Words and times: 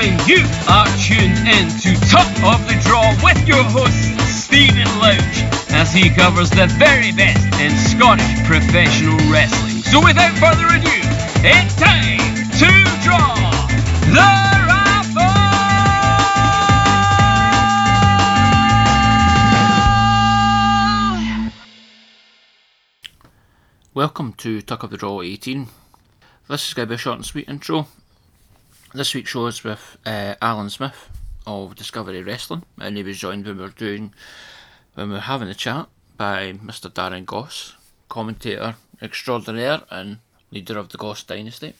gentlemen, 0.00 0.28
you 0.28 0.44
are 0.68 0.86
tuned 0.98 1.38
in 1.46 1.68
to 1.80 1.94
Tuck 2.08 2.28
of 2.44 2.66
the 2.68 2.80
Draw 2.84 3.16
with 3.22 3.46
your 3.46 3.62
host, 3.64 4.44
Stephen 4.44 4.86
Louch, 4.98 5.72
as 5.72 5.92
he 5.92 6.10
covers 6.10 6.50
the 6.50 6.66
very 6.78 7.12
best 7.12 7.44
in 7.60 7.70
Scottish 7.76 8.46
professional 8.46 9.16
wrestling. 9.30 9.82
So 9.82 10.02
without 10.02 10.32
further 10.38 10.66
ado, 10.66 10.90
it's 11.42 11.74
time 11.76 12.18
to 12.58 12.70
draw 13.04 13.34
the! 14.12 14.50
Welcome 23.92 24.32
to 24.34 24.62
Tuck 24.62 24.82
of 24.82 24.90
the 24.90 24.96
Draw 24.96 25.22
18. 25.22 25.68
This 26.48 26.68
is 26.68 26.74
going 26.74 26.88
to 26.88 26.90
be 26.90 26.94
a 26.94 26.98
short 26.98 27.16
and 27.16 27.26
sweet 27.26 27.48
intro. 27.48 27.86
This 28.92 29.14
week's 29.14 29.30
show 29.30 29.46
is 29.46 29.62
with 29.62 29.98
uh, 30.04 30.34
Alan 30.42 30.68
Smith 30.68 31.10
of 31.46 31.76
Discovery 31.76 32.24
Wrestling, 32.24 32.64
and 32.80 32.96
he 32.96 33.04
was 33.04 33.20
joined 33.20 33.46
when 33.46 33.58
we 33.58 33.62
were 33.62 33.68
doing 33.68 34.12
when 34.94 35.10
we 35.10 35.14
were 35.14 35.20
having 35.20 35.46
a 35.46 35.54
chat 35.54 35.88
by 36.16 36.54
Mr. 36.54 36.90
Darren 36.92 37.24
Goss, 37.24 37.76
commentator 38.08 38.74
extraordinaire 39.00 39.82
and 39.90 40.18
leader 40.50 40.76
of 40.76 40.88
the 40.88 40.98
Goss 40.98 41.22
dynasty 41.22 41.74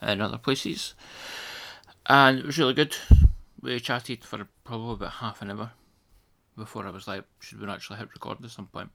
and 0.00 0.22
other 0.22 0.38
places. 0.38 0.94
And 2.06 2.38
it 2.38 2.46
was 2.46 2.58
really 2.58 2.74
good. 2.74 2.94
We 3.60 3.80
chatted 3.80 4.24
for 4.24 4.46
probably 4.62 4.92
about 4.92 5.14
half 5.14 5.42
an 5.42 5.50
hour 5.50 5.72
before 6.56 6.86
I 6.86 6.90
was 6.90 7.08
like, 7.08 7.24
should 7.40 7.60
we 7.60 7.68
actually 7.68 7.98
hit 7.98 8.10
record 8.14 8.38
at 8.44 8.50
some 8.52 8.68
point? 8.68 8.90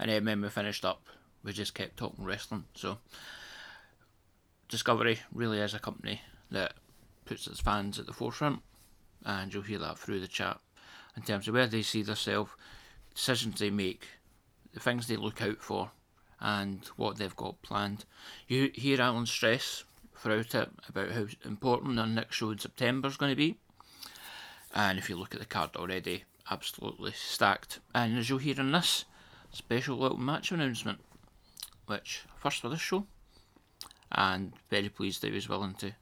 And 0.00 0.10
then 0.10 0.24
when 0.24 0.42
we 0.42 0.48
finished 0.48 0.84
up, 0.84 1.04
we 1.44 1.52
just 1.52 1.74
kept 1.74 1.96
talking 1.96 2.24
wrestling. 2.24 2.64
So 2.74 2.98
Discovery 4.68 5.20
really 5.32 5.60
is 5.60 5.74
a 5.74 5.78
company 5.78 6.22
that 6.50 6.74
puts 7.24 7.46
its 7.46 7.60
fans 7.60 7.98
at 7.98 8.06
the 8.06 8.12
forefront, 8.12 8.60
and 9.24 9.52
you'll 9.52 9.62
hear 9.62 9.78
that 9.78 9.98
through 9.98 10.20
the 10.20 10.28
chat 10.28 10.58
in 11.16 11.22
terms 11.22 11.46
of 11.48 11.54
where 11.54 11.66
they 11.66 11.82
see 11.82 12.02
themselves, 12.02 12.50
decisions 13.14 13.58
they 13.58 13.70
make, 13.70 14.06
the 14.72 14.80
things 14.80 15.06
they 15.06 15.16
look 15.16 15.42
out 15.42 15.60
for, 15.60 15.90
and 16.40 16.86
what 16.96 17.18
they've 17.18 17.36
got 17.36 17.60
planned. 17.62 18.04
You 18.48 18.70
hear 18.74 19.00
Alan 19.00 19.26
stress 19.26 19.84
throughout 20.16 20.54
it 20.54 20.70
about 20.88 21.10
how 21.10 21.26
important 21.44 21.96
their 21.96 22.06
next 22.06 22.36
show 22.36 22.50
in 22.50 22.58
September 22.58 23.08
is 23.08 23.16
going 23.16 23.32
to 23.32 23.36
be, 23.36 23.56
and 24.74 24.98
if 24.98 25.10
you 25.10 25.16
look 25.16 25.34
at 25.34 25.40
the 25.40 25.46
card 25.46 25.76
already, 25.76 26.24
absolutely 26.50 27.12
stacked. 27.12 27.80
And 27.94 28.16
as 28.16 28.28
you'll 28.28 28.38
hear 28.38 28.58
in 28.58 28.72
this 28.72 29.04
special 29.52 29.96
little 29.98 30.18
match 30.18 30.52
announcement, 30.52 31.00
which 31.86 32.22
first 32.36 32.60
for 32.60 32.68
this 32.68 32.80
show, 32.80 33.06
and 34.12 34.52
very 34.70 34.88
pleased 34.88 35.22
that 35.22 35.28
he 35.28 35.34
was 35.34 35.48
willing 35.48 35.74
to 35.74 35.92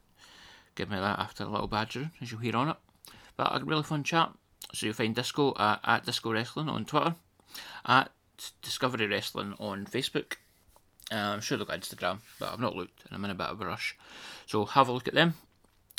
give 0.79 0.89
me 0.89 0.97
that 0.97 1.19
after 1.19 1.43
a 1.43 1.49
little 1.49 1.67
badger, 1.67 2.09
as 2.21 2.31
you'll 2.31 2.39
hear 2.39 2.55
on 2.55 2.69
it. 2.69 2.77
But 3.35 3.61
a 3.61 3.65
really 3.65 3.83
fun 3.83 4.03
chat. 4.03 4.31
So 4.73 4.85
you'll 4.85 4.95
find 4.95 5.13
Disco 5.13 5.53
at, 5.59 5.81
at 5.83 6.05
Disco 6.05 6.31
Wrestling 6.31 6.69
on 6.69 6.85
Twitter, 6.85 7.15
at 7.85 8.11
Discovery 8.61 9.05
Wrestling 9.05 9.55
on 9.59 9.85
Facebook. 9.85 10.35
Uh, 11.11 11.15
I'm 11.15 11.41
sure 11.41 11.57
they've 11.57 11.67
got 11.67 11.81
Instagram, 11.81 12.19
but 12.39 12.53
I've 12.53 12.61
not 12.61 12.77
looked 12.77 13.03
and 13.05 13.13
I'm 13.13 13.25
in 13.25 13.31
a 13.31 13.35
bit 13.35 13.47
of 13.47 13.59
a 13.59 13.65
rush. 13.65 13.97
So 14.45 14.63
have 14.63 14.87
a 14.87 14.93
look 14.93 15.09
at 15.09 15.13
them. 15.13 15.33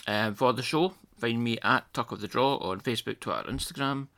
Uh, 0.06 0.32
for 0.32 0.54
the 0.54 0.62
show, 0.62 0.94
find 1.18 1.44
me 1.44 1.58
at 1.62 1.92
Tuck 1.92 2.10
of 2.10 2.22
the 2.22 2.28
Draw 2.28 2.56
on 2.56 2.80
Facebook, 2.80 3.20
Twitter, 3.20 3.50
Instagram, 3.50 4.08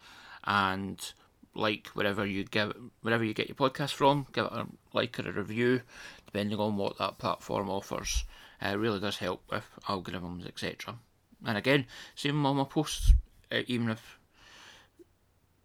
and 0.44 1.12
like 1.54 1.88
wherever 1.88 2.24
you 2.24 2.44
give 2.44 2.72
wherever 3.00 3.24
you 3.24 3.34
get 3.34 3.48
your 3.48 3.56
podcast 3.56 3.94
from, 3.94 4.28
give 4.32 4.46
it 4.46 4.52
a 4.52 4.66
like 4.92 5.18
or 5.18 5.28
a 5.28 5.32
review, 5.32 5.80
depending 6.24 6.60
on 6.60 6.76
what 6.76 6.98
that 6.98 7.18
platform 7.18 7.68
offers. 7.68 8.24
Uh, 8.64 8.76
really 8.76 9.00
does 9.00 9.18
help 9.18 9.42
with 9.50 9.64
algorithms, 9.88 10.46
etc. 10.46 10.96
And 11.44 11.58
again, 11.58 11.86
same 12.14 12.44
on 12.46 12.56
my 12.56 12.64
posts, 12.64 13.12
uh, 13.50 13.62
even 13.66 13.90
if 13.90 14.18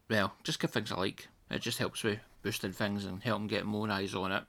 well, 0.10 0.34
just 0.44 0.60
give 0.60 0.72
things 0.72 0.92
a 0.92 0.96
like. 0.96 1.28
It 1.50 1.62
just 1.62 1.78
helps 1.78 2.04
with 2.04 2.20
boosting 2.42 2.74
things 2.74 3.06
and 3.06 3.22
helping 3.22 3.48
get 3.48 3.66
more 3.66 3.90
eyes 3.90 4.16
on 4.16 4.32
it, 4.32 4.44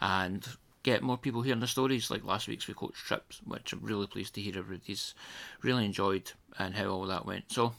and 0.00 0.46
get 0.82 1.02
more 1.02 1.18
people 1.18 1.42
hearing 1.42 1.60
the 1.60 1.66
stories. 1.66 2.10
Like 2.10 2.24
last 2.24 2.48
week's 2.48 2.68
with 2.68 2.76
Coach 2.76 2.94
Trips, 2.94 3.40
which 3.44 3.72
I'm 3.72 3.80
really 3.82 4.06
pleased 4.06 4.34
to 4.34 4.40
hear 4.40 4.58
everybody's 4.58 5.14
really 5.62 5.84
enjoyed 5.84 6.32
and 6.58 6.74
how 6.74 6.86
all 6.86 7.06
that 7.06 7.26
went. 7.26 7.52
So 7.52 7.74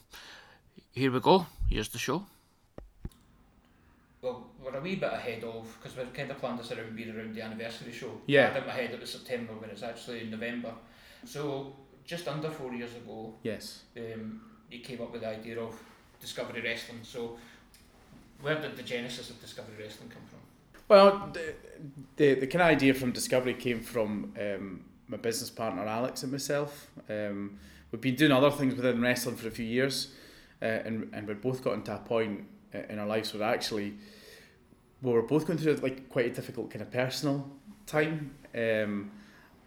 here 0.92 1.10
we 1.10 1.20
go. 1.20 1.46
Here's 1.68 1.88
the 1.88 1.98
show. 1.98 2.26
We're 4.70 4.78
a 4.78 4.82
wee 4.82 4.96
bit 4.96 5.12
ahead 5.12 5.42
of 5.44 5.76
because 5.80 5.96
we 5.96 6.04
kind 6.12 6.30
of 6.30 6.38
planned 6.38 6.58
this 6.58 6.70
around 6.70 6.94
being 6.94 7.14
around 7.16 7.34
the 7.34 7.42
anniversary 7.42 7.92
show. 7.92 8.20
Yeah. 8.26 8.48
I 8.48 8.52
had 8.52 8.56
in 8.62 8.66
my 8.66 8.72
head 8.72 8.90
it 8.90 9.00
was 9.00 9.10
September 9.10 9.52
when 9.54 9.70
it's 9.70 9.82
actually 9.82 10.20
in 10.22 10.30
November. 10.30 10.72
So 11.24 11.74
just 12.04 12.28
under 12.28 12.50
four 12.50 12.72
years 12.72 12.94
ago, 12.94 13.34
Yes. 13.42 13.82
um, 13.96 14.40
you 14.70 14.80
came 14.80 15.00
up 15.00 15.12
with 15.12 15.22
the 15.22 15.28
idea 15.28 15.60
of 15.60 15.74
Discovery 16.20 16.60
Wrestling. 16.60 17.00
So 17.02 17.36
where 18.42 18.60
did 18.60 18.76
the 18.76 18.82
genesis 18.82 19.30
of 19.30 19.40
Discovery 19.40 19.74
Wrestling 19.82 20.08
come 20.08 20.22
from? 20.28 20.38
Well, 20.88 21.30
the, 21.32 21.54
the, 22.16 22.40
the 22.40 22.46
kind 22.46 22.62
of 22.62 22.68
idea 22.68 22.94
from 22.94 23.12
Discovery 23.12 23.54
came 23.54 23.80
from 23.80 24.32
um, 24.40 24.84
my 25.08 25.16
business 25.16 25.50
partner 25.50 25.84
Alex 25.84 26.22
and 26.22 26.32
myself. 26.32 26.88
Um, 27.08 27.58
we've 27.90 28.00
been 28.00 28.14
doing 28.16 28.32
other 28.32 28.50
things 28.50 28.74
within 28.74 29.00
wrestling 29.00 29.36
for 29.36 29.48
a 29.48 29.52
few 29.52 29.66
years, 29.66 30.14
uh, 30.62 30.64
and, 30.64 31.10
and 31.12 31.26
we've 31.26 31.40
both 31.40 31.62
gotten 31.62 31.82
to 31.82 31.94
a 31.94 31.98
point 31.98 32.44
uh, 32.74 32.78
in 32.88 32.98
our 32.98 33.06
lives 33.06 33.34
where 33.34 33.42
actually 33.42 33.94
we 35.02 35.12
were 35.12 35.22
both 35.22 35.46
going 35.46 35.58
through 35.58 35.74
like 35.76 36.08
quite 36.08 36.26
a 36.26 36.30
difficult 36.30 36.70
kind 36.70 36.82
of 36.82 36.90
personal 36.90 37.50
time. 37.86 38.34
Um, 38.54 39.12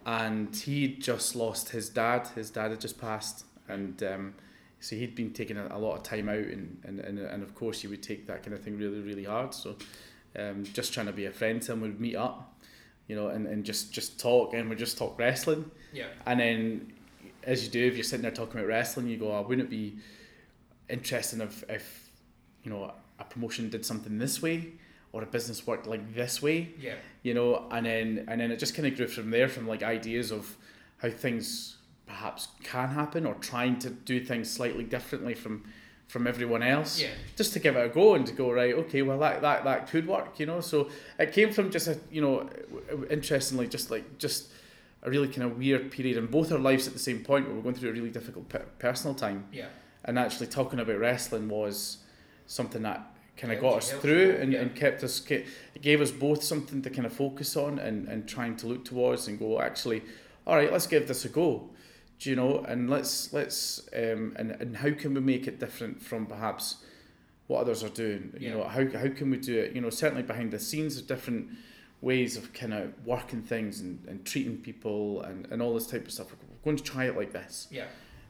and 0.06 0.54
he 0.54 0.88
just 0.88 1.34
lost 1.34 1.70
his 1.70 1.88
dad. 1.88 2.28
His 2.34 2.50
dad 2.50 2.70
had 2.70 2.80
just 2.80 3.00
passed, 3.00 3.44
and 3.68 4.02
um, 4.02 4.34
so 4.80 4.96
he'd 4.96 5.14
been 5.14 5.32
taking 5.32 5.56
a, 5.56 5.68
a 5.70 5.78
lot 5.78 5.96
of 5.96 6.02
time 6.02 6.28
out, 6.28 6.36
and, 6.36 6.78
and, 6.84 7.00
and, 7.00 7.18
and 7.18 7.42
of 7.42 7.54
course 7.54 7.80
he 7.80 7.88
would 7.88 8.02
take 8.02 8.26
that 8.26 8.42
kind 8.42 8.54
of 8.54 8.62
thing 8.62 8.76
really, 8.76 9.00
really 9.00 9.24
hard. 9.24 9.54
So 9.54 9.76
um, 10.38 10.64
just 10.64 10.92
trying 10.92 11.06
to 11.06 11.12
be 11.12 11.24
a 11.24 11.32
friend 11.32 11.62
to 11.62 11.72
him, 11.72 11.80
we'd 11.80 12.00
meet 12.00 12.16
up, 12.16 12.54
you 13.08 13.16
know, 13.16 13.28
and, 13.28 13.46
and 13.46 13.64
just, 13.64 13.92
just 13.94 14.20
talk, 14.20 14.52
and 14.52 14.68
we 14.68 14.76
just 14.76 14.98
talk 14.98 15.18
wrestling. 15.18 15.70
Yeah. 15.92 16.08
And 16.26 16.40
then, 16.40 16.92
as 17.42 17.64
you 17.64 17.70
do, 17.70 17.86
if 17.86 17.94
you're 17.94 18.04
sitting 18.04 18.22
there 18.22 18.30
talking 18.30 18.60
about 18.60 18.68
wrestling, 18.68 19.08
you 19.08 19.16
go, 19.16 19.32
oh, 19.34 19.40
wouldn't 19.40 19.68
it 19.68 19.70
be 19.70 19.96
interesting 20.90 21.40
if, 21.40 21.64
if 21.70 22.10
you 22.62 22.70
know, 22.70 22.92
a 23.18 23.24
promotion 23.24 23.70
did 23.70 23.86
something 23.86 24.18
this 24.18 24.42
way, 24.42 24.72
or 25.14 25.22
a 25.22 25.26
business 25.26 25.66
worked 25.66 25.86
like 25.86 26.14
this 26.14 26.42
way? 26.42 26.74
Yeah. 26.78 26.96
you 27.22 27.32
know, 27.32 27.66
and 27.70 27.86
then 27.86 28.24
and 28.28 28.40
then 28.40 28.50
it 28.50 28.58
just 28.58 28.74
kind 28.74 28.86
of 28.88 28.96
grew 28.96 29.06
from 29.08 29.30
there, 29.30 29.48
from 29.48 29.66
like 29.68 29.82
ideas 29.82 30.30
of 30.30 30.56
how 30.98 31.08
things 31.10 31.76
perhaps 32.06 32.48
can 32.62 32.88
happen, 32.90 33.24
or 33.24 33.34
trying 33.34 33.78
to 33.78 33.90
do 33.90 34.22
things 34.24 34.50
slightly 34.50 34.84
differently 34.84 35.34
from 35.34 35.64
from 36.06 36.26
everyone 36.26 36.62
else, 36.62 37.00
Yeah. 37.00 37.08
just 37.36 37.52
to 37.54 37.58
give 37.60 37.76
it 37.76 37.86
a 37.86 37.88
go 37.88 38.14
and 38.14 38.26
to 38.26 38.32
go 38.34 38.52
right, 38.52 38.74
okay, 38.74 39.02
well 39.02 39.18
that 39.20 39.40
that 39.42 39.64
that 39.64 39.88
could 39.90 40.06
work, 40.06 40.38
you 40.40 40.46
know. 40.46 40.60
So 40.60 40.90
it 41.18 41.32
came 41.32 41.50
from 41.52 41.70
just 41.70 41.88
a 41.88 41.98
you 42.10 42.20
know, 42.20 42.48
interestingly, 43.10 43.66
just 43.68 43.90
like 43.90 44.18
just 44.18 44.48
a 45.02 45.10
really 45.10 45.28
kind 45.28 45.42
of 45.44 45.58
weird 45.58 45.90
period 45.90 46.16
in 46.16 46.26
both 46.26 46.50
our 46.52 46.58
lives 46.58 46.86
at 46.86 46.92
the 46.92 46.98
same 46.98 47.20
point 47.24 47.46
where 47.46 47.54
we're 47.54 47.62
going 47.62 47.74
through 47.74 47.90
a 47.90 47.92
really 47.92 48.10
difficult 48.10 48.48
pe- 48.48 48.62
personal 48.78 49.14
time, 49.14 49.46
Yeah. 49.52 49.66
and 50.04 50.18
actually 50.18 50.46
talking 50.48 50.78
about 50.80 50.98
wrestling 50.98 51.48
was 51.48 51.98
something 52.46 52.82
that 52.82 53.13
kind 53.36 53.52
of 53.52 53.60
got 53.60 53.78
us 53.78 53.90
through 53.90 54.38
and, 54.40 54.52
yeah. 54.52 54.60
and 54.60 54.74
kept 54.76 55.02
us 55.02 55.20
it 55.30 55.46
gave 55.82 56.00
us 56.00 56.10
both 56.10 56.42
something 56.42 56.80
to 56.82 56.90
kind 56.90 57.04
of 57.04 57.12
focus 57.12 57.56
on 57.56 57.78
and, 57.78 58.06
and 58.08 58.28
trying 58.28 58.56
to 58.56 58.66
look 58.66 58.84
towards 58.84 59.26
and 59.28 59.38
go 59.38 59.60
actually 59.60 60.02
all 60.46 60.56
right 60.56 60.72
let's 60.72 60.86
give 60.86 61.08
this 61.08 61.24
a 61.24 61.28
go. 61.28 61.70
Do 62.20 62.30
you 62.30 62.36
know? 62.36 62.64
And 62.66 62.88
let's 62.88 63.32
let's 63.32 63.88
um, 63.94 64.34
and, 64.36 64.52
and 64.52 64.76
how 64.76 64.92
can 64.92 65.14
we 65.14 65.20
make 65.20 65.46
it 65.46 65.58
different 65.58 66.00
from 66.00 66.26
perhaps 66.26 66.76
what 67.48 67.60
others 67.60 67.82
are 67.82 67.88
doing? 67.90 68.32
You 68.38 68.50
know 68.50 68.64
how, 68.64 68.86
how 68.86 69.08
can 69.08 69.30
we 69.30 69.36
do 69.36 69.58
it? 69.58 69.74
You 69.74 69.80
know 69.80 69.90
certainly 69.90 70.22
behind 70.22 70.50
the 70.50 70.58
scenes 70.58 70.96
of 70.96 71.06
different 71.06 71.48
ways 72.00 72.36
of 72.36 72.52
kind 72.52 72.72
of 72.74 72.92
working 73.04 73.42
things 73.42 73.80
and, 73.80 73.98
and 74.06 74.24
treating 74.24 74.58
people 74.58 75.22
and, 75.22 75.48
and 75.50 75.60
all 75.60 75.74
this 75.74 75.86
type 75.86 76.04
of 76.06 76.12
stuff. 76.12 76.28
We're 76.30 76.64
going 76.64 76.76
to 76.76 76.84
try 76.84 77.06
it 77.06 77.16
like 77.16 77.32
this. 77.32 77.66
Yeah. 77.70 77.86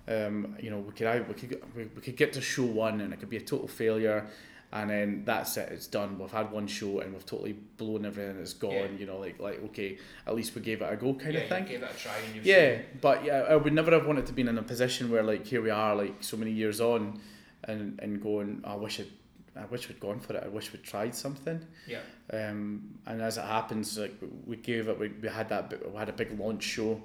um, 0.09 0.57
you 0.61 0.71
know, 0.71 0.79
we 0.79 0.93
could 0.93 1.07
either, 1.07 1.25
we 1.25 1.35
could 1.35 1.63
we, 1.75 1.85
we 1.85 2.01
could 2.01 2.17
get 2.17 2.33
to 2.35 2.41
show 2.41 2.65
one 2.65 3.01
and 3.01 3.13
it 3.13 3.21
could 3.21 3.31
be 3.31 3.37
a 3.37 3.41
total 3.41 3.69
failure, 3.69 4.27
and 4.75 4.91
then 4.91 5.23
that's 5.25 5.57
it. 5.57 5.71
It's 5.71 5.87
done. 5.87 6.19
We've 6.19 6.31
had 6.31 6.51
one 6.51 6.67
show 6.67 6.99
and 6.99 7.13
we've 7.15 7.25
totally 7.25 7.53
blown 7.53 8.05
everything. 8.05 8.39
It's 8.41 8.53
gone. 8.55 8.73
Yeah. 8.73 8.87
You 8.99 9.07
know, 9.07 9.19
like 9.19 9.39
like 9.39 9.63
okay, 9.67 9.99
at 10.27 10.35
least 10.35 10.55
we 10.55 10.61
gave 10.63 10.83
it 10.83 10.93
a 10.93 10.97
go, 10.97 11.15
kind 11.15 11.33
yeah, 11.33 11.41
of 11.41 11.49
thing. 11.49 11.63
You 11.63 11.69
gave 11.79 11.83
it 11.85 11.91
a 11.95 11.97
try 11.97 12.17
Yeah, 12.43 12.77
seen- 12.77 12.85
but 13.01 13.25
yeah, 13.25 13.47
I 13.49 13.57
would 13.57 13.73
never 13.73 13.93
have 13.93 14.05
wanted 14.07 14.27
to 14.27 14.33
be 14.33 14.43
in 14.43 14.59
a 14.59 14.63
position 14.63 15.11
where 15.11 15.23
like 15.23 15.47
here 15.47 15.63
we 15.63 15.71
are, 15.71 15.95
like 15.95 16.17
so 16.21 16.37
many 16.37 16.51
years 16.51 16.81
on, 16.81 17.21
and 17.63 17.99
and 18.03 18.21
going, 18.21 18.63
I 18.65 18.75
wish 18.75 18.99
it. 19.01 19.09
I 19.57 19.65
wish 19.67 19.89
we'd 19.89 20.01
gone 20.01 20.19
for 20.19 20.35
it. 20.35 20.43
I 20.45 20.49
wish 20.49 20.73
we'd 20.73 20.83
tried 20.83 21.15
something. 21.15 21.65
Yeah. 21.87 22.01
Um, 22.33 22.99
and 23.07 23.23
as 23.23 23.39
it 23.39 23.45
happens, 23.45 23.97
like 23.97 24.17
we 24.45 24.57
gave 24.57 24.89
it, 24.89 24.99
we, 24.99 25.11
we 25.23 25.29
had 25.29 25.49
that, 25.51 25.73
we 25.93 25.97
had 25.97 26.09
a 26.09 26.13
big 26.13 26.37
launch 26.37 26.65
show, 26.65 27.01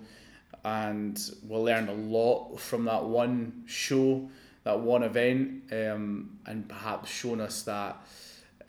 and 0.65 1.19
we 1.47 1.55
learned 1.57 1.89
a 1.89 1.93
lot 1.93 2.59
from 2.59 2.85
that 2.85 3.03
one 3.05 3.63
show, 3.67 4.27
that 4.63 4.79
one 4.79 5.03
event, 5.03 5.63
um, 5.71 6.37
and 6.45 6.67
perhaps 6.67 7.09
shown 7.09 7.39
us 7.41 7.63
that 7.63 7.97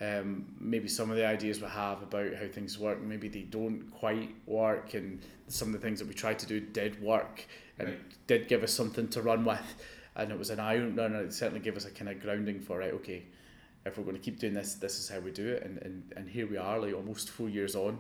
um, 0.00 0.46
maybe 0.58 0.88
some 0.88 1.10
of 1.10 1.16
the 1.16 1.26
ideas 1.26 1.60
we 1.60 1.68
have 1.68 2.02
about 2.02 2.34
how 2.34 2.46
things 2.48 2.78
work, 2.78 3.00
maybe 3.02 3.28
they 3.28 3.42
don't 3.42 3.90
quite 3.90 4.34
work, 4.46 4.94
and 4.94 5.20
some 5.48 5.68
of 5.68 5.72
the 5.74 5.78
things 5.86 5.98
that 5.98 6.08
we 6.08 6.14
tried 6.14 6.38
to 6.38 6.46
do 6.46 6.60
did 6.60 7.00
work 7.02 7.44
and 7.78 7.88
Right. 7.88 8.26
did 8.26 8.48
give 8.48 8.62
us 8.62 8.72
something 8.72 9.08
to 9.08 9.20
run 9.22 9.44
with, 9.44 9.60
and 10.16 10.30
it 10.32 10.38
was 10.38 10.50
an 10.50 10.60
eye 10.60 10.76
opener, 10.78 11.04
and 11.04 11.16
it 11.16 11.32
certainly 11.34 11.60
gave 11.60 11.76
us 11.76 11.84
a 11.86 11.90
kind 11.90 12.08
of 12.10 12.20
grounding 12.20 12.60
for 12.60 12.78
right, 12.78 12.92
okay, 12.94 13.24
if 13.84 13.96
we're 13.98 14.04
going 14.04 14.16
to 14.16 14.22
keep 14.22 14.38
doing 14.38 14.54
this, 14.54 14.74
this 14.74 14.98
is 14.98 15.08
how 15.08 15.18
we 15.20 15.30
do 15.32 15.48
it, 15.48 15.62
and 15.64 15.78
and, 15.78 16.12
and 16.16 16.28
here 16.28 16.46
we 16.46 16.56
are, 16.56 16.78
like 16.78 16.94
almost 16.94 17.30
four 17.30 17.48
years 17.48 17.74
on. 17.74 17.98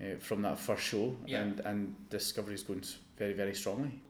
Uh, 0.00 0.16
from 0.18 0.40
that 0.40 0.58
first 0.58 0.82
show, 0.82 1.14
Yeah. 1.26 1.42
and 1.42 1.60
and 1.60 1.94
Discovery 2.08 2.54
is 2.54 2.62
going 2.62 2.82
very 3.18 3.34
very 3.34 3.54
strongly. 3.54 4.00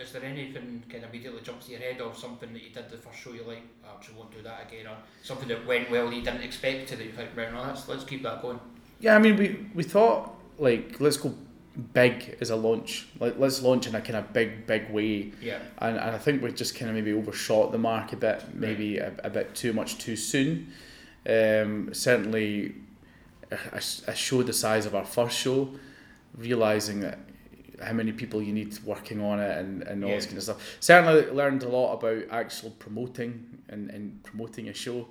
Is 0.00 0.12
there 0.12 0.24
anything 0.24 0.82
kind 0.90 1.04
of 1.04 1.10
immediately 1.10 1.40
jumps 1.42 1.66
to 1.66 1.72
your 1.72 1.80
head 1.80 2.00
or 2.00 2.14
something 2.14 2.52
that 2.52 2.62
you 2.62 2.70
did 2.70 2.90
the 2.90 2.96
first 2.96 3.18
show 3.18 3.32
you 3.32 3.42
like, 3.44 3.62
"Oh, 3.84 3.90
I 3.92 3.96
actually 3.96 4.16
won't 4.16 4.32
do 4.34 4.42
that 4.42 4.66
again, 4.68 4.86
or 4.86 4.96
something 5.22 5.48
that 5.48 5.64
went 5.66 5.90
well 5.90 6.08
that 6.10 6.16
you 6.16 6.22
didn't 6.22 6.42
expect 6.42 6.88
to 6.88 6.96
that 6.96 7.04
you 7.04 7.12
think, 7.12 7.30
right, 7.36 7.52
no, 7.52 7.62
let's, 7.62 7.88
let's 7.88 8.04
keep 8.04 8.22
that 8.24 8.42
going. 8.42 8.58
Yeah, 9.00 9.14
I 9.14 9.18
mean, 9.18 9.36
we 9.36 9.66
we 9.74 9.82
thought 9.82 10.34
like 10.58 11.00
let's 11.00 11.16
go 11.16 11.34
big 11.92 12.36
as 12.40 12.50
a 12.50 12.56
launch. 12.56 13.06
Like 13.20 13.38
let's 13.38 13.62
launch 13.62 13.86
in 13.86 13.94
a 13.94 14.00
kind 14.00 14.16
of 14.16 14.32
big 14.32 14.66
big 14.66 14.90
way, 14.90 15.32
Yeah. 15.40 15.58
and, 15.78 15.96
and 15.96 16.10
I 16.10 16.18
think 16.18 16.42
we 16.42 16.50
just 16.52 16.74
kind 16.76 16.88
of 16.88 16.94
maybe 16.96 17.12
overshot 17.12 17.70
the 17.72 17.78
mark 17.78 18.12
a 18.12 18.16
bit, 18.16 18.42
maybe 18.54 18.98
a, 18.98 19.12
a 19.22 19.30
bit 19.30 19.54
too 19.54 19.72
much 19.72 19.98
too 19.98 20.16
soon. 20.16 20.72
Um, 21.28 21.92
certainly, 21.94 22.74
I, 23.52 23.56
a- 23.76 24.10
a 24.10 24.14
show 24.14 24.42
the 24.42 24.52
size 24.52 24.86
of 24.86 24.94
our 24.94 25.04
first 25.04 25.36
show, 25.38 25.70
realizing 26.36 27.00
that 27.00 27.18
how 27.82 27.92
many 27.92 28.12
people 28.12 28.42
you 28.42 28.52
need 28.52 28.78
working 28.84 29.20
on 29.20 29.40
it 29.40 29.58
and, 29.58 29.82
and 29.82 30.04
all 30.04 30.10
this 30.10 30.26
kind 30.26 30.36
of 30.38 30.42
stuff. 30.44 30.76
Certainly 30.80 31.30
learned 31.30 31.62
a 31.62 31.68
lot 31.68 31.94
about 31.94 32.24
actual 32.30 32.70
promoting 32.72 33.58
and, 33.68 33.90
and 33.90 34.22
promoting 34.22 34.68
a 34.68 34.74
show 34.74 35.08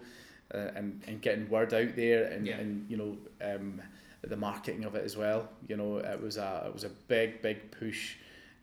uh, 0.54 0.70
and, 0.76 1.02
and 1.08 1.22
getting 1.22 1.50
word 1.50 1.74
out 1.74 1.96
there 1.96 2.26
and, 2.26 2.46
Yeah. 2.48 2.58
and 2.58 2.90
you 2.90 2.98
know 2.98 3.18
um, 3.42 3.82
the 4.22 4.38
marketing 4.38 4.86
of 4.86 4.96
it 4.96 5.04
as 5.04 5.18
well. 5.18 5.50
You 5.68 5.78
know, 5.78 5.98
it 5.98 6.22
was 6.22 6.38
a 6.38 6.64
it 6.68 6.74
was 6.74 6.84
a 6.84 6.90
big 7.08 7.42
big 7.42 7.72
push 7.72 8.16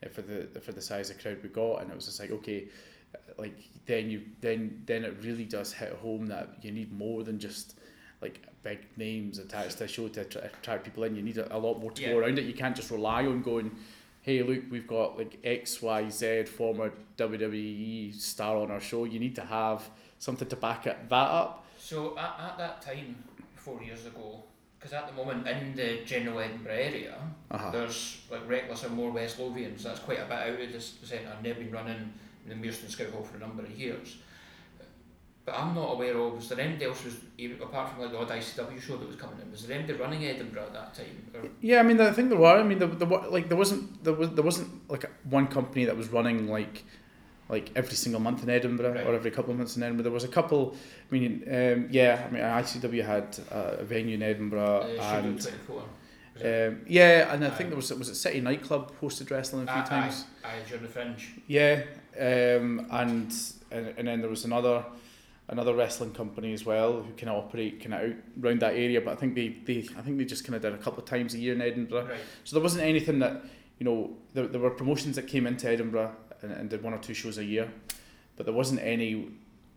uh, 0.04 0.08
for 0.08 0.22
the 0.22 0.48
for 0.60 0.72
the 0.72 0.80
size 0.80 1.10
of 1.10 1.18
crowd 1.20 1.38
we 1.42 1.48
got, 1.48 1.82
and 1.82 1.90
it 1.90 1.94
was 1.96 2.06
just 2.06 2.20
like 2.20 2.30
okay, 2.30 2.68
like 3.38 3.58
then 3.86 4.08
you 4.10 4.22
then 4.40 4.82
then 4.86 5.04
it 5.04 5.16
really 5.22 5.44
does 5.44 5.72
hit 5.72 5.92
home 5.94 6.26
that 6.28 6.48
you 6.62 6.70
need 6.72 6.92
more 6.92 7.24
than 7.24 7.38
just 7.38 7.74
like 8.22 8.40
big 8.62 8.78
names 8.96 9.38
attached 9.38 9.78
to 9.78 9.84
a 9.84 9.88
show 9.88 10.08
to 10.08 10.20
attract 10.44 10.84
people 10.84 11.04
in. 11.04 11.16
You 11.16 11.22
need 11.22 11.38
a, 11.38 11.56
a 11.56 11.58
lot 11.58 11.80
more 11.80 11.90
to 11.92 12.02
Yeah. 12.02 12.12
go 12.12 12.18
around 12.18 12.38
it. 12.38 12.44
You 12.44 12.52
can't 12.54 12.76
just 12.76 12.90
rely 12.90 13.24
on 13.26 13.42
going. 13.42 13.70
Hey, 14.22 14.42
look, 14.42 14.64
we've 14.70 14.86
got 14.86 15.16
like 15.18 15.38
X, 15.42 15.80
Y, 15.80 16.08
Z 16.10 16.44
former 16.44 16.92
WWE 17.16 18.14
star 18.14 18.56
on 18.58 18.70
our 18.70 18.80
show. 18.80 19.04
You 19.04 19.18
need 19.18 19.34
to 19.36 19.42
have 19.44 19.88
something 20.18 20.48
to 20.48 20.56
back 20.56 20.86
it, 20.86 21.08
that 21.08 21.14
up. 21.14 21.64
So 21.78 22.16
at, 22.18 22.36
at 22.38 22.58
that 22.58 22.82
time, 22.82 23.16
four 23.56 23.82
years 23.82 24.04
ago, 24.06 24.42
because 24.78 24.92
at 24.92 25.06
the 25.08 25.12
moment 25.14 25.46
in 25.48 25.74
the 25.74 26.00
general 26.04 26.38
Edinburgh 26.40 26.72
area, 26.74 27.14
Uh-huh. 27.50 27.70
there's 27.70 28.20
like 28.30 28.46
Reckless 28.48 28.84
and 28.84 28.94
more 28.94 29.10
West 29.10 29.38
Lothians. 29.38 29.82
That's 29.82 30.00
quite 30.00 30.18
a 30.20 30.24
bit 30.24 30.32
out 30.32 30.48
of 30.60 30.72
the 30.72 30.80
centre. 30.80 31.32
And 31.36 31.44
they've 31.44 31.58
been 31.58 31.70
running 31.70 32.12
the 32.46 32.54
Mearston 32.54 32.88
Scout 32.88 33.08
Hall 33.10 33.22
for 33.22 33.36
a 33.36 33.40
number 33.40 33.62
of 33.62 33.70
years. 33.78 34.16
I'm 35.54 35.74
not 35.74 35.92
aware 35.94 36.16
of, 36.16 36.34
was 36.34 36.48
there 36.48 36.60
anybody 36.60 36.84
else, 36.86 37.04
was, 37.04 37.14
apart 37.62 37.90
from 37.90 38.02
like 38.02 38.12
the 38.12 38.18
odd 38.18 38.28
ICW 38.28 38.80
show 38.80 38.96
that 38.96 39.06
was 39.06 39.16
coming 39.16 39.38
in, 39.42 39.50
was 39.50 39.66
there 39.66 39.76
anybody 39.78 39.98
running 39.98 40.24
Edinburgh 40.24 40.64
at 40.64 40.72
that 40.72 40.94
time? 40.94 41.16
Or, 41.34 41.48
Yeah, 41.60 41.80
I 41.80 41.82
mean, 41.82 42.00
I 42.00 42.12
think 42.12 42.28
there 42.30 42.38
were. 42.38 42.56
I 42.58 42.62
mean, 42.62 42.78
there, 42.78 42.88
there 42.88 43.08
were 43.08 43.26
like 43.28 43.48
there 43.48 43.56
wasn't 43.58 44.02
there 44.04 44.14
was 44.14 44.30
there 44.30 44.44
wasn't 44.44 44.68
like 44.90 45.10
one 45.24 45.46
company 45.46 45.84
that 45.86 45.96
was 45.96 46.08
running 46.08 46.48
like 46.48 46.84
like 47.48 47.70
every 47.74 47.94
single 47.96 48.20
month 48.20 48.42
in 48.44 48.48
Edinburgh 48.50 48.94
Right. 48.94 49.06
or 49.06 49.14
every 49.14 49.32
couple 49.32 49.50
of 49.50 49.58
months 49.58 49.76
in 49.76 49.82
Edinburgh. 49.82 50.04
There 50.04 50.12
was 50.12 50.24
a 50.24 50.28
couple. 50.28 50.76
I 51.10 51.12
mean, 51.14 51.42
um, 51.48 51.88
yeah, 51.90 52.24
I 52.26 52.30
mean, 52.32 52.42
ICW 52.42 53.04
had 53.04 53.38
uh, 53.50 53.76
a 53.82 53.84
venue 53.84 54.14
in 54.14 54.22
Edinburgh, 54.22 54.82
uh, 54.98 55.02
and 55.02 55.40
24? 55.42 55.76
Was 55.76 56.42
it? 56.42 56.68
um, 56.68 56.80
yeah, 56.86 57.32
and 57.34 57.44
I 57.44 57.48
Aye. 57.48 57.50
think 57.50 57.70
there 57.70 57.76
was 57.76 57.92
was 57.92 58.08
it 58.08 58.14
City 58.14 58.40
Nightclub 58.40 58.92
hosted 59.00 59.30
wrestling 59.30 59.68
a 59.68 59.72
few 59.72 59.82
Aye, 59.82 59.84
times. 59.86 60.24
Aye, 60.44 60.48
aye, 60.48 60.68
during 60.68 60.82
the 60.84 60.88
fringe. 60.88 61.32
Yeah, 61.48 61.82
um, 62.18 62.86
and, 62.90 63.32
and 63.72 63.94
and 63.98 64.06
then 64.08 64.20
there 64.20 64.30
was 64.30 64.44
another 64.44 64.84
another 65.50 65.74
wrestling 65.74 66.12
company 66.12 66.52
as 66.54 66.64
well 66.64 67.02
who 67.02 67.28
of 67.28 67.44
operate 67.44 67.80
kind 67.80 67.92
of 67.94 68.00
out 68.10 68.16
around 68.42 68.60
that 68.60 68.74
area. 68.74 69.00
But 69.00 69.12
I 69.12 69.16
think 69.16 69.34
they, 69.34 69.48
they 69.64 69.86
I 69.98 70.00
think 70.00 70.16
they 70.16 70.24
just 70.24 70.44
kind 70.44 70.54
of 70.56 70.62
did 70.62 70.72
a 70.72 70.78
couple 70.78 71.00
of 71.02 71.04
times 71.08 71.34
a 71.34 71.38
year 71.38 71.52
in 71.54 71.60
Edinburgh. 71.60 72.06
Right. 72.06 72.20
So 72.44 72.56
there 72.56 72.62
wasn't 72.62 72.84
anything 72.84 73.18
that 73.18 73.42
you 73.78 73.84
know 73.84 74.10
there, 74.32 74.46
there 74.46 74.60
were 74.60 74.70
promotions 74.70 75.16
that 75.16 75.26
came 75.26 75.46
into 75.46 75.68
Edinburgh 75.68 76.12
and, 76.42 76.52
and 76.52 76.70
did 76.70 76.82
one 76.82 76.94
or 76.94 76.98
two 76.98 77.14
shows 77.14 77.36
a 77.38 77.44
year, 77.44 77.70
but 78.36 78.46
there 78.46 78.54
wasn't 78.54 78.80
any 78.80 79.28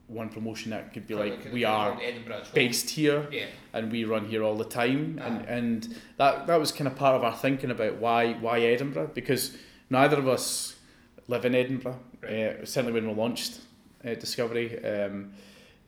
one 0.08 0.30
promotion 0.30 0.70
that 0.72 0.94
could 0.94 1.08
be 1.08 1.16
like 1.16 1.52
we 1.54 1.64
are 1.64 1.98
well. 1.98 2.42
based 2.54 2.90
here 2.90 3.26
Yeah. 3.32 3.46
and 3.72 3.90
we 3.90 4.04
run 4.04 4.28
here 4.28 4.44
all 4.44 4.56
the 4.58 4.66
time 4.66 5.18
and 5.24 5.46
and 5.48 5.96
that 6.18 6.46
that 6.46 6.60
was 6.60 6.74
kind 6.74 6.90
of 6.90 6.96
part 6.98 7.16
of 7.16 7.24
our 7.24 7.36
thinking 7.36 7.72
about 7.72 7.96
why 8.00 8.34
why 8.34 8.60
Edinburgh 8.60 9.12
because 9.14 9.56
neither 9.90 10.18
of 10.20 10.28
us 10.28 10.76
live 11.30 11.46
in 11.46 11.56
Edinburgh 11.56 12.00
Right. 12.22 12.34
uh, 12.34 12.66
certainly 12.66 12.92
when 12.92 13.08
we 13.08 13.14
launched 13.16 13.62
uh, 14.06 14.14
Discovery 14.16 14.84
um, 14.86 15.32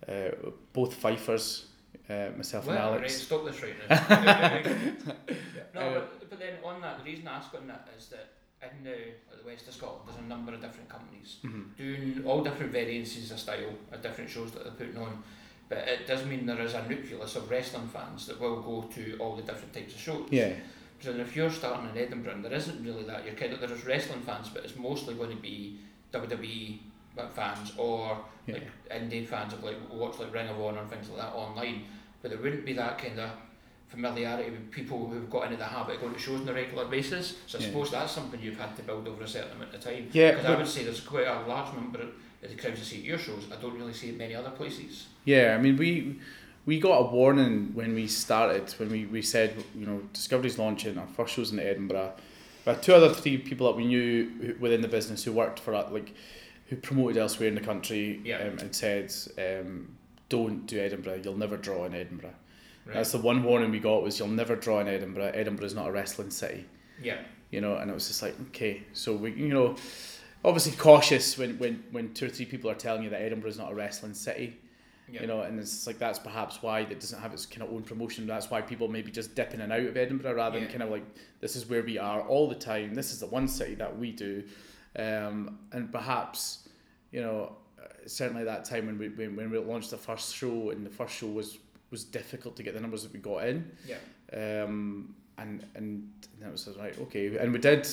uh, 0.07 0.31
both 0.73 0.93
Fifers 1.01 1.65
uh, 2.09 2.29
myself 2.37 2.67
Well, 2.67 2.93
and 2.93 3.01
right, 3.01 3.09
Alex 3.11 3.21
stop 3.21 3.45
this 3.45 3.61
right 3.63 3.73
now. 3.89 4.59
no, 5.73 5.81
Uh, 5.81 5.93
but, 5.93 6.29
but 6.29 6.39
then 6.39 6.53
on 6.63 6.81
that, 6.81 6.99
the 6.99 7.03
reason 7.03 7.27
I 7.27 7.37
ask 7.37 7.53
on 7.53 7.67
that 7.67 7.87
is 7.97 8.07
that 8.07 8.29
in 8.61 8.83
the, 8.83 8.91
like 9.29 9.41
the 9.43 9.47
west 9.47 9.67
of 9.67 9.73
Scotland, 9.73 10.01
there's 10.07 10.19
a 10.19 10.27
number 10.27 10.53
of 10.53 10.61
different 10.61 10.89
companies 10.89 11.37
Mhm. 11.43 11.75
doing 11.77 12.23
all 12.25 12.43
different 12.43 12.71
variances 12.71 13.31
of 13.31 13.39
style 13.39 13.73
of 13.91 14.01
different 14.01 14.29
shows 14.29 14.51
that 14.51 14.63
they're 14.63 14.73
putting 14.87 14.97
on. 15.01 15.23
But 15.67 15.79
it 15.87 16.05
does 16.07 16.25
mean 16.25 16.45
there 16.45 16.61
is 16.61 16.73
a 16.75 16.87
nucleus 16.87 17.35
of 17.35 17.49
wrestling 17.49 17.87
fans 17.87 18.27
that 18.27 18.39
will 18.39 18.61
go 18.61 18.83
to 18.93 19.17
all 19.19 19.35
the 19.35 19.41
different 19.41 19.73
types 19.73 19.95
of 19.95 19.99
shows. 19.99 20.27
yeah 20.29 20.53
So 21.01 21.11
then 21.11 21.21
if 21.21 21.35
you're 21.35 21.49
starting 21.51 21.89
in 21.89 21.97
Edinburgh, 21.97 22.33
and 22.35 22.45
there 22.45 22.53
isn't 22.53 22.83
really 22.83 23.03
that. 23.03 23.25
You're 23.25 23.33
kind 23.35 23.53
of 23.53 23.59
there's 23.59 23.83
wrestling 23.85 24.21
fans, 24.21 24.49
but 24.49 24.63
it's 24.63 24.75
mostly 24.75 25.15
going 25.15 25.31
to 25.35 25.41
be 25.41 25.79
WWE 26.13 26.79
fans 27.33 27.71
or 27.77 28.17
yeah 28.47 28.55
like 28.55 28.63
indie 29.01 29.25
fans 29.27 29.53
of 29.53 29.63
like 29.63 29.77
watch 29.91 30.19
like 30.19 30.33
Ring 30.33 30.47
of 30.47 30.59
Honor 30.61 30.79
and 30.81 30.89
things 30.89 31.09
like 31.09 31.19
that 31.19 31.33
online, 31.33 31.83
but 32.21 32.31
there 32.31 32.39
wouldn't 32.39 32.65
be 32.65 32.73
that 32.73 32.97
kind 32.97 33.19
of 33.19 33.29
familiarity 33.87 34.49
with 34.51 34.71
people 34.71 35.07
who've 35.07 35.29
got 35.29 35.45
into 35.45 35.57
the 35.57 35.63
habit 35.63 35.95
of 35.95 36.01
going 36.01 36.13
to 36.13 36.19
shows 36.19 36.41
on 36.41 36.49
a 36.49 36.53
regular 36.53 36.85
basis. 36.85 37.35
So 37.47 37.57
I 37.57 37.61
Yeah. 37.61 37.67
suppose 37.67 37.91
that's 37.91 38.11
something 38.11 38.41
you've 38.41 38.59
had 38.59 38.75
to 38.75 38.83
build 38.83 39.07
over 39.07 39.23
a 39.23 39.27
certain 39.27 39.51
amount 39.55 39.73
of 39.73 39.81
time. 39.81 40.09
yeah 40.11 40.31
Because 40.31 40.45
I 40.45 40.55
would 40.55 40.67
say 40.67 40.83
there's 40.83 41.01
quite 41.01 41.27
a 41.27 41.41
large 41.47 41.73
number 41.75 41.99
of 42.01 42.09
the 42.41 42.55
crowds 42.55 42.79
that 42.79 42.85
see 42.85 43.01
your 43.01 43.17
shows. 43.17 43.45
I 43.51 43.61
don't 43.61 43.75
really 43.75 43.93
see 43.93 44.09
it 44.09 44.17
many 44.17 44.35
other 44.35 44.49
places. 44.51 45.07
Yeah, 45.23 45.55
I 45.57 45.61
mean 45.61 45.77
we 45.77 46.19
we 46.65 46.79
got 46.79 46.95
a 46.97 47.03
warning 47.11 47.71
when 47.75 47.93
we 47.93 48.07
started 48.07 48.71
when 48.79 48.89
we, 48.89 49.05
we 49.05 49.21
said 49.21 49.63
you 49.75 49.85
know 49.85 50.01
Discovery's 50.13 50.57
launching 50.57 50.97
our 50.97 51.07
first 51.07 51.33
shows 51.35 51.51
in 51.51 51.59
Edinburgh. 51.59 52.13
Had 52.65 52.81
two 52.81 52.95
other 52.95 53.13
three 53.13 53.37
people 53.37 53.67
that 53.67 53.75
we 53.77 53.85
knew 53.85 54.55
within 54.59 54.81
the 54.81 54.87
business 54.87 55.23
who 55.23 55.31
worked 55.31 55.59
for 55.59 55.75
us, 55.75 55.91
like 55.91 56.11
who 56.65 56.75
promoted 56.75 57.17
elsewhere 57.17 57.47
in 57.49 57.55
the 57.55 57.61
country 57.61 58.21
Yeah. 58.23 58.37
um, 58.39 58.57
and 58.59 58.75
said 58.75 59.13
um, 59.37 59.95
don't 60.29 60.65
do 60.65 60.79
Edinburgh. 60.79 61.21
You'll 61.23 61.37
never 61.37 61.57
draw 61.57 61.85
in 61.85 61.93
Edinburgh. 61.93 62.33
Right. 62.85 62.95
That's 62.95 63.11
the 63.11 63.17
one 63.19 63.43
warning 63.43 63.71
we 63.71 63.79
got 63.79 64.03
was 64.03 64.17
you'll 64.19 64.27
never 64.27 64.55
draw 64.55 64.79
in 64.79 64.87
Edinburgh. 64.87 65.31
Edinburgh 65.33 65.65
is 65.65 65.75
not 65.75 65.87
a 65.87 65.91
wrestling 65.91 66.29
city 66.31 66.65
yeah. 67.01 67.17
you 67.51 67.59
know, 67.61 67.75
and 67.77 67.89
it 67.91 67.93
was 67.93 68.07
just 68.07 68.21
like, 68.21 68.35
okay, 68.47 68.83
so 68.93 69.13
we, 69.15 69.31
you 69.33 69.49
know, 69.49 69.75
obviously 70.43 70.71
cautious 70.77 71.37
when, 71.37 71.57
when, 71.57 71.83
when 71.91 72.13
two 72.13 72.27
or 72.27 72.29
three 72.29 72.45
people 72.45 72.69
are 72.69 72.75
telling 72.75 73.03
you 73.03 73.09
that 73.09 73.21
Edinburgh 73.21 73.49
is 73.49 73.57
not 73.57 73.71
a 73.71 73.75
wrestling 73.75 74.13
city, 74.13 74.55
Yeah. 75.11 75.21
you 75.21 75.27
know, 75.27 75.41
and 75.41 75.59
it's 75.59 75.85
like 75.87 75.97
that's 75.99 76.19
perhaps 76.19 76.61
why 76.63 76.81
it 76.81 76.99
doesn't 76.99 77.19
have 77.19 77.33
its 77.33 77.45
kind 77.45 77.63
of 77.63 77.73
own 77.73 77.83
promotion. 77.83 78.25
That's 78.27 78.49
why 78.49 78.61
people 78.61 78.87
maybe 78.87 79.11
just 79.11 79.35
dip 79.35 79.53
in 79.53 79.61
and 79.61 79.73
out 79.73 79.81
of 79.81 79.97
Edinburgh 79.97 80.35
rather 80.35 80.57
Yeah. 80.57 80.65
than 80.65 80.71
kind 80.71 80.83
of 80.83 80.89
like 80.89 81.03
this 81.41 81.55
is 81.55 81.67
where 81.69 81.83
we 81.83 81.97
are 81.97 82.21
all 82.21 82.47
the 82.47 82.55
time. 82.55 82.93
This 82.93 83.11
is 83.11 83.19
the 83.19 83.27
one 83.27 83.47
city 83.47 83.75
that 83.75 83.97
we 83.97 84.11
do, 84.11 84.43
um, 84.97 85.59
and 85.71 85.91
perhaps, 85.91 86.67
you 87.11 87.21
know, 87.21 87.53
certainly 88.05 88.43
that 88.43 88.65
time 88.65 88.85
when 88.85 88.97
we 88.97 89.09
when, 89.09 89.35
when 89.35 89.49
we 89.51 89.57
launched 89.57 89.91
the 89.91 89.97
first 89.97 90.35
show 90.35 90.69
and 90.69 90.85
the 90.85 90.89
first 90.89 91.15
show 91.15 91.27
was 91.27 91.57
was 91.91 92.03
difficult 92.03 92.55
to 92.57 92.63
get 92.63 92.73
the 92.73 92.79
numbers 92.79 93.03
that 93.03 93.13
we 93.13 93.19
got 93.19 93.47
in 93.47 93.69
Yeah. 93.87 94.63
um, 94.63 95.15
and 95.37 95.65
and 95.75 96.09
that 96.39 96.51
was 96.51 96.67
right 96.79 96.97
okay 97.01 97.35
and 97.37 97.51
we 97.53 97.59
did 97.59 97.87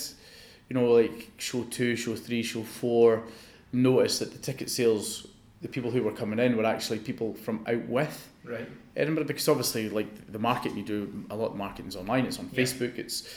you 0.69 0.75
know 0.75 0.91
like 0.93 1.31
show 1.39 1.65
two 1.65 1.97
show 1.97 2.15
three 2.17 2.43
show 2.43 2.63
four 2.63 3.25
notice 3.73 4.19
that 4.19 4.33
the 4.33 4.39
ticket 4.39 4.71
sales 4.71 5.27
the 5.61 5.69
people 5.69 5.91
who 5.91 6.03
were 6.03 6.13
coming 6.13 6.39
in 6.39 6.57
were 6.57 6.65
actually 6.67 6.99
people 6.99 7.35
from 7.35 7.65
out 7.67 7.87
with 7.89 8.29
Right. 8.45 8.69
Edinburgh 8.97 9.25
because 9.25 9.49
obviously 9.49 9.89
like 9.89 10.33
the 10.33 10.39
marketing 10.39 10.79
you 10.79 10.85
do 10.85 11.25
a 11.31 11.37
lot 11.37 11.53
of 11.53 11.57
marketing's 11.57 11.95
online 11.97 12.27
it's 12.27 12.39
on 12.41 12.51
Yeah. 12.53 12.63
Facebook 12.63 12.99
it's, 12.99 13.29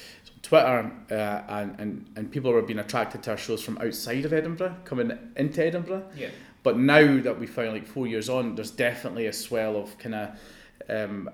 Twitter 0.45 0.91
uh, 1.11 1.13
and, 1.49 1.79
and 1.79 2.09
and 2.15 2.31
people 2.31 2.51
were 2.51 2.61
being 2.61 2.79
attracted 2.79 3.23
to 3.23 3.31
our 3.31 3.37
shows 3.37 3.61
from 3.63 3.77
outside 3.79 4.25
of 4.25 4.31
Edinburgh 4.33 4.75
coming 4.85 5.11
into 5.35 5.65
Edinburgh 5.65 6.05
Yeah. 6.15 6.29
but 6.63 6.77
now 6.77 7.21
that 7.21 7.39
we 7.39 7.47
found 7.47 7.73
like 7.73 7.87
four 7.87 8.07
years 8.07 8.29
on, 8.29 8.55
there's 8.55 8.71
definitely 8.71 9.25
a 9.27 9.33
swell 9.33 9.75
of 9.75 9.97
kind 9.97 10.15
of 10.15 10.29
um, 10.89 11.29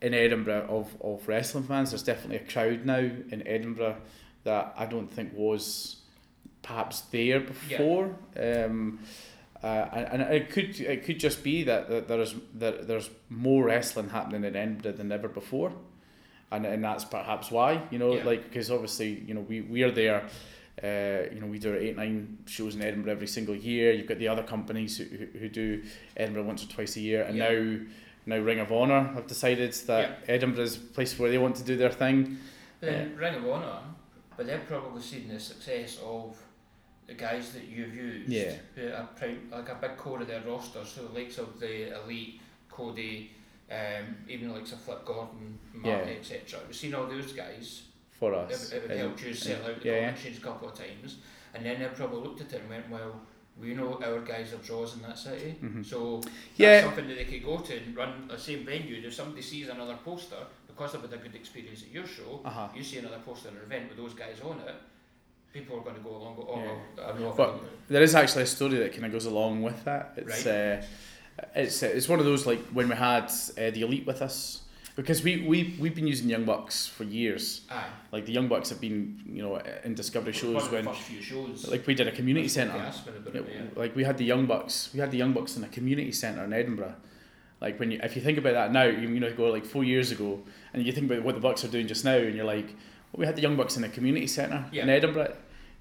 in 0.00 0.14
Edinburgh 0.14 0.66
of, 0.68 0.94
of 1.00 1.26
wrestling 1.28 1.64
fans. 1.64 1.90
There's 1.90 2.02
definitely 2.02 2.36
a 2.36 2.50
crowd 2.52 2.84
now 2.86 2.98
in 2.98 3.42
Edinburgh 3.46 3.96
that 4.44 4.74
I 4.76 4.86
don't 4.86 5.10
think 5.10 5.32
was 5.34 5.96
perhaps 6.62 7.00
there 7.12 7.40
before. 7.40 8.16
Um, 8.38 9.00
Uh, 9.62 9.88
and, 9.94 10.22
and 10.22 10.34
it 10.34 10.50
could 10.50 10.78
it 10.78 11.04
could 11.06 11.18
just 11.18 11.42
be 11.42 11.64
that, 11.64 11.88
that 11.88 12.06
there's 12.06 12.34
that 12.58 12.86
there's 12.86 13.08
more 13.30 13.64
wrestling 13.64 14.10
happening 14.10 14.44
in 14.44 14.54
Edinburgh 14.54 14.92
than 14.98 15.10
ever 15.10 15.26
before, 15.28 15.72
and 16.56 16.66
and 16.66 16.82
that's 16.84 17.04
perhaps 17.04 17.50
why 17.50 17.82
you 17.90 17.98
know 17.98 18.14
Yeah. 18.16 18.24
like 18.24 18.44
because 18.44 18.70
obviously 18.70 19.22
you 19.26 19.34
know 19.34 19.40
we 19.42 19.60
we 19.62 19.82
are 19.82 19.90
there. 19.90 20.22
Uh, 20.82 21.32
you 21.32 21.40
know, 21.40 21.46
we 21.46 21.60
do 21.60 21.72
eight, 21.76 21.96
nine 21.96 22.36
shows 22.46 22.74
in 22.74 22.82
Edinburgh 22.82 23.12
every 23.12 23.28
single 23.28 23.54
year. 23.54 23.92
You've 23.92 24.08
got 24.08 24.18
the 24.18 24.26
other 24.26 24.42
companies 24.42 24.98
who, 24.98 25.04
who, 25.04 25.26
who 25.38 25.48
do 25.48 25.84
Edinburgh 26.16 26.42
once 26.42 26.64
or 26.64 26.68
twice 26.68 26.96
a 26.96 27.00
year, 27.00 27.22
and 27.22 27.36
Yeah. 27.36 27.48
now 27.48 27.78
now 28.26 28.38
Ring 28.38 28.58
of 28.58 28.72
Honor 28.72 29.04
have 29.14 29.28
decided 29.28 29.72
that 29.86 30.24
Edinburgh 30.26 30.64
is 30.64 30.76
a 30.76 30.80
place 30.80 31.16
where 31.16 31.30
they 31.30 31.38
want 31.38 31.54
to 31.56 31.62
do 31.62 31.76
their 31.76 31.92
thing. 31.92 32.38
Then 32.80 33.14
Ring 33.16 33.36
of 33.36 33.46
Honor, 33.48 33.78
but 34.36 34.46
they've 34.48 34.66
probably 34.66 35.00
seen 35.00 35.28
the 35.28 35.38
success 35.38 36.00
of 36.04 36.36
the 37.06 37.14
guys 37.14 37.52
that 37.52 37.64
you've 37.68 37.94
used, 37.94 38.28
Yeah. 38.28 38.54
who 38.74 38.88
are 38.88 39.08
like 39.52 39.68
a 39.68 39.76
big 39.80 39.96
core 39.96 40.22
of 40.22 40.26
their 40.26 40.40
roster, 40.42 40.84
so 40.84 41.02
the 41.06 41.14
likes 41.20 41.38
of 41.38 41.60
the 41.60 41.94
Elite, 42.02 42.40
Cody, 42.68 43.30
um, 43.70 44.16
even 44.28 44.52
likes 44.52 44.72
of 44.72 44.80
Flip 44.80 45.04
Gordon, 45.04 45.58
Martin, 45.72 46.08
Yeah. 46.08 46.14
etc. 46.14 46.60
We've 46.66 46.76
seen 46.76 46.94
all 46.94 47.06
those 47.06 47.32
guys. 47.32 47.82
for 48.12 48.32
us. 48.32 48.70
it 48.72 48.80
would 48.82 48.90
And- 48.92 49.00
help 49.00 49.20
you 49.24 49.34
sell 49.34 49.60
out 49.66 49.80
the 49.82 49.88
yeah, 49.88 50.14
a 50.14 50.40
couple 50.40 50.68
of 50.68 50.74
times, 50.74 51.16
and 51.52 51.66
then 51.66 51.80
they 51.80 51.88
probably 51.88 52.20
looked 52.22 52.40
at 52.42 52.52
it 52.52 52.60
and 52.60 52.70
went, 52.70 52.88
well, 52.88 53.20
we 53.60 53.74
know 53.74 54.00
our 54.02 54.20
guys 54.20 54.52
are 54.54 54.58
draws 54.58 54.94
in 54.94 55.02
that 55.02 55.18
city, 55.18 55.56
Mhm. 55.60 55.84
so 55.84 56.20
that's 56.20 56.32
Yeah. 56.56 56.82
something 56.82 57.08
that 57.08 57.16
they 57.16 57.24
could 57.24 57.44
go 57.44 57.58
to 57.58 57.76
and 57.76 57.94
run 57.96 58.28
the 58.28 58.38
same 58.38 58.64
venue. 58.64 59.04
If 59.04 59.14
somebody 59.14 59.42
sees 59.42 59.68
another 59.68 59.96
poster, 60.04 60.46
because 60.68 60.92
they've 60.92 61.02
had 61.02 61.12
a 61.12 61.16
good 61.16 61.34
experience 61.34 61.82
at 61.82 61.90
your 61.90 62.06
show, 62.06 62.40
Uh-huh. 62.44 62.68
you 62.74 62.84
see 62.84 62.98
another 62.98 63.18
poster 63.18 63.48
in 63.48 63.56
an 63.56 63.62
event 63.62 63.88
with 63.88 63.98
those 63.98 64.14
guys 64.14 64.40
on 64.40 64.60
it, 64.60 64.74
people 65.52 65.78
are 65.78 65.82
going 65.82 65.96
to 65.96 66.02
go 66.02 66.10
along. 66.16 66.36
Go, 66.36 66.48
oh, 66.50 66.56
Yeah. 66.60 66.76
well, 66.96 67.14
I 67.14 67.18
know 67.18 67.30
if 67.30 67.36
But- 67.36 67.60
There 67.88 68.02
is 68.02 68.14
actually 68.14 68.44
a 68.44 68.46
story 68.46 68.76
that 68.78 68.92
kind 68.92 69.06
of 69.06 69.12
goes 69.12 69.26
along 69.26 69.62
with 69.62 69.84
that. 69.84 70.14
It's 70.16 70.46
uh, 70.46 70.84
it's 71.54 71.82
it's 71.82 72.08
one 72.08 72.18
of 72.18 72.24
those 72.24 72.46
like 72.46 72.60
when 72.72 72.88
we 72.88 72.94
had 72.94 73.24
uh, 73.58 73.70
the 73.70 73.82
elite 73.82 74.06
with 74.06 74.22
us 74.22 74.60
because 74.96 75.22
we 75.24 75.40
we 75.46 75.74
we've 75.80 75.94
been 75.94 76.06
using 76.06 76.28
Young 76.28 76.44
Bucks 76.44 76.86
for 76.86 77.04
years. 77.04 77.62
Aye. 77.70 77.84
Like 78.12 78.26
the 78.26 78.32
Young 78.32 78.48
Bucks 78.48 78.68
have 78.70 78.80
been 78.80 79.20
you 79.26 79.42
know 79.42 79.56
in 79.84 79.94
Discovery 79.94 80.32
shows 80.32 80.70
when 80.70 80.88
shows. 81.20 81.68
like 81.68 81.86
we 81.86 81.94
did 81.94 82.06
a 82.08 82.12
community 82.12 82.48
centre. 82.48 82.74
they 82.74 82.78
asked 82.78 83.06
me 83.06 83.12
about 83.16 83.34
Yeah. 83.48 83.62
Like 83.74 83.96
we 83.96 84.04
had 84.04 84.16
the 84.18 84.24
Young 84.24 84.46
Bucks, 84.46 84.90
we 84.94 85.00
had 85.00 85.10
the 85.10 85.18
Young 85.18 85.32
Bucks 85.32 85.56
in 85.56 85.64
a 85.64 85.68
community 85.68 86.12
centre 86.12 86.44
in 86.44 86.52
Edinburgh. 86.52 86.94
Like 87.60 87.80
when 87.80 87.90
you, 87.90 87.98
if 88.02 88.14
you 88.14 88.20
think 88.22 88.36
about 88.38 88.52
that 88.54 88.72
now, 88.72 88.84
you, 88.84 89.08
you 89.08 89.20
know, 89.20 89.32
go 89.32 89.46
like 89.50 89.64
four 89.64 89.84
years 89.84 90.10
ago, 90.12 90.40
and 90.72 90.84
you 90.84 90.92
think 90.92 91.10
about 91.10 91.24
what 91.24 91.34
the 91.34 91.40
Bucks 91.40 91.64
are 91.64 91.68
doing 91.68 91.86
just 91.86 92.04
now, 92.04 92.16
and 92.16 92.34
you're 92.34 92.44
like, 92.44 92.66
well, 92.66 93.18
we 93.20 93.26
had 93.26 93.36
the 93.36 93.42
Young 93.42 93.56
Bucks 93.56 93.76
in 93.76 93.84
a 93.84 93.88
community 93.88 94.26
centre 94.26 94.64
in 94.72 94.88
Edinburgh. 94.90 95.34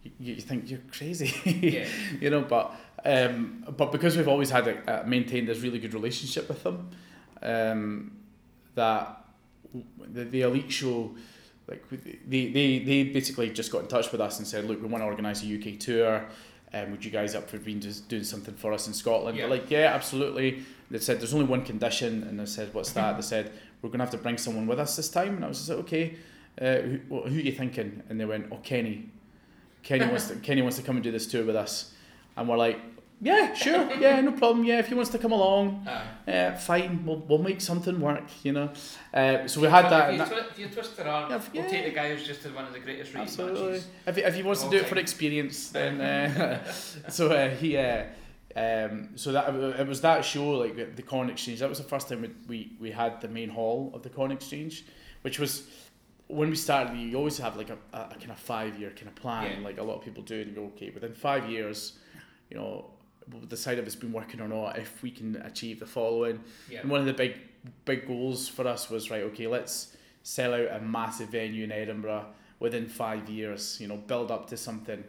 You, 0.04 0.12
you 0.36 0.36
think 0.42 0.70
you're 0.70 0.80
crazy, 0.92 1.34
Yeah. 1.46 1.88
you 2.22 2.30
know. 2.30 2.42
But 2.42 2.74
um, 3.06 3.66
but 3.78 3.92
because 3.92 4.16
we've 4.18 4.28
always 4.28 4.50
had 4.50 4.68
a, 4.68 5.04
a 5.04 5.08
maintained 5.08 5.48
this 5.48 5.60
really 5.60 5.80
good 5.80 5.94
relationship 5.94 6.48
with 6.48 6.64
them, 6.64 6.90
um, 7.42 8.12
that 8.76 9.26
the, 10.12 10.24
the 10.26 10.42
elite 10.42 10.72
show 10.72 11.16
like 11.68 11.84
they, 11.90 12.48
they 12.48 12.80
they 12.80 13.04
basically 13.04 13.50
just 13.50 13.72
got 13.72 13.82
in 13.82 13.88
touch 13.88 14.12
with 14.12 14.22
us 14.22 14.38
and 14.38 14.48
said 14.48 14.66
look 14.66 14.82
we 14.82 14.88
want 14.88 15.02
to 15.02 15.06
organise 15.06 15.44
a 15.44 15.56
UK 15.56 15.80
tour. 15.80 16.26
Um, 16.74 16.90
would 16.92 17.06
you 17.06 17.12
guys 17.12 17.36
up 17.36 17.50
for 17.50 17.60
being 17.60 17.80
just 17.80 18.10
doing 18.10 18.24
something 18.24 18.56
for 18.56 18.74
us 18.74 18.88
in 18.88 18.94
Scotland? 18.94 19.38
Yeah. 19.38 19.46
We're 19.46 19.52
like 19.52 19.70
yeah 19.70 19.94
absolutely. 19.94 20.64
They 20.90 21.00
said 21.00 21.20
there's 21.20 21.34
only 21.34 21.46
one 21.46 21.64
condition. 21.64 22.24
And 22.24 22.42
I 22.42 22.46
said 22.46 22.74
what's 22.74 22.92
that? 22.94 23.16
They 23.16 23.22
said 23.22 23.52
we're 23.82 23.90
going 23.90 24.00
to 24.00 24.06
have 24.06 24.12
to 24.12 24.18
bring 24.18 24.38
someone 24.38 24.68
with 24.68 24.80
us 24.80 24.96
this 24.96 25.10
time. 25.10 25.36
And 25.36 25.46
I 25.46 25.48
was 25.48 25.60
just 25.60 25.70
like 25.70 25.80
okay 25.80 26.16
uh, 26.62 26.78
who, 26.78 27.00
who 27.10 27.20
are 27.24 27.30
you 27.30 27.52
thinking? 27.52 28.04
And 28.10 28.20
they 28.20 28.26
went 28.26 28.48
oh 28.52 28.58
Kenny. 28.58 29.10
Kenny 29.84 30.06
wants 30.06 30.28
to 30.30 30.36
Kenny 30.42 30.62
wants 30.62 30.78
to 30.78 30.84
come 30.84 30.96
and 30.96 31.04
do 31.04 31.12
this 31.12 31.28
tour 31.28 31.46
with 31.46 31.56
us. 31.56 31.94
And 32.36 32.50
we're 32.50 32.58
like 32.58 32.80
yeah 33.26 33.54
sure 33.54 33.84
yeah 34.06 34.20
no 34.22 34.32
problem 34.34 34.64
yeah 34.66 34.80
if 34.80 34.88
he 34.88 34.96
wants 34.96 35.12
to 35.12 35.18
come 35.18 35.32
along 35.32 35.66
Aye. 35.88 36.32
uh, 36.32 36.56
fine 36.58 37.06
we'll, 37.06 37.20
we'll 37.28 37.44
make 37.50 37.62
something 37.62 38.00
work 38.00 38.28
you 38.44 38.52
know 38.52 38.70
uh, 39.14 39.48
so 39.48 39.62
we 39.62 39.68
had 39.68 39.86
that, 39.90 40.10
If 40.10 40.12
you, 40.14 40.18
that 40.20 40.28
twi- 40.30 40.48
if 40.52 40.60
you 40.60 40.68
twist 40.68 40.98
their 40.98 41.08
arm, 41.08 41.32
Yeah, 41.32 41.42
we'll 41.54 41.64
yeah. 41.64 41.70
take 41.70 41.86
the 41.86 41.92
guy 42.00 42.08
who's 42.14 42.26
just 42.26 42.42
had 42.44 42.54
one 42.56 42.66
of 42.66 42.74
the 42.74 42.80
greatest 42.80 43.14
race 43.14 43.22
Absolutely. 43.30 43.62
matches. 43.72 43.88
If 44.08 44.18
if 44.18 44.34
he 44.36 44.44
wants 44.44 44.64
to 44.64 44.70
do 44.70 44.78
all 44.78 44.84
it 44.84 44.90
for 44.90 44.98
experience, 44.98 45.70
then 45.70 46.02
uh, 46.02 46.64
so 47.10 47.24
uh, 47.32 47.50
he. 47.62 47.78
Uh, 47.78 48.04
um, 48.56 49.10
so 49.16 49.32
that 49.32 49.50
it 49.80 49.88
was 49.88 50.02
that 50.02 50.24
show 50.26 50.48
like 50.64 50.96
the 50.96 51.02
Corn 51.02 51.30
Exchange. 51.30 51.60
That 51.60 51.70
was 51.70 51.80
the 51.80 51.90
first 51.94 52.08
time 52.10 52.22
we, 52.22 52.30
we, 52.48 52.72
we 52.80 52.92
had 52.92 53.20
the 53.22 53.28
main 53.28 53.50
hall 53.50 53.92
of 53.96 54.02
the 54.04 54.10
Corn 54.10 54.32
Exchange, 54.32 54.86
which 55.24 55.40
was 55.40 55.64
when 56.28 56.50
we 56.50 56.56
started. 56.56 56.96
You 56.98 57.18
always 57.18 57.38
have 57.40 57.56
like 57.58 57.70
a, 57.72 57.78
a, 57.94 58.00
a 58.12 58.16
kind 58.20 58.32
of 58.32 58.38
five 58.38 58.78
year 58.80 58.92
kind 58.92 59.08
of 59.08 59.16
plan, 59.16 59.58
Yeah. 59.60 59.64
like 59.68 59.78
a 59.80 59.84
lot 59.84 59.96
of 59.98 60.04
people 60.04 60.24
do. 60.24 60.40
And 60.42 60.50
you 60.50 60.56
go, 60.56 60.66
okay, 60.76 60.90
within 60.92 61.14
five 61.14 61.50
years, 61.50 61.98
you 62.52 62.58
know, 62.58 62.92
we'll 63.32 63.42
decide 63.46 63.80
if 63.80 63.86
it's 63.86 63.96
been 63.96 64.12
working 64.14 64.42
or 64.42 64.48
not. 64.48 64.78
If 64.78 65.02
we 65.02 65.12
can 65.12 65.36
achieve 65.38 65.80
the 65.80 65.86
following, 65.86 66.42
Yeah. 66.70 66.82
and 66.82 66.90
one 66.90 67.00
of 67.00 67.06
the 67.06 67.14
big 67.14 67.36
big 67.86 68.06
goals 68.08 68.50
for 68.50 68.68
us 68.68 68.90
was 68.90 69.10
right. 69.10 69.24
Okay, 69.24 69.48
let's 69.48 69.96
sell 70.24 70.54
out 70.54 70.68
a 70.72 70.80
massive 70.82 71.30
venue 71.30 71.64
in 71.64 71.72
Edinburgh 71.72 72.26
within 72.60 72.88
five 72.88 73.30
years. 73.30 73.80
You 73.80 73.88
know, 73.88 73.98
build 73.98 74.32
up 74.32 74.48
to 74.50 74.58
something. 74.58 75.04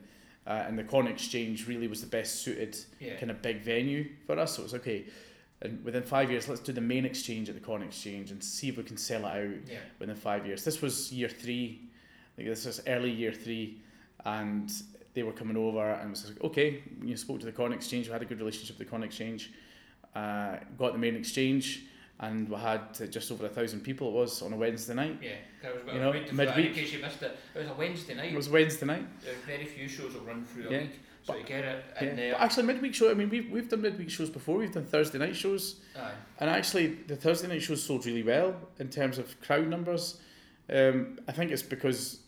Uh, 0.47 0.64
and 0.68 0.78
the 0.78 0.85
Corn 0.85 1.06
Exchange 1.09 1.66
really 1.66 1.88
was 1.88 2.00
the 2.02 2.06
best 2.06 2.42
suited 2.42 2.76
Yeah. 3.00 3.16
kind 3.16 3.30
of 3.30 3.40
big 3.42 3.62
venue 3.62 4.11
for 4.26 4.38
us. 4.38 4.56
So 4.56 4.61
it 4.62 4.64
was 4.64 4.75
okay. 4.75 5.06
And 5.62 5.83
within 5.85 6.02
five 6.02 6.30
years, 6.30 6.49
let's 6.49 6.61
do 6.61 6.73
the 6.73 6.80
main 6.83 7.06
exchange 7.06 7.49
at 7.49 7.54
the 7.54 7.61
Corn 7.62 7.83
Exchange 7.83 8.30
and 8.30 8.44
see 8.44 8.68
if 8.68 8.76
we 8.76 8.83
can 8.83 8.99
sell 8.99 9.23
it 9.25 9.30
out 9.30 9.68
Yeah. 9.71 9.78
within 9.99 10.14
five 10.16 10.47
years. 10.47 10.62
This 10.62 10.83
was 10.83 11.11
year 11.12 11.28
three. 11.30 11.88
This 12.37 12.66
was 12.66 12.83
early 12.87 13.11
year 13.11 13.33
three, 13.33 13.80
and 14.25 14.71
they 15.14 15.23
were 15.23 15.33
coming 15.33 15.56
over 15.56 15.92
and 15.92 16.11
was 16.11 16.28
like, 16.28 16.42
okay, 16.42 16.83
you 17.02 17.16
spoke 17.16 17.40
to 17.40 17.47
the 17.47 17.52
Corn 17.52 17.73
Exchange. 17.73 18.06
We 18.09 18.12
had 18.12 18.23
a 18.23 18.26
good 18.26 18.38
relationship 18.38 18.78
with 18.78 18.87
the 18.87 18.90
Corn 18.90 19.02
Exchange. 19.04 19.52
Uh, 20.14 20.56
got 20.78 20.92
the 20.92 20.99
main 20.99 21.16
exchange, 21.16 21.83
and 22.21 22.49
we 22.49 22.56
had 22.56 22.94
just 23.11 23.33
over 23.33 23.47
a 23.47 23.49
thousand 23.49 23.80
people. 23.80 24.09
It 24.09 24.12
was 24.14 24.42
on 24.42 24.52
a 24.52 24.56
Wednesday 24.56 24.94
night. 24.94 25.18
Yeah, 25.21 25.33
You 25.92 25.99
know, 26.00 26.12
that, 26.12 26.56
in 26.59 26.73
case 26.73 26.92
you 26.92 27.00
missed 27.00 27.23
it. 27.23 27.37
It 27.54 27.59
was 27.59 27.68
a 27.68 27.75
Wednesday 27.75 28.14
night. 28.14 28.33
It 28.33 28.37
was 28.37 28.49
Wednesday 28.49 28.87
night. 28.87 29.06
There's 29.25 29.37
very 29.44 29.64
few 29.64 29.88
shows 29.88 30.14
will 30.14 30.21
run 30.21 30.44
through 30.44 30.68
a 30.68 30.71
week, 30.71 31.00
so 31.25 31.33
But- 31.33 31.40
you 31.40 31.47
get 31.47 31.64
it 31.64 31.85
Yeah. 32.00 32.09
in 32.11 32.16
there. 32.16 32.33
But 32.35 32.42
actually, 32.42 32.62
midweek 32.64 32.94
show. 32.94 33.11
I 33.11 33.14
mean, 33.14 33.28
we've 33.28 33.50
we've 33.50 33.68
done 33.68 33.83
midweek 33.83 34.09
shows 34.11 34.30
before. 34.30 34.59
We've 34.59 34.71
done 34.73 34.85
Thursday 34.87 35.18
night 35.18 35.35
shows. 35.35 35.80
Aye. 35.97 36.12
And 36.38 36.49
actually, 36.49 36.87
the 37.09 37.16
Thursday 37.16 37.49
night 37.49 37.62
shows 37.62 37.83
sold 37.83 38.06
really 38.06 38.23
well 38.23 38.54
in 38.78 38.90
terms 38.90 39.18
of 39.18 39.40
crowd 39.40 39.66
numbers. 39.68 40.21
Um, 40.71 41.18
I 41.26 41.33
think 41.33 41.50
it's 41.50 41.62
because 41.62 42.21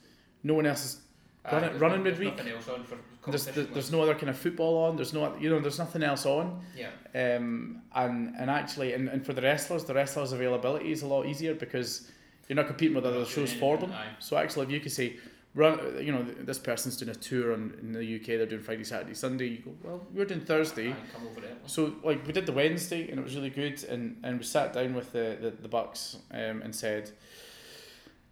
no 0.43 0.55
one 0.55 0.67
else 0.67 0.85
is. 0.85 1.01
Aye, 1.47 1.53
Run 1.53 1.65
it- 1.65 1.69
there's 1.69 1.81
running 1.81 2.03
there's 2.05 2.19
midweek. 2.19 2.37
Nothing 2.37 2.53
else 2.53 2.69
on 2.69 2.85
for 2.85 2.97
There's, 3.31 3.45
competition. 3.45 3.73
there's 3.73 3.93
no 3.93 4.03
other 4.03 4.15
kind 4.15 4.31
of 4.31 4.39
football 4.39 4.85
on. 4.85 4.97
There's 4.97 5.13
no 5.13 5.35
you 5.39 5.49
know 5.51 5.61
there's 5.61 5.79
nothing 5.79 6.03
else 6.03 6.27
on. 6.27 6.61
Yeah. 6.77 6.89
Um, 7.15 7.83
and 7.95 8.35
and 8.39 8.51
actually 8.51 8.93
and, 8.95 9.09
and 9.09 9.25
for 9.25 9.33
the 9.33 9.43
wrestlers, 9.43 9.85
the 9.85 9.95
wrestlers' 9.95 10.33
availability 10.33 10.93
is 10.93 11.03
a 11.03 11.07
lot 11.07 11.27
easier 11.27 11.55
because 11.55 12.11
you're 12.49 12.57
not 12.57 12.67
competing 12.67 12.95
with 12.95 13.05
other 13.07 13.25
shows 13.25 13.53
for 13.53 13.77
them. 13.77 13.93
So 14.19 14.37
actually, 14.37 14.67
if 14.67 14.71
you 14.73 14.79
could 14.81 14.93
say, 14.93 15.17
run, 15.57 15.81
you 16.01 16.13
know, 16.13 16.23
this 16.23 16.59
person's 16.61 16.97
doing 16.97 17.11
a 17.11 17.15
tour 17.17 17.53
on, 17.53 17.75
in 17.81 17.93
the 17.93 18.17
UK, 18.17 18.27
they're 18.27 18.47
doing 18.47 18.63
Friday, 18.63 18.85
Saturday, 18.85 19.15
Sunday. 19.15 19.47
You 19.49 19.59
go, 19.59 19.75
well, 19.83 20.07
we're 20.15 20.27
doing 20.27 20.43
Thursday. 20.43 20.91
Aye, 20.93 20.97
come 21.13 21.27
over 21.27 21.41
there. 21.41 21.57
So 21.67 21.95
like 22.05 22.25
we 22.25 22.33
did 22.33 22.47
the 22.47 22.53
Wednesday 22.53 23.11
and 23.11 23.19
it 23.19 23.25
was 23.25 23.35
really 23.35 23.51
good 23.51 23.83
and, 23.85 24.17
and 24.23 24.39
we 24.39 24.45
sat 24.45 24.73
down 24.73 24.95
with 24.95 25.11
the, 25.13 25.37
the, 25.41 25.51
the 25.63 25.67
Bucks 25.69 26.19
um, 26.31 26.63
and 26.63 26.73
said 26.73 27.11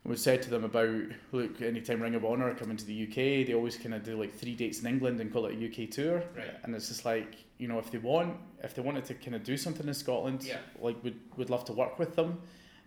we 0.04 0.16
said 0.16 0.42
to 0.42 0.50
them 0.50 0.64
about 0.64 1.00
look 1.32 1.62
anytime 1.62 2.02
Ring 2.02 2.14
of 2.14 2.24
Honor 2.24 2.50
are 2.50 2.54
coming 2.54 2.76
to 2.76 2.84
the 2.84 3.04
UK 3.04 3.46
they 3.46 3.54
always 3.54 3.76
kind 3.76 3.94
of 3.94 4.02
do 4.04 4.18
like 4.20 4.34
three 4.34 4.54
dates 4.54 4.80
in 4.80 4.86
England 4.86 5.20
and 5.20 5.32
call 5.32 5.46
it 5.46 5.56
a 5.58 5.66
UK 5.84 5.90
tour 5.90 6.22
Right. 6.36 6.50
and 6.62 6.74
it's 6.74 6.88
just 6.88 7.04
like 7.04 7.36
you 7.58 7.68
know 7.68 7.78
if 7.78 7.90
they 7.90 7.98
want 7.98 8.36
if 8.62 8.74
they 8.74 8.82
wanted 8.82 9.04
to 9.06 9.14
kind 9.14 9.34
of 9.34 9.44
do 9.44 9.56
something 9.56 9.86
in 9.88 9.94
Scotland 9.94 10.44
Yeah. 10.44 10.58
like 10.80 11.02
we'd, 11.02 11.18
we'd 11.36 11.50
love 11.50 11.64
to 11.66 11.72
work 11.72 11.98
with 11.98 12.16
them 12.16 12.40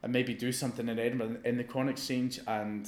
and 0.03 0.13
maybe 0.13 0.33
do 0.36 0.51
something 0.51 0.88
in 0.89 1.00
Edinburgh 1.00 1.38
in 1.43 1.57
the 1.57 1.63
Corn 1.63 1.89
Exchange 1.89 2.39
and 2.47 2.88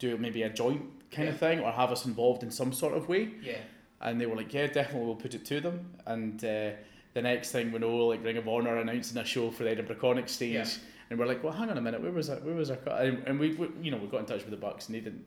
do 0.00 0.16
maybe 0.18 0.42
a 0.42 0.50
joint 0.50 0.82
kind 1.12 1.28
of 1.28 1.38
thing 1.38 1.60
or 1.60 1.70
have 1.72 1.90
us 1.92 2.04
involved 2.04 2.42
in 2.42 2.50
some 2.50 2.72
sort 2.72 2.94
of 2.96 3.08
way 3.08 3.30
Yeah. 3.42 3.58
and 4.00 4.20
they 4.20 4.26
were 4.26 4.36
like, 4.36 4.52
yeah, 4.52 4.66
definitely, 4.66 5.06
we'll 5.06 5.16
put 5.16 5.34
it 5.34 5.44
to 5.46 5.60
them. 5.60 5.90
And 6.06 6.44
uh, 6.44 6.70
the 7.14 7.22
next 7.22 7.50
thing 7.52 7.72
we 7.72 7.78
know, 7.80 7.96
like 8.06 8.22
Ring 8.24 8.36
of 8.36 8.46
Honor 8.46 8.76
announcing 8.76 9.18
a 9.18 9.24
show 9.24 9.50
for 9.50 9.64
the 9.64 9.70
Edinburgh 9.70 9.96
Corn 9.96 10.18
Exchange, 10.18 10.54
Yeah. 10.54 10.66
And 11.10 11.18
we're 11.18 11.26
like, 11.26 11.42
well, 11.42 11.52
hang 11.52 11.70
on 11.70 11.78
a 11.78 11.80
minute, 11.80 12.00
where 12.02 12.12
was 12.12 12.28
that? 12.28 12.44
Where 12.44 12.54
was 12.54 12.70
our? 12.70 12.76
Co-? 12.76 12.90
And, 12.94 13.22
and 13.26 13.38
we, 13.40 13.54
we, 13.54 13.68
you 13.82 13.90
know, 13.90 13.96
we 13.96 14.06
got 14.08 14.20
in 14.20 14.26
touch 14.26 14.40
with 14.42 14.50
the 14.50 14.56
Bucks, 14.56 14.86
and 14.86 14.94
they 14.94 15.00
didn't, 15.00 15.26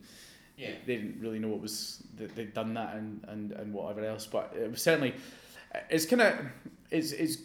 Yeah. 0.58 0.72
they 0.86 0.96
didn't 0.98 1.20
really 1.22 1.40
know 1.40 1.48
what 1.50 1.62
was 1.62 2.04
that 2.18 2.36
they'd 2.36 2.54
done 2.54 2.74
that 2.76 2.96
and, 2.96 3.24
and, 3.28 3.52
and 3.54 3.74
whatever 3.74 4.06
else. 4.06 4.26
But 4.28 4.54
it 4.56 4.70
was 4.70 4.82
certainly, 4.82 5.14
it's 5.90 6.06
kind 6.06 6.22
of, 6.22 6.36
it's 6.92 7.12
it's 7.14 7.38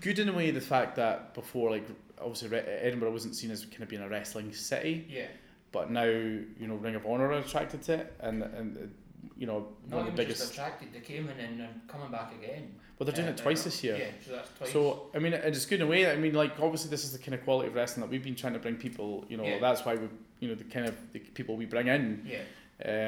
good 0.00 0.18
in 0.18 0.28
a 0.28 0.32
way 0.32 0.50
the 0.50 0.60
fact 0.60 0.96
that 0.96 1.34
before, 1.34 1.70
like 1.70 1.86
obviously 2.20 2.48
Re- 2.48 2.58
Edinburgh 2.58 3.12
wasn't 3.12 3.34
seen 3.36 3.50
as 3.50 3.64
kind 3.64 3.82
of 3.82 3.88
being 3.88 4.02
a 4.02 4.08
wrestling 4.08 4.52
city, 4.52 5.06
Yeah. 5.08 5.26
but 5.72 5.90
now 5.90 6.04
you 6.04 6.66
know 6.66 6.74
Ring 6.74 6.94
of 6.96 7.06
Honor 7.06 7.26
are 7.28 7.38
attracted 7.38 7.82
to 7.82 7.94
it, 8.00 8.12
and 8.20 8.42
and 8.42 8.94
you 9.36 9.46
know 9.46 9.68
Not 9.88 9.98
one 9.98 10.06
of 10.08 10.16
the 10.16 10.22
biggest. 10.22 10.50
attracted, 10.52 10.92
they 10.92 11.00
came 11.00 11.28
in 11.28 11.38
and, 11.38 11.60
and 11.60 11.88
coming 11.88 12.10
back 12.10 12.32
again. 12.34 12.74
Well, 12.98 13.06
they're 13.06 13.14
doing 13.16 13.28
Uh, 13.28 13.32
it 13.32 13.36
twice 13.38 13.64
this 13.64 13.82
year. 13.82 13.96
Yeah, 13.96 14.10
so 14.26 14.32
that's 14.32 14.50
twice. 14.58 14.72
So 14.72 15.10
I 15.14 15.18
mean, 15.18 15.32
it's 15.32 15.64
good 15.66 15.80
in 15.80 15.86
a 15.86 15.90
way. 15.90 16.10
I 16.10 16.16
mean, 16.16 16.34
like 16.34 16.58
obviously 16.60 16.90
this 16.90 17.04
is 17.04 17.12
the 17.12 17.18
kind 17.18 17.34
of 17.34 17.42
quality 17.44 17.68
of 17.68 17.74
wrestling 17.74 18.02
that 18.02 18.10
we've 18.10 18.22
been 18.24 18.34
trying 18.36 18.52
to 18.52 18.58
bring 18.58 18.76
people. 18.76 19.24
You 19.28 19.36
know, 19.38 19.44
Yeah. 19.44 19.58
that's 19.58 19.84
why 19.84 19.94
we, 19.94 20.08
you 20.40 20.48
know, 20.48 20.54
the 20.54 20.64
kind 20.64 20.86
of 20.86 20.94
the 21.12 21.18
people 21.20 21.56
we 21.56 21.64
bring 21.66 21.86
in. 21.88 22.22
yeah. 22.26 22.42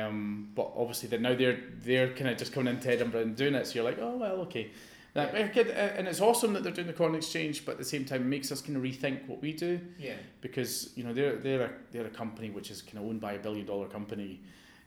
Um, 0.07 0.51
but 0.55 0.71
obviously 0.77 1.09
that 1.11 1.21
now 1.23 1.35
they're 1.35 1.59
they're 1.83 2.13
kind 2.15 2.29
of 2.31 2.37
just 2.37 2.53
coming 2.53 2.75
into 2.75 2.91
Edinburgh 2.91 3.23
and 3.23 3.37
doing 3.37 3.55
it. 3.55 3.67
So 3.67 3.75
you're 3.77 3.85
like, 3.85 3.99
oh 4.01 4.17
well, 4.17 4.41
okay. 4.43 4.71
That, 5.15 5.35
yeah. 5.35 5.95
And 5.99 6.09
it's 6.09 6.23
awesome 6.23 6.55
that 6.55 6.63
they're 6.63 6.73
doing 6.73 6.87
the 6.87 6.95
corn 6.95 7.15
exchange, 7.15 7.67
but 7.67 7.73
at 7.73 7.79
the 7.79 7.85
same 7.85 8.07
time, 8.07 8.23
it 8.23 8.27
makes 8.29 8.51
us 8.51 8.63
kind 8.63 8.77
of 8.79 8.83
rethink 8.83 9.29
what 9.29 9.43
we 9.43 9.53
do. 9.53 9.79
Yeah. 9.99 10.15
Because 10.41 10.91
you 10.97 11.05
know 11.05 11.13
they're 11.13 11.37
they're 11.37 11.63
a, 11.63 11.71
they're 11.91 12.07
a 12.07 12.11
company 12.11 12.49
which 12.51 12.71
is 12.71 12.81
kind 12.81 12.97
of 12.99 13.05
owned 13.05 13.21
by 13.21 13.33
a 13.35 13.39
billion 13.39 13.67
dollar 13.67 13.89
company, 13.89 14.41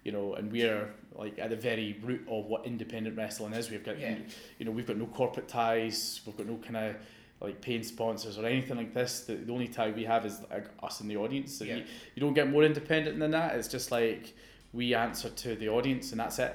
you 0.06 0.12
know, 0.14 0.36
and 0.36 0.50
we're 0.52 0.88
like 1.14 1.38
at 1.40 1.50
the 1.50 1.56
very 1.58 1.98
root 2.04 2.22
of 2.30 2.46
what 2.46 2.66
independent 2.66 3.18
wrestling 3.18 3.54
is. 3.54 3.70
We've 3.70 3.84
got 3.84 4.00
Yeah. 4.00 4.16
you 4.60 4.66
know 4.66 4.72
we've 4.72 4.88
got 4.88 4.98
no 4.98 5.08
corporate 5.08 5.48
ties. 5.50 6.22
We've 6.26 6.38
got 6.38 6.46
no 6.48 6.58
kind 6.58 6.78
of 6.78 6.96
like 7.42 7.60
paying 7.60 7.84
sponsors 7.84 8.38
or 8.38 8.46
anything 8.46 8.78
like 8.78 8.94
this. 8.94 9.22
The, 9.22 9.36
the 9.36 9.52
only 9.52 9.68
tie 9.68 9.92
we 9.92 10.06
have 10.06 10.26
is 10.26 10.40
like 10.50 10.68
us 10.82 11.02
and 11.02 11.10
the 11.12 11.18
audience. 11.18 11.54
So 11.58 11.66
Yeah. 11.66 11.78
you, 11.78 11.84
you 12.16 12.22
don't 12.22 12.34
get 12.34 12.50
more 12.50 12.64
independent 12.64 13.20
than 13.20 13.32
that. 13.32 13.56
It's 13.56 13.68
just 13.68 13.92
like 13.92 14.34
we 14.74 14.94
answer 14.94 15.30
to 15.30 15.56
the 15.56 15.70
audience 15.70 16.12
and 16.12 16.20
that's 16.20 16.40
it. 16.40 16.54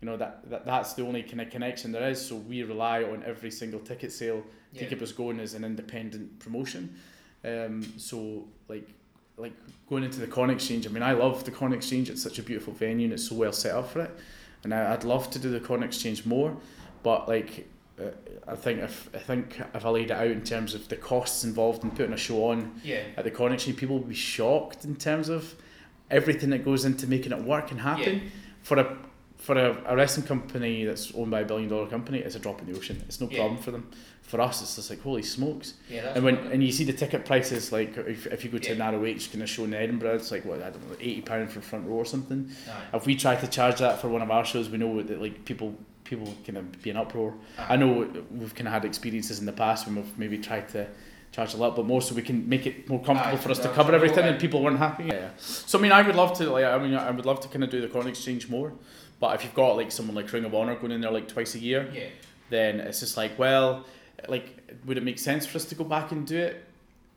You 0.00 0.06
know 0.06 0.16
that, 0.16 0.48
that 0.50 0.64
that's 0.64 0.94
the 0.94 1.02
only 1.04 1.22
kind 1.22 1.40
of 1.40 1.50
connection 1.50 1.90
there 1.92 2.08
is. 2.08 2.24
So 2.24 2.36
we 2.36 2.62
rely 2.62 3.02
on 3.02 3.22
every 3.26 3.50
single 3.50 3.80
ticket 3.80 4.12
sale 4.12 4.42
to 4.74 4.82
Yeah. 4.82 4.88
keep 4.88 5.02
us 5.02 5.12
going 5.12 5.40
as 5.40 5.54
an 5.54 5.64
independent 5.64 6.38
promotion. 6.38 6.94
Um, 7.44 7.82
so 7.98 8.46
like 8.68 8.88
like 9.42 9.52
going 9.88 10.04
into 10.04 10.20
the 10.20 10.26
Corn 10.26 10.48
Exchange. 10.50 10.86
I 10.86 10.90
mean, 10.90 11.02
I 11.02 11.12
love 11.12 11.44
the 11.44 11.50
Corn 11.50 11.72
Exchange. 11.72 12.08
It's 12.08 12.22
such 12.22 12.38
a 12.38 12.42
beautiful 12.42 12.72
venue 12.72 13.04
and 13.06 13.12
it's 13.12 13.28
so 13.28 13.34
well 13.34 13.52
set 13.52 13.74
up 13.74 13.90
for 13.90 14.00
it. 14.02 14.10
And 14.64 14.72
I, 14.72 14.92
I'd 14.94 15.04
love 15.04 15.28
to 15.30 15.38
do 15.38 15.50
the 15.50 15.60
Corn 15.60 15.82
Exchange 15.82 16.24
more, 16.24 16.56
but 17.02 17.28
like. 17.28 17.68
Uh, 18.00 18.04
I 18.48 18.56
think 18.56 18.80
if 18.80 19.10
I 19.14 19.18
think 19.18 19.60
if 19.74 19.84
I 19.84 19.88
laid 19.90 20.06
it 20.10 20.16
out 20.16 20.26
in 20.28 20.42
terms 20.42 20.74
of 20.74 20.88
the 20.88 20.96
costs 20.96 21.44
involved 21.44 21.84
in 21.84 21.90
putting 21.90 22.14
a 22.14 22.16
show 22.16 22.46
on 22.50 22.80
Yeah. 22.82 23.02
at 23.18 23.24
the 23.24 23.30
Corn 23.30 23.52
Exchange, 23.52 23.76
people 23.76 23.98
would 23.98 24.08
be 24.08 24.14
shocked 24.14 24.86
in 24.86 24.96
terms 24.96 25.28
of 25.28 25.54
everything 26.10 26.48
that 26.50 26.64
goes 26.64 26.86
into 26.86 27.06
making 27.06 27.32
it 27.32 27.42
work 27.44 27.70
and 27.70 27.78
happen. 27.80 28.30
For 28.62 28.78
a 28.78 28.96
for 29.36 29.58
a, 29.58 29.76
a 29.86 29.94
wrestling 29.94 30.26
company 30.26 30.84
that's 30.86 31.12
owned 31.14 31.30
by 31.30 31.40
a 31.40 31.44
billion 31.44 31.68
dollar 31.68 31.86
company, 31.86 32.20
it's 32.20 32.34
a 32.34 32.38
drop 32.38 32.60
in 32.62 32.66
the 32.72 32.78
ocean. 32.78 33.02
It's 33.06 33.20
no 33.20 33.28
Yeah. 33.28 33.40
problem 33.40 33.58
for 33.62 33.72
them. 33.72 33.90
For 34.32 34.40
us, 34.40 34.62
it's 34.62 34.76
just 34.76 34.88
like 34.88 35.02
holy 35.02 35.20
smokes. 35.22 35.74
Yeah. 35.90 36.04
That's 36.04 36.16
And 36.16 36.24
when 36.24 36.36
of 36.38 36.52
and 36.52 36.64
you 36.64 36.72
see 36.72 36.84
the 36.84 36.94
ticket 36.94 37.26
prices, 37.26 37.70
like 37.70 37.94
if, 37.98 38.26
if 38.28 38.42
you 38.44 38.50
go 38.50 38.56
to 38.56 38.68
Yeah. 38.70 38.76
a 38.76 38.78
narrow 38.90 39.04
H 39.04 39.30
kind 39.30 39.42
of 39.42 39.50
show 39.50 39.64
in 39.64 39.74
Edinburgh, 39.74 40.14
it's 40.14 40.30
like 40.30 40.46
what 40.46 40.62
I 40.62 40.70
don't 40.70 40.88
know, 40.88 40.96
eighty 41.00 41.20
pound 41.20 41.50
for 41.52 41.60
front 41.60 41.86
row 41.86 41.96
or 41.96 42.06
something. 42.06 42.40
Aye. 42.66 42.96
If 42.96 43.04
we 43.04 43.14
try 43.14 43.36
to 43.36 43.46
charge 43.46 43.78
that 43.80 44.00
for 44.00 44.08
one 44.08 44.22
of 44.22 44.30
our 44.30 44.46
shows, 44.46 44.70
we 44.70 44.78
know 44.78 45.02
that 45.02 45.20
like 45.20 45.44
people 45.44 45.74
people 46.04 46.28
kind 46.46 46.56
of 46.56 46.64
be 46.82 46.88
an 46.88 46.96
uproar. 46.96 47.34
Aye. 47.58 47.74
I 47.74 47.76
know 47.76 47.92
we've 48.30 48.54
kind 48.54 48.68
of 48.68 48.72
had 48.72 48.86
experiences 48.86 49.38
in 49.38 49.44
the 49.44 49.52
past 49.64 49.84
when 49.86 49.96
we've 49.96 50.18
maybe 50.18 50.38
tried 50.38 50.66
to 50.70 50.86
charge 51.32 51.52
a 51.52 51.58
lot, 51.58 51.76
but 51.76 51.84
more 51.84 52.00
so 52.00 52.14
we 52.14 52.22
can 52.22 52.48
make 52.48 52.64
it 52.66 52.88
more 52.88 53.02
comfortable 53.02 53.36
Aye, 53.36 53.40
for 53.44 53.50
us 53.50 53.58
to 53.58 53.68
cover 53.68 53.94
everything, 53.94 54.24
and 54.24 54.40
people 54.40 54.62
weren't 54.62 54.78
happy. 54.78 55.04
Yeah. 55.08 55.28
So 55.36 55.78
I 55.78 55.82
mean, 55.82 55.92
I 55.92 56.00
would 56.00 56.16
love 56.16 56.32
to 56.38 56.48
like 56.48 56.64
I 56.64 56.78
mean 56.78 56.94
I 56.94 57.10
would 57.10 57.26
love 57.26 57.40
to 57.40 57.48
kind 57.48 57.64
of 57.64 57.68
do 57.68 57.82
the 57.82 57.88
corn 57.88 58.06
exchange 58.08 58.48
more, 58.48 58.72
but 59.20 59.34
if 59.34 59.44
you've 59.44 59.54
got 59.54 59.76
like 59.76 59.92
someone 59.92 60.14
like 60.16 60.32
Ring 60.32 60.46
of 60.46 60.54
Honor 60.54 60.74
going 60.76 60.92
in 60.92 61.02
there 61.02 61.10
like 61.18 61.28
twice 61.28 61.54
a 61.54 61.58
year, 61.58 61.82
Yeah. 61.92 62.04
then 62.48 62.80
it's 62.80 63.00
just 63.00 63.18
like 63.18 63.38
well, 63.38 63.84
like 64.28 64.78
would 64.86 64.96
it 64.96 65.02
make 65.04 65.18
sense 65.18 65.46
for 65.46 65.56
us 65.56 65.64
to 65.66 65.74
go 65.74 65.84
back 65.84 66.12
and 66.12 66.26
do 66.26 66.38
it? 66.38 66.64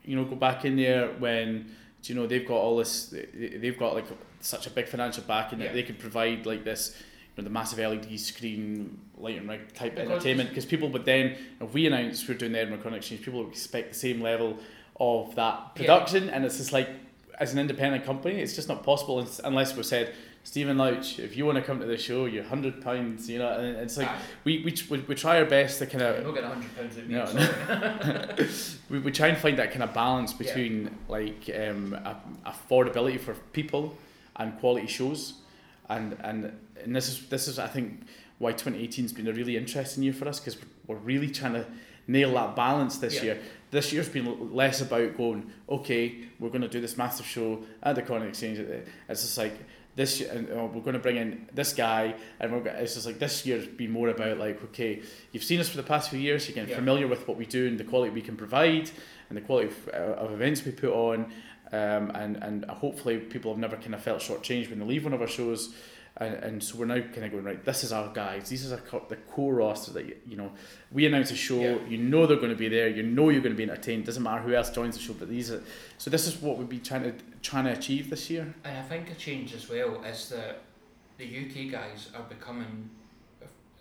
You 0.04 0.16
know, 0.16 0.24
go 0.24 0.36
back 0.36 0.64
in 0.64 0.76
there 0.76 1.08
when 1.18 1.70
do 2.02 2.12
you 2.12 2.18
know 2.18 2.26
they've 2.26 2.46
got 2.46 2.56
all 2.56 2.76
this, 2.76 3.06
they- 3.06 3.56
they've 3.58 3.78
got 3.78 3.94
like 3.94 4.04
such 4.40 4.66
a 4.66 4.70
big 4.70 4.86
financial 4.86 5.24
backing 5.24 5.58
Yeah. 5.60 5.66
that 5.66 5.74
they 5.74 5.82
can 5.82 5.96
provide 5.96 6.46
like 6.46 6.64
this. 6.64 6.96
You 7.36 7.42
know, 7.42 7.48
the 7.48 7.52
massive 7.52 7.78
LED 7.80 8.16
screen, 8.18 8.98
light 9.18 9.38
and 9.38 9.48
rig 9.48 9.72
type 9.74 9.94
Because 9.96 10.10
entertainment. 10.10 10.48
Because 10.50 10.64
people 10.64 10.88
would 10.90 11.04
then, 11.04 11.36
if 11.60 11.74
we 11.74 11.86
announce 11.86 12.26
we're 12.28 12.34
doing 12.38 12.52
the 12.52 12.60
Edinburgh 12.60 12.82
Corn 12.82 12.94
Exchange, 12.94 13.22
people 13.22 13.40
would 13.44 13.50
expect 13.52 13.92
the 13.92 13.98
same 13.98 14.20
level 14.22 14.58
of 14.98 15.34
that 15.34 15.54
Yeah. 15.76 15.82
production, 15.82 16.30
and 16.30 16.44
it's 16.44 16.56
just 16.58 16.72
like, 16.72 16.88
as 17.38 17.52
an 17.52 17.58
independent 17.58 18.04
company, 18.04 18.40
it's 18.40 18.54
just 18.54 18.68
not 18.68 18.82
possible 18.82 19.26
unless 19.44 19.76
we're 19.76 19.82
said, 19.82 20.14
Stephen 20.46 20.78
Louch, 20.78 21.18
if 21.18 21.36
you 21.36 21.44
want 21.44 21.56
to 21.58 21.62
come 21.62 21.80
to 21.80 21.86
the 21.86 21.96
show, 21.96 22.26
you're 22.26 22.44
hundred 22.44 22.80
pounds, 22.80 23.28
you 23.28 23.40
know, 23.40 23.48
and 23.58 23.76
it's 23.78 23.96
like 23.96 24.08
we, 24.44 24.62
we, 24.64 24.72
we, 24.88 25.00
we 25.00 25.14
try 25.16 25.40
our 25.40 25.44
best 25.44 25.80
to 25.80 25.86
kind 25.86 26.04
of 26.04 26.24
not 26.24 26.44
hundred 26.44 26.76
pounds 26.76 26.96
out 26.96 27.08
No, 27.08 27.24
me. 27.34 28.46
sorry. 28.46 28.78
we, 28.88 28.98
we 29.00 29.10
try 29.10 29.26
and 29.26 29.36
find 29.38 29.58
that 29.58 29.72
kind 29.72 29.82
of 29.82 29.92
balance 29.92 30.30
Yeah. 30.30 30.38
between 30.46 30.96
like 31.08 31.50
um, 31.52 31.98
affordability 32.46 33.18
for 33.18 33.34
people 33.52 33.98
and 34.36 34.56
quality 34.60 34.86
shows, 34.86 35.34
and 35.88 36.16
and 36.20 36.52
and 36.80 36.94
this 36.94 37.08
is 37.08 37.26
this 37.26 37.48
is 37.48 37.58
I 37.58 37.66
think 37.66 38.02
why 38.38 38.52
2018 38.52 39.04
has 39.04 39.12
been 39.12 39.26
a 39.26 39.32
really 39.32 39.56
interesting 39.56 40.04
year 40.04 40.12
for 40.12 40.28
us 40.28 40.38
because 40.38 40.56
we're, 40.86 40.94
really 40.94 41.28
trying 41.28 41.54
to 41.54 41.66
nail 42.06 42.32
that 42.34 42.54
balance 42.54 42.98
this 42.98 43.16
Yeah. 43.16 43.22
year. 43.24 43.38
This 43.72 43.92
year's 43.92 44.08
been 44.08 44.54
less 44.54 44.80
about 44.80 45.16
going 45.16 45.50
okay, 45.68 46.18
we're 46.38 46.50
going 46.50 46.62
to 46.62 46.68
do 46.68 46.80
this 46.80 46.96
massive 46.96 47.26
show 47.26 47.64
at 47.82 47.96
the 47.96 48.02
Corn 48.02 48.22
Exchange. 48.22 48.60
It's 48.60 49.22
just 49.22 49.36
like 49.38 49.54
this 49.96 50.20
year, 50.20 50.30
and 50.32 50.48
uh, 50.50 50.64
we're 50.66 50.82
going 50.82 50.92
to 50.92 50.98
bring 51.00 51.16
in 51.16 51.48
this 51.54 51.72
guy, 51.72 52.14
and 52.38 52.52
we're 52.52 52.60
going, 52.60 52.76
it's 52.76 52.94
just 52.94 53.06
like 53.06 53.18
this 53.18 53.44
year's 53.46 53.66
been 53.66 53.90
more 53.90 54.08
about 54.10 54.38
like 54.38 54.62
okay, 54.64 55.02
you've 55.32 55.42
seen 55.44 55.58
us 55.58 55.68
for 55.68 55.76
the 55.78 55.82
past 55.82 56.10
few 56.10 56.18
years, 56.20 56.46
you're 56.46 56.54
getting 56.54 56.70
Yeah. 56.70 56.76
familiar 56.76 57.08
with 57.08 57.26
what 57.26 57.36
we 57.36 57.46
do 57.46 57.66
and 57.66 57.78
the 57.78 57.84
quality 57.84 58.10
we 58.12 58.22
can 58.22 58.36
provide, 58.36 58.90
and 59.28 59.36
the 59.36 59.42
quality 59.42 59.68
of, 59.68 59.88
uh, 59.88 60.22
of 60.22 60.32
events 60.32 60.64
we 60.64 60.70
put 60.72 60.92
on, 60.92 61.32
um, 61.72 62.10
and 62.14 62.36
and 62.44 62.64
hopefully 62.66 63.18
people 63.18 63.50
have 63.52 63.58
never 63.58 63.76
kind 63.76 63.94
of 63.94 64.02
felt 64.02 64.20
shortchanged 64.20 64.70
when 64.70 64.78
they 64.78 64.84
leave 64.84 65.04
one 65.04 65.12
of 65.14 65.20
our 65.20 65.26
shows. 65.28 65.74
And, 66.18 66.32
and 66.36 66.64
so 66.64 66.78
we're 66.78 66.86
now 66.86 67.00
kind 67.00 67.24
of 67.26 67.32
going 67.32 67.44
right. 67.44 67.62
This 67.62 67.84
is 67.84 67.92
our 67.92 68.10
guys. 68.10 68.48
These 68.48 68.72
are 68.72 68.78
co- 68.78 69.04
the 69.06 69.16
core 69.16 69.56
roster 69.56 69.92
that 69.92 70.06
you, 70.06 70.16
you 70.26 70.36
know. 70.38 70.50
We 70.90 71.04
announce 71.04 71.30
a 71.30 71.36
show. 71.36 71.60
Yeah. 71.60 71.76
You 71.86 71.98
know 71.98 72.26
they're 72.26 72.38
going 72.38 72.48
to 72.48 72.56
be 72.56 72.68
there. 72.70 72.88
You 72.88 73.02
know 73.02 73.28
you're 73.28 73.42
going 73.42 73.54
to 73.54 73.56
be 73.56 73.70
entertained. 73.70 74.06
Doesn't 74.06 74.22
matter 74.22 74.40
who 74.40 74.54
else 74.54 74.70
joins 74.70 74.96
the 74.96 75.02
show. 75.02 75.12
But 75.12 75.28
these 75.28 75.50
are. 75.52 75.62
So 75.98 76.08
this 76.08 76.26
is 76.26 76.40
what 76.40 76.56
we've 76.56 76.66
be 76.70 76.78
trying 76.78 77.02
to 77.02 77.12
trying 77.46 77.64
to 77.64 77.72
achieve 77.72 78.10
this 78.10 78.28
year. 78.28 78.54
And 78.64 78.78
I 78.78 78.82
think 78.82 79.10
a 79.10 79.14
change 79.14 79.54
as 79.54 79.68
well 79.68 80.02
is 80.04 80.28
that 80.30 80.62
the 81.16 81.24
UK 81.24 81.70
guys 81.70 82.10
are 82.14 82.24
becoming 82.24 82.90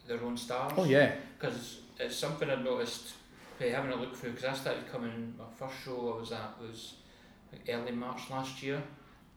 their 0.08 0.22
own 0.22 0.38
stars. 0.38 0.74
Oh 0.78 0.86
yeah. 0.86 1.16
Because 1.38 1.80
it's 2.00 2.16
something 2.16 2.50
I've 2.50 2.64
noticed 2.64 3.14
having 3.60 3.92
a 3.92 3.96
look 3.96 4.16
through. 4.16 4.32
Because 4.32 4.46
I 4.46 4.54
started 4.54 4.92
coming, 4.92 5.34
my 5.38 5.46
first 5.58 5.84
show 5.84 6.14
I 6.16 6.20
was 6.20 6.32
at 6.32 6.62
was 6.62 6.96
early 7.68 7.92
March 7.92 8.30
last 8.30 8.62
year. 8.62 8.82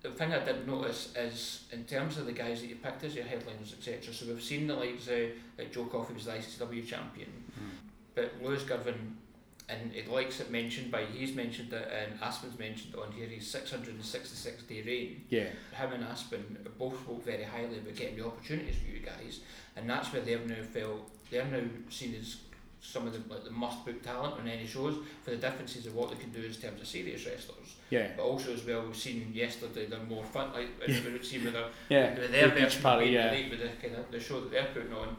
The 0.03 0.11
thing 0.11 0.33
I 0.33 0.45
did 0.45 0.67
notice 0.67 1.13
is 1.17 1.65
in 1.73 1.85
terms 1.85 2.19
of 2.19 2.27
the 2.27 2.33
guys 2.33 2.61
that 2.61 2.69
you 2.69 2.77
picked 2.77 3.03
as 3.03 3.17
your 3.17 3.25
headliners, 3.25 3.75
etc. 3.77 4.13
So 4.13 4.27
we've 4.27 4.43
seen 4.43 4.67
the 4.67 4.75
likes 4.75 5.09
of 5.09 5.31
like 5.59 5.73
Joe 5.73 5.87
Coffey 5.87 6.15
was 6.15 6.27
the 6.27 6.33
ICW 6.33 6.87
champion, 6.87 7.29
hmm. 7.59 7.71
but 8.15 8.33
Lewis 8.41 8.63
Girvan, 8.63 9.17
and 9.69 9.93
it 9.95 10.09
likes 10.11 10.41
it 10.41 10.51
mentioned 10.51 10.91
by 10.91 11.05
he's 11.05 11.35
mentioned 11.35 11.73
it 11.73 11.89
and 11.93 12.21
Aspen's 12.23 12.59
mentioned 12.59 12.95
on 12.95 13.13
here. 13.13 13.27
His 13.27 13.47
666 13.51 14.63
day 14.63 14.83
reign 14.83 15.25
Yeah. 15.29 15.45
him 15.73 15.93
and 15.93 16.05
Aspen 16.05 16.59
both 16.79 17.01
spoke 17.01 17.25
very 17.25 17.45
highly 17.45 17.79
about 17.79 17.95
getting 17.97 18.17
the 18.17 18.27
opportunities 18.27 18.77
for 18.77 18.89
you 18.91 19.01
guys, 19.01 19.41
and 19.77 19.89
that's 19.89 20.13
where 20.13 20.23
they've 20.23 20.47
now 20.47 20.63
felt 20.63 21.11
they're 21.31 21.45
now 21.45 21.61
seen 21.91 22.15
as 22.19 22.37
some 22.81 23.07
of 23.09 23.13
the 23.13 23.35
like 23.35 23.45
the 23.45 23.51
must 23.51 23.85
book 23.85 24.01
talent 24.03 24.41
on 24.41 24.47
any 24.49 24.67
shows 24.67 24.97
for 25.25 25.31
the 25.33 25.37
differences 25.37 25.85
of 25.87 25.95
what 25.95 26.11
they 26.11 26.17
can 26.17 26.31
do 26.31 26.41
in 26.43 26.53
terms 26.53 26.81
of 26.81 26.87
serious 26.87 27.27
wrestlers. 27.27 27.75
Yeah. 27.91 28.09
But 28.17 28.23
also 28.23 28.55
as 28.55 28.65
well, 28.65 28.83
we've 28.87 28.97
seen 28.97 29.31
yesterday 29.35 29.87
they're 29.87 29.99
more 30.09 30.25
fun 30.25 30.53
like 30.53 30.69
we've 30.87 31.25
seen 31.25 31.45
with 31.45 31.53
their 31.55 31.69
Yeah. 31.89 32.19
with 32.19 32.31
their 32.31 32.49
version 32.49 32.83
party. 32.83 33.07
Yeah. 33.11 33.33
With 33.51 33.61
the 33.61 33.69
kind 33.89 33.97
of 33.97 34.11
the 34.11 34.21
show 34.21 34.41
that 34.41 34.51
they're 34.53 34.69
putting 34.73 34.93
on. 34.93 35.17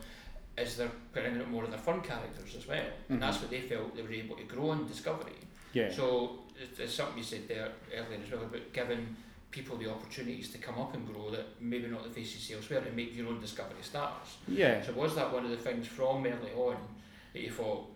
Is 0.59 0.77
they're 0.77 0.91
putting 1.13 1.39
out 1.39 1.49
more 1.49 1.63
of 1.63 1.69
their 1.71 1.79
fun 1.79 2.01
characters 2.01 2.55
as 2.55 2.67
well, 2.67 2.83
Mhm. 2.83 3.09
and 3.09 3.21
that's 3.21 3.39
what 3.41 3.49
they 3.49 3.61
felt 3.61 3.95
they 3.95 4.01
were 4.01 4.11
able 4.11 4.35
to 4.35 4.43
grow 4.43 4.71
in 4.73 4.87
Discovery. 4.87 5.33
Yeah. 5.73 5.91
So 5.91 6.39
it's, 6.61 6.79
it's 6.79 6.93
something 6.93 7.17
you 7.17 7.23
said 7.23 7.47
there 7.47 7.71
earlier 7.93 8.19
as 8.23 8.31
well 8.31 8.43
about 8.43 8.73
giving 8.73 9.15
people 9.51 9.77
the 9.77 9.89
opportunities 9.89 10.51
to 10.51 10.57
come 10.57 10.79
up 10.79 10.93
and 10.95 11.07
grow 11.07 11.29
that 11.31 11.45
maybe 11.61 11.87
not 11.87 12.03
the 12.03 12.09
faces 12.09 12.51
elsewhere 12.51 12.83
and 12.85 12.95
make 12.95 13.15
your 13.15 13.27
own 13.27 13.39
discovery 13.39 13.81
stars. 13.81 14.37
Yeah. 14.47 14.81
So 14.81 14.93
was 14.93 15.15
that 15.15 15.31
one 15.33 15.43
of 15.45 15.51
the 15.51 15.57
things 15.57 15.87
from 15.87 16.25
early 16.25 16.51
on 16.55 16.77
that 17.33 17.41
you 17.41 17.51
thought, 17.51 17.87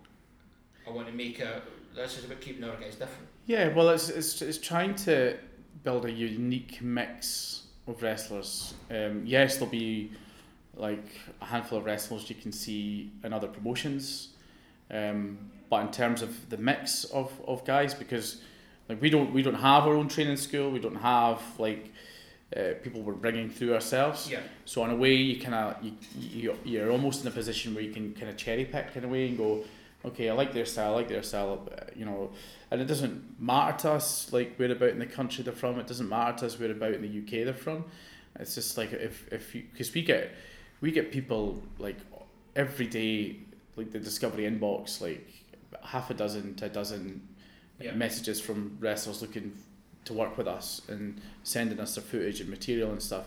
I 0.87 0.91
want 0.91 1.07
to 1.07 1.13
make 1.13 1.39
a 1.39 1.61
this 1.95 2.17
is 2.17 2.25
about 2.25 2.41
keeping 2.41 2.63
our 2.63 2.75
guys 2.77 2.95
different. 2.95 3.27
Yeah, 3.45 3.67
well, 3.73 3.89
it's, 3.89 4.09
it's, 4.09 4.41
it's 4.41 4.57
trying 4.57 4.95
to 4.95 5.37
build 5.83 6.05
a 6.05 6.11
unique 6.11 6.81
mix 6.81 7.63
of 7.87 8.01
wrestlers. 8.01 8.73
Um, 8.89 9.21
yes, 9.25 9.55
there'll 9.55 9.69
be 9.69 10.11
like 10.75 11.19
a 11.41 11.45
handful 11.45 11.77
of 11.77 11.85
wrestlers 11.85 12.29
you 12.29 12.35
can 12.35 12.51
see 12.51 13.11
in 13.23 13.33
other 13.33 13.47
promotions, 13.47 14.29
um, 14.91 15.37
but 15.69 15.81
in 15.81 15.91
terms 15.91 16.21
of 16.21 16.49
the 16.49 16.57
mix 16.57 17.03
of, 17.05 17.31
of 17.47 17.65
guys, 17.65 17.93
because 17.93 18.41
like 18.89 19.01
we 19.01 19.09
don't 19.09 19.31
we 19.33 19.41
don't 19.41 19.55
have 19.55 19.83
our 19.83 19.95
own 19.95 20.07
training 20.07 20.37
school, 20.37 20.69
we 20.71 20.79
don't 20.79 20.95
have 20.95 21.41
like 21.57 21.91
uh, 22.55 22.73
people 22.83 23.01
we're 23.01 23.13
bringing 23.13 23.49
through 23.49 23.73
ourselves. 23.73 24.29
Yeah. 24.29 24.41
So 24.65 24.83
in 24.85 24.91
a 24.91 24.95
way, 24.95 25.15
you 25.15 25.39
kind 25.39 25.55
of 25.55 25.83
you, 25.83 25.93
you 26.19 26.57
you're 26.63 26.91
almost 26.91 27.21
in 27.21 27.27
a 27.27 27.31
position 27.31 27.73
where 27.73 27.83
you 27.83 27.93
can 27.93 28.13
kind 28.13 28.29
of 28.29 28.37
cherry 28.37 28.65
pick 28.65 28.95
in 28.95 29.03
a 29.03 29.07
way 29.07 29.27
and 29.27 29.37
go, 29.37 29.63
okay, 30.05 30.29
I 30.29 30.33
like 30.33 30.53
their 30.53 30.65
style, 30.65 30.93
I 30.93 30.95
like 30.95 31.07
their 31.07 31.23
style, 31.23 31.67
uh, 31.71 31.85
you 31.95 32.05
know, 32.05 32.31
and 32.71 32.81
it 32.81 32.85
doesn't 32.85 33.39
matter 33.39 33.77
to 33.79 33.91
us 33.91 34.31
like 34.33 34.55
where 34.57 34.71
about 34.71 34.89
in 34.89 34.99
the 34.99 35.05
country 35.05 35.43
they're 35.43 35.53
from. 35.53 35.79
It 35.79 35.87
doesn't 35.87 36.09
matter 36.09 36.39
to 36.39 36.45
us 36.47 36.59
where 36.59 36.71
about 36.71 36.93
in 36.93 37.01
the 37.01 37.19
UK 37.19 37.45
they're 37.45 37.53
from. 37.53 37.85
It's 38.39 38.55
just 38.55 38.77
like 38.77 38.91
if 38.93 39.31
if 39.31 39.55
you 39.55 39.63
because 39.71 39.93
we 39.93 40.01
get 40.01 40.31
we 40.83 40.91
get 40.91 41.13
people 41.13 41.63
like 41.79 41.95
every 42.57 42.85
day 42.87 43.37
like 43.77 43.89
the 43.91 43.99
Discovery 43.99 44.43
inbox 44.43 44.99
like 44.99 45.25
half 45.81 46.09
a 46.09 46.13
dozen 46.13 46.55
to 46.55 46.65
a 46.65 46.69
dozen 46.69 47.05
Yeah. 47.79 47.93
messages 47.93 48.37
from 48.41 48.77
wrestlers 48.81 49.21
looking 49.21 49.53
to 50.05 50.13
work 50.13 50.37
with 50.37 50.47
us 50.57 50.81
and 50.89 51.21
sending 51.43 51.79
us 51.79 51.95
their 51.95 52.03
footage 52.03 52.41
and 52.41 52.49
material 52.49 52.91
and 52.91 53.01
stuff. 53.01 53.25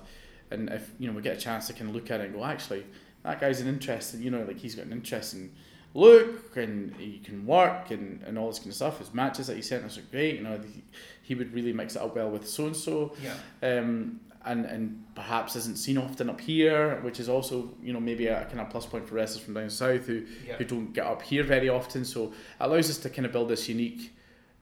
And 0.51 0.69
if 0.69 0.85
you 0.99 1.07
know 1.09 1.15
we 1.17 1.23
get 1.23 1.37
a 1.39 1.41
chance 1.41 1.67
to 1.69 1.73
kind 1.73 1.89
of 1.89 1.95
look 1.97 2.11
at 2.11 2.21
it 2.21 2.27
and 2.27 2.35
go, 2.35 2.45
actually, 2.45 2.85
that 3.25 3.41
guy's 3.41 3.61
an 3.63 3.69
interesting, 3.69 4.23
you 4.23 4.31
know, 4.31 4.45
like 4.51 4.59
he's 4.59 4.75
got 4.75 4.85
an 4.87 4.93
interest 4.93 5.33
in 5.35 5.53
look 5.95 6.55
and 6.57 6.95
he 6.97 7.19
can 7.25 7.47
work 7.47 7.91
and, 7.91 8.23
and 8.27 8.39
all 8.39 8.49
this 8.49 8.59
kind 8.59 8.69
of 8.69 8.75
stuff. 8.75 8.99
His 8.99 9.15
matches 9.15 9.47
that 9.47 9.57
he 9.57 9.63
sent 9.63 9.83
us 9.85 9.97
are 9.97 10.07
great. 10.13 10.35
You 10.37 10.43
know, 10.43 10.61
he, 10.75 10.83
he 11.23 11.35
would 11.35 11.51
really 11.55 11.73
mix 11.73 11.97
it 11.97 12.03
up 12.03 12.15
well 12.15 12.31
with 12.31 12.47
so 12.47 12.67
and 12.67 12.77
so. 12.77 13.15
Yeah. 13.27 13.37
Um, 13.79 14.21
and, 14.47 14.65
and 14.65 15.05
perhaps 15.15 15.57
isn't 15.57 15.77
seen 15.79 15.99
often 15.99 16.31
up 16.31 16.41
here, 16.41 17.01
which 17.03 17.21
is 17.21 17.29
also 17.29 17.71
you 17.83 17.93
know 17.93 18.01
maybe 18.01 18.27
a 18.29 18.45
kind 18.47 18.61
of 18.61 18.71
plus 18.71 18.87
point 18.87 19.09
for 19.09 19.15
wrestlers 19.17 19.45
from 19.45 19.55
down 19.55 19.71
south 19.71 20.07
who, 20.07 20.25
Yeah. 20.47 20.55
who 20.57 20.65
don't 20.65 20.93
get 20.93 21.07
up 21.07 21.23
here 21.23 21.43
very 21.43 21.69
often. 21.69 22.05
So 22.05 22.27
it 22.27 22.33
allows 22.61 22.89
us 22.91 22.99
to 22.99 23.11
kind 23.11 23.27
of 23.27 23.33
build 23.33 23.49
this 23.49 23.69
unique 23.69 24.13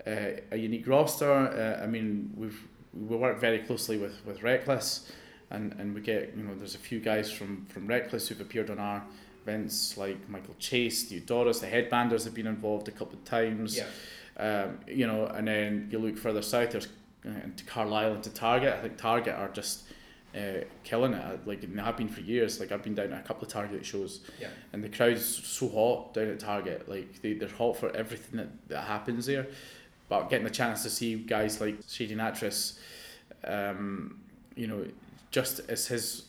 uh, 0.07 0.41
a 0.53 0.57
unique 0.57 0.87
roster. 0.87 1.31
Uh, 1.33 1.83
I 1.83 1.87
mean 1.87 2.33
we've 2.37 2.61
we 2.93 3.17
work 3.17 3.41
very 3.41 3.59
closely 3.59 3.97
with, 3.99 4.25
with 4.25 4.43
Reckless, 4.43 5.11
and, 5.51 5.73
and 5.81 5.95
we 5.95 6.01
get 6.01 6.35
you 6.37 6.43
know 6.45 6.55
there's 6.55 6.75
a 6.77 6.79
few 6.79 7.01
guys 7.01 7.31
from 7.31 7.67
from 7.67 7.87
Reckless 7.87 8.29
who've 8.29 8.41
appeared 8.41 8.71
on 8.71 8.79
our 8.79 9.03
events 9.43 9.97
like 9.99 10.17
Michael 10.29 10.55
Chase, 10.59 11.11
Theodoros, 11.11 11.61
the 11.61 11.67
headbanders 11.67 12.25
have 12.25 12.33
been 12.35 12.47
involved 12.47 12.89
a 12.89 12.93
couple 12.93 13.19
of 13.19 13.25
times. 13.25 13.77
Yeah. 13.77 13.85
Um, 14.37 14.79
you 14.89 15.07
know, 15.07 15.27
and 15.27 15.47
then 15.47 15.89
you 15.93 15.99
look 15.99 16.17
further 16.19 16.41
south, 16.43 16.71
there's 16.73 16.89
uh, 17.27 17.31
to 17.57 17.65
Carlisle 17.65 18.13
and 18.15 18.23
to 18.25 18.31
Target. 18.31 18.75
I 18.75 18.83
think 18.83 18.97
Target 18.99 19.35
are 19.35 19.49
just 19.49 19.85
uh, 20.37 20.65
killing 20.83 21.13
it. 21.15 21.47
Like 21.47 21.61
they 21.61 21.83
have 21.83 21.97
been 21.97 22.09
for 22.09 22.21
years. 22.21 22.59
Like 22.61 22.73
I've 22.73 22.83
been 22.83 22.95
down 22.95 23.11
to 23.11 23.19
a 23.19 23.23
couple 23.23 23.45
of 23.47 23.53
Target 23.53 23.85
shows, 23.87 24.21
Yeah. 24.41 24.49
and 24.73 24.83
the 24.83 24.89
crowd's 24.89 25.25
so 25.25 25.69
hot 25.69 26.15
down 26.15 26.29
at 26.29 26.41
Target. 26.41 26.89
Like 26.89 27.21
they 27.23 27.35
they're 27.35 27.49
hot 27.49 27.77
for 27.77 27.95
everything 27.97 28.39
that, 28.39 28.69
that 28.69 28.83
happens 28.85 29.27
there. 29.27 29.47
But 30.09 30.29
getting 30.29 30.45
the 30.45 30.51
chance 30.51 30.83
to 30.83 30.91
see 30.91 31.15
guys 31.17 31.61
like 31.61 31.79
Shady 31.89 32.15
Natris, 32.15 32.79
um, 33.45 34.21
you 34.55 34.67
know, 34.67 34.85
just 35.31 35.61
as 35.69 35.87
his 35.87 36.25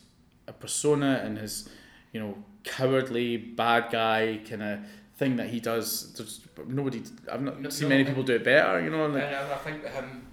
a 0.48 0.52
persona 0.52 1.20
and 1.24 1.36
his, 1.38 1.68
you 2.12 2.20
know, 2.20 2.36
cowardly 2.64 3.36
bad 3.36 3.90
guy 3.90 4.40
kind 4.48 4.62
of 4.62 4.78
thing 5.16 5.36
that 5.36 5.48
he 5.48 5.60
does. 5.60 6.12
There's 6.14 6.40
nobody. 6.66 7.02
I've 7.30 7.42
not 7.42 7.60
No- 7.60 7.68
seen 7.70 7.84
no, 7.84 7.88
many 7.90 8.00
and- 8.02 8.08
people 8.08 8.22
do 8.22 8.34
it 8.36 8.44
better. 8.44 8.80
You 8.82 8.90
know, 8.90 9.04
And 9.06 9.14
like, 9.14 9.24
I, 9.24 9.52
I 9.52 9.56
think 9.58 9.84
him, 9.86 10.26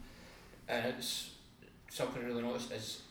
and 0.67 0.85
it's 0.87 1.31
something 1.89 2.21
I 2.23 2.25
really 2.25 2.41
noticed 2.43 2.71
is 2.71 3.01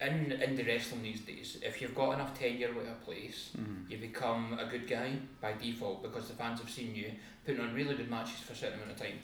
in 0.00 0.32
in 0.32 0.56
the 0.56 0.64
wrestling 0.64 1.02
these 1.02 1.20
days, 1.20 1.58
if 1.62 1.80
you've 1.82 1.94
got 1.94 2.12
enough 2.14 2.38
tenure 2.38 2.72
with 2.72 2.88
a 2.88 2.96
place, 3.04 3.50
Mhm. 3.58 3.90
you 3.90 3.98
become 3.98 4.58
a 4.58 4.64
good 4.64 4.86
guy 4.88 5.10
by 5.40 5.52
default 5.54 6.02
because 6.02 6.28
the 6.28 6.34
fans 6.34 6.60
have 6.60 6.70
seen 6.70 6.94
you 6.94 7.10
putting 7.44 7.60
on 7.60 7.74
really 7.74 7.94
good 7.94 8.08
matches 8.10 8.40
for 8.40 8.52
a 8.52 8.56
certain 8.56 8.78
amount 8.80 8.92
of 8.92 8.96
time. 8.98 9.18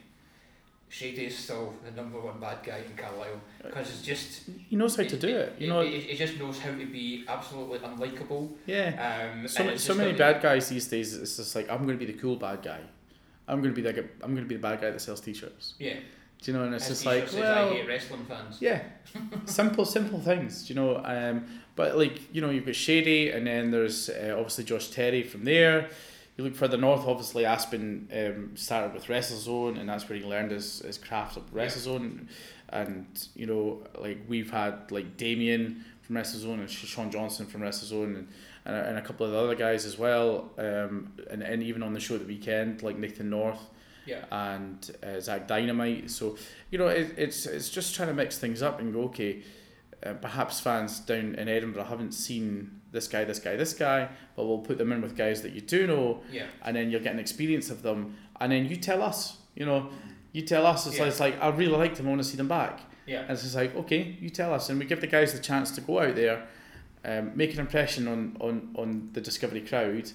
Shady 0.88 1.24
is 1.26 1.36
still 1.36 1.74
the 1.84 1.90
number 1.90 2.20
one 2.20 2.38
bad 2.38 2.58
guy 2.62 2.78
in 2.78 2.94
Carlisle 2.96 3.40
because 3.64 3.90
it's 3.90 4.02
just 4.02 4.42
he 4.68 4.76
knows 4.76 4.94
how 4.96 5.02
to 5.02 5.16
do 5.16 5.36
it. 5.36 5.54
You 5.58 5.66
know, 5.68 5.80
he, 5.80 5.98
he 6.00 6.16
just 6.16 6.38
knows 6.38 6.60
how 6.60 6.70
to 6.70 6.86
be 6.86 7.24
absolutely 7.26 7.78
unlikable. 7.80 8.50
yeah. 8.66 9.30
Um, 9.32 9.48
So, 9.48 9.76
so 9.76 9.94
many 9.94 10.12
bad 10.12 10.40
guys 10.40 10.68
these 10.68 10.86
days. 10.86 11.16
It's 11.16 11.36
just 11.38 11.56
like 11.56 11.68
I'm 11.68 11.84
going 11.86 11.98
to 11.98 12.04
be 12.06 12.12
the 12.12 12.18
cool 12.18 12.36
bad 12.36 12.62
guy. 12.62 12.80
I'm 13.48 13.62
going 13.62 13.74
to 13.74 13.80
be 13.80 13.86
like 13.86 13.96
a, 13.96 14.04
I'm 14.22 14.32
going 14.34 14.44
to 14.44 14.48
be 14.48 14.56
the 14.56 14.62
bad 14.62 14.80
guy 14.80 14.90
that 14.90 15.00
sells 15.00 15.20
t-shirts. 15.20 15.74
Yeah, 15.78 15.98
Do 16.46 16.52
you 16.52 16.58
know? 16.58 16.64
And 16.64 16.74
it's 16.76 16.86
his 16.86 17.02
just 17.02 17.06
like, 17.06 17.32
well, 17.32 17.68
I 17.70 17.74
hate 17.74 17.88
wrestling 17.88 18.24
fans. 18.26 18.58
yeah, 18.60 18.82
simple, 19.46 19.84
simple 19.84 20.20
things. 20.20 20.66
Do 20.66 20.74
you 20.74 20.80
know? 20.80 21.02
Um, 21.04 21.44
but 21.74 21.98
like 21.98 22.32
you 22.32 22.40
know, 22.40 22.50
you've 22.50 22.66
got 22.66 22.76
Shady, 22.76 23.30
and 23.30 23.46
then 23.46 23.72
there's 23.72 24.08
uh, 24.08 24.34
obviously 24.36 24.62
Josh 24.64 24.88
Terry 24.90 25.24
from 25.24 25.42
there. 25.44 25.88
You 26.36 26.44
look 26.44 26.54
further 26.54 26.76
north, 26.76 27.04
obviously 27.06 27.44
Aspen 27.46 28.08
um, 28.12 28.56
started 28.56 28.94
with 28.94 29.06
WrestleZone, 29.06 29.80
and 29.80 29.88
that's 29.88 30.08
where 30.08 30.18
he 30.18 30.24
learned 30.24 30.52
his, 30.52 30.80
his 30.80 30.98
craft 30.98 31.36
of 31.36 31.52
WrestleZone. 31.52 32.26
And 32.68 33.06
you 33.34 33.46
know, 33.46 33.82
like 33.98 34.18
we've 34.28 34.50
had 34.50 34.92
like 34.92 35.16
Damien 35.16 35.84
from 36.02 36.14
WrestleZone 36.16 36.60
and 36.60 36.70
Sean 36.70 37.10
Johnson 37.10 37.46
from 37.46 37.62
WrestleZone, 37.62 38.04
and, 38.18 38.28
and, 38.66 38.76
a- 38.76 38.84
and 38.90 38.98
a 38.98 39.02
couple 39.02 39.26
of 39.26 39.32
the 39.32 39.38
other 39.38 39.54
guys 39.56 39.84
as 39.84 39.98
well. 39.98 40.50
Um, 40.58 41.12
and, 41.30 41.42
and 41.42 41.62
even 41.62 41.82
on 41.82 41.92
the 41.92 42.00
show 42.00 42.14
at 42.14 42.20
the 42.20 42.26
weekend, 42.26 42.82
like 42.84 42.96
Nathan 42.98 43.30
North 43.30 43.60
Yeah, 44.06 44.24
and 44.30 44.90
uh, 45.02 45.20
Zach 45.20 45.46
Dynamite. 45.48 46.10
So 46.10 46.36
you 46.70 46.78
know, 46.78 46.88
it, 46.88 47.14
it's 47.18 47.46
it's 47.46 47.68
just 47.68 47.94
trying 47.94 48.08
to 48.08 48.14
mix 48.14 48.38
things 48.38 48.62
up 48.62 48.80
and 48.80 48.92
go. 48.92 49.02
Okay, 49.04 49.42
uh, 50.04 50.14
perhaps 50.14 50.60
fans 50.60 51.00
down 51.00 51.34
in 51.34 51.48
Edinburgh 51.48 51.84
haven't 51.84 52.12
seen 52.12 52.80
this 52.92 53.08
guy, 53.08 53.24
this 53.24 53.38
guy, 53.40 53.56
this 53.56 53.74
guy, 53.74 54.08
but 54.36 54.46
we'll 54.46 54.58
put 54.58 54.78
them 54.78 54.92
in 54.92 55.02
with 55.02 55.16
guys 55.16 55.42
that 55.42 55.52
you 55.52 55.60
do 55.60 55.86
know, 55.86 56.20
yeah, 56.32 56.46
and 56.62 56.76
then 56.76 56.90
you'll 56.90 57.02
get 57.02 57.12
an 57.12 57.18
experience 57.18 57.68
of 57.70 57.82
them, 57.82 58.16
and 58.40 58.52
then 58.52 58.66
you 58.66 58.76
tell 58.76 59.02
us. 59.02 59.38
You 59.54 59.66
know, 59.66 59.88
you 60.32 60.42
tell 60.42 60.66
us. 60.66 60.86
It's, 60.86 60.96
Yeah. 60.96 61.02
like, 61.02 61.10
it's 61.10 61.20
like 61.20 61.42
I 61.42 61.48
really 61.48 61.72
like 61.76 61.94
them. 61.96 62.06
I 62.06 62.10
want 62.10 62.22
to 62.22 62.28
see 62.28 62.36
them 62.36 62.48
back. 62.48 62.80
yeah. 63.06 63.22
And 63.22 63.30
it's 63.30 63.42
just 63.42 63.54
like, 63.56 63.74
okay, 63.76 64.16
you 64.20 64.28
tell 64.30 64.52
us, 64.52 64.68
and 64.68 64.78
we 64.78 64.84
give 64.86 65.00
the 65.00 65.06
guys 65.06 65.32
the 65.32 65.38
chance 65.40 65.70
to 65.72 65.80
go 65.80 66.00
out 66.00 66.14
there, 66.14 66.46
um, 67.04 67.32
make 67.36 67.54
an 67.54 67.60
impression 67.60 68.06
on, 68.08 68.36
on, 68.40 68.70
on 68.76 69.10
the 69.14 69.20
Discovery 69.20 69.62
crowd, 69.62 70.10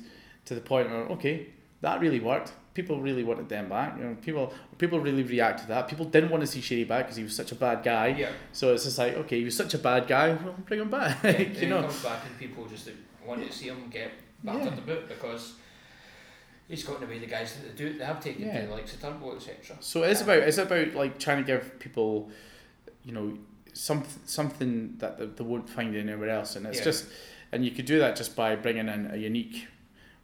to 0.46 0.54
the 0.56 0.62
point 0.62 0.90
where 0.90 1.06
okay, 1.08 1.48
that 1.82 2.00
really 2.00 2.20
worked. 2.20 2.54
People 2.74 3.02
really 3.02 3.24
wanted 3.24 3.50
them 3.50 3.68
back. 3.68 3.98
You 3.98 4.04
know, 4.06 4.16
people 4.22 4.54
people 4.78 5.00
really 5.00 5.24
react 5.24 5.60
to 5.62 5.68
that. 5.68 5.88
People 5.90 6.06
didn't 6.06 6.30
want 6.30 6.42
to 6.42 6.48
see 6.48 6.62
Shady 6.62 6.86
back 6.86 7.06
because 7.06 7.18
he 7.18 7.24
was 7.24 7.36
such 7.36 7.52
a 7.52 7.56
bad 7.56 7.84
guy. 7.84 8.08
Yeah. 8.08 8.30
So 8.54 8.74
it's 8.74 8.86
just 8.86 8.98
like, 8.98 9.16
okay, 9.16 9.40
he 9.40 9.44
was 9.46 9.58
such 9.58 9.74
a 9.74 9.78
bad 9.78 10.08
guy. 10.08 10.30
Well, 10.34 10.56
bring 10.66 10.80
him 10.80 10.90
back. 10.90 11.18
Yeah, 11.24 11.32
you 11.38 11.46
then 11.46 11.56
he 11.56 11.66
know. 11.68 11.82
comes 11.82 12.02
back 12.04 12.22
and 12.26 12.38
people 12.40 12.66
just 12.68 12.90
want 13.26 13.46
to 13.46 13.52
see 13.52 13.68
him 13.68 13.90
get 13.90 14.12
battered 14.44 14.74
Yeah. 14.74 14.78
a 14.78 14.82
bit 14.82 15.10
because 15.10 15.54
he's 16.68 16.84
gotten 16.84 17.04
away 17.04 17.20
the 17.20 17.26
guys 17.28 17.56
that 17.56 17.76
do 17.76 17.92
they 17.98 18.06
have 18.06 18.22
taken 18.22 18.44
Yeah. 18.46 18.66
to 18.66 18.72
like 18.72 18.84
etc. 18.86 19.78
So 19.82 20.04
it's 20.04 20.22
about 20.22 20.38
it's 20.40 20.58
about 20.58 20.94
like 20.94 21.20
trying 21.20 21.38
to 21.38 21.44
give 21.44 21.78
people, 21.80 22.30
you 23.04 23.12
know, 23.12 23.38
some 23.74 24.04
something 24.26 24.96
that 25.00 25.18
they, 25.18 25.26
they 25.26 25.44
won't 25.44 25.70
find 25.70 25.96
anywhere 25.96 26.30
else, 26.30 26.56
and 26.56 26.66
it's 26.66 26.78
Yeah. 26.80 26.84
just, 26.86 27.06
and 27.52 27.66
you 27.66 27.72
could 27.72 27.86
do 27.86 28.00
that 28.00 28.16
just 28.16 28.36
by 28.36 28.56
bringing 28.56 28.88
in 28.88 29.10
a 29.12 29.18
unique 29.18 29.68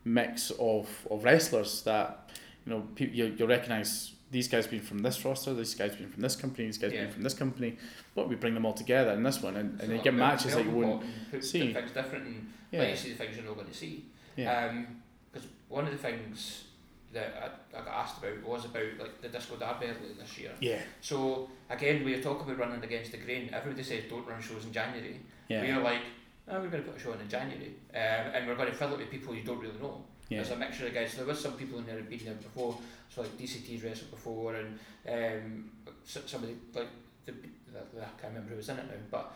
mix 0.07 0.51
of, 0.59 0.87
of 1.11 1.23
wrestlers 1.23 1.81
that, 1.83 2.29
you 2.65 2.71
know, 2.73 2.87
pe- 2.95 3.09
you 3.11 3.35
you'll 3.37 3.47
recognize 3.47 4.13
these 4.31 4.47
guys 4.47 4.67
being 4.67 4.81
from 4.81 4.99
this 4.99 5.23
roster, 5.23 5.53
these 5.53 5.73
guys 5.73 5.95
being 5.95 6.09
from 6.09 6.21
this 6.21 6.35
company, 6.35 6.65
these 6.65 6.77
guys 6.77 6.91
Yeah. 6.91 7.01
being 7.01 7.11
from 7.13 7.23
this 7.23 7.33
company. 7.33 7.77
But 8.15 8.27
we 8.29 8.35
bring 8.35 8.53
them 8.53 8.65
all 8.65 8.73
together 8.73 9.11
in 9.11 9.23
this 9.23 9.41
one, 9.41 9.55
and, 9.55 9.79
and 9.79 9.89
they 9.91 9.99
get 9.99 10.13
matches 10.13 10.53
that 10.55 10.65
you 10.65 10.71
wouldn't. 10.71 11.03
see. 11.43 11.73
things 11.73 11.91
different 11.91 12.25
and 12.25 12.51
Yeah, 12.71 12.79
let 12.81 12.89
you 12.91 12.95
see 12.97 13.11
the 13.11 13.17
things 13.17 13.35
you're 13.37 13.45
not 13.45 13.55
going 13.55 13.67
to 13.67 13.73
see. 13.73 14.05
yeah, 14.35 14.65
um, 14.67 14.87
Because 15.31 15.47
one 15.69 15.85
of 15.85 15.91
the 15.91 15.97
things 15.97 16.65
that 17.13 17.33
I, 17.73 17.77
I 17.77 17.81
got 17.85 17.93
asked 17.93 18.17
about 18.17 18.43
was 18.43 18.65
about 18.65 18.97
like 18.99 19.21
the 19.21 19.29
Disco 19.29 19.55
Derby 19.55 19.85
earlier 19.85 20.13
this 20.19 20.37
year. 20.37 20.51
yeah, 20.59 20.79
So 20.99 21.49
again, 21.69 22.03
we 22.03 22.19
talk 22.21 22.41
about 22.41 22.57
running 22.59 22.83
against 22.83 23.11
the 23.13 23.17
grain. 23.19 23.49
Everybody 23.53 23.83
says 23.83 24.03
don't 24.09 24.27
run 24.27 24.41
shows 24.41 24.65
in 24.65 24.73
January. 24.73 25.21
yeah, 25.47 25.61
We're 25.61 25.81
like, 25.83 26.01
oh, 26.49 26.59
we're 26.61 26.67
going 26.69 26.83
to 26.83 26.89
put 26.89 26.97
a 26.97 27.03
show 27.03 27.11
on 27.13 27.19
in 27.21 27.29
January, 27.29 27.73
um, 27.93 27.99
and 28.33 28.47
we're 28.47 28.55
going 28.55 28.69
to 28.69 28.75
fill 28.75 28.93
it 28.93 28.97
with 28.99 29.09
people 29.09 29.33
you 29.35 29.43
don't 29.43 29.59
really 29.59 29.77
know. 29.81 30.03
yeah. 30.29 30.37
There's 30.37 30.51
a 30.51 30.55
mixture 30.55 30.87
of 30.87 30.93
guys. 30.93 31.11
So 31.11 31.17
there 31.17 31.25
was 31.27 31.39
some 31.41 31.53
people 31.53 31.79
in 31.79 31.85
there 31.85 31.95
who'd 31.95 32.09
been 32.09 32.25
there 32.25 32.33
before. 32.35 32.77
So 33.09 33.21
like 33.21 33.37
DCT's 33.37 33.83
wrestled 33.83 34.11
before, 34.11 34.55
and 34.55 34.79
um, 35.09 35.69
s- 36.05 36.17
somebody 36.25 36.55
like 36.73 36.87
the, 37.25 37.31
the, 37.33 38.01
I 38.01 38.05
can't 38.21 38.33
remember 38.33 38.51
who 38.51 38.57
was 38.57 38.69
in 38.69 38.77
it 38.77 38.85
now, 38.87 38.93
but 39.11 39.33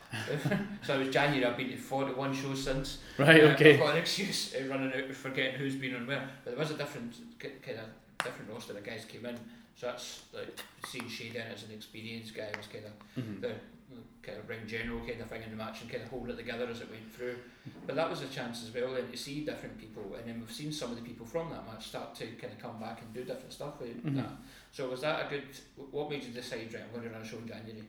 so 0.86 0.96
it 0.96 1.06
was 1.06 1.14
January. 1.14 1.46
I've 1.46 1.58
been 1.58 1.70
to 1.70 1.78
41 1.78 2.34
shows 2.34 2.64
since. 2.64 2.98
Right, 3.18 3.44
Uh, 3.44 3.48
okay. 3.50 3.74
I've 3.74 3.80
got 3.80 3.92
an 3.92 3.98
excuse 3.98 4.54
uh, 4.56 4.66
running 4.70 4.94
out 4.94 5.10
of 5.10 5.18
forgetting 5.18 5.56
who's 5.60 5.76
been 5.76 5.96
on 5.96 6.08
where. 6.08 6.30
But 6.44 6.52
there 6.52 6.60
was 6.60 6.72
a 6.72 6.78
different 6.78 7.14
kind 7.40 7.80
of 7.80 7.86
different 8.24 8.52
roster 8.52 8.74
of 8.78 8.84
guys 8.84 9.06
came 9.06 9.26
in. 9.26 9.36
So 9.76 9.88
that's 9.88 10.24
like 10.34 10.60
seeing 10.88 11.08
Shade 11.10 11.36
in 11.36 11.42
as 11.42 11.64
an 11.64 11.72
experienced 11.72 12.36
guy 12.36 12.50
was 12.56 12.68
kind 12.68 12.86
of 12.86 13.24
Mhm. 13.24 13.42
the 13.42 13.54
kind 14.24 14.38
of 14.38 14.48
ring 14.48 14.60
general 14.68 15.00
kind 15.00 15.20
of 15.20 15.28
thing 15.28 15.42
in 15.44 15.50
the 15.50 15.56
match 15.56 15.82
and 15.82 15.90
kind 15.90 16.04
of 16.04 16.10
hold 16.10 16.30
it 16.30 16.38
together 16.38 16.68
as 16.70 16.80
it 16.82 16.90
went 16.92 17.12
through. 17.12 17.36
But 17.88 17.96
that 17.96 18.10
was 18.10 18.22
a 18.22 18.28
chance 18.28 18.64
as 18.64 18.74
well 18.74 18.94
then 18.94 19.10
to 19.12 19.18
see 19.18 19.44
different 19.44 19.80
people 19.80 20.16
and 20.18 20.28
then 20.28 20.40
we've 20.40 20.52
seen 20.52 20.72
some 20.72 20.92
of 20.92 20.96
the 20.98 21.02
people 21.04 21.26
from 21.26 21.50
that 21.50 21.66
match 21.66 21.88
start 21.88 22.14
to 22.16 22.28
kind 22.28 22.54
of 22.54 22.60
come 22.60 22.80
back 22.80 23.02
and 23.02 23.14
do 23.14 23.24
different 23.24 23.52
stuff 23.52 23.80
with 23.82 24.04
Mhm. 24.06 24.16
that. 24.18 24.32
So 24.72 24.90
was 24.90 25.02
that 25.02 25.26
a 25.26 25.30
good, 25.30 25.44
what 25.92 26.10
made 26.10 26.24
you 26.24 26.30
decide, 26.32 26.72
right, 26.74 26.84
I'm 26.84 26.92
going 26.92 27.04
to 27.04 27.10
run 27.10 27.22
a 27.22 27.26
show 27.28 27.38
in 27.38 27.48
January? 27.48 27.84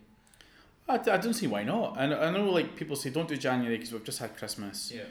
I, 0.88 0.94
I 0.94 1.16
don't 1.18 1.34
see 1.34 1.46
why 1.46 1.62
not. 1.64 1.96
And 1.98 2.14
I 2.14 2.30
know 2.30 2.50
like 2.50 2.76
people 2.76 2.96
say 2.96 3.10
don't 3.10 3.28
do 3.28 3.36
January 3.36 3.76
because 3.76 3.92
we've 3.92 4.04
just 4.04 4.18
had 4.18 4.36
Christmas. 4.36 4.92
Yeah. 4.94 5.02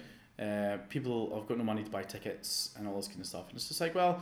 Uh, 0.43 0.77
people 0.89 1.35
have 1.35 1.47
got 1.47 1.57
no 1.59 1.63
money 1.63 1.83
to 1.83 1.89
buy 1.91 2.01
tickets 2.03 2.73
and 2.77 2.87
all 2.87 2.95
this 2.97 3.07
kind 3.07 3.19
of 3.21 3.27
stuff. 3.27 3.47
And 3.49 3.55
it's 3.55 3.67
just 3.67 3.79
like, 3.79 3.93
well, 3.93 4.21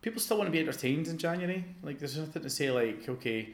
people 0.00 0.18
still 0.20 0.38
want 0.38 0.48
to 0.48 0.52
be 0.52 0.60
entertained 0.60 1.08
in 1.08 1.18
January. 1.18 1.64
Like, 1.82 1.98
there's 1.98 2.16
nothing 2.16 2.42
to 2.42 2.48
say 2.50 2.70
like, 2.70 3.06
okay, 3.08 3.50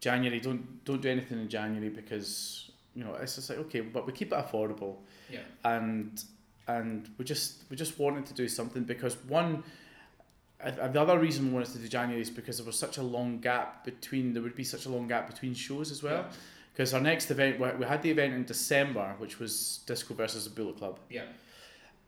January, 0.00 0.40
don't 0.40 0.84
don't 0.84 1.00
do 1.02 1.08
anything 1.08 1.38
in 1.40 1.48
January 1.48 1.88
because 1.90 2.70
you 2.94 3.04
know 3.04 3.14
it's 3.14 3.34
just 3.36 3.50
like 3.50 3.58
okay, 3.60 3.80
but 3.80 4.06
we 4.06 4.12
keep 4.12 4.32
it 4.32 4.38
affordable 4.38 4.96
Yeah. 5.30 5.40
and 5.64 6.22
and 6.68 7.08
we 7.18 7.24
just 7.24 7.64
we 7.70 7.76
just 7.76 7.98
wanted 7.98 8.26
to 8.26 8.34
do 8.34 8.48
something 8.48 8.84
because 8.84 9.16
one. 9.28 9.62
The 10.62 11.00
other 11.00 11.18
reason 11.18 11.46
we 11.46 11.54
wanted 11.54 11.72
to 11.72 11.78
do 11.78 11.88
January 11.88 12.20
is 12.20 12.28
because 12.28 12.58
there 12.58 12.66
was 12.66 12.78
such 12.78 12.98
a 12.98 13.02
long 13.02 13.38
gap 13.40 13.82
between. 13.82 14.34
There 14.34 14.42
would 14.42 14.54
be 14.54 14.64
such 14.64 14.84
a 14.84 14.90
long 14.90 15.08
gap 15.08 15.26
between 15.26 15.54
shows 15.54 15.90
as 15.90 16.02
well. 16.02 16.26
Because 16.74 16.92
our 16.92 17.00
next 17.00 17.30
event, 17.30 17.58
we 17.58 17.66
we 17.78 17.86
had 17.86 18.02
the 18.02 18.10
event 18.10 18.34
in 18.34 18.44
December, 18.44 19.14
which 19.18 19.38
was 19.38 19.80
Disco 19.86 20.12
versus 20.12 20.44
the 20.44 20.50
Bullet 20.50 20.76
Club 20.76 20.98
Yeah. 21.08 21.24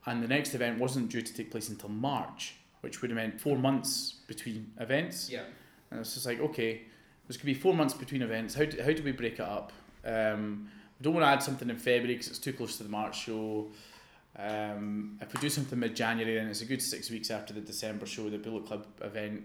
and 0.05 0.21
the 0.21 0.27
next 0.27 0.53
event 0.53 0.77
wasn't 0.79 1.09
due 1.09 1.23
to 1.23 1.33
take 1.33 1.49
place 1.49 1.69
until 1.69 1.89
March, 1.89 2.53
which 2.81 3.01
would 3.01 3.09
have 3.09 3.15
meant 3.17 3.41
four 3.41 3.57
months 3.57 4.13
between 4.27 4.71
events. 4.79 5.31
Yeah. 5.31 5.45
And 5.89 5.99
it's 6.01 6.13
just 6.13 6.27
like, 6.27 6.39
okay, 6.39 6.83
going 7.37 7.53
to 7.53 7.59
be 7.59 7.59
four 7.59 7.73
months 7.73 7.93
between 7.93 8.21
events. 8.21 8.53
How 8.55 8.65
do, 8.65 8.81
how 8.81 8.91
do 8.91 9.03
we 9.03 9.11
break 9.11 9.33
it 9.35 9.39
up? 9.41 9.71
Um, 10.05 10.69
we 10.99 11.03
don't 11.03 11.13
want 11.13 11.23
to 11.25 11.29
add 11.29 11.43
something 11.43 11.69
in 11.69 11.77
February 11.77 12.13
because 12.13 12.27
it's 12.27 12.39
too 12.39 12.53
close 12.53 12.77
to 12.77 12.83
the 12.83 12.89
March 12.89 13.19
show. 13.23 13.67
Um, 14.37 15.17
if 15.21 15.33
we 15.33 15.39
do 15.39 15.49
something 15.49 15.77
mid 15.79 15.95
January, 15.95 16.35
then 16.35 16.47
it's 16.47 16.61
a 16.61 16.65
good 16.65 16.81
six 16.81 17.09
weeks 17.09 17.29
after 17.29 17.53
the 17.53 17.61
December 17.61 18.05
show, 18.05 18.29
the 18.29 18.37
Bullet 18.37 18.65
Club 18.65 18.85
event. 19.01 19.43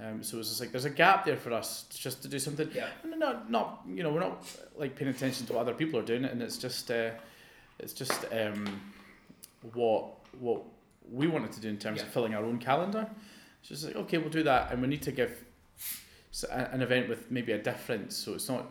Um, 0.00 0.22
so 0.22 0.38
it's 0.38 0.48
just 0.48 0.60
like 0.60 0.70
there's 0.70 0.84
a 0.84 0.90
gap 0.90 1.24
there 1.24 1.36
for 1.36 1.52
us 1.52 1.84
just 1.90 2.22
to 2.22 2.28
do 2.28 2.38
something. 2.38 2.68
Yeah. 2.74 2.88
And 3.02 3.18
not 3.18 3.50
not 3.50 3.82
you 3.88 4.02
know 4.02 4.10
we're 4.12 4.20
not 4.20 4.44
like 4.76 4.94
paying 4.96 5.10
attention 5.10 5.46
to 5.46 5.52
what 5.54 5.60
other 5.60 5.74
people 5.74 5.98
are 5.98 6.04
doing, 6.04 6.24
and 6.24 6.42
it's 6.42 6.58
just 6.58 6.90
uh, 6.90 7.10
it's 7.78 7.92
just 7.92 8.24
um, 8.32 8.80
what 9.72 10.14
what 10.40 10.62
we 11.10 11.26
wanted 11.26 11.52
to 11.52 11.60
do 11.60 11.68
in 11.68 11.78
terms 11.78 11.98
Yeah. 11.98 12.06
of 12.06 12.12
filling 12.12 12.34
our 12.34 12.44
own 12.44 12.58
calendar. 12.58 13.08
It's 13.60 13.68
just 13.70 13.84
like 13.86 13.96
okay, 13.96 14.18
we'll 14.18 14.30
do 14.30 14.42
that, 14.44 14.72
and 14.72 14.82
we 14.82 14.88
need 14.88 15.02
to 15.02 15.12
give 15.12 15.44
an 16.44 16.82
event 16.82 17.08
with 17.08 17.30
maybe 17.30 17.52
a 17.52 17.58
difference, 17.58 18.16
so 18.16 18.34
it's 18.34 18.48
not 18.48 18.66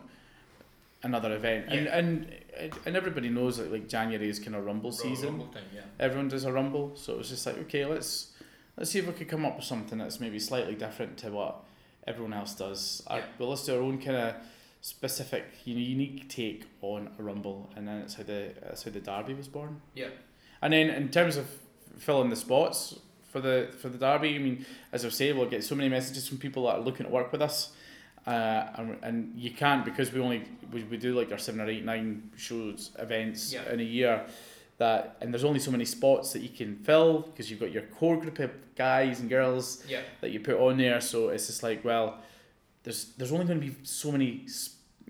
another 1.02 1.34
event. 1.36 1.66
And 1.68 1.84
Yeah. 1.86 1.98
and 1.98 2.34
and 2.86 2.96
everybody 2.96 3.28
knows 3.28 3.56
that 3.58 3.70
like 3.72 3.88
January 3.88 4.28
is 4.28 4.38
kind 4.38 4.56
of 4.56 4.64
rumble 4.64 4.92
season 4.92 5.28
Rumble 5.30 5.46
time, 5.48 5.64
yeah. 5.74 5.82
everyone 6.00 6.28
does 6.28 6.44
a 6.44 6.52
rumble, 6.52 6.92
so 6.96 7.12
it 7.14 7.18
was 7.18 7.28
just 7.28 7.46
like 7.46 7.58
okay, 7.58 7.84
let's 7.86 8.32
let's 8.76 8.90
see 8.90 8.98
if 8.98 9.06
we 9.06 9.12
could 9.12 9.28
come 9.28 9.44
up 9.44 9.56
with 9.56 9.64
something 9.64 9.98
that's 9.98 10.20
maybe 10.20 10.38
slightly 10.38 10.74
different 10.74 11.16
to 11.18 11.30
what 11.30 11.64
everyone 12.06 12.32
else 12.32 12.54
does. 12.54 13.02
I, 13.06 13.18
Yeah. 13.18 13.24
but 13.38 13.46
let's 13.46 13.64
do 13.66 13.74
our 13.76 13.82
own 13.82 13.98
kind 14.00 14.16
of 14.16 14.34
specific, 14.80 15.44
you 15.64 15.74
know, 15.74 15.80
unique 15.80 16.28
take 16.28 16.64
on 16.82 17.10
a 17.18 17.22
rumble, 17.22 17.70
and 17.76 17.86
then 17.86 17.98
it's 17.98 18.14
how 18.14 18.22
the 18.22 18.54
that's 18.62 18.84
how 18.84 18.90
the 18.90 19.00
derby 19.00 19.34
was 19.34 19.48
born. 19.48 19.80
Yeah. 19.94 20.08
And 20.62 20.72
then 20.72 20.90
in 20.90 21.08
terms 21.10 21.36
of 21.36 21.46
filling 21.98 22.30
the 22.30 22.36
spots 22.36 22.98
for 23.28 23.40
the 23.40 23.68
for 23.80 23.88
the 23.88 23.98
derby, 23.98 24.34
I 24.34 24.38
mean, 24.38 24.64
as 24.92 25.04
I've 25.04 25.14
said, 25.14 25.36
we'll 25.36 25.48
get 25.50 25.62
so 25.64 25.74
many 25.74 25.88
messages 25.88 26.26
from 26.28 26.38
people 26.38 26.64
that 26.66 26.76
are 26.76 26.80
looking 26.80 27.06
to 27.06 27.12
work 27.12 27.30
with 27.32 27.42
us. 27.42 27.72
Uh, 28.26 28.66
and, 28.76 28.98
and 29.02 29.32
you 29.36 29.50
can't 29.52 29.84
because 29.84 30.12
we 30.12 30.20
only 30.20 30.42
we, 30.72 30.82
we 30.84 30.96
do 30.98 31.14
like 31.14 31.32
our 31.32 31.38
seven 31.38 31.60
or 31.60 31.68
eight 31.68 31.84
nine 31.84 32.30
shows 32.36 32.90
events 32.98 33.52
Yeah. 33.54 33.70
in 33.72 33.80
a 33.80 33.84
year 33.84 34.26
that 34.76 35.16
and 35.22 35.32
there's 35.32 35.44
only 35.44 35.60
so 35.60 35.70
many 35.70 35.84
spots 35.86 36.32
that 36.34 36.40
you 36.40 36.50
can 36.50 36.76
fill 36.76 37.20
because 37.20 37.50
you've 37.50 37.60
got 37.60 37.72
your 37.72 37.84
core 37.84 38.18
group 38.20 38.38
of 38.40 38.50
guys 38.76 39.20
and 39.20 39.30
girls 39.30 39.82
Yeah. 39.88 40.00
that 40.20 40.30
you 40.30 40.40
put 40.40 40.56
on 40.58 40.76
there 40.76 41.00
so 41.00 41.30
it's 41.30 41.46
just 41.46 41.62
like 41.62 41.82
well 41.84 42.18
there's 42.82 43.06
there's 43.16 43.32
only 43.32 43.46
going 43.46 43.60
to 43.60 43.66
be 43.66 43.74
so 43.82 44.12
many 44.12 44.46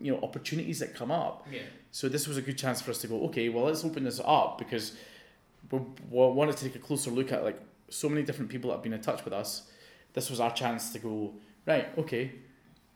you 0.01 0.13
know 0.13 0.21
opportunities 0.23 0.79
that 0.79 0.95
come 0.95 1.11
up 1.11 1.45
Yeah. 1.51 1.63
so 1.91 2.09
this 2.09 2.29
was 2.29 2.37
a 2.37 2.43
good 2.43 2.57
chance 2.57 2.81
for 2.83 2.93
us 2.93 2.99
to 2.99 3.09
go, 3.09 3.25
okay, 3.27 3.49
well, 3.49 3.65
let's 3.65 3.85
open 3.85 4.05
this 4.05 4.21
up 4.25 4.59
because 4.59 4.93
we, 5.73 5.81
wanted 6.11 6.57
to 6.57 6.65
take 6.65 6.77
a 6.77 6.79
closer 6.79 7.11
look 7.11 7.33
at 7.33 7.43
like 7.43 7.59
so 7.89 8.09
many 8.09 8.23
different 8.23 8.51
people 8.51 8.69
that 8.71 8.77
have 8.77 8.83
been 8.83 8.93
in 8.93 9.01
touch 9.01 9.25
with 9.25 9.33
us. 9.33 9.71
This 10.15 10.31
was 10.31 10.41
our 10.41 10.53
chance 10.53 10.93
to 10.93 10.99
go, 10.99 11.35
right, 11.67 11.89
okay, 11.99 12.33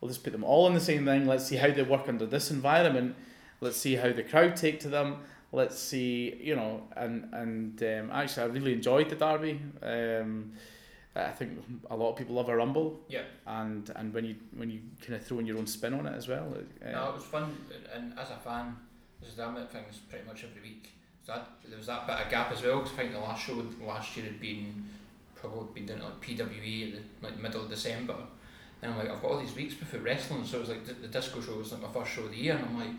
we'll 0.01 0.09
just 0.09 0.25
put 0.25 0.33
them 0.33 0.45
all 0.45 0.67
in 0.67 0.75
the 0.75 0.81
same 0.81 1.05
thing. 1.05 1.27
Let's 1.27 1.47
see 1.47 1.57
how 1.57 1.71
they 1.71 1.83
work 1.83 2.09
under 2.09 2.27
this 2.27 2.51
environment. 2.51 3.15
Let's 3.61 3.77
see 3.77 3.95
how 3.97 4.13
the 4.13 4.23
crowd 4.23 4.57
take 4.57 4.81
to 4.81 4.89
them. 4.89 5.19
Let's 5.53 5.79
see, 5.79 6.35
you 6.43 6.57
know, 6.57 6.83
and 6.97 7.29
and 7.33 7.83
um, 7.83 8.11
actually, 8.11 8.43
I 8.45 8.47
really 8.47 8.73
enjoyed 8.73 9.11
the 9.11 9.17
derby. 9.17 9.61
Um, 9.83 10.53
I 11.15 11.29
think 11.29 11.63
a 11.91 11.95
lot 11.97 12.13
of 12.13 12.17
people 12.17 12.35
love 12.37 12.49
a 12.49 12.57
rumble, 12.57 12.99
Yeah. 13.09 13.25
and 13.47 13.91
and 13.97 14.15
when 14.15 14.25
you 14.25 14.37
when 14.57 14.71
you 14.71 14.81
kind 15.03 15.15
of 15.15 15.27
throw 15.27 15.41
in 15.41 15.47
your 15.47 15.59
own 15.59 15.67
spin 15.67 15.93
on 15.93 16.07
it 16.07 16.15
as 16.17 16.27
well. 16.27 16.55
uh, 16.85 16.91
No, 16.91 17.11
it 17.11 17.15
was 17.17 17.25
fun, 17.25 17.55
and 17.95 18.19
as 18.19 18.31
a 18.31 18.37
fan, 18.37 18.75
there's 19.21 19.35
damn 19.35 19.55
it 19.59 19.71
things 19.71 19.99
pretty 20.09 20.25
much 20.27 20.43
every 20.43 20.63
week. 20.63 20.91
So 21.27 21.33
that 21.33 21.49
there 21.69 21.79
was 21.79 21.87
that 21.87 22.07
bit 22.07 22.17
of 22.19 22.31
gap 22.31 22.51
as 22.53 22.63
well. 22.63 22.81
Cause 22.81 22.93
I 22.95 22.97
think 22.97 23.13
the 23.13 23.19
last 23.21 23.45
show 23.47 23.63
last 23.87 24.17
year 24.17 24.27
had 24.27 24.41
been 24.41 24.85
probably 25.37 25.81
been 25.83 25.87
done 25.87 26.03
like 26.05 26.21
PWE 26.21 26.89
at 26.97 26.99
the 27.21 27.27
like 27.27 27.39
middle 27.41 27.63
of 27.63 27.71
December, 27.71 28.17
and 28.83 28.93
I'm 28.93 28.99
like 28.99 29.11
I've 29.11 29.23
got 29.23 29.31
all 29.33 29.39
these 29.41 29.55
weeks 29.55 29.75
before 29.75 30.01
wrestling, 30.01 30.45
so 30.45 30.57
it 30.59 30.61
was 30.61 30.69
like 30.71 30.85
the, 30.87 30.95
the 30.95 31.09
disco 31.09 31.41
show 31.41 31.55
was 31.57 31.73
like 31.73 31.83
my 31.83 31.89
first 31.89 32.13
show 32.13 32.25
of 32.25 32.31
the 32.31 32.37
year, 32.37 32.57
and 32.57 32.65
I'm 32.65 32.79
like 32.79 32.97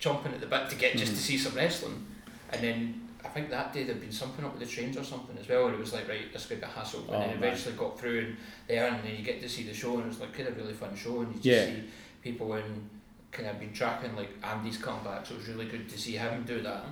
chomping 0.00 0.32
at 0.34 0.40
the 0.40 0.46
bit 0.46 0.68
to 0.70 0.76
get 0.76 0.96
just 0.96 1.12
to 1.12 1.18
Mhm. 1.18 1.22
see 1.22 1.38
some 1.38 1.54
wrestling, 1.54 2.06
and 2.52 2.62
then. 2.62 3.02
I 3.24 3.28
think 3.30 3.50
that 3.50 3.72
day 3.72 3.82
there'd 3.82 4.00
been 4.00 4.12
something 4.12 4.44
up 4.44 4.52
with 4.56 4.60
the 4.68 4.72
trains 4.72 4.96
or 4.96 5.02
something 5.02 5.36
as 5.36 5.48
well, 5.48 5.66
and 5.66 5.74
it 5.74 5.80
was 5.80 5.92
like 5.92 6.06
right, 6.08 6.32
this 6.32 6.46
could 6.46 6.60
be 6.60 6.64
a 6.64 6.68
hassle, 6.68 7.00
and 7.00 7.10
Oh, 7.10 7.18
then 7.18 7.28
man. 7.30 7.36
eventually 7.38 7.74
got 7.74 7.98
through 7.98 8.20
and 8.20 8.36
there, 8.68 8.86
and 8.86 9.02
then 9.02 9.16
you 9.16 9.24
get 9.24 9.40
to 9.42 9.48
see 9.48 9.64
the 9.64 9.74
show, 9.74 9.94
and 9.94 10.04
it 10.04 10.06
was 10.06 10.20
like 10.20 10.32
kind 10.32 10.48
of 10.48 10.56
really 10.56 10.72
fun 10.72 10.94
show, 10.94 11.20
and 11.22 11.34
you 11.34 11.40
just 11.40 11.44
Yeah. 11.44 11.64
see 11.74 11.82
people 12.22 12.54
in 12.54 12.88
kind 13.32 13.48
of 13.48 13.58
been 13.58 13.72
tracking 13.72 14.14
like 14.14 14.28
Andy's 14.44 14.78
comeback, 14.78 15.26
so 15.26 15.34
it 15.34 15.38
was 15.38 15.48
really 15.48 15.64
good 15.66 15.88
to 15.88 15.98
see 15.98 16.12
him 16.12 16.44
do 16.44 16.62
that. 16.62 16.84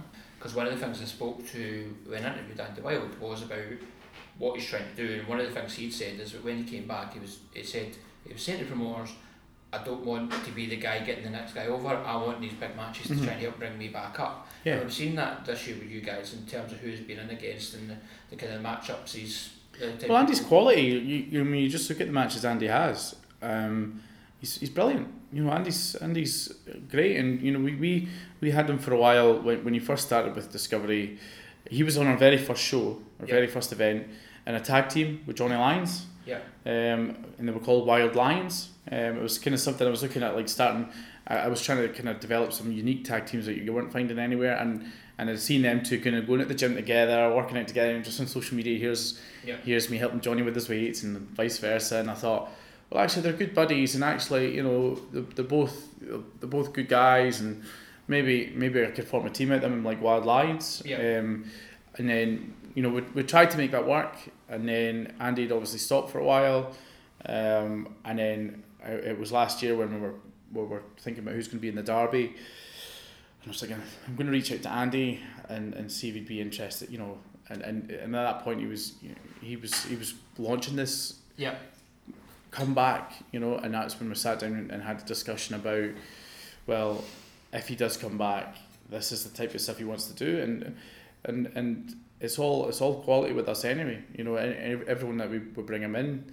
Because 0.44 0.57
one 0.57 0.66
of 0.66 0.74
the 0.78 0.78
things 0.78 1.00
I 1.00 1.07
spoke 1.07 1.42
to 1.52 1.96
when 2.07 2.22
I 2.22 2.35
interviewed 2.35 2.61
Andy 2.61 2.83
Wild 2.83 3.18
was 3.18 3.44
about 3.44 3.62
what 4.37 4.57
he's 4.61 4.68
trying 4.68 4.85
to 4.94 4.94
do, 5.07 5.14
and 5.20 5.26
one 5.26 5.40
of 5.40 5.46
the 5.46 5.52
things 5.59 5.72
he'd 5.72 5.90
said 5.90 6.20
is 6.20 6.33
that 6.33 6.44
when 6.44 6.62
he 6.62 6.70
came 6.70 6.87
back, 6.87 7.14
he 7.14 7.18
was 7.18 7.38
he 7.54 7.62
said 7.62 7.96
he 8.26 8.33
was 8.35 8.42
saying 8.42 8.59
to 8.59 8.66
promoters, 8.66 9.09
"I 9.72 9.78
don't 9.78 10.04
want 10.04 10.30
to 10.30 10.50
be 10.50 10.66
the 10.66 10.76
guy 10.76 10.98
getting 10.98 11.24
the 11.24 11.30
next 11.30 11.54
guy 11.54 11.68
over. 11.68 11.88
I 11.88 12.14
want 12.16 12.42
these 12.42 12.52
big 12.52 12.76
matches 12.76 13.07
to 13.07 13.14
Mhm. 13.14 13.24
try 13.24 13.33
and 13.33 13.40
help 13.42 13.59
bring 13.59 13.78
me 13.78 13.88
back 13.88 14.20
up." 14.20 14.46
Yeah. 14.64 14.74
And 14.74 14.83
I've 14.85 14.92
seen 14.92 15.14
that 15.14 15.46
this 15.46 15.66
year 15.66 15.76
with 15.78 15.88
you 15.90 16.02
guys 16.02 16.35
in 16.35 16.44
terms 16.44 16.72
of 16.72 16.78
who's 16.80 17.00
been 17.00 17.20
in 17.20 17.30
against 17.30 17.72
and 17.76 17.88
the, 17.88 17.96
the 18.28 18.37
kind 18.37 18.52
of 18.52 18.61
matchups 18.61 19.14
he's. 19.14 19.48
type 19.80 20.11
Well, 20.11 20.18
Andy's 20.18 20.42
quality. 20.42 20.83
You, 20.83 20.98
you, 20.98 21.40
I 21.40 21.44
mean, 21.44 21.62
you 21.62 21.70
just 21.70 21.88
look 21.88 22.02
at 22.02 22.07
the 22.09 22.12
matches 22.12 22.44
Andy 22.44 22.66
has. 22.66 23.16
Um, 23.40 24.02
he's, 24.44 24.59
he's 24.61 24.70
brilliant. 24.70 25.09
You 25.33 25.44
know, 25.44 25.50
Andy's 25.52 25.94
Andy's 25.96 26.52
great, 26.90 27.16
and 27.16 27.40
you 27.42 27.50
know 27.52 27.59
we, 27.61 27.74
we, 27.76 28.09
we 28.40 28.50
had 28.50 28.68
him 28.68 28.78
for 28.78 28.92
a 28.92 28.96
while 28.96 29.40
when, 29.40 29.64
when 29.64 29.74
he 29.74 29.80
first 29.80 30.07
started 30.07 30.35
with 30.37 30.52
Discovery. 30.52 31.18
He 31.70 31.83
was 31.83 31.96
on 31.96 32.07
our 32.07 32.16
very 32.16 32.37
first 32.38 32.62
show, 32.62 32.98
our 33.20 33.26
Yeah. 33.26 33.35
very 33.35 33.46
first 33.46 33.72
event, 33.72 34.07
in 34.46 34.54
a 34.54 34.61
tag 34.61 34.90
team 34.90 35.09
with 35.26 35.37
Johnny 35.37 35.57
Lyons, 35.57 36.07
Yeah. 36.26 36.40
um, 36.66 37.16
and 37.38 37.48
they 37.48 37.52
were 37.52 37.61
called 37.68 37.87
Wild 37.87 38.14
Lions. 38.14 38.68
Um, 38.92 39.16
it 39.18 39.22
was 39.22 39.38
kind 39.38 39.54
of 39.54 39.61
something 39.61 39.87
I 39.87 39.90
was 39.90 40.02
looking 40.02 40.22
at, 40.22 40.37
like 40.37 40.48
starting. 40.48 40.88
I, 41.26 41.35
I 41.46 41.48
was 41.48 41.62
trying 41.62 41.78
to 41.78 41.88
kind 41.88 42.09
of 42.11 42.20
develop 42.20 42.52
some 42.52 42.70
unique 42.70 43.04
tag 43.04 43.24
teams 43.26 43.46
that 43.46 43.57
you 43.57 43.72
weren't 43.72 43.92
finding 43.92 44.18
anywhere, 44.18 44.57
and 44.57 44.85
and 45.16 45.30
I'd 45.30 45.38
seen 45.38 45.62
them 45.62 45.83
two 45.83 46.00
kind 46.00 46.16
of 46.16 46.26
going 46.26 46.40
at 46.40 46.48
the 46.48 46.54
gym 46.57 46.74
together, 46.74 47.33
working 47.35 47.57
out 47.57 47.68
together, 47.68 47.94
and 47.94 48.04
just 48.04 48.20
on 48.20 48.26
social 48.26 48.57
media. 48.57 48.78
Here's 48.78 49.18
Yeah. 49.46 49.57
here's 49.64 49.88
me 49.88 49.96
helping 49.96 50.20
Johnny 50.20 50.42
with 50.42 50.54
his 50.54 50.68
weights, 50.68 51.02
and 51.02 51.16
vice 51.37 51.59
versa. 51.59 51.96
And 51.98 52.11
I 52.11 52.14
thought, 52.14 52.50
well, 52.90 53.02
actually, 53.02 53.22
they're 53.22 53.32
good 53.32 53.54
buddies, 53.54 53.94
and 53.94 54.04
actually, 54.04 54.54
you 54.54 54.62
know, 54.62 54.98
they're, 55.12 55.22
they're 55.22 55.44
both 55.44 55.88
they're 56.00 56.48
both 56.48 56.72
good 56.72 56.88
guys, 56.88 57.40
and 57.40 57.62
maybe 58.08 58.52
maybe 58.54 58.84
I 58.84 58.90
could 58.90 59.06
form 59.06 59.26
a 59.26 59.30
team 59.30 59.52
out 59.52 59.62
them 59.62 59.84
like 59.84 60.00
Wild 60.02 60.24
Lions. 60.24 60.82
Yeah. 60.84 61.18
Um, 61.18 61.50
and 61.96 62.08
then 62.08 62.54
you 62.74 62.82
know 62.82 62.90
we, 62.90 63.02
we 63.14 63.22
tried 63.22 63.50
to 63.52 63.56
make 63.56 63.70
that 63.72 63.86
work, 63.86 64.16
and 64.48 64.68
then 64.68 65.14
Andy 65.20 65.42
had 65.42 65.52
obviously 65.52 65.78
stopped 65.78 66.10
for 66.10 66.18
a 66.18 66.24
while, 66.24 66.72
um, 67.26 67.94
and 68.04 68.18
then 68.18 68.62
I, 68.84 68.90
it 68.90 69.18
was 69.18 69.32
last 69.32 69.62
year 69.62 69.76
when 69.76 69.94
we 69.94 70.00
were 70.00 70.14
we 70.52 70.62
were 70.62 70.82
thinking 70.98 71.22
about 71.22 71.34
who's 71.34 71.48
going 71.48 71.58
to 71.58 71.62
be 71.62 71.68
in 71.68 71.74
the 71.74 71.82
derby. 71.82 72.26
And 72.26 73.46
I 73.46 73.48
was 73.48 73.60
thinking, 73.60 73.80
I'm 74.06 74.14
going 74.14 74.26
to 74.26 74.32
reach 74.32 74.52
out 74.52 74.62
to 74.62 74.70
Andy 74.70 75.20
and, 75.48 75.74
and 75.74 75.90
see 75.92 76.08
if 76.08 76.14
he'd 76.14 76.26
be 76.26 76.40
interested, 76.40 76.90
you 76.90 76.98
know. 76.98 77.18
And, 77.50 77.60
and, 77.60 77.90
and 77.90 78.16
at 78.16 78.22
that 78.22 78.42
point, 78.42 78.60
he 78.60 78.66
was 78.66 78.94
you 79.02 79.10
know, 79.10 79.14
he 79.42 79.56
was 79.56 79.84
he 79.84 79.96
was 79.96 80.14
launching 80.38 80.76
this 80.76 81.18
Yeah. 81.36 81.56
Comeback, 82.54 83.12
you 83.32 83.40
know, 83.40 83.56
and 83.56 83.74
that's 83.74 83.98
when 83.98 84.08
we 84.08 84.14
sat 84.14 84.38
down 84.38 84.68
and, 84.70 84.82
had 84.82 85.00
a 85.02 85.04
discussion 85.04 85.54
about, 85.56 85.90
well, 86.66 87.02
if 87.52 87.66
he 87.68 87.74
does 87.74 87.96
come 87.96 88.16
back, 88.16 88.56
this 88.88 89.10
is 89.12 89.24
the 89.24 89.36
type 89.36 89.54
of 89.54 89.60
stuff 89.60 89.78
he 89.78 89.84
wants 89.84 90.06
to 90.06 90.14
do, 90.14 90.40
and 90.40 90.76
and 91.24 91.46
and 91.56 91.96
it's 92.20 92.38
all 92.38 92.68
it's 92.68 92.80
all 92.80 93.02
quality 93.02 93.32
with 93.34 93.48
us 93.48 93.64
anyway, 93.64 94.02
you 94.16 94.22
know, 94.24 94.36
and, 94.36 94.84
everyone 94.84 95.16
that 95.18 95.30
we, 95.30 95.38
we 95.38 95.62
bring 95.62 95.82
him 95.82 95.96
in 95.96 96.32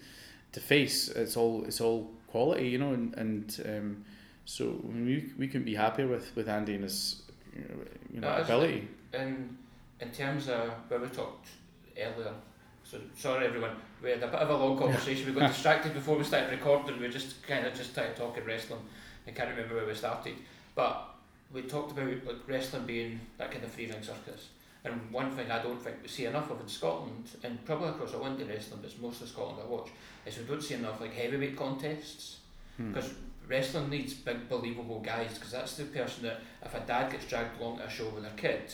to 0.52 0.60
face, 0.60 1.10
it's 1.10 1.36
all 1.36 1.64
it's 1.66 1.82
all 1.82 2.12
quality, 2.28 2.68
you 2.70 2.78
know, 2.78 2.94
and 2.94 3.16
and 3.16 3.62
um, 3.66 4.06
so 4.46 4.80
we 4.84 5.32
we 5.40 5.48
can 5.48 5.64
be 5.64 5.76
happier 5.76 6.08
with 6.08 6.36
with 6.36 6.48
Andy 6.48 6.76
and 6.76 6.84
his 6.84 7.24
you 7.56 7.62
know, 7.62 7.76
you 8.14 8.20
know 8.22 8.28
No, 8.28 8.34
it's- 8.34 8.46
ability. 8.48 8.88
in 9.14 9.58
in 10.00 10.12
terms 10.12 10.50
of 10.50 10.70
where 10.88 11.00
we 11.00 11.08
talked 11.08 11.48
earlier, 11.98 12.34
so 12.92 12.98
sorry 13.16 13.46
everyone, 13.46 13.72
we 14.04 14.10
had 14.10 14.22
a 14.22 14.28
bit 14.28 14.42
of 14.42 14.50
a 14.50 14.58
long 14.58 14.78
conversation. 14.78 15.34
we 15.34 15.40
got 15.40 15.48
distracted 15.48 15.94
before 15.94 16.18
we 16.18 16.26
started 16.26 16.52
recording. 16.52 17.00
We 17.00 17.08
just 17.08 17.42
kind 17.48 17.66
of 17.66 17.74
just 17.74 17.92
started 17.92 18.18
talking 18.18 18.44
wrestling. 18.44 18.82
I 19.26 19.32
can't 19.32 19.50
remember 19.50 19.76
where 19.76 19.86
we 19.86 19.94
started, 19.94 20.36
but 20.76 21.16
we 21.54 21.62
talked 21.62 21.94
about 21.94 22.10
like 22.26 22.48
wrestling 22.48 22.86
being 22.86 23.22
that 23.38 23.50
kind 23.50 23.64
of 23.64 23.72
free 23.72 23.90
ring 23.90 24.04
circus. 24.04 24.50
And 24.84 25.10
one 25.10 25.32
thing 25.32 25.50
I 25.50 25.64
don't 25.64 25.82
think 25.82 25.98
we 26.02 26.10
see 26.10 26.26
enough 26.26 26.52
of 26.52 26.60
in 26.60 26.68
Scotland, 26.68 27.30
and 27.44 27.64
probably 27.64 27.90
across 27.90 28.14
all 28.14 28.26
Indian 28.26 28.50
wrestling, 28.50 28.80
but 28.82 28.92
it's 28.92 29.00
mostly 29.00 29.28
Scotland 29.28 29.60
I 29.64 29.68
watch, 29.68 29.90
is 30.26 30.38
we 30.40 30.44
don't 30.44 30.62
see 30.62 30.74
enough 30.74 31.00
like 31.00 31.14
heavyweight 31.14 31.56
contests. 31.56 32.40
Hmm. 32.76 32.92
Because 32.92 33.14
wrestling 33.48 33.90
needs 33.90 34.16
big, 34.16 34.50
believable 34.50 35.00
guys. 35.00 35.36
Because 35.36 35.52
that's 35.52 35.78
the 35.78 35.86
person 35.86 36.24
that, 36.24 36.42
if 36.62 36.76
a 36.76 36.82
dad 36.82 37.10
gets 37.10 37.26
dragged 37.26 37.58
along 37.62 37.78
to 37.78 37.86
a 37.86 37.90
show 37.90 38.10
with 38.10 38.24
their 38.24 38.34
kid, 38.36 38.74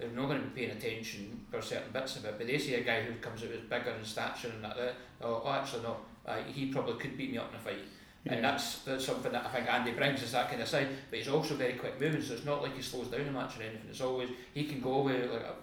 they're 0.00 0.10
not 0.10 0.28
going 0.28 0.40
to 0.40 0.46
be 0.48 0.60
paying 0.66 0.76
attention 0.76 1.40
for 1.50 1.60
certain 1.60 1.92
bits 1.92 2.16
of 2.16 2.24
it. 2.24 2.34
But 2.38 2.46
they 2.46 2.58
see 2.58 2.74
a 2.74 2.82
guy 2.82 3.02
who 3.02 3.14
comes 3.14 3.42
out 3.42 3.50
as 3.50 3.60
bigger 3.60 3.90
in 3.98 4.04
stature 4.04 4.48
and 4.54 4.64
that, 4.64 4.76
that 4.76 4.94
oh, 5.22 5.42
oh, 5.44 5.50
actually 5.52 5.82
no, 5.82 5.96
uh, 6.26 6.38
he 6.46 6.66
probably 6.66 6.94
could 6.94 7.16
beat 7.16 7.30
me 7.32 7.38
up 7.38 7.50
in 7.50 7.56
a 7.56 7.58
fight. 7.58 7.84
And 8.26 8.44
that's, 8.44 8.80
that's 8.80 9.06
something 9.06 9.32
that 9.32 9.46
I 9.46 9.48
think 9.48 9.72
Andy 9.72 9.92
brings 9.92 10.22
is 10.22 10.32
that 10.32 10.50
kind 10.50 10.60
of 10.60 10.68
side. 10.68 10.88
But 11.08 11.18
he's 11.20 11.28
also 11.28 11.54
very 11.54 11.72
quick 11.74 11.98
moving, 12.00 12.20
so 12.20 12.34
it's 12.34 12.44
not 12.44 12.62
like 12.62 12.76
he 12.76 12.82
slows 12.82 13.08
down 13.08 13.22
a 13.22 13.30
match 13.30 13.58
or 13.58 13.62
anything. 13.62 13.80
It's 13.88 14.02
always 14.02 14.28
he 14.52 14.64
can 14.64 14.80
go 14.82 15.00
with 15.02 15.30
like 15.30 15.40
a, 15.40 15.54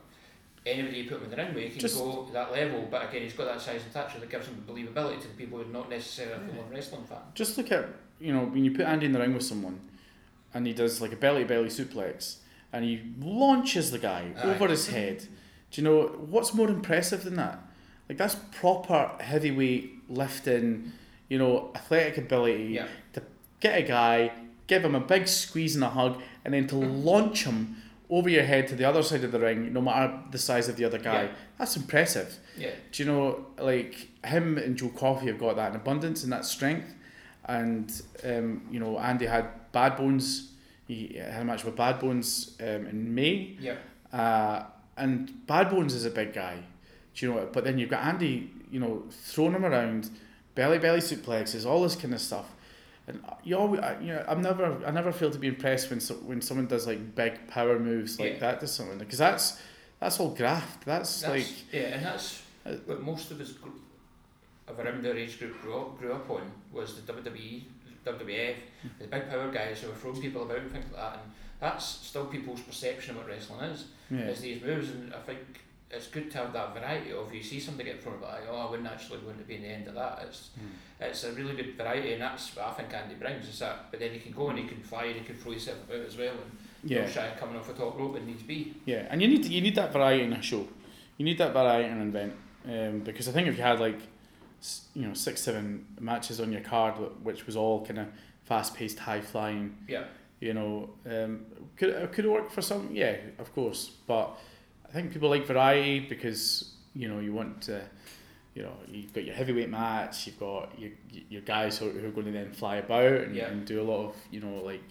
anybody 0.67 0.97
you 1.01 1.09
put 1.09 1.19
him 1.19 1.25
in 1.25 1.29
the 1.29 1.37
ring 1.37 1.53
with, 1.53 1.63
he 1.65 1.69
can 1.71 1.79
Just- 1.79 1.97
go 1.99 2.27
that 2.33 2.51
level. 2.51 2.87
But 2.89 3.09
again, 3.09 3.21
he's 3.21 3.33
got 3.33 3.45
that 3.45 3.61
size 3.61 3.83
and 3.83 3.91
stature 3.91 4.19
that 4.19 4.29
gives 4.31 4.47
him 4.47 4.63
believability 4.67 5.21
to 5.21 5.27
the 5.27 5.33
people 5.35 5.59
who 5.59 5.65
are 5.65 5.73
not 5.73 5.89
necessarily 5.89 6.33
a 6.33 6.39
Yeah. 6.47 6.53
full-on 6.53 6.71
wrestling 6.71 7.03
fan. 7.05 7.19
just 7.35 7.57
look 7.59 7.71
at 7.71 7.85
you 8.19 8.33
know 8.33 8.45
when 8.45 8.65
you 8.65 8.71
put 8.71 8.87
Andy 8.87 9.05
in 9.05 9.11
the 9.11 9.19
ring 9.19 9.35
with 9.35 9.43
someone, 9.43 9.79
and 10.53 10.65
he 10.65 10.73
does 10.73 10.99
like 10.99 11.13
a 11.13 11.15
belly 11.15 11.43
to 11.43 11.47
belly 11.47 11.69
suplex, 11.69 12.37
and 12.73 12.83
he 12.85 13.01
launches 13.19 13.91
the 13.91 13.99
guy 13.99 14.31
Aye. 14.37 14.41
over 14.43 14.67
his 14.67 14.87
head. 14.87 15.27
Do 15.71 15.81
you 15.81 15.87
know 15.87 16.01
what's 16.29 16.53
more 16.53 16.69
impressive 16.69 17.23
than 17.23 17.35
that? 17.35 17.59
Like 18.09 18.17
that's 18.17 18.35
proper 18.35 19.11
heavyweight 19.19 20.09
lifting, 20.09 20.91
you 21.29 21.37
know, 21.37 21.71
athletic 21.75 22.17
ability 22.17 22.65
Yeah. 22.75 22.87
to 23.13 23.21
get 23.59 23.77
a 23.79 23.83
guy, 23.83 24.31
give 24.67 24.83
him 24.85 24.95
a 24.95 24.99
big 24.99 25.27
squeeze 25.27 25.75
and 25.75 25.83
a 25.83 25.89
hug, 25.89 26.21
and 26.45 26.53
then 26.53 26.67
to 26.67 26.75
launch 26.75 27.43
him 27.43 27.75
over 28.09 28.29
your 28.29 28.43
head 28.43 28.67
to 28.69 28.75
the 28.75 28.85
other 28.85 29.03
side 29.03 29.23
of 29.25 29.33
the 29.33 29.39
ring, 29.39 29.73
no 29.73 29.81
matter 29.81 30.17
the 30.31 30.37
size 30.37 30.69
of 30.69 30.77
the 30.77 30.85
other 30.85 30.97
guy. 30.97 31.23
Yeah. 31.23 31.31
That's 31.57 31.75
impressive. 31.75 32.37
Yeah. 32.57 32.69
Do 32.93 33.03
you 33.03 33.11
know, 33.11 33.45
like 33.59 34.07
him 34.25 34.57
and 34.57 34.77
Joe 34.77 34.87
Coffey 34.89 35.27
have 35.27 35.37
got 35.39 35.57
that 35.57 35.71
in 35.71 35.75
abundance 35.75 36.23
and 36.23 36.31
that 36.31 36.45
strength. 36.45 36.93
And 37.45 37.91
um, 38.23 38.61
you 38.71 38.79
know, 38.79 38.97
Andy 38.99 39.25
had 39.25 39.49
Bad 39.73 39.97
Bones. 39.97 40.51
He 40.87 41.17
had 41.17 41.41
a 41.41 41.45
match 41.45 41.63
with 41.65 41.75
Bad 41.75 41.99
Bones 41.99 42.55
um, 42.61 42.85
in 42.87 43.13
May. 43.13 43.57
Yeah. 43.59 43.75
Uh, 44.11 44.63
and 44.95 45.45
Bad 45.45 45.69
Bones 45.69 45.93
is 45.93 46.05
a 46.05 46.09
big 46.09 46.33
guy. 46.33 46.55
Do 47.13 47.25
you 47.25 47.31
know 47.31 47.39
what? 47.39 47.53
But 47.53 47.63
then 47.65 47.77
you've 47.77 47.89
got 47.89 48.05
Andy, 48.05 48.49
you 48.71 48.79
know, 48.79 49.03
throwing 49.11 49.53
him 49.53 49.65
around, 49.65 50.09
belly 50.55 50.79
belly 50.79 50.99
suplexes, 50.99 51.65
all 51.65 51.81
this 51.83 51.95
kind 51.95 52.13
of 52.13 52.21
stuff. 52.21 52.45
And 53.07 53.21
you 53.43 53.57
always, 53.57 53.81
I- 53.81 53.99
you 53.99 54.07
know, 54.07 54.23
I'm 54.27 54.41
never, 54.41 54.83
I 54.85 54.91
never 54.91 55.11
feel 55.11 55.29
to 55.31 55.37
be 55.39 55.47
impressed 55.47 55.89
when 55.89 55.99
so, 55.99 56.15
when 56.15 56.41
someone 56.41 56.67
does 56.67 56.87
like 56.87 57.15
big 57.15 57.47
power 57.47 57.79
moves 57.79 58.19
like 58.19 58.33
Yeah. 58.33 58.39
that 58.39 58.59
to 58.61 58.67
someone 58.67 58.97
because 58.97 59.17
that's 59.19 59.59
that's 59.99 60.19
all 60.19 60.29
graft. 60.29 60.85
That's, 60.85 61.21
That's, 61.21 61.33
like 61.33 61.73
yeah, 61.73 61.81
and 61.95 62.05
that's 62.05 62.41
Uh, 62.65 62.73
what 62.85 63.01
most 63.01 63.31
of 63.31 63.39
us 63.41 63.53
of 64.67 64.77
around 64.79 65.05
our 65.07 65.15
age 65.15 65.39
group 65.39 65.61
grew 65.61 65.77
up, 65.79 65.97
grew 65.99 66.11
up 66.13 66.29
on 66.29 66.51
was 66.73 66.95
the 67.01 67.13
WWE, 67.13 67.63
WWF, 68.07 68.55
the 68.99 69.07
big 69.07 69.29
power 69.29 69.51
guys 69.51 69.81
who 69.81 69.89
were 69.89 69.95
throwing 69.95 70.21
people 70.21 70.43
about 70.43 70.59
and 70.59 70.71
things 70.71 70.85
like 70.91 71.01
that. 71.01 71.19
And 71.21 71.31
that's 71.59 71.85
still 71.85 72.25
people's 72.25 72.61
perception 72.61 73.11
of 73.11 73.17
what 73.17 73.27
wrestling 73.27 73.61
is, 73.71 73.85
yeah, 74.09 74.27
is 74.27 74.41
these 74.41 74.61
moves. 74.61 74.89
And 74.89 75.13
I 75.13 75.19
think 75.19 75.39
it's 75.89 76.07
good 76.07 76.29
to 76.31 76.37
have 76.39 76.53
that 76.53 76.73
variety 76.73 77.13
of 77.13 77.33
you 77.33 77.41
see 77.41 77.59
somebody 77.59 77.89
get 77.91 78.03
thrown 78.03 78.15
about, 78.15 78.33
like, 78.33 78.43
oh, 78.49 78.67
I 78.67 78.69
wouldn't 78.69 78.87
actually 78.87 79.19
want 79.19 79.37
to 79.37 79.43
be 79.43 79.55
in 79.55 79.61
the 79.63 79.69
end 79.69 79.87
of 79.87 79.95
that. 79.95 80.19
It's 80.23 80.49
it's 80.99 81.23
a 81.23 81.31
really 81.33 81.55
good 81.55 81.75
variety, 81.75 82.13
and 82.13 82.21
that's 82.21 82.55
what 82.55 82.67
I 82.67 82.71
think 82.71 82.93
Andy 82.93 83.15
brings. 83.15 83.47
Is 83.47 83.59
that, 83.59 83.91
but 83.91 83.99
then 83.99 84.11
he 84.11 84.19
can 84.19 84.31
go 84.31 84.49
and 84.49 84.59
he 84.59 84.65
can 84.65 84.81
fly 84.81 85.05
and 85.05 85.15
he 85.15 85.25
can 85.25 85.35
throw 85.35 85.51
himself 85.51 85.77
about 85.87 86.05
as 86.05 86.17
well, 86.17 86.33
and 86.33 86.89
yeah. 86.89 87.07
shy 87.07 87.27
of 87.27 87.39
coming 87.39 87.55
off 87.55 87.67
the 87.67 87.73
top 87.73 87.97
rope 87.97 88.13
when 88.13 88.25
needs 88.25 88.43
be. 88.43 88.75
Yeah, 88.85 89.07
and 89.09 89.21
you 89.21 89.27
need 89.27 89.45
you 89.45 89.61
need 89.61 89.75
that 89.75 89.93
variety 89.93 90.23
in 90.23 90.33
a 90.33 90.41
show. 90.41 90.67
You 91.17 91.25
need 91.25 91.37
that 91.37 91.53
variety 91.53 91.89
in 91.89 91.97
an 91.99 92.07
event 92.09 92.33
um, 92.65 92.99
because 92.99 93.27
I 93.27 93.31
think 93.31 93.47
if 93.47 93.57
you 93.57 93.63
had 93.63 93.79
like 93.79 93.99
you 94.95 95.07
know 95.07 95.13
six 95.13 95.41
seven 95.41 95.85
matches 95.99 96.39
on 96.39 96.51
your 96.51 96.61
card 96.61 96.95
which 97.23 97.45
was 97.45 97.55
all 97.55 97.85
kind 97.85 97.99
of 97.99 98.07
fast 98.43 98.75
paced, 98.75 98.97
high 98.99 99.21
flying, 99.21 99.75
Yeah, 99.87 100.05
you 100.39 100.53
know, 100.53 100.89
um, 101.05 101.45
could 101.75 102.11
could 102.13 102.25
it 102.25 102.31
work 102.31 102.49
for 102.51 102.61
some? 102.61 102.89
Yeah, 102.91 103.17
of 103.39 103.53
course, 103.53 103.91
but 104.07 104.37
I 104.87 104.91
think 104.93 105.11
people 105.11 105.29
like 105.29 105.45
variety 105.45 105.99
because 105.99 106.73
you 106.95 107.07
know 107.07 107.19
you 107.19 107.33
want 107.33 107.61
to. 107.63 107.81
You 108.55 108.63
know, 108.63 108.73
you've 108.91 109.13
got 109.13 109.23
your 109.23 109.35
heavyweight 109.35 109.69
match. 109.69 110.25
You've 110.25 110.39
got 110.39 110.79
your 110.79 110.89
your 111.29 111.41
guys 111.41 111.77
who, 111.77 111.91
who 111.91 112.07
are 112.07 112.11
going 112.11 112.25
to 112.25 112.31
then 112.31 112.51
fly 112.53 112.77
about 112.77 113.21
and, 113.21 113.35
Yeah. 113.35 113.49
and 113.49 113.67
do 113.67 113.79
a 113.79 113.83
lot 113.85 114.05
of 114.07 114.15
you 114.31 114.39
know 114.39 114.63
like 114.63 114.81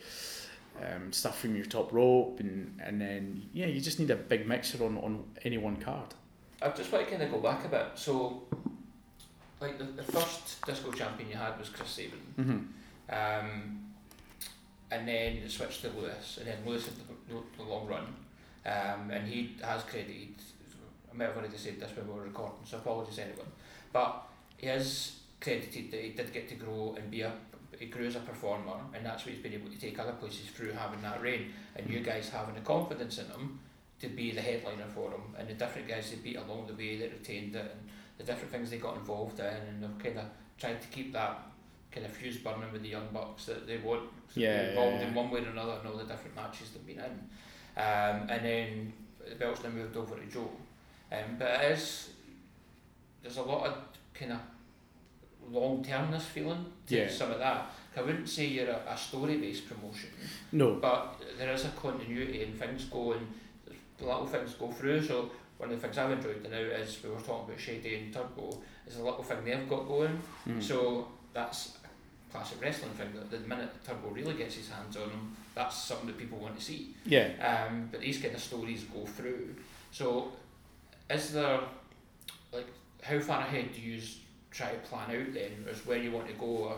um, 0.81 1.13
stuff 1.13 1.41
from 1.41 1.57
your 1.57 1.65
top 1.65 1.93
rope 1.93 2.39
and 2.39 2.79
and 2.81 3.01
then 3.01 3.43
yeah, 3.53 3.67
you 3.67 3.81
just 3.81 3.99
need 3.99 4.11
a 4.11 4.15
big 4.17 4.47
mixer 4.47 4.85
on, 4.85 4.99
on 4.99 5.25
any 5.45 5.59
one 5.59 5.77
card. 5.79 6.15
I 6.63 6.69
just 6.69 6.93
want 6.93 7.07
to 7.07 7.11
kind 7.11 7.23
of 7.25 7.33
go 7.33 7.41
back 7.41 7.65
a 7.65 7.69
bit. 7.69 7.87
So, 7.97 8.43
like 9.67 9.79
the, 9.79 9.85
the 9.85 10.03
first 10.03 10.65
disco 10.65 10.93
champion 10.93 11.29
you 11.31 11.37
had 11.37 11.59
was 11.59 11.69
Chris 11.69 11.89
Sabin, 11.89 12.21
Mm-hmm. 12.39 12.59
um, 13.11 13.81
and 14.91 15.09
then 15.09 15.33
it 15.37 15.51
switched 15.51 15.83
to 15.83 15.89
Lewis, 15.91 16.39
and 16.39 16.47
then 16.47 16.59
Lewis 16.65 16.85
had 16.85 16.95
the, 17.29 17.35
the, 17.57 17.63
long 17.63 17.87
run, 17.89 18.07
um, 18.65 19.11
and 19.11 19.27
he 19.27 19.57
has 19.63 19.83
credited. 19.83 20.35
I 21.13 21.17
might 21.17 21.27
have 21.27 21.37
already 21.37 21.57
said 21.57 21.81
this 21.81 21.91
when 21.97 22.07
we 22.07 22.15
were 22.15 22.23
recording, 22.23 22.59
so 22.65 22.77
apologies 22.77 23.19
anyone. 23.19 23.47
But 23.93 24.23
he 24.57 24.69
has 24.69 25.17
credited 25.41 25.91
that 25.91 26.01
he 26.03 26.11
did 26.11 26.33
get 26.33 26.49
to 26.51 26.55
grow 26.55 26.95
and 26.97 27.11
be 27.11 27.23
a 27.23 27.33
he 27.79 27.87
grew 27.87 28.07
as 28.07 28.17
a 28.17 28.21
performer, 28.21 28.77
and 28.95 29.05
that's 29.05 29.25
what 29.27 29.35
he's 29.35 29.43
been 29.43 29.53
able 29.53 29.69
to 29.71 29.79
take 29.79 29.99
other 29.99 30.13
places 30.13 30.47
through 30.49 30.73
having 30.73 31.03
that 31.03 31.21
reign, 31.21 31.53
and 31.75 31.91
you 31.91 32.01
guys 32.01 32.29
having 32.29 32.55
the 32.55 32.61
confidence 32.61 33.19
in 33.19 33.27
him 33.27 33.59
to 34.01 34.09
be 34.09 34.31
the 34.31 34.41
headliner 34.41 34.87
for 34.95 35.11
him, 35.11 35.21
and 35.39 35.49
the 35.49 35.55
different 35.55 35.89
guys 35.89 36.11
they 36.11 36.17
beat 36.17 36.37
along 36.37 36.67
the 36.67 36.75
way 36.75 36.97
that 36.97 37.13
retained 37.13 37.55
it, 37.55 37.71
and 37.71 37.91
the 38.19 38.25
different 38.25 38.51
things 38.51 38.71
they 38.71 38.79
got 38.79 38.97
involved 38.97 39.39
in, 39.41 39.47
and 39.47 39.83
they've 39.83 39.99
kind 40.05 40.19
of 40.19 40.25
tried 40.59 40.81
to 40.81 40.89
keep 40.89 41.13
that 41.13 41.39
kind 41.93 42.07
of 42.07 42.13
fuse 42.13 42.39
burning 42.39 42.73
with 42.73 42.83
the 42.83 42.89
young 42.89 43.09
bucks 43.13 43.47
that 43.47 43.67
they 43.67 43.79
want 43.79 44.03
to 44.35 44.41
Yeah, 44.41 44.63
be 44.63 44.69
involved 44.71 44.95
yeah, 44.97 45.01
yeah. 45.03 45.09
in 45.09 45.15
one 45.15 45.31
way 45.31 45.41
or 45.41 45.49
another 45.49 45.79
in 45.83 45.91
all 45.91 45.97
the 45.99 46.05
different 46.05 46.35
matches 46.37 46.71
they've 46.71 46.87
been 46.87 47.05
in. 47.05 47.13
Um, 47.83 48.29
and 48.29 48.45
then 48.45 48.93
the 49.29 49.35
belt's 49.35 49.63
now 49.63 49.71
moved 49.71 49.97
over 49.97 50.17
to 50.17 50.27
Joe. 50.27 50.51
Um, 51.13 51.37
but 51.39 51.49
it 51.63 51.73
is 51.73 52.11
there's 53.23 53.37
a 53.39 53.43
lot 53.43 53.67
of 53.67 53.75
kind 54.15 54.33
of 54.33 54.39
long 55.51 55.83
termness 55.85 56.25
feeling 56.25 56.65
to 56.87 56.97
Yeah. 56.97 57.09
some 57.09 57.31
of 57.33 57.39
that. 57.39 57.71
I 57.97 58.03
wouldn't 58.03 58.29
say 58.29 58.47
you're 58.47 58.69
a, 58.69 58.83
a 58.89 58.97
story 58.97 59.39
based 59.39 59.69
promotion, 59.69 60.11
No, 60.53 60.75
but 60.75 61.21
there 61.39 61.51
is 61.53 61.65
a 61.65 61.69
continuity 61.71 62.43
and 62.43 62.59
things 62.59 62.85
go 62.85 63.13
and 63.13 63.27
little 64.01 64.27
things 64.27 64.53
go 64.55 64.71
through. 64.71 65.03
So 65.03 65.31
one 65.59 65.71
of 65.71 65.81
the 65.81 65.87
things 65.87 65.99
I've 65.99 66.11
enjoyed 66.11 66.47
now 66.51 66.59
is 66.59 66.99
we 67.03 67.11
were 67.11 67.17
talking 67.21 67.49
about 67.49 67.61
Shady 67.61 67.97
and 67.97 68.13
Turbo 68.13 68.59
is 68.87 68.97
a 68.97 69.03
little 69.03 69.23
thing 69.23 69.39
they've 69.45 69.69
got 69.69 69.89
going. 69.89 70.21
Mm. 70.49 70.63
So 70.63 71.09
that's 71.33 71.79
a 72.29 72.33
classic 72.33 72.61
wrestling 72.61 72.93
thing 72.93 73.09
that 73.15 73.31
the 73.31 73.39
minute 73.49 73.71
Turbo 73.87 74.09
really 74.09 74.35
gets 74.35 74.57
his 74.57 74.69
hands 74.69 74.97
on 74.97 75.11
him, 75.11 75.37
that's 75.55 75.85
something 75.85 76.09
that 76.09 76.19
people 76.19 76.39
want 76.39 76.59
to 76.59 76.65
see. 76.65 76.95
yeah, 77.07 77.29
Um, 77.69 77.89
but 77.91 78.01
these 78.01 78.19
kind 78.19 78.35
of 78.35 78.41
stories 78.41 78.85
go 78.85 79.07
through. 79.07 79.55
So, 79.91 80.33
is 81.09 81.33
there 81.33 81.61
like 82.53 82.67
how 83.03 83.19
far 83.21 83.41
ahead 83.41 83.73
do 83.73 83.81
you 83.81 84.01
try 84.51 84.71
to 84.73 84.79
plan 84.79 85.11
out 85.11 85.33
then, 85.33 85.65
as 85.71 85.87
where 85.87 85.99
you 85.99 86.11
want 86.11 86.27
to 86.29 86.35
go, 86.35 86.47
or 86.47 86.77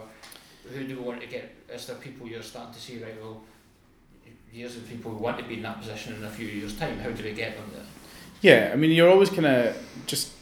who 0.73 0.85
do 0.85 0.95
you 0.95 1.03
want 1.03 1.21
to 1.21 1.27
get? 1.27 1.53
Is 1.69 1.87
there 1.87 1.97
people 1.97 2.29
you're 2.29 2.43
starting 2.43 2.75
to 2.75 2.81
see 2.81 3.03
right? 3.03 3.21
Well, 3.21 3.43
years 4.53 4.77
of 4.77 4.89
people 4.89 5.11
who 5.11 5.19
want 5.19 5.39
to 5.39 5.45
be 5.45 5.55
in 5.55 5.63
that 5.63 5.81
position 5.81 6.15
in 6.15 6.25
a 6.25 6.31
few 6.31 6.47
years' 6.47 6.77
time. 6.79 6.99
How 6.99 7.11
do 7.11 7.23
we 7.23 7.33
get 7.33 7.57
them 7.57 7.71
there? 7.75 7.85
Yeah. 8.41 8.71
I 8.73 8.77
mean, 8.77 8.91
you're 8.91 9.11
always 9.11 9.31
kind 9.31 9.47
of 9.47 9.77
just 10.07 10.33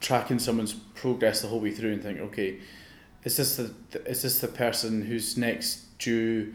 tracking 0.00 0.38
someone's 0.38 0.72
progress 0.72 1.42
the 1.42 1.48
whole 1.48 1.60
way 1.60 1.70
through 1.70 1.92
and 1.92 2.02
think, 2.02 2.20
okay, 2.20 2.58
is 3.24 3.36
this 3.36 3.56
the 3.56 3.74
is 4.06 4.22
this 4.22 4.40
the 4.40 4.48
person 4.48 5.02
who's 5.02 5.36
next 5.36 5.98
due? 5.98 6.54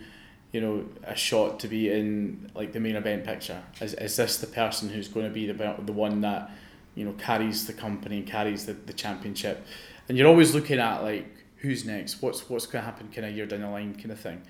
You 0.51 0.59
know, 0.59 0.85
a 1.03 1.15
shot 1.15 1.61
to 1.61 1.69
be 1.69 1.89
in 1.89 2.51
like 2.53 2.73
the 2.73 2.79
main 2.79 2.97
event 2.97 3.23
picture. 3.23 3.63
Is, 3.79 3.93
is 3.93 4.15
this 4.17 4.37
the 4.37 4.47
person 4.47 4.89
who's 4.89 5.07
going 5.07 5.25
to 5.25 5.31
be 5.31 5.47
the 5.47 5.75
the 5.85 5.93
one 5.93 6.21
that 6.21 6.51
you 6.95 7.05
know 7.05 7.13
carries 7.13 7.67
the 7.67 7.73
company, 7.73 8.17
and 8.17 8.27
carries 8.27 8.65
the, 8.65 8.73
the 8.73 8.93
championship, 8.93 9.65
and 10.09 10.17
you're 10.17 10.27
always 10.27 10.53
looking 10.53 10.79
at 10.79 11.03
like 11.03 11.25
who's 11.61 11.85
next, 11.85 12.21
what's 12.21 12.49
what's 12.49 12.65
going 12.65 12.83
to 12.83 12.85
happen, 12.85 13.07
kind 13.13 13.25
of 13.25 13.35
year 13.35 13.45
down 13.45 13.61
the 13.61 13.69
line, 13.69 13.93
kind 13.93 14.11
of 14.11 14.19
thing, 14.19 14.41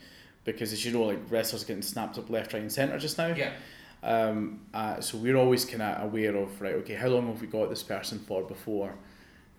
because 0.44 0.74
as 0.74 0.84
you 0.84 0.92
know, 0.92 1.04
like 1.04 1.20
wrestlers 1.30 1.64
getting 1.64 1.84
snapped 1.84 2.18
up 2.18 2.30
left, 2.30 2.54
right, 2.54 2.62
and 2.62 2.72
centre 2.72 2.98
just 2.98 3.18
now. 3.18 3.28
Yeah, 3.28 3.52
Um, 4.04 4.62
uh, 4.74 5.00
so 5.00 5.18
we're 5.18 5.36
always 5.36 5.64
kind 5.66 5.82
of 5.82 6.04
aware 6.04 6.36
of 6.36 6.60
right. 6.62 6.76
Okay, 6.76 6.96
how 6.96 7.08
long 7.08 7.28
have 7.28 7.40
we 7.42 7.48
got 7.48 7.70
this 7.70 7.84
person 7.84 8.20
for 8.20 8.42
before 8.44 8.94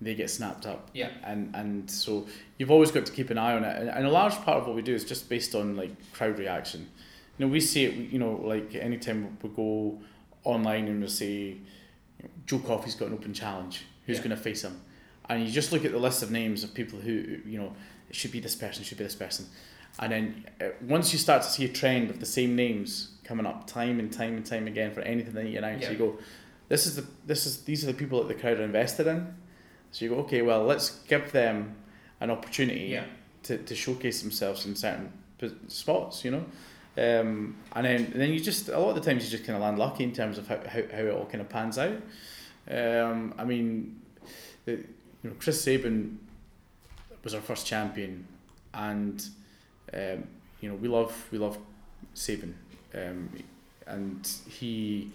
they 0.01 0.15
get 0.15 0.29
snapped 0.29 0.65
up? 0.65 0.89
yeah, 0.93 1.09
And 1.23 1.55
and 1.55 1.89
so 1.89 2.27
you've 2.57 2.71
always 2.71 2.91
got 2.91 3.05
to 3.05 3.11
keep 3.11 3.29
an 3.29 3.37
eye 3.37 3.53
on 3.53 3.63
it. 3.63 3.79
And, 3.79 3.89
and 3.89 4.05
a 4.05 4.11
large 4.11 4.33
part 4.41 4.57
of 4.57 4.67
what 4.67 4.75
we 4.75 4.81
do 4.81 4.93
is 4.93 5.05
just 5.05 5.29
based 5.29 5.55
on 5.55 5.75
like 5.77 5.91
crowd 6.11 6.37
reaction. 6.39 6.89
You 7.37 7.45
know, 7.45 7.51
we 7.51 7.59
see 7.61 7.85
it. 7.85 7.93
You 8.11 8.19
know, 8.19 8.33
like 8.43 8.75
anytime 8.75 9.37
we 9.41 9.49
go 9.49 9.99
online 10.43 10.87
and 10.87 11.01
we 11.01 11.07
say, 11.07 11.31
you 11.33 11.55
know, 12.23 12.29
Joe 12.45 12.59
Coffey's 12.59 12.95
got 12.95 13.07
an 13.07 13.13
open 13.13 13.33
challenge. 13.33 13.85
Who's 14.05 14.17
Yeah. 14.17 14.23
going 14.23 14.35
to 14.35 14.43
face 14.43 14.63
him? 14.63 14.81
And 15.29 15.45
you 15.45 15.49
just 15.51 15.71
look 15.71 15.85
at 15.85 15.93
the 15.93 15.99
list 15.99 16.21
of 16.21 16.31
names 16.31 16.65
of 16.65 16.73
people 16.73 16.99
who 16.99 17.11
you 17.45 17.57
know 17.57 17.73
it 18.09 18.15
should 18.15 18.33
be 18.33 18.41
this 18.41 18.55
person, 18.55 18.83
should 18.83 18.97
be 18.97 19.05
this 19.05 19.15
person, 19.15 19.45
and 19.99 20.11
then 20.11 20.45
uh, 20.59 20.65
once 20.81 21.13
you 21.13 21.17
start 21.17 21.43
to 21.43 21.49
see 21.49 21.63
a 21.63 21.69
trend 21.69 22.09
of 22.09 22.19
the 22.19 22.25
same 22.25 22.57
names 22.57 23.12
coming 23.23 23.45
up 23.45 23.67
time 23.67 23.99
and 23.99 24.11
time 24.11 24.35
and 24.35 24.45
time 24.45 24.67
again 24.67 24.93
for 24.93 25.01
anything 25.01 25.33
that 25.33 25.45
you 25.47 25.57
announce, 25.57 25.83
Yeah. 25.83 25.91
you 25.91 25.97
go, 25.97 26.17
this 26.69 26.85
is 26.85 26.95
the 26.95 27.05
this 27.25 27.45
is 27.45 27.63
these 27.63 27.83
are 27.83 27.87
the 27.87 27.93
people 27.93 28.19
that 28.23 28.27
the 28.33 28.39
crowd 28.39 28.59
are 28.59 28.63
invested 28.63 29.07
in. 29.07 29.33
So 29.91 30.05
you 30.05 30.11
go, 30.11 30.17
okay, 30.21 30.41
well, 30.41 30.63
let's 30.63 30.89
give 31.07 31.31
them 31.31 31.75
an 32.19 32.31
opportunity 32.31 32.85
yeah, 32.85 33.05
to, 33.43 33.57
to 33.57 33.75
showcase 33.75 34.21
themselves 34.21 34.65
in 34.65 34.75
certain 34.75 35.11
p- 35.37 35.51
spots, 35.67 36.25
you 36.25 36.31
know. 36.31 36.45
Um, 36.95 37.55
and 37.75 37.85
then 37.85 38.05
and 38.05 38.13
then 38.21 38.31
you 38.31 38.39
just 38.39 38.69
a 38.69 38.77
lot 38.79 38.89
of 38.89 38.95
the 38.95 39.01
times 39.09 39.23
you 39.25 39.31
just 39.31 39.45
kind 39.45 39.55
of 39.55 39.61
land 39.63 39.77
lucky 39.79 40.03
in 40.03 40.13
terms 40.13 40.37
of 40.37 40.47
how, 40.47 40.57
how, 40.57 40.81
how 40.91 41.03
it 41.03 41.13
all 41.13 41.25
kind 41.25 41.41
of 41.41 41.49
pans 41.49 41.77
out. 41.77 41.97
Um, 42.69 43.33
I 43.37 43.43
mean, 43.43 43.99
the, 44.65 44.73
you 44.73 44.85
know, 45.29 45.33
Chris 45.39 45.61
Sabin 45.61 46.19
was 47.23 47.33
our 47.33 47.41
first 47.41 47.65
champion, 47.65 48.27
and 48.73 49.23
um, 49.93 50.23
you 50.61 50.69
know 50.69 50.75
we 50.75 50.87
love 50.87 51.27
we 51.31 51.37
love 51.37 51.57
Sabin, 52.13 52.55
um, 52.95 53.29
and 53.87 54.27
he. 54.49 55.11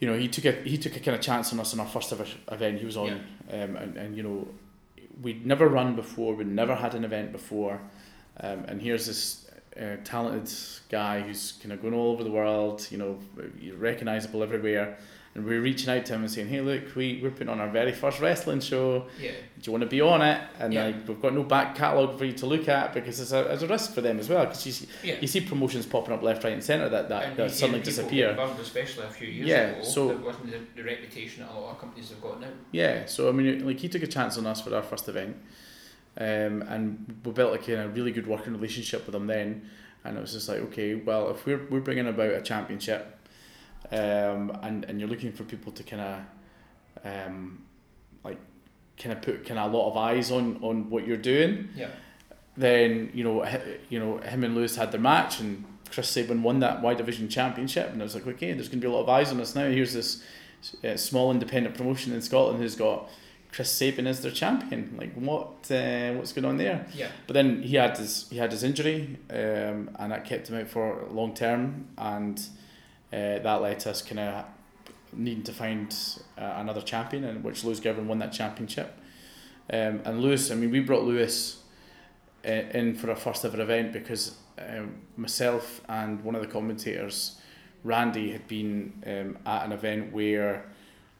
You 0.00 0.10
know, 0.10 0.18
he 0.18 0.28
took 0.28 0.44
a 0.44 0.52
he 0.68 0.76
took 0.76 0.96
a 0.96 1.00
kind 1.00 1.14
of 1.14 1.22
chance 1.22 1.52
on 1.52 1.60
us 1.60 1.72
in 1.72 1.80
our 1.80 1.86
first 1.86 2.12
ever 2.12 2.26
event 2.50 2.78
he 2.78 2.84
was 2.84 2.96
on, 2.96 3.12
um, 3.50 3.76
and, 3.76 3.96
and 3.96 4.16
you 4.16 4.22
know, 4.22 4.48
we'd 5.22 5.46
never 5.46 5.68
run 5.68 5.96
before, 5.96 6.34
we'd 6.34 6.46
never 6.46 6.74
had 6.74 6.94
an 6.94 7.04
event 7.04 7.32
before, 7.32 7.80
um, 8.40 8.64
and 8.66 8.82
here's 8.82 9.06
this 9.06 9.50
uh, 9.80 9.96
talented 10.04 10.52
guy 10.88 11.20
who's 11.20 11.52
kind 11.52 11.72
of 11.72 11.80
going 11.80 11.94
all 11.94 12.12
over 12.12 12.24
the 12.24 12.30
world, 12.30 12.86
you 12.90 12.98
know, 12.98 13.18
recognizable 13.76 14.42
everywhere, 14.42 14.98
and 15.36 15.44
we're 15.44 15.60
reaching 15.60 15.88
out 15.90 16.06
to 16.06 16.12
him 16.14 16.20
and 16.20 16.30
saying, 16.30 16.46
"Hey, 16.48 16.60
look, 16.60 16.94
we 16.94 17.18
we're 17.22 17.30
putting 17.30 17.48
on 17.48 17.60
our 17.60 17.68
very 17.68 17.90
first 17.92 18.20
wrestling 18.20 18.60
show. 18.60 19.06
Yeah. 19.20 19.32
Do 19.32 19.62
you 19.62 19.72
want 19.72 19.82
to 19.82 19.88
be 19.88 20.00
on 20.00 20.22
it?" 20.22 20.40
And 20.60 20.72
Yeah. 20.72 20.86
like 20.86 21.08
we've 21.08 21.20
got 21.20 21.34
no 21.34 21.42
back 21.42 21.74
catalogue 21.74 22.16
for 22.18 22.24
you 22.24 22.32
to 22.34 22.46
look 22.46 22.68
at 22.68 22.94
because 22.94 23.18
it's 23.20 23.32
a, 23.32 23.40
it's 23.52 23.62
a 23.62 23.66
risk 23.66 23.94
for 23.94 24.00
them 24.00 24.20
as 24.20 24.28
well. 24.28 24.44
Because 24.44 24.64
you 24.66 24.72
see, 24.72 24.86
Yeah. 25.02 25.16
you 25.20 25.26
see 25.26 25.40
promotions 25.40 25.86
popping 25.86 26.14
up 26.14 26.22
left, 26.22 26.44
right, 26.44 26.52
and 26.52 26.62
centre 26.62 26.88
that 26.88 27.08
that, 27.08 27.24
And 27.24 27.36
that 27.36 27.50
suddenly 27.50 27.80
disappear. 27.80 28.32
burned, 28.34 28.58
especially 28.60 29.04
a 29.06 29.10
few 29.10 29.28
years 29.28 29.48
Yeah, 29.48 29.62
ago. 29.70 29.82
so- 29.82 30.08
that 30.08 30.20
wasn't 30.20 30.50
the, 30.52 30.58
the 30.76 30.84
reputation 30.84 31.42
that 31.44 31.52
a 31.52 31.58
lot 31.58 31.72
of 31.72 31.80
companies 31.80 32.10
have 32.10 32.20
got 32.20 32.40
now. 32.40 32.46
Yeah, 32.70 33.06
so 33.06 33.28
I 33.28 33.32
mean, 33.32 33.66
like 33.66 33.80
he 33.80 33.88
took 33.88 34.02
a 34.04 34.06
chance 34.06 34.38
on 34.38 34.46
us 34.46 34.60
for 34.60 34.74
our 34.74 34.82
first 34.82 35.08
event, 35.08 35.36
um, 36.16 36.62
and 36.68 37.20
we 37.24 37.32
built 37.32 37.50
like 37.50 37.68
a 37.68 37.88
really 37.88 38.12
good 38.12 38.26
working 38.28 38.52
relationship 38.52 39.04
with 39.04 39.14
him 39.16 39.26
then, 39.26 39.68
and 40.04 40.16
it 40.16 40.20
was 40.20 40.32
just 40.32 40.48
like, 40.48 40.60
okay, 40.60 40.94
well, 40.94 41.30
if 41.30 41.44
we're 41.44 41.66
we're 41.70 41.80
bringing 41.80 42.06
about 42.06 42.30
a 42.30 42.40
championship, 42.40 43.18
um, 43.92 44.58
and 44.62 44.84
and 44.84 44.98
you're 45.00 45.08
looking 45.08 45.32
for 45.32 45.44
people 45.44 45.72
to 45.72 45.82
kind 45.82 46.02
of, 46.02 46.18
um, 47.04 47.62
like, 48.24 48.38
kind 48.98 49.12
of 49.12 49.22
put 49.22 49.44
kind 49.46 49.58
of 49.58 49.72
a 49.72 49.76
lot 49.76 49.90
of 49.90 49.96
eyes 49.96 50.30
on 50.30 50.58
on 50.62 50.90
what 50.90 51.06
you're 51.06 51.16
doing, 51.16 51.68
Yeah. 51.76 51.88
then 52.56 53.10
you 53.14 53.24
know, 53.24 53.44
you 53.90 53.98
know, 53.98 54.18
him 54.18 54.44
and 54.44 54.54
Lewis 54.54 54.76
had 54.76 54.92
their 54.92 55.00
match, 55.00 55.40
and 55.40 55.64
Chris 55.90 56.08
Sabin 56.08 56.42
won 56.42 56.60
that 56.60 56.82
Y 56.82 56.94
Division 56.94 57.28
championship, 57.28 57.90
and 57.92 58.00
I 58.00 58.04
was 58.04 58.14
like, 58.14 58.26
okay, 58.26 58.52
there's 58.52 58.68
going 58.68 58.80
to 58.80 58.86
be 58.86 58.90
a 58.90 58.94
lot 58.94 59.02
of 59.02 59.08
eyes 59.08 59.30
on 59.30 59.40
us 59.40 59.54
now. 59.54 59.66
Here's 59.68 59.92
this 59.92 60.22
uh, 60.82 60.96
small 60.96 61.30
independent 61.30 61.76
promotion 61.76 62.12
in 62.12 62.22
Scotland 62.22 62.58
who's 62.58 62.74
got 62.74 63.08
Chris 63.52 63.70
Sabin 63.70 64.06
as 64.06 64.20
their 64.22 64.32
champion. 64.32 64.96
Like, 64.98 65.12
what 65.14 65.70
uh, 65.70 66.12
what's 66.14 66.32
going 66.32 66.46
on 66.46 66.56
there? 66.56 66.86
Yeah. 66.94 67.08
But 67.26 67.34
then 67.34 67.62
he 67.62 67.76
had 67.76 67.96
his 67.98 68.26
he 68.30 68.38
had 68.38 68.50
his 68.50 68.62
injury, 68.64 69.18
um, 69.30 69.90
and 69.98 70.10
that 70.10 70.24
kept 70.24 70.48
him 70.48 70.58
out 70.60 70.68
for 70.68 71.06
long 71.10 71.34
term, 71.34 71.86
and 71.98 72.40
uh, 73.14 73.38
that 73.38 73.62
led 73.62 73.78
to 73.80 73.90
us 73.90 74.02
kind 74.02 74.18
of 74.20 74.44
needing 75.12 75.44
to 75.44 75.52
find 75.52 75.94
uh, 76.36 76.54
another 76.56 76.80
champion, 76.82 77.22
and 77.24 77.44
which 77.44 77.62
Lewis 77.64 77.78
Girvan 77.80 78.08
won 78.08 78.18
that 78.18 78.32
championship. 78.32 78.98
Um, 79.72 80.00
and 80.04 80.20
Lewis, 80.20 80.50
I 80.50 80.56
mean, 80.56 80.70
we 80.70 80.80
brought 80.80 81.04
Lewis 81.04 81.62
uh, 82.44 82.50
in 82.50 82.94
for 82.96 83.10
our 83.10 83.16
first 83.16 83.44
ever 83.44 83.60
event 83.62 83.92
because 83.92 84.36
um, 84.58 84.96
myself 85.16 85.80
and 85.88 86.22
one 86.24 86.34
of 86.34 86.40
the 86.42 86.48
commentators, 86.48 87.40
Randy, 87.84 88.32
had 88.32 88.46
been 88.48 89.02
um, 89.06 89.38
at 89.46 89.64
an 89.66 89.72
event 89.72 90.12
where 90.12 90.64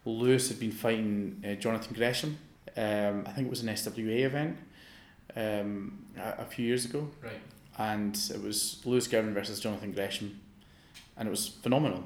Lewis 0.03 0.49
had 0.49 0.59
been 0.59 0.71
fighting 0.71 1.41
uh, 1.47 1.55
Jonathan 1.55 1.93
Gresham. 1.95 2.37
Um, 2.77 3.23
I 3.25 3.31
think 3.31 3.47
it 3.47 3.49
was 3.49 3.61
an 3.63 3.69
SWA 3.69 4.19
event 4.25 4.57
um, 5.35 6.05
a, 6.17 6.41
a 6.41 6.45
few 6.45 6.65
years 6.65 6.85
ago, 6.85 7.09
Right. 7.23 7.33
and 7.77 8.15
it 8.33 8.41
was 8.43 8.81
Lewis 8.85 9.07
Girvan 9.07 9.33
versus 9.33 9.59
Jonathan 9.59 9.91
Gresham, 9.93 10.39
and 11.17 11.27
it 11.27 11.31
was 11.31 11.47
phenomenal. 11.47 12.03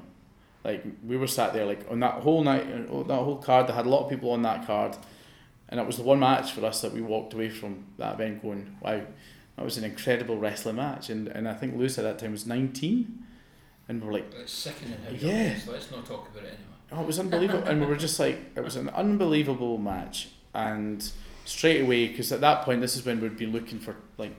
Like 0.64 0.84
we 1.06 1.16
were 1.16 1.26
sat 1.26 1.52
there, 1.52 1.64
like 1.64 1.86
on 1.90 2.00
that 2.00 2.14
whole 2.14 2.44
night, 2.44 2.66
that 3.08 3.14
whole 3.14 3.36
card. 3.36 3.66
They 3.66 3.72
had 3.72 3.86
a 3.86 3.88
lot 3.88 4.04
of 4.04 4.10
people 4.10 4.30
on 4.32 4.42
that 4.42 4.66
card, 4.66 4.96
and 5.68 5.80
it 5.80 5.86
was 5.86 5.96
the 5.96 6.02
one 6.02 6.18
match 6.20 6.52
for 6.52 6.64
us 6.66 6.80
that 6.82 6.92
we 6.92 7.00
walked 7.00 7.32
away 7.32 7.48
from 7.48 7.84
that 7.96 8.14
event 8.14 8.42
going, 8.42 8.76
"Wow, 8.82 9.00
that 9.56 9.64
was 9.64 9.78
an 9.78 9.84
incredible 9.84 10.38
wrestling 10.38 10.76
match." 10.76 11.08
And 11.08 11.28
and 11.28 11.48
I 11.48 11.54
think 11.54 11.76
Lewis 11.76 11.96
at 11.98 12.04
that 12.04 12.18
time 12.18 12.32
was 12.32 12.46
nineteen, 12.46 13.24
and 13.88 14.02
we 14.02 14.06
we're 14.06 14.12
like, 14.14 14.32
It's 14.34 14.52
sickening 14.52 14.98
how 15.04 15.12
Yeah. 15.14 15.58
so 15.58 15.72
let's 15.72 15.90
not 15.90 16.04
talk 16.04 16.28
about 16.28 16.44
it 16.44 16.48
anymore. 16.48 16.66
Oh, 16.92 17.00
it 17.02 17.06
was 17.06 17.18
unbelievable, 17.18 17.62
and 17.66 17.80
we 17.80 17.86
were 17.86 17.96
just 17.96 18.18
like, 18.20 18.38
it 18.54 18.62
was 18.62 18.76
an 18.76 18.88
unbelievable 18.90 19.78
match, 19.78 20.28
and 20.54 21.10
straight 21.44 21.80
away, 21.80 22.08
because 22.08 22.32
at 22.32 22.40
that 22.42 22.64
point, 22.64 22.80
this 22.80 22.96
is 22.96 23.04
when 23.06 23.20
we'd 23.20 23.36
been 23.36 23.52
looking 23.52 23.78
for 23.78 23.96
like 24.18 24.34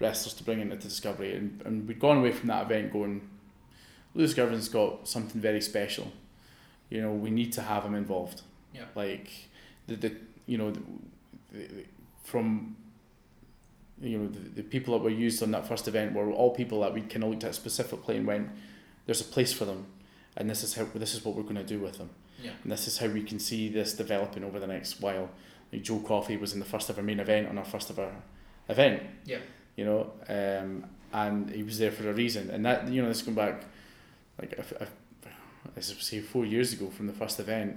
wrestlers 0.00 0.34
to 0.34 0.44
bring 0.44 0.60
into 0.60 0.76
Discovery, 0.76 1.34
and, 1.34 1.60
and 1.66 1.86
we'd 1.86 2.00
gone 2.00 2.18
away 2.18 2.32
from 2.32 2.48
that 2.48 2.64
event 2.66 2.92
going, 2.92 3.28
Lewis 4.14 4.34
Girvan's 4.34 4.68
got 4.68 5.08
something 5.08 5.40
very 5.40 5.60
special, 5.60 6.12
you 6.88 7.00
know, 7.00 7.12
we 7.12 7.30
need 7.30 7.52
to 7.54 7.62
have 7.62 7.84
him 7.84 7.94
involved. 7.94 8.42
Yeah. 8.74 8.84
Like 8.94 9.30
the 9.86 9.96
the 9.96 10.16
you 10.46 10.58
know 10.58 10.72
the, 10.72 10.80
the, 11.52 11.84
from 12.24 12.76
you 14.00 14.18
know 14.18 14.28
the, 14.28 14.38
the 14.38 14.62
people 14.62 14.94
that 14.94 15.04
were 15.04 15.10
used 15.10 15.42
on 15.42 15.50
that 15.52 15.66
first 15.66 15.86
event 15.88 16.14
were 16.14 16.30
all 16.30 16.50
people 16.54 16.80
that 16.80 16.92
we 16.92 17.02
kind 17.02 17.24
of 17.24 17.30
looked 17.30 17.44
at 17.44 17.54
specifically 17.54 18.16
and 18.16 18.26
went, 18.26 18.48
there's 19.06 19.20
a 19.20 19.24
place 19.24 19.52
for 19.52 19.64
them, 19.64 19.86
and 20.36 20.48
this 20.50 20.62
is 20.62 20.74
how 20.74 20.86
this 20.94 21.14
is 21.14 21.24
what 21.24 21.34
we're 21.36 21.42
going 21.42 21.54
to 21.56 21.64
do 21.64 21.78
with 21.78 21.98
them. 21.98 22.10
Yeah. 22.42 22.52
And 22.62 22.72
this 22.72 22.86
is 22.86 22.98
how 22.98 23.08
we 23.08 23.22
can 23.22 23.38
see 23.38 23.68
this 23.68 23.94
developing 23.94 24.44
over 24.44 24.58
the 24.58 24.66
next 24.66 25.00
while. 25.00 25.30
Like 25.72 25.82
Joe 25.82 26.00
Coffey 26.00 26.36
was 26.36 26.52
in 26.52 26.58
the 26.58 26.64
first 26.64 26.90
ever 26.90 27.02
main 27.02 27.20
event 27.20 27.48
on 27.48 27.58
our 27.58 27.64
first 27.64 27.90
ever 27.90 28.10
event. 28.68 29.02
Yeah. 29.24 29.38
You 29.76 29.84
know, 29.84 30.12
um, 30.28 30.86
and 31.12 31.50
he 31.50 31.62
was 31.62 31.78
there 31.78 31.92
for 31.92 32.08
a 32.08 32.12
reason. 32.12 32.50
And 32.50 32.64
that 32.64 32.88
you 32.88 33.02
know, 33.02 33.08
this 33.08 33.22
going 33.22 33.36
back 33.36 33.64
like 34.40 34.52
if, 34.54 34.72
if, 34.72 34.90
I 35.76 35.80
say 35.80 36.20
four 36.20 36.44
years 36.44 36.72
ago 36.72 36.88
from 36.90 37.06
the 37.06 37.12
first 37.12 37.38
event, 37.40 37.76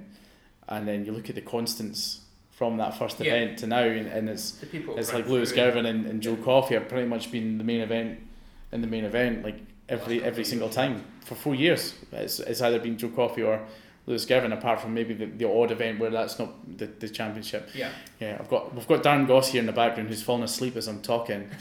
and 0.67 0.87
then 0.87 1.05
you 1.05 1.11
look 1.11 1.29
at 1.29 1.35
the 1.35 1.41
constants 1.41 2.21
from 2.51 2.77
that 2.77 2.97
first 2.97 3.19
Yeah. 3.19 3.33
event 3.33 3.59
to 3.59 3.67
now, 3.67 3.83
and, 3.83 4.07
and 4.07 4.29
it's 4.29 4.51
The 4.51 4.91
it's 4.97 5.13
like 5.13 5.27
Lewis 5.27 5.51
Girvan 5.51 5.85
and, 5.85 6.05
and 6.05 6.21
Joe 6.21 6.35
Coffey 6.37 6.75
have 6.75 6.87
pretty 6.87 7.07
much 7.07 7.31
been 7.31 7.57
the 7.57 7.63
main 7.63 7.81
event 7.81 8.19
in 8.71 8.81
the 8.81 8.87
main 8.87 9.05
event 9.05 9.43
like 9.43 9.57
every 9.89 10.19
Last 10.19 10.27
every 10.27 10.45
single 10.45 10.69
time 10.69 11.03
for 11.25 11.35
four 11.35 11.55
years. 11.55 11.93
It's, 12.11 12.39
it's 12.39 12.61
either 12.61 12.79
been 12.79 12.97
Joe 12.97 13.09
Coffey 13.09 13.43
or 13.43 13.61
Lewis 14.05 14.25
Girvan, 14.25 14.51
apart 14.51 14.81
from 14.81 14.93
maybe 14.93 15.13
the, 15.13 15.25
the 15.25 15.49
odd 15.49 15.71
event 15.71 15.97
where 15.99 16.09
that's 16.09 16.37
not 16.37 16.51
the, 16.77 16.85
the 16.87 17.07
championship. 17.09 17.69
Yeah. 17.73 17.89
Yeah, 18.19 18.37
I've 18.39 18.49
got 18.49 18.73
we've 18.75 18.87
got 18.87 19.01
Darren 19.03 19.27
Goss 19.27 19.49
here 19.49 19.59
in 19.61 19.65
the 19.65 19.71
background 19.73 20.09
who's 20.09 20.21
falling 20.23 20.43
asleep 20.43 20.75
as 20.77 20.87
I'm 20.87 21.01
talking. 21.01 21.49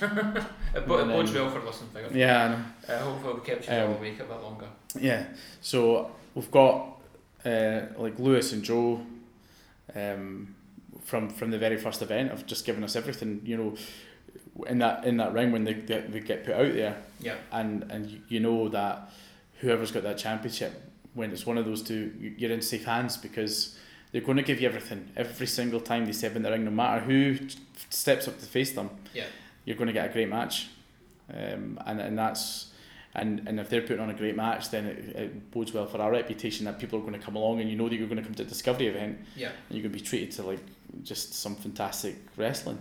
It, 0.75 0.89
bo- 0.89 0.99
it 0.99 1.03
And 1.03 1.11
bodes 1.11 1.33
well 1.33 1.51
for 1.51 1.61
listening 1.61 1.91
figure. 1.91 2.11
Yeah, 2.19 2.45
I 2.45 2.49
know. 2.49 2.95
Uh, 2.95 2.99
hopefully 3.05 3.35
we've 3.35 3.45
kept 3.45 3.69
you 3.69 3.75
Um, 3.75 3.93
awake 3.93 4.19
a 4.21 4.25
bit 4.25 4.43
longer. 4.43 4.67
Yeah, 4.99 5.25
so 5.61 6.11
we've 6.35 6.51
got 6.51 7.01
uh, 7.45 7.83
like 7.97 8.19
Lewis 8.19 8.53
and 8.53 8.63
Joe 8.63 9.01
um, 9.95 10.55
from 11.05 11.29
from 11.31 11.51
the 11.51 11.59
very 11.59 11.77
first 11.77 12.03
event 12.03 12.31
have 12.31 12.47
just 12.47 12.65
given 12.67 12.85
us 12.85 12.97
everything. 12.97 13.41
You 13.45 13.57
know, 13.57 13.75
in 14.67 14.79
that 14.79 15.05
in 15.05 15.17
that 15.19 15.33
ring 15.33 15.53
when 15.53 15.65
they, 15.65 15.75
they, 15.75 16.01
they 16.01 16.21
get 16.21 16.45
put 16.45 16.55
out 16.55 16.73
there, 16.75 16.97
Yeah. 17.21 17.37
and 17.51 17.85
and 17.91 18.23
you- 18.29 18.41
know 18.41 18.69
that 18.69 19.11
whoever's 19.61 19.93
got 19.93 20.03
that 20.03 20.19
championship, 20.19 20.73
when 21.15 21.31
it's 21.33 21.47
one 21.47 21.57
of 21.59 21.65
those 21.65 21.83
two, 21.83 22.13
you- 22.21 22.35
you're 22.37 22.51
in 22.53 22.61
safe 22.63 22.85
hands 22.85 23.17
because 23.17 23.79
they're 24.11 24.21
going 24.21 24.37
to 24.37 24.43
give 24.43 24.61
you 24.61 24.69
everything 24.69 25.09
every 25.17 25.47
single 25.47 25.81
time 25.81 26.05
they 26.05 26.13
step 26.13 26.37
in 26.37 26.43
the 26.43 26.51
ring, 26.51 26.65
no 26.65 26.71
matter 26.71 27.01
who 27.01 27.37
steps 27.89 28.29
up 28.29 28.39
to 28.39 28.45
face 28.47 28.73
them. 28.73 28.91
Yeah. 29.15 29.25
You're 29.65 29.77
going 29.77 29.87
to 29.87 29.93
get 29.93 30.11
a 30.11 30.13
great 30.13 30.29
match, 30.29 30.69
um, 31.33 31.81
and 31.87 32.01
and 32.01 32.19
that's. 32.19 32.69
And, 33.15 33.47
and 33.47 33.61
if 33.61 33.69
they're 33.69 33.83
putting 33.83 34.01
on 34.01 34.09
a 34.09 34.15
great 34.15 34.37
match, 34.37 34.71
then 34.71 34.87
it, 34.87 34.99
it 35.17 35.51
bodes 35.51 35.73
well 35.75 35.85
for 35.87 36.01
our 36.01 36.11
reputation 36.11 36.65
that 36.65 36.79
people 36.79 36.99
are 36.99 37.03
going 37.03 37.13
to 37.13 37.19
come 37.19 37.37
along 37.37 37.61
and 37.61 37.69
you 37.69 37.77
know 37.77 37.89
that 37.89 37.95
you're 37.97 38.07
going 38.09 38.17
to 38.17 38.25
come 38.25 38.35
to 38.35 38.43
a 38.43 38.47
Discovery 38.47 38.87
event 38.87 39.19
Yeah. 39.37 39.49
and 39.49 39.57
you're 39.79 39.83
going 39.83 39.93
to 39.93 39.99
be 39.99 40.05
treated 40.05 40.31
to 40.33 40.43
like 40.45 40.61
just 41.03 41.35
some 41.35 41.55
fantastic 41.57 42.17
wrestling. 42.39 42.79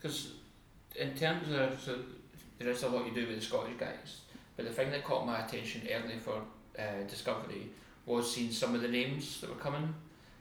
Because 0.00 0.32
in 0.96 1.14
terms 1.14 1.46
of 1.52 1.80
so 1.80 1.98
there 2.58 2.70
is 2.70 2.82
a 2.82 2.88
lot 2.88 3.06
you 3.06 3.14
do 3.14 3.26
with 3.28 3.36
the 3.38 3.44
Scottish 3.44 3.74
guys, 3.78 4.20
but 4.56 4.64
the 4.66 4.72
thing 4.72 4.90
that 4.90 5.04
caught 5.04 5.24
my 5.26 5.44
attention 5.44 5.82
early 5.92 6.18
for 6.18 6.42
uh, 6.78 6.82
Discovery 7.08 7.68
was 8.04 8.34
seeing 8.34 8.50
some 8.50 8.74
of 8.74 8.82
the 8.82 8.88
names 8.88 9.40
that 9.40 9.48
were 9.50 9.56
coming. 9.62 9.94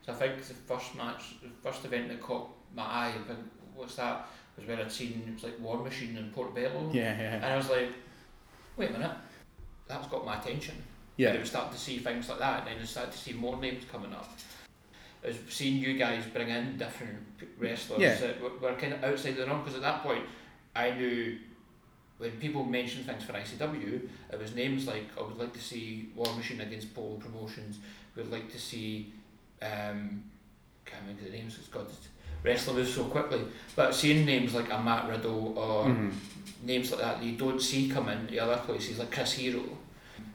So 0.03 0.13
I 0.13 0.15
think 0.15 0.37
the 0.43 0.53
first 0.55 0.95
match, 0.95 1.35
the 1.43 1.49
first 1.61 1.85
event 1.85 2.07
that 2.09 2.19
caught 2.21 2.49
my 2.75 2.81
eye, 2.81 3.13
but 3.27 3.37
what's 3.75 3.95
that? 3.97 4.25
Was 4.57 4.67
where 4.67 4.79
I'd 4.79 4.91
seen 4.91 5.23
it 5.27 5.33
was 5.35 5.43
like 5.43 5.59
War 5.59 5.77
Machine 5.77 6.17
in 6.17 6.31
Portobello, 6.31 6.89
Yeah, 6.91 7.15
yeah, 7.17 7.35
and 7.35 7.45
I 7.45 7.55
was 7.55 7.69
like, 7.69 7.91
wait 8.77 8.89
a 8.89 8.93
minute, 8.93 9.11
that's 9.87 10.07
got 10.07 10.25
my 10.25 10.39
attention. 10.39 10.75
Yeah, 11.17 11.33
it 11.33 11.39
was 11.39 11.49
starting 11.49 11.73
to 11.73 11.79
see 11.79 11.99
things 11.99 12.29
like 12.29 12.39
that, 12.39 12.59
and 12.59 12.67
then 12.67 12.81
I 12.81 12.85
started 12.85 13.11
to 13.11 13.17
see 13.17 13.33
more 13.33 13.57
names 13.57 13.83
coming 13.91 14.11
up. 14.13 14.29
I 15.23 15.27
was 15.27 15.37
seeing 15.49 15.77
you 15.77 15.97
guys 15.97 16.23
bring 16.33 16.49
in 16.49 16.77
different 16.77 17.19
wrestlers 17.59 17.99
Yeah. 18.01 18.15
that 18.15 18.41
were, 18.41 18.57
were 18.59 18.73
kind 18.75 18.93
of 18.93 19.03
outside 19.03 19.35
the 19.35 19.45
norm, 19.45 19.59
because 19.59 19.75
at 19.75 19.81
that 19.81 20.01
point, 20.01 20.23
I 20.75 20.91
knew 20.91 21.37
when 22.17 22.31
people 22.31 22.63
mentioned 22.63 23.05
things 23.05 23.23
for 23.23 23.33
ICW, 23.33 24.07
it 24.31 24.39
was 24.39 24.55
names 24.55 24.87
like 24.87 25.05
I 25.17 25.21
would 25.21 25.37
like 25.37 25.53
to 25.53 25.59
see 25.61 26.09
War 26.15 26.33
Machine 26.35 26.61
against 26.61 26.93
Pole 26.95 27.19
Promotions, 27.21 27.79
would 28.15 28.31
like 28.31 28.51
to 28.51 28.59
see, 28.59 29.11
um, 29.61 30.23
can't 30.85 31.01
remember 31.03 31.23
the 31.29 31.37
names, 31.37 31.57
it's 31.59 31.67
got 31.67 31.87
wrestling 32.43 32.77
moves 32.77 32.93
so 32.93 33.03
quickly, 33.05 33.41
but 33.75 33.93
seeing 33.93 34.25
names 34.25 34.53
like 34.53 34.71
a 34.71 34.81
Matt 34.81 35.07
Riddle 35.09 35.57
or 35.57 35.85
Mhm. 35.85 36.11
names 36.63 36.91
like 36.91 37.01
that 37.01 37.19
that 37.19 37.25
you 37.25 37.33
don't 37.37 37.61
see 37.61 37.87
coming 37.89 38.27
to 38.27 38.37
other 38.39 38.57
places, 38.57 38.99
like 38.99 39.11
Chris 39.11 39.33
Hero. 39.33 39.63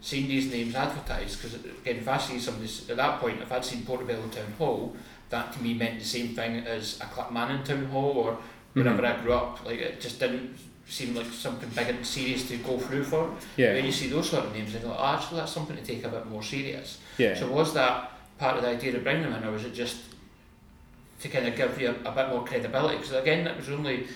Seeing 0.01 0.29
these 0.29 0.51
names 0.51 0.75
advertised, 0.75 1.41
because 1.41 1.55
again, 1.55 1.97
if 1.99 2.09
I 2.09 2.19
see 2.19 2.39
somebody 2.39 2.71
at 2.91 2.97
that 2.97 3.21
point, 3.21 3.41
if 3.43 3.51
I'd 3.51 3.65
seen 3.65 3.85
Portobello 3.85 4.27
Town 4.29 4.53
Hall, 4.59 4.95
that 5.31 5.53
to 5.53 5.63
me 5.63 5.75
meant 5.75 5.99
the 5.99 6.05
same 6.05 6.29
thing 6.29 6.59
as 6.67 7.01
a 7.01 7.05
Clackmannan 7.05 7.65
Town 7.65 7.87
Hall 7.87 8.11
or 8.13 8.39
wherever 8.75 9.05
I 9.05 9.17
grew 9.23 9.33
up. 9.33 9.65
Like 9.65 9.79
it 9.81 10.01
just 10.01 10.21
didn't 10.21 10.57
seem 10.89 11.15
like 11.17 11.27
something 11.27 11.69
big 11.71 11.89
and 11.89 12.07
serious 12.07 12.47
to 12.49 12.57
go 12.59 12.79
through 12.79 13.03
for. 13.05 13.35
yeah, 13.57 13.73
When 13.75 13.85
you 13.85 13.91
see 13.93 14.07
those 14.09 14.31
sort 14.31 14.45
of 14.45 14.53
names, 14.55 14.75
and 14.75 14.85
you're 14.85 14.95
oh, 14.97 15.15
actually, 15.17 15.41
that's 15.41 15.53
something 15.53 15.77
to 15.77 15.83
take 15.83 16.05
a 16.05 16.09
bit 16.09 16.27
more 16.27 16.43
serious. 16.43 16.99
yeah. 17.19 17.35
So 17.35 17.49
was 17.49 17.75
that 17.75 18.13
part 18.39 18.57
of 18.57 18.63
the 18.63 18.69
idea 18.69 18.95
of 18.97 19.03
bringing 19.03 19.23
them 19.25 19.35
in, 19.35 19.49
or 19.49 19.53
was 19.53 19.65
it 19.65 19.75
just 19.75 19.97
to 21.21 21.29
kind 21.29 21.47
of 21.47 21.57
give 21.57 21.81
you 21.81 21.89
a, 22.05 22.09
a 22.09 22.13
bit 22.13 22.29
more 22.29 22.45
credibility? 22.45 22.97
Because 22.99 23.13
again, 23.13 23.47
it 23.47 23.57
was 23.57 23.69
only 23.69 24.07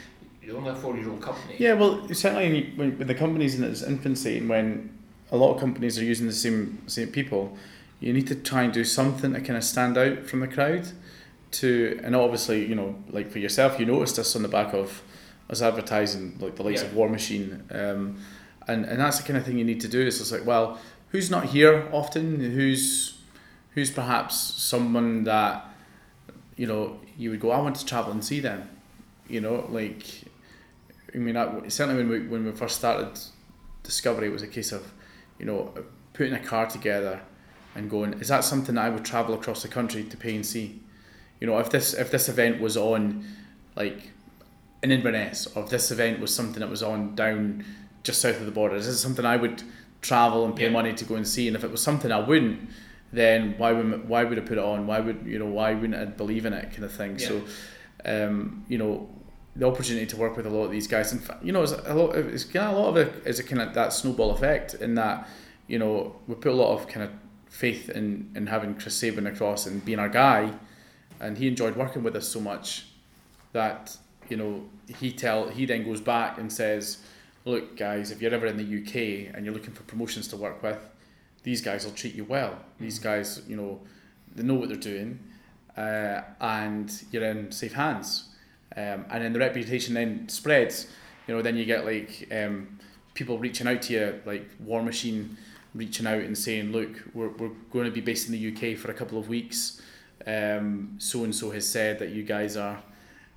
you're 0.42 0.56
only 0.56 0.70
a 0.70 0.74
four-year-old 0.74 1.20
company. 1.20 1.56
Yeah, 1.58 1.74
well, 1.74 2.08
certainly 2.14 2.72
when, 2.76 2.98
when 2.98 3.06
the 3.06 3.14
company's 3.14 3.54
in 3.56 3.64
its 3.64 3.82
infancy 3.82 4.38
and 4.38 4.48
when 4.48 4.98
a 5.30 5.36
lot 5.36 5.54
of 5.54 5.60
companies 5.60 5.98
are 5.98 6.04
using 6.04 6.26
the 6.26 6.32
same 6.32 6.82
same 6.86 7.08
people, 7.08 7.56
you 8.00 8.12
need 8.12 8.26
to 8.28 8.34
try 8.34 8.62
and 8.62 8.72
do 8.72 8.84
something 8.84 9.32
to 9.34 9.40
kind 9.40 9.56
of 9.56 9.64
stand 9.64 9.96
out 9.98 10.26
from 10.26 10.40
the 10.40 10.48
crowd. 10.48 10.88
To 11.52 11.98
and 12.04 12.14
obviously, 12.14 12.64
you 12.64 12.74
know, 12.76 12.94
like 13.10 13.30
for 13.30 13.40
yourself, 13.40 13.78
you 13.80 13.84
noticed 13.86 14.16
this 14.16 14.36
on 14.36 14.42
the 14.42 14.48
back 14.48 14.72
of 14.72 15.02
us 15.48 15.60
advertising 15.62 16.36
like 16.38 16.54
the 16.54 16.62
likes 16.62 16.80
Yeah. 16.82 16.88
of 16.88 16.94
War 16.94 17.08
Machine, 17.08 17.64
um, 17.72 18.18
and 18.68 18.84
and 18.84 19.00
that's 19.00 19.18
the 19.18 19.24
kind 19.24 19.36
of 19.36 19.44
thing 19.44 19.58
you 19.58 19.64
need 19.64 19.80
to 19.80 19.88
do. 19.88 20.00
It's 20.06 20.18
just 20.18 20.30
like, 20.30 20.46
well, 20.46 20.78
who's 21.10 21.28
not 21.28 21.46
here 21.46 21.88
often? 21.90 22.38
Who's 22.38 23.18
who's 23.74 23.90
perhaps 23.90 24.36
someone 24.36 25.24
that 25.24 25.64
you 26.60 26.66
know 26.66 27.00
you 27.16 27.30
would 27.30 27.40
go, 27.40 27.50
I 27.52 27.58
want 27.60 27.76
to 27.76 27.86
travel 27.86 28.12
and 28.12 28.22
see 28.22 28.40
them. 28.40 28.68
You 29.28 29.40
know, 29.40 29.66
like 29.70 30.04
I 31.14 31.18
mean, 31.18 31.34
I, 31.34 31.68
certainly 31.68 31.96
when 32.02 32.08
we 32.10 32.28
when 32.28 32.44
we 32.44 32.52
first 32.52 32.76
started 32.76 33.18
Discovery, 33.82 34.26
it 34.26 34.32
was 34.32 34.42
a 34.42 34.52
case 34.58 34.70
of 34.70 34.92
you 35.38 35.46
know 35.46 35.72
putting 36.12 36.34
a 36.34 36.44
car 36.52 36.66
together 36.66 37.22
and 37.74 37.88
going, 37.88 38.12
is 38.20 38.28
that 38.28 38.44
something 38.44 38.74
that 38.74 38.84
I 38.84 38.90
would 38.90 39.06
travel 39.06 39.34
across 39.34 39.62
the 39.62 39.68
country 39.68 40.04
to 40.04 40.16
pay 40.18 40.34
and 40.36 40.44
see? 40.44 40.80
You 41.40 41.46
know, 41.46 41.56
if 41.58 41.70
this 41.70 41.94
if 41.94 42.10
this 42.10 42.28
event 42.28 42.60
was 42.60 42.76
on 42.76 43.24
like 43.74 44.10
in 44.82 44.90
Inverness, 44.92 45.46
or 45.54 45.62
if 45.64 45.70
this 45.70 45.90
event 45.90 46.20
was 46.20 46.34
something 46.34 46.60
that 46.60 46.68
was 46.68 46.82
on 46.82 47.14
down 47.14 47.64
just 48.02 48.20
south 48.20 48.38
of 48.38 48.44
the 48.44 48.52
border, 48.52 48.76
is 48.76 48.86
this 48.86 49.00
something 49.00 49.24
I 49.24 49.36
would 49.36 49.62
travel 50.02 50.44
and 50.44 50.54
pay 50.54 50.64
Yeah. 50.64 50.72
money 50.78 50.92
to 50.92 51.04
go 51.06 51.14
and 51.14 51.26
see? 51.26 51.46
And 51.48 51.56
if 51.56 51.64
it 51.64 51.70
was 51.70 51.82
something 51.82 52.12
I 52.12 52.20
wouldn't, 52.20 52.68
then 53.12 53.54
why 53.58 53.72
would 53.72 54.08
why 54.08 54.24
would 54.24 54.38
I 54.38 54.42
put 54.42 54.58
it 54.58 54.64
on? 54.64 54.86
Why 54.86 55.00
would 55.00 55.26
you 55.26 55.38
know 55.38 55.46
why 55.46 55.74
wouldn't 55.74 55.94
I 55.94 56.04
believe 56.04 56.46
in 56.46 56.52
it 56.52 56.70
kind 56.70 56.84
of 56.84 56.92
thing? 56.92 57.18
So, 57.18 57.42
um, 58.04 58.64
you 58.68 58.78
know, 58.78 59.08
the 59.56 59.66
opportunity 59.66 60.06
to 60.06 60.16
work 60.16 60.36
with 60.36 60.46
a 60.46 60.50
lot 60.50 60.64
of 60.64 60.70
these 60.70 60.86
guys, 60.86 61.12
and 61.12 61.22
you 61.42 61.52
know, 61.52 61.62
it's 61.62 61.72
a 61.72 61.94
lot. 61.94 62.14
Of, 62.14 62.28
it's 62.28 62.44
kind 62.44 62.70
of 62.70 62.76
a 62.76 62.80
lot 62.80 62.88
of 62.90 62.96
it 62.96 63.26
is 63.26 63.38
a 63.38 63.44
kind 63.44 63.60
of 63.60 63.74
that 63.74 63.92
snowball 63.92 64.30
effect 64.30 64.74
in 64.74 64.94
that 64.94 65.28
you 65.66 65.78
know 65.78 66.16
we 66.26 66.34
put 66.36 66.52
a 66.52 66.54
lot 66.54 66.72
of 66.74 66.86
kind 66.86 67.04
of 67.04 67.10
faith 67.48 67.90
in 67.90 68.30
in 68.36 68.46
having 68.46 68.74
Chris 68.74 68.94
Sabin 68.94 69.26
across 69.26 69.66
and 69.66 69.84
being 69.84 69.98
our 69.98 70.08
guy, 70.08 70.52
and 71.18 71.38
he 71.38 71.48
enjoyed 71.48 71.76
working 71.76 72.02
with 72.02 72.14
us 72.14 72.28
so 72.28 72.40
much 72.40 72.86
that 73.52 73.96
you 74.28 74.36
know 74.36 74.68
he 74.98 75.10
tell 75.10 75.48
he 75.48 75.66
then 75.66 75.84
goes 75.84 76.00
back 76.00 76.38
and 76.38 76.52
says, 76.52 76.98
look 77.44 77.76
guys, 77.76 78.12
if 78.12 78.22
you're 78.22 78.32
ever 78.32 78.46
in 78.46 78.56
the 78.56 78.62
UK 78.62 79.34
and 79.34 79.44
you're 79.44 79.54
looking 79.54 79.74
for 79.74 79.82
promotions 79.82 80.28
to 80.28 80.36
work 80.36 80.62
with, 80.62 80.78
these 81.42 81.60
guys 81.60 81.84
will 81.84 81.92
treat 81.92 82.14
you 82.14 82.24
well. 82.24 82.58
These 82.78 82.98
guys, 82.98 83.42
you 83.48 83.56
know, 83.56 83.80
they 84.34 84.42
know 84.42 84.54
what 84.54 84.68
they're 84.68 84.78
doing, 84.78 85.18
uh, 85.76 86.22
and 86.40 86.92
you're 87.10 87.24
in 87.24 87.50
safe 87.52 87.72
hands. 87.72 88.28
Um, 88.76 89.04
and 89.10 89.24
then 89.24 89.32
the 89.32 89.38
reputation 89.38 89.94
then 89.94 90.28
spreads. 90.28 90.86
You 91.26 91.34
know, 91.34 91.42
then 91.42 91.56
you 91.56 91.64
get 91.64 91.84
like 91.84 92.28
um, 92.32 92.78
people 93.14 93.38
reaching 93.38 93.66
out 93.66 93.82
to 93.82 93.92
you, 93.92 94.20
like 94.24 94.48
War 94.60 94.82
Machine 94.82 95.36
reaching 95.74 96.06
out 96.06 96.20
and 96.20 96.36
saying, 96.36 96.72
look, 96.72 96.88
we're, 97.14 97.28
we're 97.28 97.50
going 97.72 97.84
to 97.84 97.90
be 97.90 98.00
based 98.00 98.28
in 98.28 98.32
the 98.32 98.72
UK 98.72 98.76
for 98.76 98.90
a 98.90 98.94
couple 98.94 99.18
of 99.18 99.28
weeks. 99.28 99.80
Um, 100.26 100.96
so 100.98 101.24
and 101.24 101.34
so 101.34 101.50
has 101.50 101.66
said 101.66 101.98
that 102.00 102.10
you 102.10 102.22
guys 102.22 102.56
are 102.56 102.82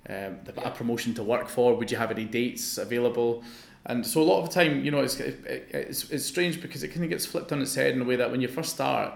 um, 0.08 0.38
the, 0.44 0.52
a 0.64 0.70
promotion 0.70 1.14
to 1.14 1.22
work 1.22 1.48
for. 1.48 1.74
Would 1.74 1.90
you 1.90 1.96
have 1.96 2.10
any 2.10 2.24
dates 2.24 2.78
available? 2.78 3.42
And 3.86 4.06
so 4.06 4.22
a 4.22 4.24
lot 4.24 4.42
of 4.42 4.48
the 4.48 4.54
time, 4.54 4.84
you 4.84 4.90
know, 4.90 5.00
it's 5.00 5.20
it, 5.20 5.44
it- 5.46 5.68
it's, 5.72 6.10
it's 6.10 6.24
strange 6.24 6.60
because 6.62 6.82
it 6.82 6.88
kind 6.88 7.04
of 7.04 7.10
gets 7.10 7.26
flipped 7.26 7.52
on 7.52 7.60
its 7.60 7.74
head 7.74 7.94
in 7.94 8.00
a 8.00 8.04
way 8.04 8.16
that 8.16 8.30
when 8.30 8.40
you 8.40 8.48
first 8.48 8.70
start, 8.74 9.12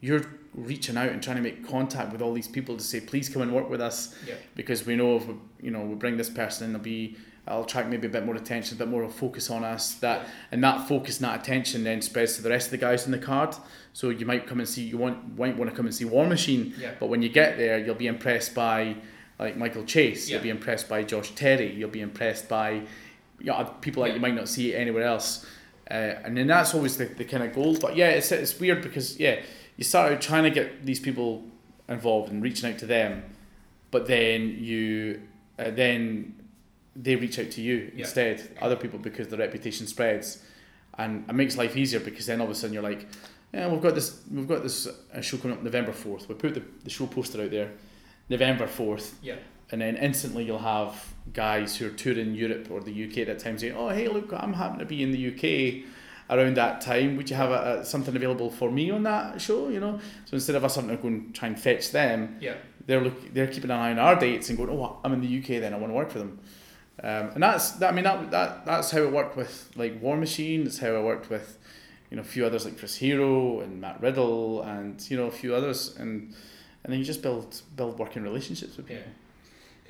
you're 0.00 0.22
reaching 0.54 0.96
out 0.96 1.08
and 1.08 1.22
trying 1.22 1.36
to 1.36 1.42
make 1.42 1.66
contact 1.68 2.12
with 2.12 2.20
all 2.20 2.32
these 2.32 2.48
people 2.48 2.76
to 2.76 2.82
say, 2.82 3.00
please 3.00 3.28
come 3.28 3.40
and 3.42 3.52
work 3.54 3.70
with 3.70 3.80
us 3.80 4.14
Yeah. 4.26 4.34
because 4.56 4.84
we 4.84 4.96
know 4.96 5.16
if 5.16 5.26
we, 5.26 5.34
you 5.62 5.70
know 5.70 5.82
we 5.82 5.94
bring 5.94 6.16
this 6.16 6.28
person 6.30 6.64
in, 6.66 6.72
there'll 6.72 6.82
be 6.84 7.16
I'll 7.48 7.62
attract 7.64 7.88
maybe 7.88 8.06
a 8.06 8.10
bit 8.10 8.24
more 8.26 8.36
attention, 8.36 8.76
a 8.76 8.78
bit 8.78 8.88
more 8.88 9.02
of 9.02 9.14
focus 9.14 9.50
on 9.50 9.64
us. 9.64 9.94
That 9.94 10.26
and 10.52 10.62
that 10.62 10.86
focus 10.86 11.18
and 11.18 11.28
that 11.28 11.40
attention 11.40 11.82
then 11.84 12.02
spreads 12.02 12.36
to 12.36 12.42
the 12.42 12.50
rest 12.50 12.66
of 12.66 12.70
the 12.72 12.76
guys 12.78 13.06
in 13.06 13.12
the 13.12 13.18
card. 13.18 13.56
So 13.92 14.10
you 14.10 14.26
might 14.26 14.46
come 14.46 14.60
and 14.60 14.68
see 14.68 14.82
you 14.84 14.98
want 14.98 15.38
might 15.38 15.56
want 15.56 15.70
to 15.70 15.76
come 15.76 15.86
and 15.86 15.94
see 15.94 16.04
War 16.04 16.26
Machine, 16.26 16.74
Yeah. 16.78 16.92
but 17.00 17.06
when 17.08 17.22
you 17.22 17.28
get 17.28 17.56
there, 17.56 17.78
you'll 17.78 17.94
be 17.94 18.06
impressed 18.06 18.54
by 18.54 18.96
like 19.38 19.56
Michael 19.56 19.84
Chase. 19.84 20.28
Yeah. 20.28 20.34
You'll 20.36 20.42
be 20.44 20.50
impressed 20.50 20.88
by 20.88 21.02
Josh 21.02 21.30
Terry. 21.34 21.72
You'll 21.74 21.88
be 21.90 22.02
impressed 22.02 22.48
by 22.48 22.82
you 23.40 23.46
know, 23.46 23.64
people 23.80 24.02
that 24.02 24.10
Yeah. 24.10 24.14
you 24.16 24.20
might 24.20 24.34
not 24.34 24.48
see 24.48 24.74
anywhere 24.74 25.04
else. 25.04 25.46
Uh, 25.90 25.94
and 26.24 26.36
then 26.36 26.46
that's 26.46 26.74
always 26.74 26.96
the, 26.96 27.06
the 27.06 27.24
kind 27.24 27.42
of 27.42 27.52
goal. 27.54 27.76
But 27.78 27.96
yeah, 27.96 28.10
it's, 28.10 28.30
it's 28.32 28.58
weird 28.60 28.82
because 28.82 29.18
yeah, 29.18 29.40
you 29.76 29.84
start 29.84 30.12
out 30.12 30.20
trying 30.20 30.44
to 30.44 30.50
get 30.50 30.84
these 30.86 31.00
people 31.00 31.42
involved 31.88 32.30
and 32.30 32.42
reaching 32.42 32.70
out 32.72 32.78
to 32.78 32.86
them, 32.86 33.24
but 33.90 34.06
then 34.06 34.56
you 34.60 35.20
uh, 35.58 35.70
then 35.70 36.34
they 36.96 37.16
reach 37.16 37.38
out 37.38 37.50
to 37.52 37.60
you 37.60 37.90
Yeah. 37.94 38.00
instead, 38.04 38.56
other 38.60 38.76
people 38.76 38.98
because 38.98 39.28
the 39.28 39.36
reputation 39.36 39.86
spreads, 39.86 40.44
and 40.98 41.28
it 41.28 41.32
makes 41.34 41.56
life 41.56 41.76
easier 41.76 42.00
because 42.00 42.26
then 42.26 42.40
all 42.40 42.46
of 42.46 42.52
a 42.52 42.54
sudden 42.54 42.74
you're 42.74 42.82
like, 42.82 43.06
yeah, 43.52 43.66
we've 43.68 43.80
got 43.82 43.94
this 43.96 44.20
we've 44.30 44.46
got 44.46 44.62
this 44.62 44.86
uh, 44.86 45.20
show 45.20 45.38
coming 45.38 45.56
up 45.56 45.62
November 45.64 45.92
fourth. 45.92 46.28
We 46.28 46.36
put 46.36 46.54
the, 46.54 46.62
the 46.84 46.90
show 46.90 47.06
poster 47.06 47.42
out 47.42 47.50
there, 47.50 47.72
November 48.28 48.68
fourth, 48.68 49.18
Yeah. 49.22 49.36
And 49.72 49.80
then 49.80 49.96
instantly 49.96 50.44
you'll 50.44 50.58
have 50.58 51.12
guys 51.32 51.76
who 51.76 51.86
are 51.86 51.90
touring 51.90 52.34
Europe 52.34 52.68
or 52.70 52.80
the 52.80 53.04
UK 53.04 53.18
at 53.18 53.26
that 53.28 53.38
time 53.38 53.58
saying, 53.58 53.74
"Oh, 53.76 53.88
hey, 53.88 54.08
look, 54.08 54.32
I'm 54.32 54.52
happen 54.54 54.78
to 54.78 54.84
be 54.84 55.02
in 55.02 55.12
the 55.12 55.28
UK 55.28 55.84
around 56.28 56.56
that 56.56 56.80
time. 56.80 57.16
Would 57.16 57.28
you 57.30 57.36
have 57.36 57.50
a, 57.50 57.80
a, 57.80 57.84
something 57.84 58.14
available 58.16 58.50
for 58.50 58.70
me 58.70 58.90
on 58.90 59.02
that 59.04 59.40
show?" 59.40 59.68
You 59.68 59.80
know, 59.80 60.00
so 60.24 60.34
instead 60.34 60.56
of 60.56 60.64
us 60.64 60.76
having 60.76 60.90
to 60.90 60.96
go 60.96 61.08
and 61.08 61.34
try 61.34 61.48
and 61.48 61.58
fetch 61.58 61.92
them, 61.92 62.36
Yeah. 62.40 62.54
they're 62.86 63.00
look 63.00 63.32
they're 63.32 63.46
keeping 63.46 63.70
an 63.70 63.78
eye 63.78 63.90
on 63.92 63.98
our 63.98 64.16
dates 64.18 64.48
and 64.48 64.58
going, 64.58 64.70
"Oh, 64.70 64.98
I'm 65.04 65.12
in 65.12 65.20
the 65.20 65.38
UK, 65.38 65.60
then 65.60 65.72
I 65.74 65.78
want 65.78 65.90
to 65.90 65.94
work 65.94 66.10
for 66.10 66.18
them." 66.18 66.38
Um, 67.02 67.30
and 67.34 67.42
that's 67.42 67.72
that. 67.72 67.92
I 67.92 67.94
mean, 67.94 68.04
that, 68.04 68.30
that 68.30 68.66
that's 68.66 68.90
how 68.90 68.98
it 69.02 69.12
worked 69.12 69.36
with 69.36 69.70
like 69.76 70.02
War 70.02 70.16
Machine. 70.16 70.66
It's 70.66 70.78
how 70.78 70.94
I 70.94 71.00
worked 71.00 71.30
with, 71.30 71.58
you 72.10 72.16
know, 72.16 72.22
a 72.22 72.26
few 72.26 72.44
others 72.44 72.64
like 72.66 72.76
Chris 72.78 72.96
Hero 72.96 73.60
and 73.60 73.80
Matt 73.80 74.02
Riddle 74.02 74.62
and 74.62 75.00
you 75.10 75.16
know 75.16 75.26
a 75.26 75.30
few 75.30 75.54
others 75.54 75.94
and. 75.98 76.34
And 76.82 76.90
then 76.90 76.98
you 76.98 77.04
just 77.04 77.20
build 77.20 77.60
build 77.76 77.98
working 77.98 78.22
relationships 78.22 78.78
with 78.78 78.86
people. 78.86 79.02
Cause 79.02 79.12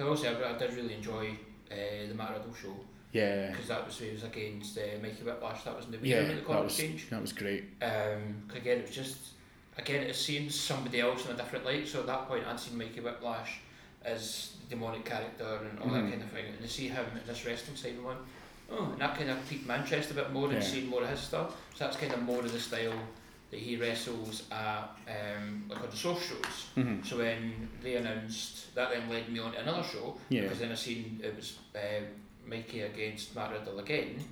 also, 0.08 0.34
I, 0.34 0.54
I 0.54 0.58
did 0.58 0.72
really 0.74 0.94
enjoy 0.94 1.30
uh, 1.70 1.74
the 2.08 2.14
Matt 2.14 2.30
Riddle 2.32 2.54
show 2.54 2.74
Yeah. 3.12 3.50
because 3.50 3.68
that 3.68 3.86
was 3.86 4.00
it 4.00 4.12
was 4.14 4.24
against 4.24 4.78
uh, 4.78 4.82
Mikey 5.02 5.22
Whiplash. 5.24 5.64
That 5.64 5.76
was 5.76 5.86
in 5.86 5.92
the 5.92 5.98
Yeah, 5.98 6.22
Wii 6.22 6.28
yeah, 6.28 6.34
the 6.56 6.62
was 6.62 6.64
Exchange. 6.78 7.10
that 7.10 7.20
was 7.20 7.32
great. 7.32 7.64
Um, 7.82 8.42
'cause 8.48 8.56
again, 8.58 8.78
it 8.78 8.86
was 8.86 8.94
just 8.94 9.18
again 9.78 10.02
it's 10.02 10.18
seeing 10.18 10.50
somebody 10.50 11.00
else 11.00 11.24
in 11.26 11.32
a 11.32 11.36
different 11.36 11.64
light. 11.64 11.86
So 11.88 12.00
at 12.00 12.06
that 12.06 12.26
point, 12.28 12.46
I'd 12.46 12.58
seen 12.60 12.76
Mikey 12.78 13.00
Whiplash 13.00 13.58
as 14.04 14.56
the 14.68 14.74
demonic 14.76 15.04
character 15.04 15.60
and 15.70 15.78
all 15.78 15.88
Mhm. 15.88 15.92
that 16.04 16.10
kind 16.10 16.22
of 16.22 16.30
thing, 16.30 16.46
and 16.46 16.60
to 16.60 16.68
see 16.68 16.88
him 16.88 17.04
in 17.20 17.26
this 17.26 17.44
wrestling 17.44 17.76
side 17.76 17.96
of 17.96 18.04
one, 18.04 18.16
oh, 18.70 18.92
and 18.92 19.00
that 19.00 19.16
kind 19.16 19.30
of 19.30 19.48
piqued 19.48 19.66
my 19.66 19.78
interest 19.78 20.10
a 20.10 20.14
bit 20.14 20.32
more 20.32 20.48
Yeah. 20.48 20.54
and 20.56 20.64
seeing 20.64 20.86
more 20.88 21.02
of 21.02 21.08
his 21.10 21.20
stuff. 21.20 21.54
So 21.74 21.84
that's 21.84 21.96
kind 21.96 22.12
of 22.12 22.22
more 22.22 22.40
of 22.40 22.50
the 22.52 22.58
style 22.60 22.94
that 23.50 23.58
he 23.58 23.76
wrestles 23.76 24.44
at 24.52 24.96
um, 25.08 25.64
like 25.68 25.82
on 25.82 25.90
the 25.90 25.96
soft 25.96 26.22
shows. 26.28 26.66
Mm-hmm. 26.76 27.02
So 27.04 27.18
when 27.18 27.68
they 27.82 27.96
announced 27.96 28.74
that, 28.74 28.90
then 28.90 29.08
led 29.10 29.28
me 29.28 29.40
on 29.40 29.52
to 29.52 29.60
another 29.60 29.82
show 29.82 30.16
Yeah. 30.28 30.42
because 30.42 30.60
then 30.60 30.72
I 30.72 30.76
seen 30.76 31.20
it 31.22 31.34
was 31.34 31.58
uh, 31.74 31.78
Mikey 32.46 32.82
against 32.82 33.34
Matt 33.34 33.50
Riddle 33.52 33.78
again 33.80 34.22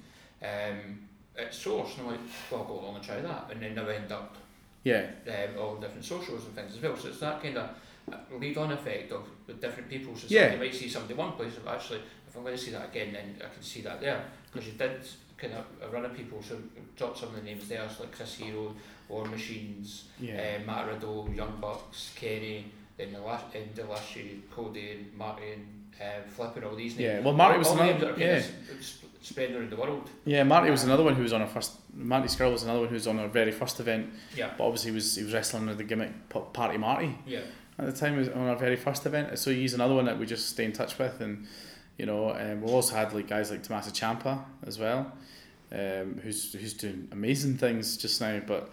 um, 0.42 1.00
at 1.36 1.52
Source, 1.54 1.92
and 1.98 2.02
I'm 2.06 2.12
like, 2.12 2.20
well, 2.50 2.60
I'll 2.60 2.66
go 2.66 2.80
along 2.80 2.96
and 2.96 3.04
try 3.04 3.20
that, 3.20 3.48
and 3.50 3.60
then 3.62 3.78
I 3.78 3.94
end 3.94 4.12
up 4.12 4.36
Yeah. 4.84 5.06
um, 5.26 5.58
all 5.60 5.76
different 5.76 6.04
socials 6.04 6.44
and 6.44 6.54
things 6.54 6.76
as 6.76 6.82
well. 6.82 6.96
So 6.96 7.08
it's 7.08 7.20
that 7.20 7.42
kind 7.42 7.58
of 7.58 7.70
lead 8.40 8.56
on 8.56 8.72
effect 8.72 9.12
of 9.12 9.24
with 9.46 9.60
different 9.60 9.88
people. 9.90 10.16
So 10.16 10.26
Yeah. 10.28 10.50
somebody 10.50 10.70
might 10.70 10.78
see 10.78 10.88
somebody 10.88 11.14
one 11.14 11.32
place, 11.32 11.54
but 11.64 11.74
actually, 11.74 12.00
if 12.28 12.36
I'm 12.36 12.42
going 12.44 12.56
to 12.56 12.62
see 12.62 12.70
that 12.70 12.88
again, 12.90 13.12
then 13.12 13.36
I 13.44 13.52
can 13.52 13.62
see 13.62 13.80
that 13.82 14.00
there 14.00 14.24
because 14.52 14.66
you 14.68 14.74
did 14.78 15.00
kind 15.38 15.54
of 15.54 15.64
a 15.82 15.88
run 15.92 16.04
of 16.04 16.14
people. 16.14 16.42
So 16.42 16.56
drop 16.96 17.16
some 17.16 17.30
of 17.30 17.36
the 17.36 17.42
names 17.42 17.68
there, 17.68 17.88
so 17.88 18.02
like 18.02 18.12
Chris 18.12 18.34
Hero, 18.34 18.74
War 19.08 19.24
Machines, 19.26 20.04
Yeah. 20.20 20.58
uh, 20.60 20.66
Matt 20.66 20.88
Riddle, 20.88 21.30
Young 21.34 21.58
Bucks, 21.60 22.12
Kenny. 22.16 22.66
Then 22.96 23.12
the 23.12 23.20
last 23.20 23.54
in 23.54 23.68
the 23.74 23.84
last 23.84 24.14
year, 24.16 24.24
Cody 24.50 24.90
and 24.90 25.14
Martin, 25.16 25.66
uh, 26.00 26.04
flipping 26.28 26.64
all 26.64 26.74
these 26.74 26.96
names. 26.96 27.00
Yeah, 27.00 27.20
well, 27.20 27.32
Marty 27.34 27.58
was 27.58 27.68
all 27.68 27.74
another- 27.74 27.90
names 27.92 28.00
that 28.00 28.10
are 28.10 28.12
kind 28.14 28.20
yeah. 28.20 28.86
spread 29.22 29.52
around 29.54 29.70
the 29.70 29.76
world. 29.76 30.10
Yeah, 30.24 30.42
Marty 30.42 30.70
was 30.70 30.82
another 30.84 31.04
one 31.04 31.14
who 31.14 31.22
was 31.22 31.32
on 31.32 31.40
our 31.40 31.46
first. 31.48 31.72
Marty 31.94 32.26
Scurll 32.28 32.50
was 32.52 32.64
another 32.64 32.80
one 32.80 32.88
who 32.88 32.94
was 32.94 33.06
on 33.06 33.18
our 33.20 33.28
very 33.28 33.52
first 33.52 33.78
event, 33.80 34.10
Yeah, 34.36 34.50
but 34.58 34.64
obviously 34.64 34.90
he 34.90 34.94
was 34.96 35.14
he 35.14 35.22
was 35.24 35.32
wrestling 35.32 35.62
under 35.62 35.74
the 35.74 35.84
gimmick 35.84 36.10
Party 36.28 36.78
Marty 36.78 37.16
yeah, 37.26 37.40
at 37.78 37.86
the 37.86 37.92
time. 37.92 38.16
Was 38.16 38.28
on 38.28 38.48
our 38.48 38.56
very 38.56 38.76
first 38.76 39.06
event, 39.06 39.38
so 39.38 39.50
he's 39.52 39.74
another 39.74 39.94
one 39.94 40.04
that 40.06 40.18
we 40.18 40.26
just 40.26 40.48
stay 40.48 40.64
in 40.64 40.72
touch 40.72 40.98
with, 40.98 41.20
and 41.20 41.46
you 41.98 42.06
know, 42.06 42.30
um, 42.30 42.62
we've 42.62 42.70
also 42.70 42.94
had 42.94 43.12
like 43.12 43.28
guys 43.28 43.50
like 43.50 43.64
Tommaso 43.64 43.90
Ciampa 43.90 44.42
as 44.64 44.78
well, 44.78 45.12
um, 45.72 46.20
who's 46.22 46.52
who's 46.52 46.72
doing 46.72 47.08
amazing 47.10 47.58
things 47.58 47.96
just 47.96 48.20
now. 48.20 48.40
But 48.46 48.70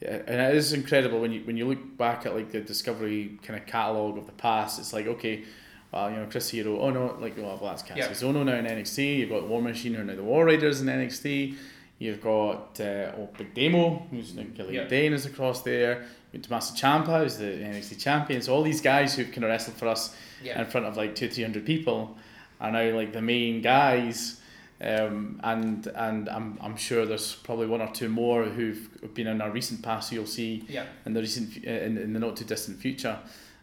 yeah, 0.00 0.22
and 0.26 0.40
it 0.40 0.54
is 0.54 0.74
incredible 0.74 1.18
when 1.20 1.32
you 1.32 1.40
when 1.40 1.56
you 1.56 1.66
look 1.66 1.96
back 1.96 2.26
at 2.26 2.34
like 2.34 2.52
the 2.52 2.60
Discovery 2.60 3.38
kind 3.42 3.58
of 3.58 3.66
catalogue 3.66 4.18
of 4.18 4.26
the 4.26 4.32
past. 4.32 4.78
It's 4.78 4.92
like 4.92 5.06
okay. 5.06 5.44
Well, 5.92 6.10
you 6.10 6.16
know, 6.16 6.26
Chris 6.26 6.50
Hero, 6.50 6.80
oh 6.80 6.90
no, 6.90 7.16
like, 7.20 7.36
well, 7.36 7.56
well 7.60 7.70
that's 7.70 7.82
Cassius 7.82 8.20
Ohno 8.22 8.44
now 8.44 8.56
in 8.56 8.66
NXT. 8.66 9.18
You've 9.18 9.30
got 9.30 9.46
War 9.46 9.62
Machine, 9.62 9.94
who 9.94 10.02
are 10.02 10.04
now 10.04 10.16
the 10.16 10.22
War 10.22 10.44
Raiders 10.44 10.80
in 10.80 10.88
NXT. 10.88 11.54
You've 11.98 12.20
got 12.20 12.78
uh, 12.80 13.12
oh, 13.16 13.28
Big 13.38 13.54
Damo, 13.54 14.04
who's 14.10 14.34
now 14.34 14.44
Killian 14.54 14.74
Yeah. 14.74 14.88
Dain 14.88 15.12
is 15.12 15.26
across 15.26 15.62
there. 15.62 16.04
You've 16.32 16.42
got 16.42 16.48
Tommaso 16.48 16.74
Ciampa, 16.74 17.22
who's 17.22 17.38
the 17.38 17.44
NXT 17.44 18.00
champion. 18.00 18.42
So 18.42 18.52
all 18.52 18.64
these 18.64 18.80
guys 18.80 19.14
who've 19.14 19.28
kind 19.28 19.44
of 19.44 19.50
wrestled 19.50 19.76
for 19.76 19.86
us 19.86 20.14
yeah. 20.42 20.60
in 20.60 20.66
front 20.66 20.86
of 20.86 20.96
like 20.96 21.14
two, 21.14 21.28
three 21.28 21.44
hundred 21.44 21.64
people 21.64 22.18
are 22.60 22.70
now 22.72 22.90
like 22.96 23.12
the 23.12 23.22
main 23.22 23.60
guys 23.62 24.40
Um, 24.78 25.40
and 25.42 25.86
and 25.94 26.28
I'm, 26.28 26.58
I'm 26.60 26.76
sure 26.76 27.06
there's 27.06 27.34
probably 27.34 27.66
one 27.66 27.80
or 27.80 27.90
two 27.94 28.10
more 28.10 28.44
who've 28.44 29.14
been 29.14 29.26
in 29.26 29.40
our 29.40 29.50
recent 29.50 29.80
past 29.82 30.12
you'll 30.12 30.26
see 30.26 30.64
Yeah. 30.68 30.84
in 31.06 31.14
the 31.14 31.20
recent 31.20 31.56
in, 31.64 31.96
in 31.96 32.12
the 32.12 32.18
not 32.20 32.36
too 32.36 32.44
distant 32.44 32.78
future 32.78 33.18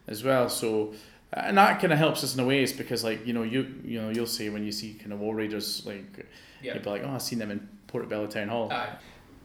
as 0.07 0.23
well 0.23 0.49
so 0.49 0.93
and 1.31 1.57
that 1.57 1.79
kind 1.79 1.93
of 1.93 1.99
helps 1.99 2.23
us 2.23 2.33
in 2.35 2.39
a 2.39 2.45
way 2.47 2.63
is 2.63 2.73
because 2.73 3.03
like 3.03 3.27
you 3.27 3.33
know 3.33 3.43
you 3.43 3.61
you 3.85 4.01
know 4.01 4.09
you'll 4.09 4.25
see 4.39 4.49
when 4.49 4.63
you 4.65 4.71
see 4.71 4.93
kind 4.95 5.13
of 5.13 5.19
war 5.19 5.35
raiders 5.35 5.85
like 5.85 6.25
Yeah. 6.63 6.73
you'll 6.73 6.83
be 6.83 6.89
like 6.89 7.03
oh 7.05 7.13
I've 7.15 7.21
seen 7.21 7.37
them 7.39 7.51
in 7.51 7.59
Portobello 7.87 8.25
Town 8.27 8.47
Hall 8.49 8.71
Aye. 8.71 8.89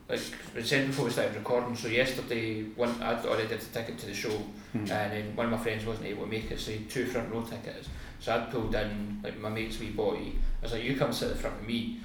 Like 0.08 0.20
we 0.54 0.62
said 0.62 0.86
before 0.86 1.04
we 1.04 1.10
started 1.10 1.34
recording, 1.36 1.76
so 1.76 1.86
yesterday 1.88 2.62
one 2.76 2.94
I'd 3.02 3.26
already 3.26 3.46
did 3.46 3.60
the 3.60 3.70
ticket 3.78 3.98
to 3.98 4.06
the 4.06 4.14
show 4.14 4.30
Mhm. 4.74 4.88
and 4.90 5.12
then 5.12 5.36
one 5.36 5.46
of 5.46 5.52
my 5.52 5.58
friends 5.58 5.84
wasn't 5.84 6.06
able 6.06 6.24
to 6.24 6.30
make 6.30 6.50
it, 6.50 6.58
so 6.60 6.70
he 6.70 6.78
had 6.78 6.88
two 6.88 7.04
front 7.04 7.30
row 7.30 7.42
tickets. 7.42 7.88
So 8.20 8.34
I'd 8.34 8.50
pulled 8.50 8.74
in 8.74 9.20
like 9.22 9.38
my 9.38 9.48
mate's 9.48 9.78
wee 9.78 9.90
boy. 9.90 10.16
I 10.16 10.62
was 10.62 10.72
like, 10.72 10.84
You 10.84 10.96
come 10.96 11.12
sit 11.12 11.30
in 11.30 11.36
front 11.36 11.60
of 11.60 11.66
me 11.66 12.00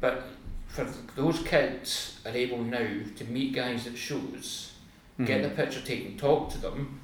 but 0.00 0.24
for 0.66 0.86
those 1.16 1.40
kids 1.40 2.20
are 2.24 2.32
able 2.32 2.58
now 2.58 2.86
to 3.16 3.24
meet 3.24 3.54
guys 3.54 3.86
at 3.86 3.96
shows, 3.96 4.74
get 5.18 5.40
mm-hmm. 5.40 5.42
the 5.42 5.62
picture 5.62 5.80
taken, 5.80 6.16
talk 6.16 6.50
to 6.50 6.58
them, 6.58 7.00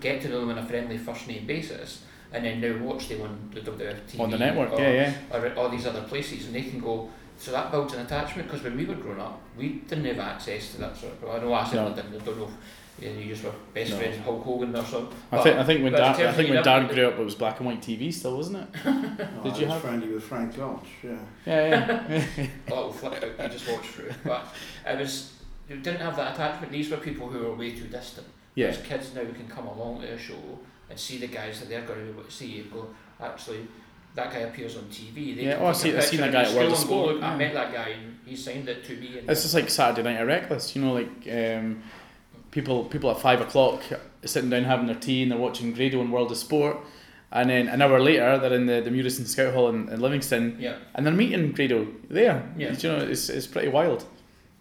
get 0.00 0.20
to 0.22 0.28
know 0.28 0.40
them 0.40 0.50
on 0.50 0.58
a 0.58 0.66
friendly 0.66 0.98
first 0.98 1.26
name 1.28 1.46
basis, 1.46 2.02
and 2.32 2.44
then 2.44 2.60
now 2.60 2.76
watch 2.84 3.08
them 3.08 3.22
on 3.22 3.50
the 3.54 3.60
WWF 3.60 4.00
TV 4.06 4.20
on 4.20 4.30
the 4.30 4.38
network 4.38 4.72
or, 4.72 4.80
yeah 4.80 4.90
yeah 5.30 5.38
or 5.38 5.54
all 5.54 5.68
these 5.68 5.86
other 5.86 6.02
places, 6.02 6.46
and 6.46 6.54
they 6.54 6.62
can 6.62 6.80
go. 6.80 7.08
So 7.38 7.52
that 7.52 7.70
builds 7.70 7.94
an 7.94 8.00
attachment 8.04 8.48
because 8.48 8.64
when 8.64 8.76
we 8.76 8.84
were 8.84 8.96
growing 8.96 9.20
up, 9.20 9.40
we 9.56 9.68
didn't 9.88 10.06
have 10.06 10.18
access 10.18 10.72
to 10.72 10.78
that 10.78 10.96
sort 10.96 11.12
of. 11.22 11.30
I 11.30 11.38
know 11.38 11.54
I 11.54 11.64
certainly 11.64 11.90
No. 11.90 11.96
didn't. 11.96 12.20
I 12.20 12.24
don't 12.24 12.38
know 12.38 12.44
if 12.46 12.54
you, 13.00 13.10
know, 13.10 13.18
you 13.20 13.28
just 13.28 13.44
were 13.44 13.52
best 13.74 13.90
No. 13.90 13.96
friends 13.98 14.16
with 14.16 14.24
Hulk 14.24 14.44
Hogan 14.44 14.74
or 14.76 14.84
something. 14.84 15.16
I 15.32 15.42
think 15.42 15.56
I 15.58 15.64
think 15.64 15.82
when 15.84 15.92
Dad 15.92 16.02
I 16.20 16.32
think 16.32 16.48
when 16.48 16.58
you 16.58 16.64
Darren 16.64 16.82
never- 16.82 16.94
grew 16.94 17.08
up 17.08 17.18
it 17.18 17.24
was 17.24 17.34
black 17.34 17.58
and 17.60 17.66
white 17.66 17.80
TV 17.82 18.12
still 18.12 18.36
wasn't 18.36 18.58
it 18.58 18.68
Oh, 18.86 19.42
Did 19.44 19.52
I 19.52 19.56
you 19.58 19.64
was 19.66 19.72
have- 19.74 19.80
friendly 19.82 20.08
with 20.08 20.24
Frank 20.24 20.56
Gotch, 20.56 20.86
yeah. 21.02 21.10
yeah 21.46 21.68
yeah 22.08 22.46
a 22.68 22.74
little 22.74 22.92
flick 22.92 23.22
out 23.22 23.42
you 23.42 23.48
just 23.58 23.68
watched 23.70 23.86
through. 23.90 24.10
But 24.24 24.46
it 24.86 24.98
was 24.98 25.32
you 25.68 25.76
didn't 25.76 26.00
have 26.00 26.16
that 26.16 26.34
attachment. 26.34 26.72
These 26.72 26.90
were 26.90 26.96
people 26.96 27.28
who 27.28 27.40
were 27.40 27.54
way 27.54 27.72
too 27.72 27.88
distant. 27.88 28.26
yeah 28.54 28.66
Whereas 28.68 28.82
kids 28.86 29.14
now 29.14 29.20
can 29.20 29.46
come 29.48 29.66
along 29.66 30.00
to 30.00 30.08
a 30.12 30.18
show 30.18 30.58
and 30.90 30.98
see 30.98 31.18
the 31.18 31.26
guys 31.26 31.60
that 31.60 31.68
they're 31.68 31.82
going 31.82 31.98
to 31.98 32.04
be 32.06 32.10
able 32.12 32.22
to 32.22 32.30
see 32.30 32.60
and 32.60 32.72
go, 32.72 32.88
actually, 33.20 33.68
that 34.14 34.32
guy 34.32 34.38
appears 34.38 34.74
on 34.78 34.84
TV. 34.84 35.36
They 35.36 35.42
Yeah, 35.44 35.56
can 35.56 35.62
oh, 35.64 35.66
I 35.66 35.72
take 35.72 35.80
see- 35.82 35.90
a 35.90 35.98
I 35.98 36.00
seen 36.00 36.20
that 36.20 36.32
guy 36.32 36.40
in 36.40 36.46
at 36.46 36.52
the 36.52 36.58
World 36.58 36.72
of 36.72 36.78
school 36.78 36.96
go, 36.96 37.02
Sport, 37.08 37.14
Look, 37.16 37.24
I 37.24 37.36
met 37.36 37.52
that 37.52 37.72
guy 37.74 37.88
and 37.90 38.18
he 38.24 38.34
signed 38.34 38.66
it 38.70 38.82
to 38.86 38.96
me. 38.96 39.18
And 39.18 39.28
It's 39.30 39.42
just 39.42 39.52
like 39.52 39.68
Saturday 39.68 40.02
Night 40.10 40.18
at 40.20 40.26
Reckless, 40.26 40.74
you 40.74 40.80
know, 40.82 40.94
like 40.94 41.28
um, 41.30 41.82
people 42.58 42.84
people 42.84 43.10
at 43.10 43.20
five 43.20 43.40
o'clock 43.40 43.82
sitting 44.24 44.50
down 44.50 44.64
having 44.64 44.86
their 44.86 44.96
tea 44.96 45.22
and 45.22 45.30
they're 45.30 45.38
watching 45.38 45.72
Grado 45.72 46.00
and 46.00 46.12
World 46.12 46.30
of 46.32 46.36
Sport, 46.38 46.76
and 47.30 47.50
then 47.50 47.68
an 47.68 47.80
hour 47.80 48.00
later 48.00 48.38
they're 48.38 48.54
in 48.54 48.66
the 48.66 48.80
the 48.80 48.90
Murieston 48.90 49.26
Scout 49.26 49.54
Hall 49.54 49.68
in, 49.68 49.88
in 49.88 50.00
Livingston 50.00 50.56
yeah, 50.58 50.76
and 50.94 51.06
they're 51.06 51.14
meeting 51.14 51.52
Grado 51.52 51.86
there. 52.10 52.50
Yeah. 52.56 52.74
you 52.76 52.88
know, 52.88 52.98
it's 52.98 53.28
it's 53.28 53.46
pretty 53.46 53.68
wild. 53.68 54.04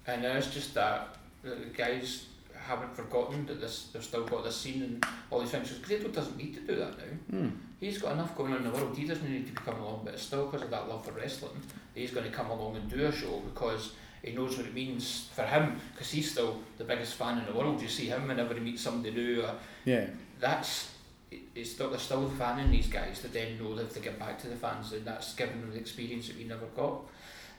and 0.05 0.23
it's 0.23 0.53
just 0.53 0.73
that 0.75 1.17
the 1.43 1.55
guys 1.75 2.25
haven't 2.67 2.93
forgotten 2.95 3.45
that 3.45 3.61
this 3.61 3.89
they've 3.93 4.03
still 4.03 4.25
got 4.25 4.43
this 4.43 4.55
scene 4.55 4.83
and 4.83 5.05
all 5.31 5.39
these 5.39 5.51
things. 5.51 5.69
Because 5.69 5.87
Grado 5.87 6.07
doesn't 6.09 6.37
need 6.37 6.53
to 6.55 6.61
do 6.61 6.75
that 6.75 6.97
now. 6.97 7.37
Hmm. 7.37 7.49
He's 7.79 7.97
got 7.99 8.13
enough 8.13 8.35
going 8.35 8.53
on 8.53 8.59
in 8.59 8.63
the 8.65 8.71
world. 8.71 8.97
He 8.97 9.05
doesn't 9.05 9.29
need 9.29 9.45
to 9.47 9.53
be 9.53 9.61
coming 9.65 9.81
along, 9.81 10.01
but 10.03 10.13
it's 10.15 10.23
still 10.23 10.45
because 10.45 10.63
of 10.63 10.71
that 10.71 10.89
love 10.89 11.05
for 11.05 11.11
wrestling. 11.11 11.61
He's 11.93 12.11
going 12.11 12.25
to 12.25 12.31
come 12.31 12.49
along 12.49 12.75
and 12.75 12.89
do 12.89 13.05
a 13.05 13.11
show 13.11 13.39
because 13.51 13.93
he 14.29 14.35
knows 14.35 14.57
what 14.57 14.65
it 14.65 14.73
means 14.73 15.29
for 15.33 15.43
him. 15.43 15.79
Because 15.93 16.11
he's 16.11 16.31
still 16.31 16.59
the 16.77 16.83
biggest 16.83 17.15
fan 17.15 17.37
in 17.39 17.45
the 17.45 17.53
world. 17.53 17.81
You 17.81 17.87
see 17.87 18.05
him 18.07 18.27
whenever 18.27 18.53
he 18.53 18.59
meets 18.59 18.81
somebody 18.81 19.13
new. 19.13 19.41
Uh, 19.41 19.53
Yeah, 19.85 20.07
that's 20.39 20.91
it- 21.31 21.41
it's 21.55 21.71
still 21.71 21.89
they're 21.89 21.99
still 21.99 22.29
fanning 22.29 22.71
these 22.71 22.87
guys 22.87 23.21
that 23.21 23.33
then 23.33 23.57
know 23.59 23.75
that 23.75 23.83
if 23.87 23.93
they 23.93 24.01
get 24.01 24.17
back 24.19 24.39
to 24.41 24.47
the 24.47 24.55
fans, 24.55 24.91
then 24.91 25.03
that's 25.05 25.33
giving 25.35 25.59
them 25.61 25.71
the 25.71 25.79
experience 25.79 26.27
that 26.27 26.37
we 26.37 26.43
never 26.45 26.65
got. 26.75 27.01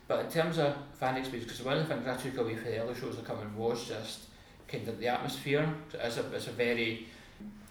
But 0.06 0.24
in 0.24 0.30
terms 0.30 0.56
of 0.58 0.74
fan 0.94 1.16
experience, 1.16 1.50
because 1.52 1.64
one 1.64 1.76
of 1.76 1.86
the 1.86 1.94
things 1.94 2.06
I 2.08 2.16
took 2.16 2.38
away 2.38 2.54
from 2.54 2.64
the 2.64 2.78
early 2.78 2.94
shows 2.94 3.16
that 3.16 3.26
come 3.26 3.40
in 3.42 3.54
was 3.56 3.86
just 3.86 4.20
kind 4.66 4.88
of 4.88 4.98
the 4.98 5.08
atmosphere. 5.08 5.68
It's 5.92 6.16
a, 6.16 6.32
it's 6.34 6.46
a 6.46 6.52
very 6.52 7.06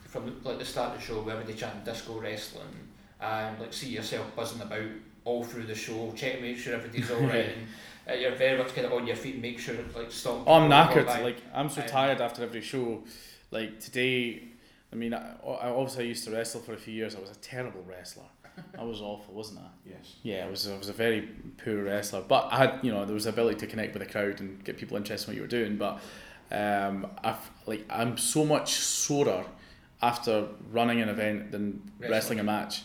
from 0.07 0.39
like 0.43 0.59
the 0.59 0.65
start 0.65 0.93
of 0.93 0.99
the 0.99 1.05
show, 1.05 1.21
where 1.21 1.41
they 1.43 1.53
chant 1.53 1.83
disco 1.83 2.19
wrestling, 2.19 2.75
and 3.19 3.59
like 3.59 3.73
see 3.73 3.89
yourself 3.89 4.35
buzzing 4.35 4.61
about 4.61 4.85
all 5.25 5.43
through 5.43 5.63
the 5.63 5.75
show, 5.75 6.13
check 6.15 6.41
make 6.41 6.57
sure 6.57 6.75
everything's 6.75 7.11
all 7.11 7.19
right, 7.35 7.49
and 7.57 7.67
uh, 8.09 8.13
you're 8.13 8.35
very 8.35 8.57
much 8.57 8.73
kind 8.73 8.85
of 8.87 8.93
on 8.93 9.05
your 9.07 9.15
feet, 9.15 9.41
make 9.41 9.59
sure 9.59 9.75
like 9.95 10.11
stop. 10.11 10.43
oh, 10.47 10.53
I'm 10.53 10.69
people 10.87 11.03
knackered. 11.03 11.17
go. 11.17 11.23
Like 11.23 11.37
I'm 11.53 11.69
so 11.69 11.81
Um, 11.81 11.87
tired 11.87 12.21
after 12.21 12.43
every 12.43 12.61
show. 12.61 13.03
Like 13.51 13.79
today, 13.79 14.43
I 14.91 14.95
mean, 14.95 15.13
I, 15.13 15.33
I 15.45 15.69
obviously 15.69 16.05
I 16.05 16.07
used 16.07 16.23
to 16.25 16.31
wrestle 16.31 16.61
for 16.61 16.73
a 16.73 16.77
few 16.77 16.93
years. 16.93 17.15
I 17.15 17.19
was 17.19 17.31
a 17.31 17.35
terrible 17.35 17.83
wrestler. 17.87 18.25
I 18.79 18.83
was 18.83 19.01
awful, 19.01 19.33
wasn't 19.33 19.59
I? 19.59 19.67
Yes. 19.85 20.15
Yeah, 20.23 20.45
I 20.45 20.49
was 20.49 20.67
I 20.67 20.77
was 20.77 20.89
a 20.89 20.93
very 20.93 21.29
poor 21.63 21.83
wrestler, 21.83 22.21
but 22.27 22.49
I 22.51 22.57
had 22.57 22.79
you 22.81 22.91
know 22.91 23.05
there 23.05 23.13
was 23.13 23.23
the 23.25 23.29
ability 23.31 23.59
to 23.59 23.67
connect 23.67 23.93
with 23.93 24.03
the 24.05 24.11
crowd 24.11 24.39
and 24.41 24.63
get 24.63 24.77
people 24.77 24.97
interested 24.97 25.27
in 25.29 25.31
what 25.33 25.35
you 25.37 25.41
were 25.43 25.47
doing. 25.47 25.77
But 25.77 25.99
um, 26.51 27.07
I've 27.23 27.49
like 27.65 27.85
I'm 27.89 28.17
so 28.17 28.43
much 28.45 28.73
sorer 28.73 29.45
after 30.01 30.47
running 30.71 31.01
an 31.01 31.09
event 31.09 31.51
than 31.51 31.81
Wrestling. 31.99 32.11
wrestling, 32.11 32.39
a 32.39 32.43
match. 32.43 32.83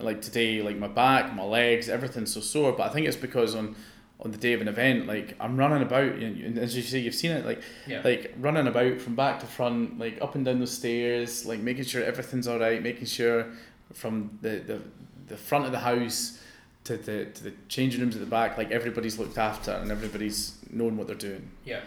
Like 0.00 0.22
today, 0.22 0.60
like 0.62 0.76
my 0.78 0.88
back, 0.88 1.34
my 1.34 1.44
legs, 1.44 1.88
everything's 1.88 2.32
so 2.32 2.40
sore. 2.40 2.72
But 2.72 2.90
I 2.90 2.92
think 2.92 3.06
it's 3.06 3.16
because 3.16 3.54
on 3.54 3.76
on 4.24 4.30
the 4.30 4.38
day 4.38 4.54
of 4.54 4.62
an 4.62 4.68
event, 4.68 5.06
like 5.06 5.36
I'm 5.38 5.56
running 5.56 5.82
about, 5.82 6.12
and 6.12 6.58
as 6.58 6.74
you 6.74 6.82
say, 6.82 6.98
you've 6.98 7.14
seen 7.14 7.30
it, 7.30 7.44
like 7.44 7.60
yeah. 7.86 8.00
like 8.02 8.34
running 8.40 8.66
about 8.66 8.98
from 8.98 9.14
back 9.14 9.38
to 9.40 9.46
front, 9.46 9.98
like 9.98 10.20
up 10.22 10.34
and 10.34 10.46
down 10.46 10.60
the 10.60 10.66
stairs, 10.66 11.44
like 11.44 11.60
making 11.60 11.84
sure 11.84 12.02
everything's 12.02 12.48
all 12.48 12.58
right, 12.58 12.82
making 12.82 13.04
sure 13.04 13.46
from 13.92 14.38
the, 14.40 14.60
the, 14.66 14.80
the 15.26 15.36
front 15.36 15.66
of 15.66 15.72
the 15.72 15.78
house 15.78 16.40
to 16.84 16.96
the, 16.96 17.26
to 17.26 17.44
the 17.44 17.52
changing 17.68 18.00
rooms 18.00 18.14
at 18.14 18.20
the 18.20 18.26
back, 18.26 18.56
like 18.56 18.70
everybody's 18.70 19.18
looked 19.18 19.36
after 19.36 19.72
and 19.72 19.90
everybody's 19.90 20.58
knowing 20.70 20.96
what 20.96 21.06
they're 21.06 21.16
doing. 21.16 21.50
yeah. 21.64 21.80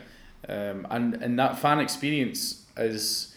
Um, 0.47 0.85
and, 0.91 1.15
and 1.15 1.39
that 1.39 1.57
fan 1.57 1.79
experience 1.79 2.65
is 2.77 3.35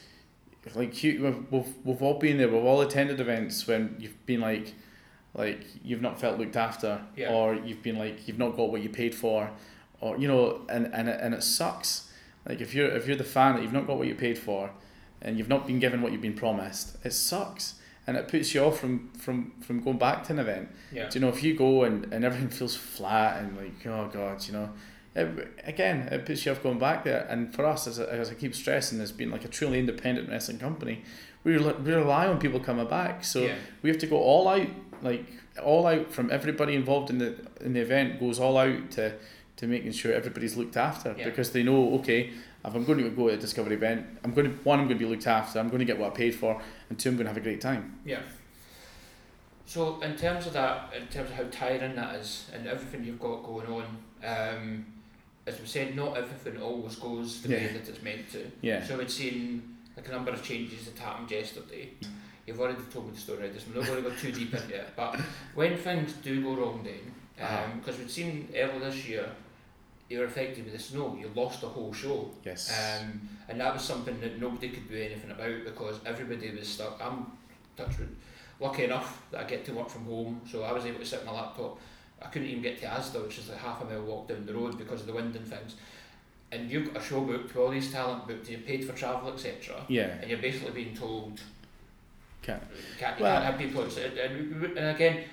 like 0.75 1.03
you, 1.03 1.25
we've, 1.25 1.51
we've, 1.51 1.75
we've 1.85 2.03
all 2.03 2.19
been 2.19 2.37
there, 2.37 2.49
we've 2.49 2.63
all 2.63 2.83
attended 2.83 3.19
events 3.19 3.67
when 3.67 3.97
you've 3.99 4.27
been 4.27 4.41
like, 4.41 4.75
like 5.35 5.65
you've 5.85 6.03
not 6.03 6.21
felt 6.21 6.39
looked 6.39 6.57
after. 6.57 7.01
Yeah. 7.17 7.33
or 7.33 7.55
you've 7.55 7.83
been 7.83 7.99
like 7.99 8.27
you've 8.27 8.39
not 8.39 8.57
got 8.57 8.71
what 8.71 8.83
you 8.83 8.89
paid 8.89 9.15
for. 9.15 9.51
Or 10.01 10.17
you 10.19 10.29
know 10.29 10.63
and, 10.69 10.93
and, 10.95 11.09
it, 11.09 11.19
and 11.21 11.35
it 11.35 11.43
sucks. 11.43 12.11
Like 12.49 12.61
if 12.61 12.75
you're 12.75 12.89
if 12.91 13.07
you're 13.07 13.17
the 13.17 13.25
fan 13.25 13.55
that 13.57 13.63
you've 13.63 13.73
not 13.73 13.87
got 13.87 13.99
what 13.99 14.07
you 14.09 14.15
paid 14.15 14.39
for 14.39 14.71
and 15.23 15.37
you've 15.37 15.49
not 15.49 15.67
been 15.67 15.79
given 15.79 16.01
what 16.03 16.13
you've 16.13 16.23
been 16.23 16.35
promised 16.35 16.97
it 17.05 17.13
sucks. 17.13 17.75
And 18.07 18.17
it 18.17 18.27
puts 18.29 18.55
you 18.55 18.65
off 18.65 18.81
from 18.81 19.11
from 19.13 19.53
from 19.61 19.81
going 19.83 19.99
back 19.99 20.25
to 20.25 20.33
an 20.33 20.39
event. 20.41 20.69
Yeah. 20.91 21.09
do 21.09 21.19
you 21.19 21.25
know 21.25 21.29
if 21.31 21.43
you 21.45 21.55
go 21.55 21.85
and, 21.85 22.13
and 22.13 22.25
everything 22.25 22.49
feels 22.49 22.75
flat 22.75 23.41
and 23.43 23.57
like 23.57 23.87
oh 23.87 24.11
god 24.13 24.45
you 24.47 24.53
know. 24.55 24.71
It, 25.15 25.29
again 25.65 26.09
it 26.11 26.25
puts 26.25 26.47
you 26.47 26.53
off 26.53 26.63
going 26.63 26.79
back 26.79 27.05
there. 27.05 27.27
And 27.29 27.55
for 27.55 27.67
us 27.67 27.87
as, 27.87 28.01
I- 28.01 28.05
as 28.05 28.31
I 28.31 28.35
keep 28.35 28.55
stressing 28.55 29.01
as 29.01 29.13
being 29.13 29.31
like 29.31 29.45
a 29.45 29.49
truly 29.49 29.79
independent 29.79 30.29
wrestling 30.31 30.59
company 30.59 31.03
we, 31.45 31.57
rel- 31.57 31.75
we 31.85 31.93
rely 31.93 32.27
on 32.27 32.39
people 32.39 32.61
coming 32.61 32.87
back 32.87 33.25
so 33.25 33.41
yeah. 33.43 33.55
we 33.83 33.89
have 33.91 33.99
to 33.99 34.07
go 34.07 34.17
all 34.17 34.47
out 34.49 34.67
like 35.03 35.25
all 35.65 35.87
out 35.87 36.13
from 36.13 36.31
everybody 36.31 36.75
involved 36.75 37.11
in 37.11 37.19
the 37.19 37.35
in 37.61 37.73
the 37.73 37.81
event 37.81 38.21
goes 38.21 38.39
all 38.39 38.57
out 38.59 38.91
to 38.91 39.13
to 39.57 39.67
making 39.67 39.93
sure 39.93 40.13
everybody's 40.13 40.57
looked 40.57 40.77
after 40.77 41.15
Yeah. 41.19 41.25
because 41.25 41.51
they 41.53 41.63
know 41.63 41.95
okay 42.01 42.31
if 42.65 42.75
I'm 42.75 42.85
going 42.85 42.99
to 42.99 43.09
go 43.11 43.29
to 43.29 43.35
a 43.35 43.37
discovery 43.37 43.75
event 43.77 44.07
I'm 44.25 44.33
going 44.33 44.47
to 44.51 44.57
one 44.65 44.79
I'm 44.81 44.87
going 44.87 44.99
to 44.99 45.05
be 45.05 45.11
looked 45.11 45.27
after 45.27 45.59
I'm 45.59 45.69
going 45.69 45.81
to 45.81 45.85
get 45.85 45.99
what 45.99 46.13
I 46.13 46.15
paid 46.15 46.35
for 46.35 46.61
and 46.89 46.99
two 46.99 47.09
I'm 47.11 47.17
going 47.17 47.25
to 47.27 47.31
have 47.31 47.37
a 47.37 47.41
great 47.49 47.61
time 47.61 47.99
Yeah. 48.05 48.21
So 49.67 50.01
in 50.01 50.17
terms 50.17 50.47
of 50.47 50.53
that, 50.55 50.93
in 51.01 51.07
terms 51.09 51.31
of 51.31 51.37
how 51.37 51.45
tiring 51.45 51.95
that 51.95 52.17
is, 52.17 52.51
and 52.53 52.67
everything 52.67 53.05
you've 53.05 53.21
got 53.21 53.45
going 53.45 53.69
on, 53.69 53.85
um, 54.25 54.85
as 55.47 55.61
we 55.61 55.67
said, 55.67 55.95
not 55.95 56.17
everything 56.17 56.61
always 56.61 56.97
goes 56.97 57.41
the 57.43 57.51
way 57.51 57.69
that 57.69 57.89
it's 57.89 58.03
meant 58.03 58.29
to. 58.33 58.51
yeah 58.63 58.85
So 58.85 58.99
we'd 58.99 59.11
seen 59.11 59.77
like 59.97 60.09
a 60.09 60.13
number 60.13 60.31
of 60.31 60.43
changes 60.43 60.87
that 60.87 60.99
happened 60.99 61.31
yesterday. 61.31 61.91
You've 62.47 62.61
already 62.61 62.79
told 62.93 63.07
me 63.07 63.13
the 63.15 63.21
story, 63.21 63.43
right? 63.43 63.61
So 63.61 63.67
I'm 63.73 63.79
not 63.79 63.87
going 63.87 64.03
to 64.03 64.11
go 64.11 64.17
too 64.17 64.33
deep 64.33 64.53
into 64.55 64.75
it. 64.75 64.89
But 64.97 65.21
when 65.55 65.77
things 65.77 66.13
do 66.15 66.43
go 66.43 66.55
wrong, 66.57 66.83
then 66.83 67.45
Uh-huh. 67.45 67.67
because 67.79 67.99
we'd 67.99 68.11
seen 68.11 68.49
earlier 68.55 68.79
this 68.81 69.07
year, 69.09 69.27
you 70.09 70.19
were 70.19 70.25
affected 70.25 70.65
with 70.65 70.73
the 70.73 70.79
snow. 70.79 71.17
You 71.21 71.31
lost 71.35 71.61
the 71.61 71.69
whole 71.69 71.93
show. 71.93 72.31
yes 72.45 72.71
Um, 73.01 73.21
and 73.49 73.61
that 73.61 73.73
was 73.73 73.83
something 73.83 74.21
that 74.21 74.41
nobody 74.41 74.71
could 74.71 74.89
do 74.89 74.97
anything 74.97 75.31
about 75.31 75.65
because 75.65 76.01
everybody 76.05 76.51
was 76.57 76.69
stuck. 76.69 77.01
I'm 77.01 77.27
touch 77.77 77.99
wood, 77.99 78.17
lucky 78.59 78.85
enough 78.85 79.23
that 79.31 79.41
I 79.41 79.45
get 79.49 79.65
to 79.67 79.73
work 79.73 79.89
from 79.89 80.05
home, 80.07 80.41
so 80.51 80.63
I 80.65 80.73
was 80.73 80.85
able 80.87 80.99
to 80.99 81.07
sit 81.07 81.21
on 81.21 81.27
my 81.27 81.33
laptop. 81.33 81.79
I 82.23 82.27
couldn't 82.27 82.49
even 82.49 82.63
get 82.63 82.81
to 82.81 82.87
Asda, 82.87 83.23
which 83.25 83.39
is 83.39 83.49
like 83.49 83.59
half 83.59 83.81
a 83.81 83.85
mile 83.85 84.03
walk 84.03 84.29
down 84.29 84.45
the 84.45 84.53
road 84.53 84.77
because 84.77 85.01
of 85.03 85.07
the 85.07 85.13
wind 85.15 85.35
and 85.37 85.47
things. 85.47 85.77
And 86.53 86.71
you've 86.71 86.93
got 86.93 87.03
a 87.03 87.05
show 87.05 87.21
booked 87.21 87.49
with 87.55 87.57
all 87.57 87.71
these 87.71 87.93
talent 87.93 88.27
booked, 88.27 88.41
and 88.49 88.59
you're 88.59 88.61
paid 88.67 88.85
for 88.85 88.93
travel, 88.93 89.33
etc. 89.33 89.77
yeah 89.89 90.19
And 90.21 90.29
you're 90.31 90.41
basically 90.41 90.73
being 90.73 90.97
told 90.97 91.41
Can't- 92.43 92.63
you 92.73 92.99
can't, 92.99 93.19
you 93.19 93.25
Well- 93.25 93.35
can't 93.35 93.45
have 93.45 93.59
people. 93.59 93.83
And, 93.85 94.77
and 94.79 94.97
again, 94.97 95.25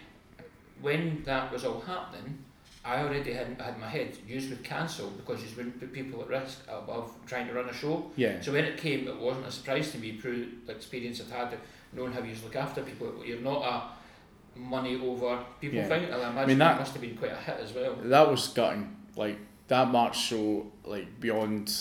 when 0.82 1.24
that 1.24 1.52
was 1.52 1.66
all 1.66 1.80
happening, 1.82 2.38
I 2.86 3.02
already 3.04 3.34
had 3.34 3.60
had 3.60 3.80
my 3.80 3.88
head, 3.88 4.16
you 4.28 4.40
would 4.50 4.64
cancel 4.64 5.10
because 5.10 5.42
you 5.44 5.50
wouldn't 5.58 5.80
put 5.80 5.92
people 5.92 6.22
at 6.22 6.28
risk 6.30 6.60
of, 6.70 7.12
trying 7.26 7.48
to 7.48 7.54
run 7.54 7.68
a 7.68 7.74
show. 7.74 8.12
yeah 8.16 8.40
So 8.40 8.52
when 8.54 8.64
it 8.66 8.78
came, 8.78 9.08
it 9.08 9.18
wasn't 9.18 9.46
a 9.48 9.52
surprise 9.52 9.92
to 9.92 9.98
me 9.98 10.18
through 10.18 10.48
the 10.66 10.72
experience 10.74 11.20
I've 11.20 11.32
had, 11.32 11.58
knowing 11.94 12.14
how 12.14 12.22
you 12.22 12.36
look 12.44 12.56
after 12.56 12.82
people. 12.84 13.12
You're 13.26 13.42
not 13.42 13.62
a 13.64 14.60
money 14.60 14.96
over 15.02 15.40
people 15.60 15.80
Yeah. 15.80 15.88
thing, 15.88 16.04
and 16.06 16.14
I 16.16 16.30
imagine 16.30 16.48
mean, 16.50 16.58
that, 16.60 16.74
that- 16.74 16.80
must 16.80 16.94
have 16.94 17.02
been 17.02 17.18
quite 17.18 17.32
a 17.32 17.36
hit 17.36 17.58
as 17.62 17.74
well. 17.74 17.96
that 18.04 18.30
was 18.32 18.48
gutting. 18.50 18.96
Like 19.16 19.38
that 19.68 19.90
March 19.92 20.18
show, 20.20 20.68
like 20.86 21.20
beyond, 21.20 21.74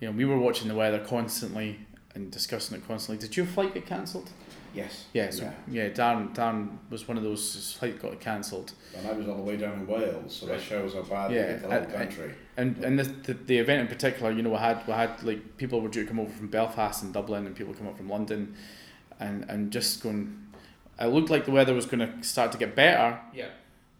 you 0.00 0.08
know, 0.08 0.16
we 0.16 0.24
were 0.24 0.38
watching 0.38 0.68
the 0.68 0.74
weather 0.74 0.98
constantly 0.98 1.78
and 2.14 2.30
discussing 2.30 2.76
it 2.76 2.86
constantly. 2.86 3.24
Did 3.26 3.36
your 3.36 3.46
flight 3.46 3.74
get 3.74 3.86
cancelled? 3.86 4.30
Yes. 4.74 5.06
Yeah, 5.14 5.30
so, 5.30 5.50
yeah. 5.70 5.88
Darren, 5.88 6.34
Darren 6.34 6.76
was 6.90 7.08
one 7.08 7.16
of 7.16 7.22
those. 7.22 7.54
His 7.54 7.72
flight 7.72 8.00
got 8.00 8.20
cancelled, 8.20 8.72
And 8.94 9.06
I 9.08 9.12
was 9.12 9.26
on 9.26 9.38
the 9.38 9.42
way 9.42 9.56
down 9.56 9.72
in 9.74 9.86
Wales, 9.86 10.36
so 10.36 10.44
that 10.46 10.60
shows 10.60 10.92
how 10.92 11.00
bad 11.02 11.32
Yeah, 11.32 11.46
they 11.46 11.58
the 11.66 11.68
whole 11.70 11.84
country. 11.86 12.34
and 12.58 12.76
and 12.84 12.98
the, 12.98 13.04
the 13.04 13.32
the 13.34 13.56
event 13.58 13.80
in 13.80 13.86
particular, 13.88 14.30
you 14.32 14.42
know, 14.42 14.50
we 14.50 14.56
had 14.58 14.86
we 14.86 14.92
had 14.92 15.22
like 15.22 15.56
people 15.56 15.80
were 15.80 15.88
due 15.88 16.02
to 16.02 16.08
come 16.08 16.20
over 16.20 16.30
from 16.30 16.48
Belfast 16.48 17.02
and 17.02 17.14
Dublin, 17.14 17.46
and 17.46 17.56
people 17.56 17.72
come 17.72 17.86
up 17.86 17.96
from 17.96 18.10
London, 18.10 18.54
and 19.18 19.46
and 19.48 19.70
just 19.72 20.02
going. 20.02 20.42
It 21.00 21.06
looked 21.06 21.30
like 21.30 21.44
the 21.46 21.52
weather 21.52 21.72
was 21.74 21.86
going 21.86 22.00
to 22.00 22.22
start 22.22 22.52
to 22.52 22.58
get 22.58 22.74
better, 22.74 23.18
Yeah, 23.34 23.48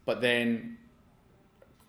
but 0.04 0.20
then 0.20 0.76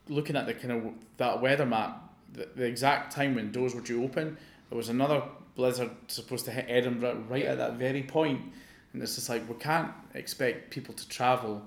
looking 0.09 0.35
at 0.35 0.45
the 0.45 0.53
kind 0.53 0.71
of 0.71 0.93
that 1.17 1.41
weather 1.41 1.65
map, 1.65 2.03
the, 2.33 2.47
the 2.55 2.65
exact 2.65 3.11
time 3.13 3.35
when 3.35 3.51
doors 3.51 3.73
were 3.75 3.81
due 3.81 4.03
open, 4.03 4.37
there 4.69 4.77
was 4.77 4.89
another 4.89 5.23
blizzard 5.55 5.89
supposed 6.07 6.45
to 6.45 6.51
hit 6.51 6.65
Edinburgh 6.67 7.25
right 7.29 7.45
at 7.45 7.57
that 7.57 7.73
very 7.73 8.03
point, 8.03 8.41
and 8.93 9.01
it's 9.01 9.15
just 9.15 9.29
like 9.29 9.47
we 9.49 9.55
can't 9.55 9.91
expect 10.13 10.69
people 10.71 10.93
to 10.93 11.07
travel. 11.07 11.61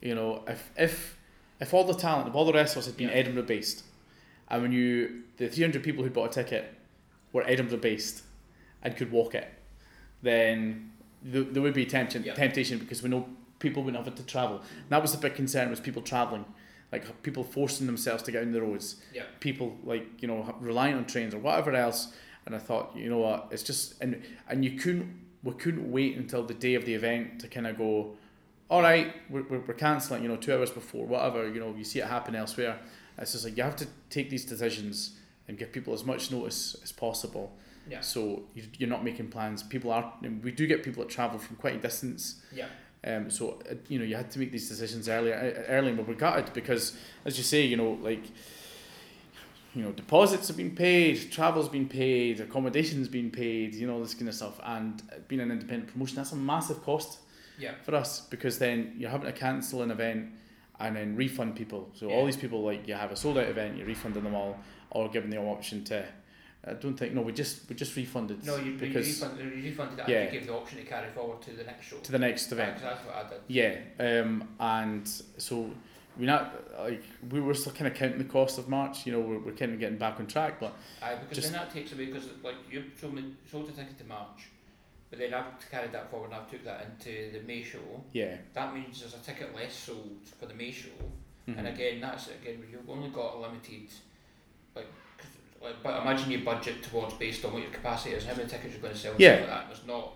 You 0.00 0.14
know, 0.14 0.42
if 0.46 0.70
if 0.76 1.18
if 1.60 1.72
all 1.74 1.84
the 1.84 1.94
talent, 1.94 2.28
if 2.28 2.34
all 2.34 2.44
the 2.44 2.52
wrestlers 2.52 2.86
had 2.86 2.96
been 2.96 3.08
Yeah. 3.08 3.14
Edinburgh 3.14 3.44
based, 3.44 3.84
and 4.48 4.62
when 4.62 4.72
you 4.72 5.22
the 5.36 5.48
three 5.48 5.64
hundred 5.64 5.82
people 5.82 6.02
who 6.04 6.10
bought 6.10 6.30
a 6.36 6.42
ticket 6.42 6.74
were 7.32 7.44
Edinburgh 7.46 7.78
based 7.78 8.22
and 8.82 8.96
could 8.96 9.10
walk 9.12 9.34
it, 9.34 9.48
then 10.22 10.90
there, 11.22 11.42
there 11.44 11.62
would 11.62 11.74
be 11.74 11.86
temptation 11.86 12.24
Yeah. 12.24 12.34
temptation 12.34 12.78
because 12.78 13.02
we 13.02 13.08
know 13.08 13.28
people 13.58 13.82
wouldn't 13.84 14.04
have 14.04 14.14
to 14.14 14.22
travel. 14.24 14.56
And 14.58 14.88
that 14.90 15.00
was 15.02 15.12
the 15.12 15.18
big 15.18 15.34
concern 15.34 15.70
was 15.70 15.78
people 15.80 16.02
travelling, 16.02 16.44
like 16.92 17.22
people 17.22 17.42
forcing 17.42 17.86
themselves 17.86 18.22
to 18.24 18.30
get 18.32 18.42
on 18.42 18.52
the 18.52 18.60
roads. 18.62 18.96
yeah, 19.14 19.22
People 19.40 19.76
like 19.84 20.06
you 20.22 20.28
know 20.28 20.54
relying 20.60 20.94
on 20.94 21.04
trains 21.06 21.34
or 21.34 21.38
whatever 21.38 21.72
else. 21.74 22.12
And 22.44 22.54
I 22.56 22.58
thought, 22.58 22.94
you 22.96 23.08
know 23.08 23.18
what, 23.18 23.48
it's 23.50 23.62
just 23.62 23.94
and 24.02 24.22
and 24.48 24.64
you 24.64 24.72
couldn't 24.72 25.20
we 25.42 25.52
couldn't 25.54 25.90
wait 25.90 26.16
until 26.16 26.44
the 26.44 26.54
day 26.54 26.74
of 26.74 26.84
the 26.84 26.94
event 26.94 27.40
to 27.40 27.48
kind 27.48 27.66
of 27.66 27.76
go, 27.78 28.16
all 28.68 28.82
right, 28.82 29.14
we're, 29.30 29.42
we're, 29.48 29.58
we're 29.60 29.74
cancelling. 29.74 30.22
You 30.22 30.28
know, 30.28 30.36
two 30.36 30.52
hours 30.54 30.70
before, 30.70 31.06
whatever. 31.06 31.48
You 31.48 31.60
know, 31.60 31.74
you 31.76 31.84
see 31.84 31.98
it 32.00 32.06
happen 32.06 32.34
elsewhere. 32.36 32.78
It's 33.18 33.32
just 33.32 33.44
like 33.44 33.56
you 33.56 33.62
have 33.62 33.76
to 33.76 33.86
take 34.10 34.30
these 34.30 34.44
decisions 34.44 35.18
and 35.48 35.58
give 35.58 35.70
people 35.72 35.92
as 35.94 36.04
much 36.04 36.30
notice 36.30 36.76
as 36.82 36.92
possible. 36.92 37.52
yeah, 37.88 38.00
So 38.00 38.44
you, 38.54 38.62
you're 38.78 38.88
not 38.88 39.04
making 39.04 39.28
plans. 39.28 39.62
People 39.62 39.90
are. 39.92 40.12
We 40.42 40.50
do 40.52 40.66
get 40.66 40.82
people 40.82 41.02
that 41.04 41.10
travel 41.10 41.38
from 41.38 41.56
quite 41.56 41.74
a 41.76 41.78
distance. 41.78 42.40
yeah, 42.52 42.66
Um, 43.04 43.30
so 43.30 43.58
uh, 43.68 43.74
you 43.88 43.98
know 43.98 44.04
you 44.04 44.14
had 44.14 44.30
to 44.30 44.38
make 44.38 44.52
these 44.52 44.68
decisions 44.68 45.08
earlier, 45.08 45.34
uh, 45.34 45.72
early, 45.72 45.92
but 45.92 46.06
we 46.06 46.14
gutted 46.14 46.52
because, 46.52 46.96
as 47.24 47.36
you 47.36 47.44
say, 47.44 47.62
you 47.62 47.76
know, 47.76 47.98
like, 48.00 48.22
you 49.74 49.82
know, 49.82 49.90
deposits 49.90 50.46
have 50.48 50.56
been 50.56 50.76
paid, 50.76 51.32
travel's 51.32 51.68
been 51.68 51.88
paid, 51.88 52.40
accommodations 52.40 53.08
been 53.08 53.30
paid, 53.30 53.74
you 53.74 53.86
know, 53.86 54.00
this 54.00 54.14
kind 54.14 54.28
of 54.28 54.34
stuff, 54.34 54.60
and 54.64 55.02
being 55.26 55.40
an 55.40 55.50
independent 55.50 55.90
promotion, 55.90 56.16
that's 56.16 56.32
a 56.32 56.36
massive 56.36 56.82
cost 56.84 57.18
yeah, 57.58 57.72
for 57.82 57.94
us 57.94 58.20
because 58.20 58.58
then 58.58 58.94
you're 58.96 59.10
having 59.10 59.26
to 59.26 59.32
cancel 59.32 59.82
an 59.82 59.90
event 59.90 60.30
and 60.78 60.94
then 60.94 61.16
refund 61.16 61.56
people. 61.56 61.90
So 61.94 62.08
all 62.08 62.24
these 62.24 62.36
people, 62.36 62.62
like, 62.62 62.86
you 62.86 62.94
have 62.94 63.10
a 63.10 63.16
sold 63.16 63.38
out 63.38 63.48
event, 63.48 63.76
you're 63.76 63.86
refunding 63.86 64.22
them 64.22 64.34
all, 64.34 64.58
or 64.90 65.08
giving 65.08 65.30
them 65.30 65.44
the 65.44 65.50
option 65.50 65.82
to. 65.84 66.06
I 66.64 66.74
don't 66.74 66.96
think 66.96 67.12
no, 67.12 67.22
we 67.22 67.32
just 67.32 67.68
we 67.68 67.74
just 67.74 67.96
refunded 67.96 68.44
No, 68.46 68.56
you, 68.56 68.76
because 68.78 69.08
you, 69.20 69.26
refunded, 69.26 69.56
you 69.58 69.70
refunded 69.70 69.98
that 69.98 70.08
Yeah. 70.08 70.18
and 70.22 70.32
you 70.32 70.38
gave 70.38 70.46
the 70.46 70.54
option 70.54 70.78
to 70.78 70.84
carry 70.84 71.10
forward 71.10 71.42
to 71.42 71.50
the 71.50 71.64
next 71.64 71.86
show. 71.86 71.96
to 71.98 72.12
the 72.12 72.18
next 72.20 72.52
event. 72.52 72.78
Yeah, 72.80 72.90
that's 72.90 73.04
what 73.04 73.14
I 73.16 73.28
did. 73.28 73.40
Yeah, 73.48 74.20
um, 74.20 74.48
and 74.60 75.08
so 75.38 75.70
we 76.16 76.26
not 76.26 76.54
like 76.78 77.02
we 77.30 77.40
were 77.40 77.54
still 77.54 77.72
kind 77.72 77.88
of 77.88 77.94
counting 77.94 78.18
the 78.18 78.24
cost 78.24 78.58
of 78.58 78.68
March. 78.68 79.06
You 79.06 79.12
know, 79.12 79.20
we're, 79.20 79.38
we're 79.40 79.52
kind 79.56 79.72
of 79.72 79.80
getting 79.80 79.98
back 79.98 80.20
on 80.20 80.26
track, 80.28 80.60
but 80.60 80.72
Aye, 81.02 81.16
because 81.16 81.36
Just- 81.38 81.52
then 81.52 81.60
that 81.60 81.72
takes 81.72 81.92
away 81.92 82.06
because 82.06 82.28
like 82.44 82.56
you 82.70 82.84
sold 83.00 83.14
me 83.14 83.34
sold 83.50 83.68
a 83.68 83.72
ticket 83.72 83.98
to 83.98 84.04
March, 84.04 84.46
but 85.10 85.18
then 85.18 85.34
I've 85.34 85.46
carried 85.68 85.90
that 85.92 86.10
forward 86.12 86.26
and 86.26 86.34
I've 86.36 86.48
took 86.50 86.64
that 86.64 86.86
into 86.86 87.32
the 87.32 87.44
May 87.44 87.64
show. 87.64 87.78
yeah, 88.12 88.36
That 88.54 88.72
means 88.72 89.00
there's 89.00 89.14
a 89.14 89.18
ticket 89.18 89.52
less 89.52 89.74
sold 89.74 90.18
for 90.38 90.46
the 90.46 90.54
May 90.54 90.70
show, 90.70 90.90
mhm. 91.48 91.58
and 91.58 91.66
again 91.66 92.00
that's 92.00 92.28
again 92.28 92.62
you've 92.70 92.88
only 92.88 93.08
got 93.08 93.34
a 93.34 93.38
limited 93.40 93.88
like. 94.76 94.86
Like, 95.62 95.82
but 95.82 96.02
imagine 96.02 96.30
your 96.30 96.40
budget 96.40 96.82
towards 96.82 97.14
based 97.14 97.44
on 97.44 97.52
what 97.52 97.62
your 97.62 97.70
capacity 97.70 98.14
is, 98.14 98.24
how 98.24 98.34
many 98.34 98.48
tickets 98.48 98.72
you're 98.74 98.82
going 98.82 98.94
to 98.94 98.98
sell, 98.98 99.14
Yeah. 99.18 99.36
like 99.36 99.46
that. 99.46 99.66
There's 99.68 99.86
not, 99.86 100.12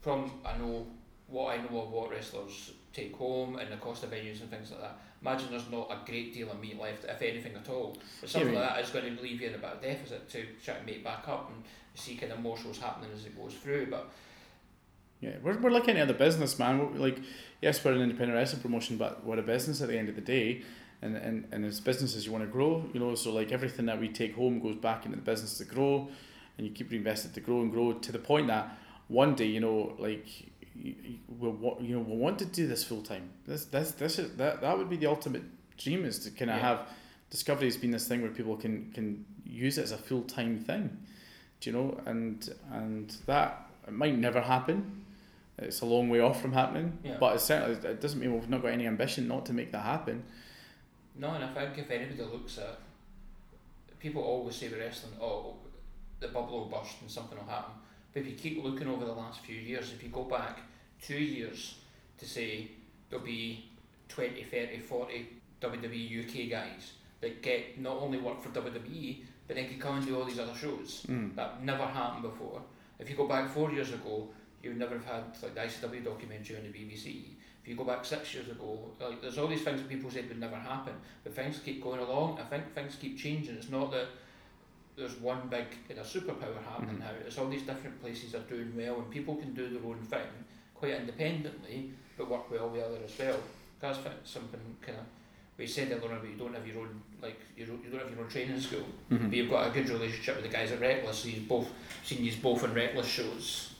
from 0.00 0.30
I 0.44 0.56
know 0.58 0.86
what 1.28 1.54
I 1.58 1.62
know 1.62 1.82
of 1.82 1.90
what 1.90 2.10
wrestlers 2.10 2.72
take 2.92 3.14
home 3.16 3.56
and 3.56 3.70
the 3.72 3.76
cost 3.76 4.04
of 4.04 4.10
venues 4.10 4.40
and 4.40 4.48
things 4.50 4.70
like 4.70 4.80
that. 4.80 4.98
Imagine 5.20 5.50
there's 5.50 5.68
not 5.70 5.90
a 5.90 5.98
great 6.08 6.32
deal 6.32 6.50
of 6.52 6.60
meat 6.60 6.78
left, 6.80 7.04
if 7.04 7.20
anything 7.20 7.54
at 7.56 7.68
all. 7.68 7.96
But 8.20 8.30
something 8.30 8.52
Yeah, 8.54 8.60
like 8.60 8.68
that 8.76 8.84
is 8.84 8.90
going 8.90 9.16
to 9.16 9.22
leave 9.22 9.40
you 9.40 9.48
in 9.48 9.54
a 9.54 9.58
bit 9.58 9.70
of 9.72 9.82
deficit 9.82 10.28
to 10.30 10.46
try 10.64 10.74
to 10.74 10.84
make 10.86 11.02
back 11.02 11.26
up 11.26 11.50
and 11.52 11.64
see 11.94 12.14
kind 12.16 12.32
of 12.32 12.40
more 12.40 12.56
shows 12.56 12.78
happening 12.78 13.10
as 13.12 13.24
it 13.26 13.36
goes 13.36 13.54
through. 13.54 13.86
But 13.90 14.08
yeah, 15.20 15.32
we're 15.42 15.58
we're 15.58 15.70
looking 15.70 15.96
at 15.96 16.08
the 16.08 16.14
business, 16.14 16.58
man. 16.58 16.78
We're, 16.78 16.98
like, 16.98 17.18
yes, 17.60 17.82
we're 17.84 17.92
an 17.92 18.02
independent 18.02 18.36
wrestling 18.36 18.62
promotion, 18.62 18.98
but 18.98 19.24
we're 19.26 19.38
a 19.38 19.42
business 19.42 19.80
at 19.80 19.88
the 19.88 19.98
end 19.98 20.08
of 20.08 20.14
the 20.14 20.20
day. 20.20 20.62
And, 21.06 21.16
and, 21.16 21.48
and 21.52 21.64
as 21.64 21.80
businesses 21.80 22.26
you 22.26 22.32
want 22.32 22.44
to 22.44 22.50
grow, 22.50 22.84
you 22.92 23.00
know, 23.00 23.14
so 23.14 23.32
like 23.32 23.52
everything 23.52 23.86
that 23.86 23.98
we 24.00 24.08
take 24.08 24.34
home 24.34 24.60
goes 24.60 24.76
back 24.76 25.04
into 25.06 25.16
the 25.16 25.22
business 25.22 25.58
to 25.58 25.64
grow, 25.64 26.08
and 26.58 26.66
you 26.66 26.72
keep 26.72 26.90
reinvesting 26.90 27.32
to 27.34 27.40
grow 27.40 27.60
and 27.62 27.70
grow 27.70 27.92
to 27.92 28.12
the 28.12 28.18
point 28.18 28.46
that 28.48 28.64
one 29.08 29.34
day, 29.34 29.46
you 29.46 29.60
know, 29.60 29.94
like 29.98 30.26
we'll 31.38 31.76
you 31.80 31.96
know 31.96 32.02
we'll 32.06 32.18
want 32.18 32.38
to 32.38 32.44
do 32.44 32.66
this 32.66 32.84
full 32.84 33.02
time. 33.02 33.30
This 33.46 33.64
this 33.66 33.92
this 33.92 34.18
is 34.18 34.36
that 34.36 34.60
that 34.60 34.76
would 34.78 34.90
be 34.90 34.96
the 34.96 35.06
ultimate 35.06 35.42
dream 35.78 36.04
is 36.04 36.18
to 36.20 36.30
kind 36.30 36.50
of 36.50 36.56
Yeah. 36.58 36.62
have 36.68 36.88
discovery 37.30 37.66
has 37.66 37.76
been 37.76 37.90
this 37.90 38.06
thing 38.08 38.22
where 38.22 38.30
people 38.30 38.56
can 38.56 38.90
can 38.92 39.24
use 39.44 39.78
it 39.78 39.82
as 39.82 39.92
a 39.92 39.98
full 39.98 40.22
time 40.22 40.58
thing, 40.58 40.96
do 41.60 41.70
you 41.70 41.76
know? 41.76 42.00
And 42.06 42.48
and 42.72 43.14
that 43.26 43.68
it 43.86 43.92
might 43.92 44.16
never 44.18 44.40
happen. 44.40 45.02
It's 45.58 45.80
a 45.80 45.86
long 45.86 46.10
way 46.10 46.20
off 46.20 46.40
from 46.42 46.52
happening, 46.52 46.98
Yeah. 47.02 47.16
but 47.18 47.36
it 47.36 47.40
certainly 47.40 47.76
it 47.88 48.00
doesn't 48.00 48.20
mean 48.20 48.32
we've 48.34 48.48
not 48.50 48.62
got 48.62 48.72
any 48.72 48.86
ambition 48.86 49.26
not 49.28 49.46
to 49.46 49.52
make 49.54 49.72
that 49.72 49.84
happen. 49.84 50.24
No, 51.18 51.30
and 51.30 51.44
I 51.44 51.54
think 51.54 51.78
if 51.78 51.90
anybody 51.90 52.22
looks 52.22 52.58
at 52.58 52.78
people 53.98 54.22
always 54.22 54.56
say 54.56 54.68
with 54.68 54.78
wrestling, 54.78 55.14
oh, 55.20 55.54
the 56.20 56.28
bubble 56.28 56.60
will 56.60 56.66
burst 56.66 57.00
and 57.00 57.10
something 57.10 57.38
will 57.38 57.46
happen. 57.46 57.74
But 58.12 58.20
if 58.20 58.28
you 58.28 58.34
keep 58.34 58.62
looking 58.62 58.88
over 58.88 59.04
the 59.04 59.12
last 59.12 59.40
few 59.40 59.56
years, 59.56 59.92
if 59.92 60.02
you 60.02 60.08
go 60.08 60.24
back 60.24 60.60
two 61.02 61.18
years 61.18 61.76
to 62.18 62.26
say 62.26 62.70
there'll 63.10 63.24
be 63.24 63.68
20, 64.08 64.44
30, 64.44 64.78
40 64.78 65.28
WWE 65.60 66.24
UK 66.24 66.50
guys 66.50 66.92
that 67.20 67.42
get 67.42 67.80
not 67.80 67.96
only 67.96 68.18
work 68.18 68.42
for 68.42 68.50
WWE, 68.50 69.18
but 69.46 69.56
then 69.56 69.68
can 69.68 69.78
come 69.78 69.96
and 69.98 70.06
do 70.06 70.18
all 70.18 70.24
these 70.24 70.38
other 70.38 70.54
shows. 70.54 71.06
Mm. 71.08 71.34
That 71.34 71.62
never 71.64 71.84
happened 71.84 72.22
before. 72.22 72.62
If 72.98 73.08
you 73.10 73.16
go 73.16 73.26
back 73.26 73.48
four 73.48 73.70
years 73.70 73.92
ago, 73.92 74.28
you 74.62 74.70
would 74.70 74.78
never 74.78 74.96
have 74.96 75.04
had 75.04 75.24
like 75.42 75.54
the 75.54 75.86
ICW 75.86 76.04
documentary 76.04 76.56
on 76.56 76.62
the 76.62 76.68
BBC. 76.68 77.35
If 77.66 77.70
you 77.70 77.76
go 77.76 77.82
back 77.82 78.04
six 78.04 78.32
years 78.32 78.46
ago, 78.48 78.78
like 79.00 79.20
there's 79.20 79.38
all 79.38 79.48
these 79.48 79.62
things 79.64 79.80
that 79.80 79.88
people 79.88 80.08
said 80.08 80.28
would 80.28 80.38
never 80.38 80.54
happen, 80.54 80.92
but 81.24 81.34
things 81.34 81.58
keep 81.64 81.82
going 81.82 81.98
along. 81.98 82.38
I 82.38 82.44
think 82.44 82.72
things 82.76 82.94
keep 82.94 83.18
changing. 83.18 83.56
It's 83.56 83.70
not 83.70 83.90
that 83.90 84.06
there's 84.96 85.16
one 85.16 85.48
big 85.50 85.64
kind 85.88 85.98
of 85.98 86.06
superpower 86.06 86.62
happening 86.64 86.94
Mhm. 86.94 87.00
now. 87.00 87.10
It's 87.26 87.36
all 87.38 87.48
these 87.48 87.62
different 87.62 88.00
places 88.00 88.36
are 88.36 88.44
doing 88.54 88.72
well, 88.76 89.00
and 89.00 89.10
people 89.10 89.34
can 89.34 89.52
do 89.52 89.68
their 89.68 89.82
own 89.84 89.98
thing 89.98 90.28
quite 90.76 90.92
independently, 90.92 91.90
but 92.16 92.30
work 92.30 92.48
well 92.52 92.68
with 92.68 92.84
other 92.84 93.00
as 93.04 93.18
well. 93.18 93.40
That's 93.80 93.98
something 94.22 94.60
kind 94.80 94.98
of 94.98 95.04
we 95.58 95.66
said 95.66 95.90
earlier 95.90 96.18
but 96.20 96.28
you 96.30 96.36
don't 96.36 96.54
have 96.54 96.66
your 96.68 96.82
own 96.82 97.00
like 97.20 97.40
you 97.56 97.66
don't, 97.66 97.82
you 97.82 97.90
don't 97.90 98.00
have 98.02 98.10
your 98.12 98.20
own 98.20 98.28
training 98.30 98.60
school. 98.60 98.86
Mhm. 99.10 99.28
But 99.28 99.32
you've 99.36 99.50
got 99.50 99.66
a 99.66 99.70
good 99.72 99.88
relationship 99.88 100.36
with 100.36 100.44
the 100.44 100.50
guys 100.52 100.70
at 100.70 100.78
Reckless. 100.80 101.18
So 101.18 101.28
you've 101.30 101.48
both 101.48 101.68
seen 102.04 102.22
you 102.24 102.32
both 102.40 102.62
in 102.62 102.72
Reckless 102.74 103.08
shows 103.08 103.72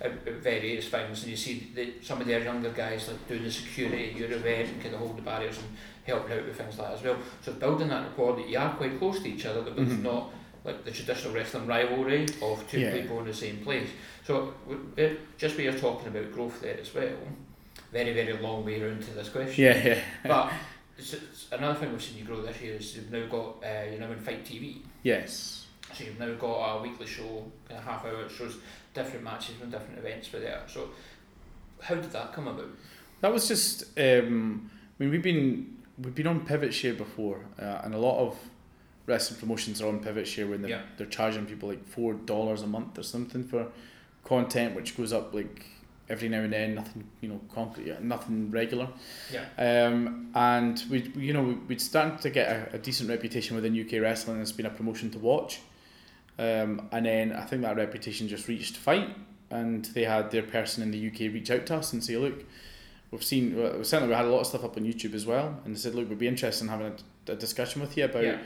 at, 0.00 0.12
at 0.26 0.34
various 0.42 0.88
things, 0.88 1.22
and 1.22 1.30
you 1.30 1.36
see 1.36 1.70
the, 1.74 1.94
some 2.02 2.20
of 2.20 2.26
their 2.26 2.42
younger 2.42 2.70
guys 2.70 3.08
like 3.08 3.26
doing 3.28 3.42
the 3.42 3.50
security 3.50 4.10
at 4.10 4.16
your 4.16 4.30
event 4.32 4.68
and 4.70 4.82
kind 4.82 4.94
of 4.94 5.00
hold 5.00 5.16
the 5.18 5.22
barriers 5.22 5.58
and 5.58 5.66
helping 6.04 6.38
out 6.38 6.46
with 6.46 6.56
things 6.56 6.78
like 6.78 6.88
that 6.88 6.98
as 6.98 7.02
well. 7.02 7.16
So 7.42 7.52
building 7.52 7.88
that 7.88 8.02
rapport 8.04 8.36
that 8.36 8.48
you 8.48 8.58
are 8.58 8.74
quite 8.74 8.98
close 8.98 9.20
to 9.20 9.28
each 9.28 9.44
other, 9.46 9.62
but 9.62 9.78
it's 9.78 9.92
Mhm. 9.92 10.02
not 10.02 10.30
like 10.64 10.84
the 10.84 10.90
traditional 10.90 11.34
wrestling 11.34 11.66
rivalry 11.66 12.26
of 12.42 12.64
two 12.70 12.80
Yeah. 12.80 12.92
people 12.92 13.18
in 13.20 13.26
the 13.26 13.34
same 13.34 13.58
place. 13.58 13.88
So 14.26 14.54
just 15.38 15.56
where 15.56 15.64
you're 15.64 15.78
talking 15.78 16.08
about 16.08 16.32
growth 16.32 16.60
there 16.60 16.78
as 16.80 16.94
well, 16.94 17.16
very 17.92 18.12
very 18.12 18.32
long 18.38 18.64
way 18.64 18.80
around 18.82 19.02
to 19.02 19.10
this 19.12 19.28
question. 19.30 19.64
Yeah, 19.64 19.86
yeah. 19.86 20.00
But 20.24 20.52
it's, 20.98 21.14
it's 21.14 21.46
another 21.52 21.78
thing 21.78 21.92
we've 21.92 22.02
seen 22.02 22.18
you 22.18 22.24
grow 22.24 22.42
this 22.42 22.60
year 22.60 22.74
is 22.74 22.96
you've 22.96 23.10
now 23.10 23.26
got 23.26 23.62
uh, 23.64 23.84
you're 23.90 24.00
now 24.00 24.12
in 24.12 24.18
Fight 24.18 24.44
TV. 24.44 24.78
Yes. 25.02 25.66
So 25.94 26.04
you've 26.04 26.18
now 26.18 26.34
got 26.34 26.78
a 26.78 26.82
weekly 26.82 27.06
show, 27.06 27.50
of 27.70 27.82
half 27.84 28.04
hour, 28.04 28.28
shows 28.28 28.56
different 28.94 29.24
matches 29.24 29.54
and 29.62 29.70
different 29.70 29.98
events 29.98 30.26
for 30.28 30.38
there. 30.38 30.62
So 30.66 30.90
how 31.82 31.94
did 31.96 32.10
that 32.12 32.32
come 32.32 32.48
about? 32.48 32.68
That 33.20 33.32
was 33.32 33.48
just. 33.48 33.84
Um, 33.98 34.70
I 34.98 35.02
mean, 35.04 35.10
we've 35.10 35.22
been 35.22 35.76
we've 35.98 36.14
been 36.14 36.26
on 36.26 36.40
Pivot 36.46 36.72
Share 36.74 36.94
before, 36.94 37.44
uh, 37.60 37.80
and 37.84 37.94
a 37.94 37.98
lot 37.98 38.18
of 38.18 38.36
wrestling 39.06 39.40
promotions 39.40 39.80
are 39.80 39.88
on 39.88 40.00
Pivot 40.00 40.26
Share 40.26 40.46
when 40.46 40.60
they're, 40.62 40.70
Yeah. 40.70 40.82
they're 40.96 41.06
charging 41.06 41.46
people 41.46 41.68
like 41.68 41.86
four 41.86 42.14
dollars 42.14 42.62
a 42.62 42.66
month 42.66 42.98
or 42.98 43.02
something 43.02 43.44
for 43.44 43.68
content, 44.24 44.74
which 44.76 44.96
goes 44.96 45.12
up 45.12 45.32
like 45.34 45.64
every 46.10 46.28
now 46.28 46.40
and 46.40 46.52
then, 46.52 46.74
nothing 46.74 47.04
you 47.20 47.28
know 47.28 47.40
concrete, 47.54 48.00
nothing 48.02 48.50
regular. 48.50 48.88
Yeah. 49.32 49.44
Um, 49.58 50.30
and 50.34 50.82
we, 50.90 51.02
you 51.16 51.32
know, 51.32 51.58
we'd 51.68 51.80
started 51.80 52.20
to 52.22 52.30
get 52.30 52.48
a, 52.72 52.76
a 52.76 52.78
decent 52.78 53.08
reputation 53.08 53.56
within 53.56 53.78
UK 53.78 54.00
wrestling. 54.02 54.40
It's 54.40 54.52
been 54.52 54.66
a 54.66 54.70
promotion 54.70 55.10
to 55.12 55.18
watch. 55.18 55.60
Um, 56.38 56.88
and 56.92 57.06
then 57.06 57.32
I 57.32 57.42
think 57.44 57.62
that 57.62 57.76
reputation 57.76 58.28
just 58.28 58.46
reached 58.48 58.76
Fight, 58.76 59.16
and 59.50 59.84
they 59.86 60.04
had 60.04 60.30
their 60.30 60.42
person 60.42 60.82
in 60.82 60.90
the 60.90 61.08
UK 61.08 61.32
reach 61.34 61.50
out 61.50 61.66
to 61.66 61.76
us 61.76 61.92
and 61.92 62.02
say, 62.04 62.16
look, 62.16 62.44
we've 63.10 63.24
seen 63.24 63.56
well, 63.56 63.82
certainly 63.82 64.08
we 64.10 64.14
had 64.14 64.24
a 64.26 64.28
lot 64.28 64.40
of 64.40 64.46
stuff 64.46 64.64
up 64.64 64.76
on 64.76 64.84
YouTube 64.84 65.14
as 65.14 65.26
well, 65.26 65.60
and 65.64 65.74
they 65.74 65.78
said, 65.78 65.94
look, 65.94 66.08
we'd 66.08 66.18
be 66.18 66.28
interested 66.28 66.64
in 66.64 66.68
having 66.70 66.86
a, 67.28 67.32
a 67.32 67.36
discussion 67.36 67.80
with 67.80 67.96
you 67.96 68.04
about 68.04 68.24
Yeah. 68.24 68.38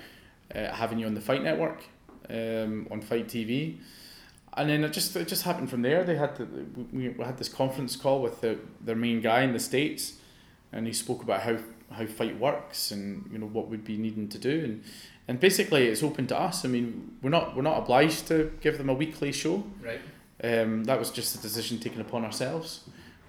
uh, 0.55 0.73
having 0.75 0.99
you 0.99 1.07
on 1.07 1.15
the 1.15 1.21
Fight 1.21 1.43
Network, 1.43 1.83
um, 2.31 2.87
on 2.91 3.01
Fight 3.03 3.27
TV. 3.29 3.77
And 4.55 4.69
then 4.69 4.85
it 4.85 4.93
just 4.93 5.17
it 5.17 5.29
just 5.29 5.45
happened 5.45 5.71
from 5.71 5.81
there. 5.83 6.05
They 6.05 6.17
had 6.17 6.37
the, 6.37 6.47
we, 6.93 7.09
we 7.11 7.25
had 7.25 7.39
this 7.39 7.49
conference 7.49 7.97
call 7.97 8.21
with 8.23 8.41
the, 8.43 8.59
their 8.83 8.97
main 8.97 9.21
guy 9.23 9.43
in 9.43 9.53
the 9.55 9.59
states, 9.61 10.15
and 10.73 10.87
he 10.87 10.93
spoke 10.93 11.23
about 11.23 11.41
how, 11.43 11.57
how 11.91 12.05
fight 12.07 12.39
works 12.39 12.91
and 12.91 13.29
you 13.33 13.39
know 13.39 13.47
what 13.47 13.69
we'd 13.69 13.85
be 13.85 13.97
needing 13.97 14.29
to 14.29 14.39
do 14.39 14.61
and 14.65 14.85
and 15.29 15.39
basically 15.41 15.87
it's 15.87 16.03
open 16.03 16.27
to 16.29 16.39
us. 16.39 16.65
I 16.65 16.69
mean 16.69 17.17
we're 17.23 17.31
not 17.31 17.55
we're 17.57 17.63
not 17.63 17.79
obliged 17.79 18.27
to 18.29 18.53
give 18.61 18.79
them 18.79 18.89
a 18.89 18.95
weekly 18.95 19.33
show. 19.33 19.65
Right. 19.83 20.01
Um, 20.45 20.85
that 20.85 20.99
was 20.99 21.11
just 21.11 21.35
a 21.37 21.39
decision 21.43 21.79
taken 21.79 22.01
upon 22.01 22.25
ourselves, 22.25 22.81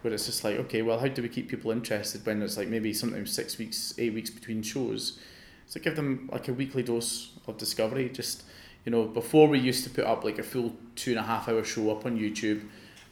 where 0.02 0.14
it's 0.14 0.26
just 0.26 0.44
like 0.44 0.58
okay, 0.58 0.82
well 0.82 1.00
how 1.00 1.08
do 1.08 1.22
we 1.22 1.30
keep 1.30 1.50
people 1.50 1.72
interested 1.72 2.26
when 2.26 2.42
it's 2.42 2.58
like 2.58 2.68
maybe 2.68 2.94
sometimes 2.94 3.32
six 3.32 3.58
weeks, 3.58 3.94
eight 3.98 4.14
weeks 4.14 4.30
between 4.30 4.62
shows. 4.64 5.20
So 5.68 5.80
give 5.80 5.96
them 5.96 6.30
like 6.32 6.48
a 6.48 6.54
weekly 6.54 6.84
dose 6.84 7.32
of 7.48 7.58
discovery. 7.58 8.10
Just 8.10 8.44
you 8.86 8.92
know, 8.92 9.06
before 9.06 9.48
we 9.48 9.60
used 9.60 9.84
to 9.86 9.90
put 9.90 10.04
up 10.06 10.24
like 10.24 10.40
a 10.40 10.44
full 10.44 10.76
two 10.96 11.12
and 11.12 11.20
a 11.20 11.24
half 11.24 11.48
hour 11.48 11.64
show 11.64 11.90
up 11.92 12.06
on 12.06 12.18
YouTube, 12.20 12.64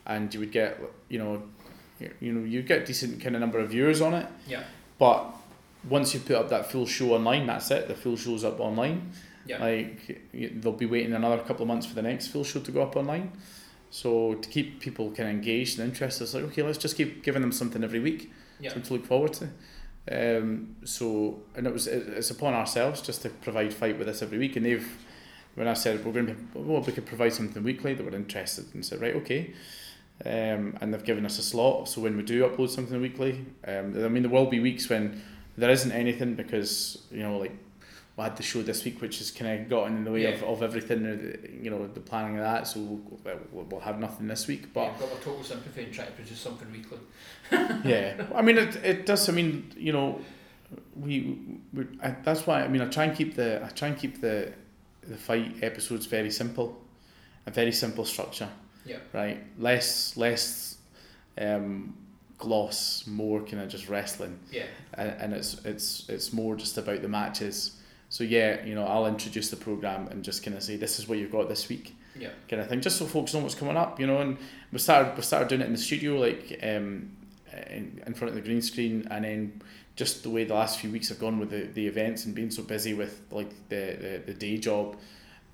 and 0.06 0.34
you 0.34 0.40
would 0.42 0.52
get 0.52 0.80
you 1.08 1.20
know, 1.20 1.44
you- 2.20 2.34
know, 2.34 2.44
you 2.44 2.62
get 2.62 2.86
decent 2.86 3.22
kind 3.22 3.36
of 3.36 3.40
number 3.42 3.60
of 3.60 3.70
viewers 3.70 4.02
on 4.02 4.14
it. 4.16 4.26
Yeah. 4.48 4.64
But 4.98 5.34
once 5.90 6.14
you 6.14 6.20
put 6.20 6.36
up 6.36 6.50
that 6.50 6.72
full 6.72 6.86
show 6.86 7.14
online, 7.14 7.48
that's 7.48 7.72
it. 7.72 7.88
The 7.88 7.96
full 7.96 8.16
show's 8.18 8.44
up 8.44 8.60
online. 8.60 9.12
Yeah. 9.46 9.60
Like 9.64 10.22
they'll 10.34 10.72
be 10.74 10.86
waiting 10.86 11.14
another 11.14 11.40
couple 11.40 11.64
of 11.64 11.68
months 11.68 11.86
for 11.88 11.96
the 11.96 12.04
next 12.04 12.28
full 12.28 12.44
show 12.44 12.60
to 12.60 12.72
go 12.72 12.82
up 12.84 12.96
online. 12.96 13.32
So 13.90 14.36
to 14.36 14.48
keep 14.50 14.80
people 14.80 15.08
kind 15.12 15.30
of 15.30 15.36
engaged 15.36 15.80
and 15.80 15.90
interested, 15.90 16.24
it's 16.24 16.34
like 16.34 16.44
okay, 16.46 16.62
let's 16.62 16.78
just 16.78 16.96
keep 16.96 17.24
giving 17.24 17.42
them 17.42 17.52
something 17.52 17.84
every 17.84 18.00
week 18.00 18.32
Yeah. 18.60 18.70
something 18.70 18.88
to 18.88 18.94
look 18.94 19.06
forward 19.06 19.34
to. 19.34 19.50
Um, 20.12 20.76
so 20.84 21.42
and 21.56 21.68
it 21.68 21.74
was 21.74 21.88
it, 21.88 22.08
it's 22.10 22.32
upon 22.32 22.54
ourselves 22.54 23.02
just 23.02 23.22
to 23.24 23.30
provide 23.30 23.74
fight 23.74 23.98
with 24.00 24.08
us 24.08 24.22
every 24.22 24.38
week, 24.38 24.56
and 24.56 24.66
they've 24.66 24.88
when 25.56 25.68
I 25.68 25.74
said 25.74 26.06
we're 26.06 26.14
going 26.14 26.28
to 26.28 26.36
well 26.60 26.82
we 26.82 26.92
could 26.94 27.06
provide 27.06 27.34
something 27.34 27.64
weekly, 27.64 27.94
they 27.94 28.04
were 28.04 28.16
interested 28.16 28.66
and 28.74 28.86
said 28.86 29.02
right 29.02 29.16
okay. 29.16 29.54
Um, 30.24 30.78
and 30.80 30.94
they've 30.94 31.04
given 31.04 31.26
us 31.26 31.40
a 31.40 31.42
slot, 31.42 31.90
so 31.90 32.00
when 32.02 32.16
we 32.16 32.22
do 32.22 32.48
upload 32.48 32.70
something 32.70 33.02
weekly, 33.02 33.44
um, 33.68 33.94
I 34.06 34.08
mean 34.08 34.22
there 34.24 34.32
will 34.32 34.46
be 34.46 34.60
weeks 34.60 34.88
when 34.88 35.22
there 35.58 35.70
isn't 35.70 35.92
anything 35.92 36.36
because 36.36 37.04
you 37.12 37.24
know 37.24 37.38
like 37.38 37.52
we 38.18 38.24
had 38.24 38.36
the 38.36 38.44
show 38.44 38.62
this 38.62 38.84
week 38.84 39.02
which 39.02 39.20
has 39.20 39.32
kind 39.32 39.62
of 39.62 39.70
gotten 39.70 39.98
in 39.98 40.04
the 40.04 40.12
way 40.12 40.26
of, 40.34 40.42
Yeah. 40.42 40.48
of 40.48 40.62
everything, 40.62 41.06
uh, 41.06 41.48
you 41.64 41.70
know 41.70 41.88
the 41.88 42.00
planning 42.02 42.38
of 42.38 42.44
that. 42.44 42.68
So 42.68 42.80
we'll, 42.82 43.20
we'll, 43.52 43.64
we'll 43.70 43.80
have 43.82 44.00
nothing 44.00 44.28
this 44.28 44.48
week, 44.48 44.74
but 44.74 44.82
yeah, 44.82 44.92
I've 44.92 45.00
got 45.00 45.10
my 45.14 45.20
total 45.20 45.44
sympathy 45.44 45.84
in 45.86 45.92
trying 45.92 46.08
to 46.08 46.14
produce 46.14 46.40
something 46.40 46.70
weekly. 46.72 47.00
yeah 47.86 48.26
I 48.36 48.42
mean 48.42 48.58
it, 48.58 48.76
it 48.78 49.06
does 49.06 49.28
I 49.30 49.32
mean 49.34 49.72
you 49.78 49.92
know 49.94 50.20
we, 50.96 51.38
we 51.74 51.86
I, 52.02 52.16
that's 52.24 52.46
why 52.48 52.64
I 52.64 52.68
mean 52.68 52.82
I 52.82 52.86
try 52.88 53.06
and 53.06 53.16
keep 53.18 53.36
the 53.36 53.62
I 53.66 53.70
try 53.70 53.90
and 53.90 53.98
keep 53.98 54.22
the 54.22 54.54
the 55.08 55.18
fight 55.18 55.56
episodes 55.64 56.06
very 56.06 56.32
simple 56.32 56.80
a 57.46 57.52
very 57.52 57.72
simple 57.72 58.06
structure 58.06 58.50
Yeah. 58.86 58.98
right 59.14 59.40
less 59.58 60.16
less 60.16 60.78
um 61.38 61.96
gloss 62.42 63.06
more 63.08 63.40
kind 63.42 63.62
of 63.62 63.70
just 63.70 63.88
wrestling 63.88 64.38
Yeah. 64.52 64.66
and, 64.96 65.10
and 65.22 65.34
it's 65.34 65.64
it's 65.64 66.10
it's 66.10 66.34
more 66.34 66.56
just 66.58 66.78
about 66.78 67.02
the 67.02 67.08
matches 67.08 67.78
so 68.10 68.24
yeah 68.26 68.66
you 68.66 68.76
know 68.76 68.86
I'll 68.86 69.06
introduce 69.08 69.50
the 69.50 69.56
program 69.56 70.08
and 70.10 70.24
just 70.24 70.44
kind 70.44 70.58
of 70.58 70.64
say 70.64 70.76
this 70.76 71.00
is 71.00 71.08
what 71.08 71.18
you've 71.20 71.32
got 71.32 71.48
this 71.48 71.70
week 71.70 71.96
Yeah. 72.20 72.32
kind 72.50 72.62
of 72.62 72.68
thing, 72.68 72.82
just 72.82 72.98
so 72.98 73.06
folks 73.06 73.34
know 73.34 73.40
what's 73.42 73.56
coming 73.56 73.78
up, 73.78 74.00
you 74.00 74.06
know. 74.08 74.18
And 74.20 74.38
we 74.74 74.80
started 74.80 75.16
we 75.16 75.22
started 75.24 75.48
doing 75.48 75.62
it 75.62 75.68
in 75.68 75.72
the 75.74 75.78
studio, 75.90 76.18
like 76.20 76.60
um, 76.62 77.12
in, 77.70 78.02
in 78.06 78.14
front 78.14 78.30
of 78.30 78.36
the 78.36 78.42
green 78.42 78.62
screen, 78.62 79.08
and 79.12 79.24
then 79.24 79.62
just 79.96 80.24
the 80.24 80.30
way 80.30 80.44
the 80.44 80.54
last 80.54 80.80
few 80.80 80.90
weeks 80.92 81.08
have 81.10 81.20
gone 81.20 81.40
with 81.40 81.50
the, 81.52 81.62
the 81.74 81.86
events 81.88 82.26
and 82.26 82.36
being 82.36 82.52
so 82.52 82.64
busy 82.64 82.94
with 82.94 83.22
like 83.32 83.50
the, 83.70 83.84
the, 84.04 84.22
the 84.28 84.34
day 84.34 84.58
job, 84.58 84.98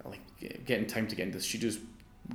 like 0.06 0.22
getting 0.66 0.88
time 0.88 1.06
to 1.08 1.16
get 1.16 1.26
into 1.28 1.38
the 1.38 1.44
studios, 1.44 1.78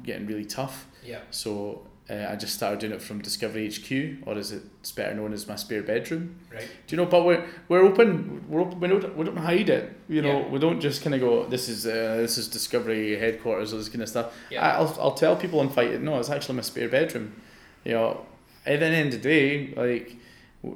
getting 0.04 0.26
really 0.26 0.44
tough. 0.44 0.86
Yeah. 1.04 1.20
So 1.30 1.86
uh, 2.10 2.26
I 2.30 2.36
just 2.36 2.54
started 2.54 2.80
doing 2.80 2.92
it 2.92 3.00
from 3.00 3.20
Discovery 3.22 3.68
HQ, 3.70 4.26
or 4.26 4.36
as 4.36 4.50
it's 4.52 4.90
better 4.92 5.14
known 5.14 5.32
as 5.32 5.46
my 5.46 5.54
spare 5.56 5.82
bedroom. 5.82 6.36
Right. 6.52 6.68
Do 6.86 6.96
you 6.96 7.02
know? 7.02 7.06
But 7.08 7.24
we're 7.24 7.44
we're 7.68 7.82
open. 7.82 8.44
We're 8.48 8.60
open. 8.62 8.80
We 8.80 8.88
don't 8.88 9.16
we 9.16 9.24
don't 9.24 9.36
hide 9.36 9.70
it. 9.70 9.96
You 10.08 10.20
know, 10.22 10.40
Yeah. 10.40 10.48
we 10.48 10.58
don't 10.58 10.80
just 10.80 11.02
kind 11.02 11.14
of 11.14 11.20
go. 11.20 11.46
This 11.46 11.68
is 11.68 11.86
uh, 11.86 12.16
this 12.16 12.38
is 12.38 12.48
Discovery 12.48 13.16
headquarters. 13.16 13.72
All 13.72 13.78
this 13.78 13.88
kind 13.88 14.02
of 14.02 14.08
stuff. 14.08 14.34
Yeah. 14.50 14.66
I, 14.66 14.78
I'll 14.78 14.96
I'll 15.00 15.14
tell 15.14 15.36
people 15.36 15.60
and 15.60 15.72
fight. 15.72 15.90
it. 15.90 16.02
No, 16.02 16.18
it's 16.18 16.28
actually 16.30 16.56
my 16.56 16.62
spare 16.62 16.88
bedroom. 16.88 17.40
You 17.84 17.92
know, 17.92 18.26
at 18.66 18.80
the 18.80 18.86
end 18.86 19.14
of 19.14 19.22
the 19.22 19.28
day, 19.28 19.72
like 19.76 20.16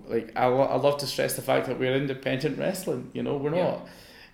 like 0.09 0.33
I, 0.37 0.47
lo- 0.47 0.62
I 0.62 0.77
love 0.77 0.99
to 0.99 1.07
stress 1.07 1.35
the 1.35 1.43
fact 1.43 1.66
that 1.66 1.79
we're 1.79 1.95
independent 1.95 2.59
wrestling. 2.59 3.11
You 3.14 3.22
know, 3.24 3.37
we're 3.37 3.51
not. 3.51 3.87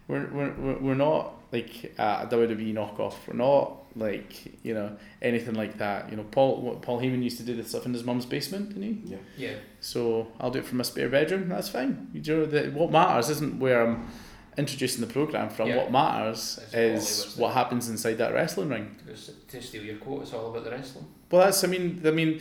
We're, 0.08 0.26
we're, 0.28 0.52
we're- 0.52 0.78
we're 0.80 0.94
not 0.94 1.34
like 1.52 1.94
a 1.98 2.26
WWE 2.30 2.74
knockoff. 2.74 3.14
We're 3.26 3.34
not 3.34 3.81
like 3.94 4.64
you 4.64 4.74
know 4.74 4.96
anything 5.20 5.54
like 5.54 5.78
that. 5.78 6.10
You 6.10 6.16
know, 6.16 6.24
Paul 6.24 6.60
what, 6.62 6.82
Paul 6.82 7.00
Heyman 7.00 7.22
used 7.22 7.38
to 7.38 7.42
do 7.44 7.54
this 7.54 7.68
stuff 7.68 7.86
in 7.86 7.92
his 7.92 8.04
mum's 8.04 8.26
basement, 8.26 8.70
didn't 8.70 8.82
he? 8.82 9.12
Yeah. 9.12 9.18
Yeah. 9.36 9.54
So 9.80 10.28
I'll 10.40 10.50
do 10.50 10.60
it 10.60 10.64
from 10.64 10.78
my 10.78 10.84
spare 10.84 11.08
bedroom. 11.08 11.48
That's 11.48 11.68
fine. 11.68 12.08
You 12.12 12.22
know, 12.22 12.46
the, 12.46 12.70
what 12.70 12.90
matters 12.90 13.28
isn't 13.30 13.58
where 13.58 13.86
I'm 13.86 14.08
introducing 14.56 15.00
the 15.00 15.12
program 15.12 15.48
from. 15.48 15.68
Yeah. 15.68 15.76
What 15.76 15.92
matters 15.92 16.58
It's 16.72 16.74
is 16.74 17.36
what 17.36 17.48
there. 17.48 17.56
happens 17.56 17.88
inside 17.88 18.18
that 18.18 18.32
wrestling 18.34 18.68
ring. 18.68 18.96
Because 19.04 19.30
to 19.48 19.62
steal 19.62 19.82
your 19.82 19.96
quote, 19.96 20.22
it's 20.22 20.32
all 20.32 20.50
about 20.50 20.64
the 20.64 20.70
wrestling. 20.70 21.06
Well, 21.30 21.44
that's. 21.44 21.62
I 21.64 21.66
mean, 21.68 22.02
I 22.04 22.10
mean, 22.10 22.40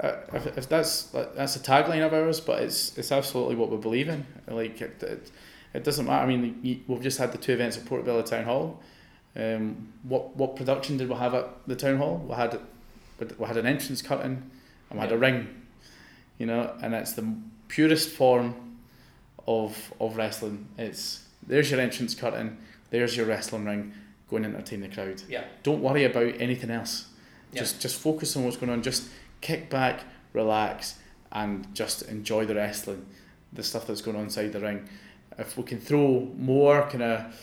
uh, 0.00 0.12
if, 0.32 0.58
if 0.58 0.68
that's 0.68 1.02
that's 1.34 1.56
a 1.56 1.60
tagline 1.60 2.04
of 2.04 2.12
ours, 2.14 2.40
but 2.40 2.62
it's 2.62 2.96
it's 2.98 3.12
absolutely 3.12 3.56
what 3.56 3.70
we 3.70 3.76
believe 3.76 4.08
in. 4.08 4.26
Like 4.48 4.80
it, 4.80 5.02
it, 5.02 5.30
it 5.74 5.84
doesn't 5.84 6.06
matter. 6.06 6.24
I 6.24 6.26
mean, 6.26 6.84
we've 6.88 7.02
just 7.02 7.18
had 7.18 7.32
the 7.32 7.38
two 7.38 7.52
events 7.52 7.76
at 7.78 7.84
Portobello 7.84 8.22
Town 8.22 8.44
Hall. 8.44 8.80
Um, 9.36 9.92
what 10.02 10.36
what 10.36 10.56
production 10.56 10.96
did 10.96 11.08
we 11.08 11.14
have 11.14 11.34
at 11.34 11.48
the 11.66 11.76
town 11.76 11.98
hall? 11.98 12.24
We 12.28 12.34
had 12.34 12.58
we 13.38 13.46
had 13.46 13.56
an 13.56 13.66
entrance 13.66 14.02
curtain, 14.02 14.50
and 14.88 14.98
we 14.98 15.00
had 15.00 15.12
a 15.12 15.18
ring. 15.18 15.48
You 16.38 16.46
know, 16.46 16.74
and 16.82 16.94
it's 16.94 17.12
the 17.12 17.34
purest 17.68 18.10
form 18.10 18.54
of 19.46 19.92
of 20.00 20.16
wrestling. 20.16 20.66
It's 20.78 21.26
there's 21.46 21.70
your 21.70 21.80
entrance 21.80 22.14
curtain, 22.14 22.58
there's 22.90 23.16
your 23.16 23.26
wrestling 23.26 23.64
ring. 23.64 23.92
Go 24.28 24.36
and 24.36 24.46
entertain 24.46 24.80
the 24.80 24.88
crowd. 24.88 25.22
Yeah. 25.28 25.44
Don't 25.64 25.82
worry 25.82 26.04
about 26.04 26.34
anything 26.38 26.70
else. 26.70 27.08
Yeah. 27.52 27.60
Just 27.60 27.80
just 27.80 28.00
focus 28.00 28.36
on 28.36 28.44
what's 28.44 28.56
going 28.56 28.70
on. 28.70 28.82
Just 28.82 29.08
kick 29.40 29.70
back, 29.70 30.04
relax, 30.32 30.98
and 31.32 31.72
just 31.74 32.02
enjoy 32.02 32.44
the 32.44 32.54
wrestling, 32.54 33.06
the 33.52 33.62
stuff 33.62 33.86
that's 33.86 34.02
going 34.02 34.16
on 34.16 34.24
inside 34.24 34.52
the 34.52 34.60
ring. 34.60 34.88
If 35.38 35.56
we 35.56 35.64
can 35.64 35.80
throw 35.80 36.28
more 36.36 36.82
kind 36.88 37.02
of 37.02 37.34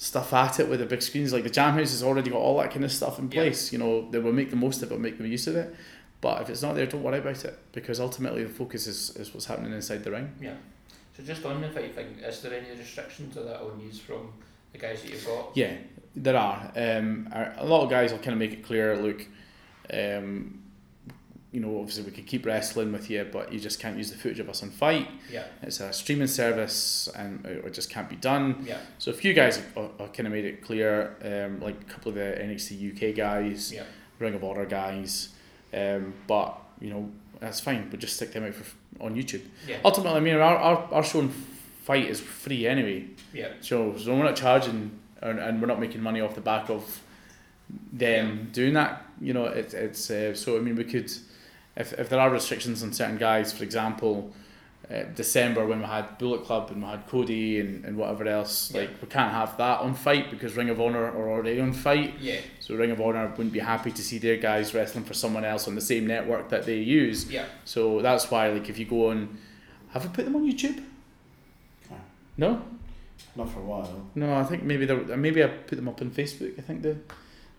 stuff 0.00 0.32
at 0.32 0.58
it 0.58 0.66
with 0.66 0.80
the 0.80 0.86
big 0.86 1.02
screens, 1.02 1.30
like 1.30 1.42
the 1.44 1.50
Jam 1.50 1.74
House 1.74 1.90
has 1.90 2.02
already 2.02 2.30
got 2.30 2.38
all 2.38 2.56
that 2.56 2.70
kind 2.70 2.84
of 2.86 2.90
stuff 2.90 3.18
in 3.18 3.26
Yeah. 3.30 3.42
place. 3.42 3.70
You 3.70 3.78
know, 3.78 4.10
they 4.10 4.18
will 4.18 4.32
make 4.32 4.48
the 4.48 4.56
most 4.56 4.82
of 4.82 4.90
it, 4.90 4.98
make 4.98 5.18
the 5.18 5.28
use 5.28 5.46
of 5.46 5.56
it. 5.56 5.74
But 6.22 6.40
if 6.40 6.48
it's 6.48 6.62
not 6.62 6.74
there, 6.74 6.86
don't 6.86 7.02
worry 7.02 7.18
about 7.18 7.44
it 7.44 7.58
because 7.72 8.00
ultimately 8.00 8.44
the 8.44 8.48
focus 8.48 8.86
is, 8.86 9.14
is 9.16 9.34
what's 9.34 9.44
happening 9.44 9.72
inside 9.74 10.02
the 10.02 10.10
ring. 10.10 10.32
Yeah. 10.40 10.54
So 11.16 11.22
just 11.22 11.44
on 11.44 11.60
the 11.60 11.68
fight 11.68 11.94
thing, 11.94 12.16
is 12.24 12.40
there 12.40 12.54
any 12.54 12.78
restrictions 12.78 13.34
to 13.34 13.42
that 13.42 13.60
on 13.60 13.78
use 13.78 13.98
from 13.98 14.32
the 14.72 14.78
guys 14.78 15.02
that 15.02 15.10
you've 15.10 15.26
got? 15.26 15.50
Yeah, 15.54 15.74
there 16.16 16.36
are. 16.36 16.72
Um, 16.76 17.28
a 17.32 17.56
a 17.58 17.66
lot 17.66 17.82
of 17.84 17.90
guys 17.90 18.10
will 18.10 18.20
kind 18.20 18.32
of 18.32 18.38
make 18.38 18.52
it 18.52 18.64
clear. 18.64 18.96
Look, 18.96 19.26
um, 19.92 20.59
you 21.52 21.60
know, 21.60 21.78
obviously 21.78 22.04
we 22.04 22.12
could 22.12 22.26
keep 22.26 22.46
wrestling 22.46 22.92
with 22.92 23.10
you, 23.10 23.26
but 23.30 23.52
you 23.52 23.58
just 23.58 23.80
can't 23.80 23.96
use 23.96 24.10
the 24.10 24.16
footage 24.16 24.38
of 24.38 24.48
us 24.48 24.62
on 24.62 24.70
fight. 24.70 25.08
Yeah. 25.32 25.44
It's 25.62 25.80
a 25.80 25.92
streaming 25.92 26.28
service, 26.28 27.08
and 27.16 27.44
it 27.44 27.74
just 27.74 27.90
can't 27.90 28.08
be 28.08 28.16
done. 28.16 28.64
Yeah. 28.66 28.78
So 28.98 29.10
a 29.10 29.14
few 29.14 29.34
guys 29.34 29.60
kind 29.74 30.26
of 30.26 30.30
made 30.30 30.44
it 30.44 30.62
clear, 30.62 31.16
um, 31.24 31.60
like 31.60 31.80
a 31.80 31.84
couple 31.92 32.10
of 32.10 32.14
the 32.14 32.20
NXT 32.20 33.10
UK 33.10 33.16
guys, 33.16 33.72
Yeah. 33.72 33.82
Ring 34.20 34.34
of 34.34 34.44
Honor 34.44 34.66
guys, 34.66 35.30
um, 35.74 36.12
but 36.26 36.56
you 36.80 36.90
know 36.90 37.10
that's 37.40 37.58
fine. 37.60 37.88
We'll 37.90 38.00
just 38.00 38.16
stick 38.16 38.32
them 38.32 38.44
out 38.44 38.54
for, 38.54 39.02
on 39.02 39.14
YouTube. 39.14 39.42
Yeah. 39.66 39.78
Ultimately, 39.84 40.18
I 40.18 40.20
mean, 40.20 40.34
our, 40.34 40.56
our, 40.56 40.88
our 40.92 41.02
show 41.02 41.20
and 41.20 41.32
fight 41.82 42.04
is 42.06 42.20
free 42.20 42.66
anyway. 42.66 43.06
Yeah. 43.32 43.52
So, 43.62 43.96
so 43.96 44.14
we're 44.14 44.24
not 44.24 44.36
charging 44.36 44.98
and, 45.22 45.38
and 45.38 45.60
we're 45.60 45.66
not 45.68 45.80
making 45.80 46.02
money 46.02 46.20
off 46.20 46.34
the 46.34 46.42
back 46.42 46.68
of 46.68 47.00
them 47.92 48.50
doing 48.52 48.74
that. 48.74 49.04
You 49.20 49.32
know, 49.32 49.46
it, 49.46 49.74
it's 49.74 50.10
uh, 50.10 50.34
so 50.34 50.56
I 50.56 50.60
mean 50.60 50.76
we 50.76 50.84
could 50.84 51.10
if, 51.76 51.92
if 51.94 52.08
there 52.08 52.20
are 52.20 52.30
restrictions 52.30 52.82
on 52.82 52.92
certain 52.92 53.18
guys, 53.18 53.52
for 53.52 53.64
example, 53.64 54.32
uh, 54.90 55.04
December 55.14 55.64
when 55.64 55.78
we 55.78 55.84
had 55.84 56.18
Bullet 56.18 56.44
Club 56.44 56.70
and 56.70 56.82
we 56.82 56.88
had 56.88 57.06
Cody 57.06 57.60
and, 57.60 57.84
and 57.84 57.96
whatever 57.96 58.26
else. 58.26 58.72
Yeah. 58.72 58.80
Like 58.80 58.90
we 59.00 59.06
can't 59.06 59.32
have 59.32 59.56
that 59.58 59.80
on 59.80 59.94
fight 59.94 60.30
because 60.30 60.56
Ring 60.56 60.68
of 60.68 60.80
Honor 60.80 61.04
are 61.04 61.30
already 61.30 61.60
on 61.60 61.72
fight. 61.72 62.14
Yeah. 62.18 62.40
So 62.58 62.74
Ring 62.74 62.90
of 62.90 63.00
Honor 63.00 63.28
wouldn't 63.28 63.52
be 63.52 63.60
happy 63.60 63.92
to 63.92 64.02
see 64.02 64.18
their 64.18 64.36
guys 64.36 64.74
wrestling 64.74 65.04
for 65.04 65.14
someone 65.14 65.44
else 65.44 65.68
on 65.68 65.76
the 65.76 65.80
same 65.80 66.06
network 66.08 66.48
that 66.48 66.66
they 66.66 66.78
use. 66.78 67.30
Yeah. 67.30 67.44
So 67.64 68.02
that's 68.02 68.30
why 68.30 68.48
like 68.48 68.68
if 68.68 68.78
you 68.78 68.84
go 68.84 69.10
on, 69.10 69.38
have 69.90 70.04
we 70.04 70.10
put 70.10 70.24
them 70.24 70.34
on 70.34 70.50
YouTube? 70.50 70.82
No. 71.88 71.96
No. 72.36 72.62
Not 73.36 73.48
for 73.50 73.60
a 73.60 73.62
while. 73.62 74.06
No, 74.16 74.34
I 74.34 74.42
think 74.42 74.64
maybe 74.64 74.86
there, 74.86 74.96
maybe 75.16 75.44
I 75.44 75.46
put 75.46 75.76
them 75.76 75.88
up 75.88 76.00
on 76.00 76.10
Facebook. 76.10 76.58
I 76.58 76.62
think 76.62 76.82
the 76.82 76.96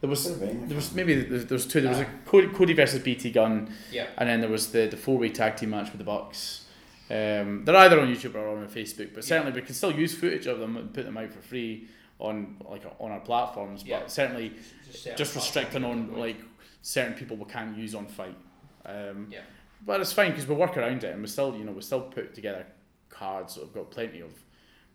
there 0.02 0.10
was 0.10 0.24
Could 0.24 0.32
have 0.32 0.40
been, 0.42 0.64
I 0.64 0.68
there 0.68 0.76
was 0.76 0.94
maybe 0.94 1.22
there, 1.22 1.40
there 1.40 1.56
was 1.56 1.66
two. 1.66 1.80
There 1.82 1.90
was 1.90 2.00
a 2.00 2.06
Cody, 2.26 2.48
Cody 2.48 2.74
versus 2.74 3.02
BT 3.02 3.32
Gunn, 3.32 3.72
Yeah. 3.92 4.08
and 4.18 4.28
then 4.28 4.42
there 4.42 4.50
was 4.50 4.72
the 4.72 4.88
the 4.88 4.98
four 4.98 5.18
way 5.18 5.30
tag 5.30 5.56
team 5.58 5.70
match 5.70 5.88
with 5.92 6.00
the 6.00 6.04
Bucks. 6.04 6.66
Um, 7.10 7.64
they're 7.66 7.76
either 7.76 8.00
on 8.00 8.08
YouTube 8.08 8.36
or 8.36 8.48
on 8.48 8.68
Facebook, 8.68 9.14
but 9.14 9.24
Yeah. 9.24 9.30
certainly 9.30 9.52
we 9.54 9.62
can 9.66 9.76
still 9.76 9.92
use 9.92 10.16
footage 10.16 10.48
of 10.48 10.60
them 10.60 10.78
and 10.78 10.94
put 10.94 11.06
them 11.06 11.18
out 11.18 11.32
for 11.34 11.42
free 11.42 11.88
on 12.20 12.58
like 12.68 12.84
on 13.00 13.12
our 13.12 13.20
platforms. 13.20 13.84
Yeah. 13.86 14.00
But 14.00 14.12
certainly 14.12 14.54
Just, 14.92 15.18
just 15.18 15.36
restricting 15.36 15.84
on 15.84 16.18
like 16.18 16.38
certain 16.82 17.14
people 17.14 17.38
we 17.38 17.46
can't 17.46 17.78
use 17.78 17.94
on 17.96 18.08
fight. 18.08 18.38
Um, 18.86 19.28
Yeah. 19.32 19.42
But 19.86 20.00
it's 20.02 20.14
fine 20.14 20.30
because 20.32 20.48
we 20.48 20.56
work 20.56 20.78
around 20.78 21.04
it 21.04 21.12
and 21.14 21.22
we 21.22 21.28
still 21.28 21.56
you 21.56 21.64
know 21.64 21.72
we 21.74 21.82
still 21.82 22.02
put 22.02 22.34
together 22.34 22.66
cards. 23.10 23.54
So 23.56 23.62
we've 23.62 23.74
got 23.74 23.92
plenty 23.92 24.22
of 24.22 24.32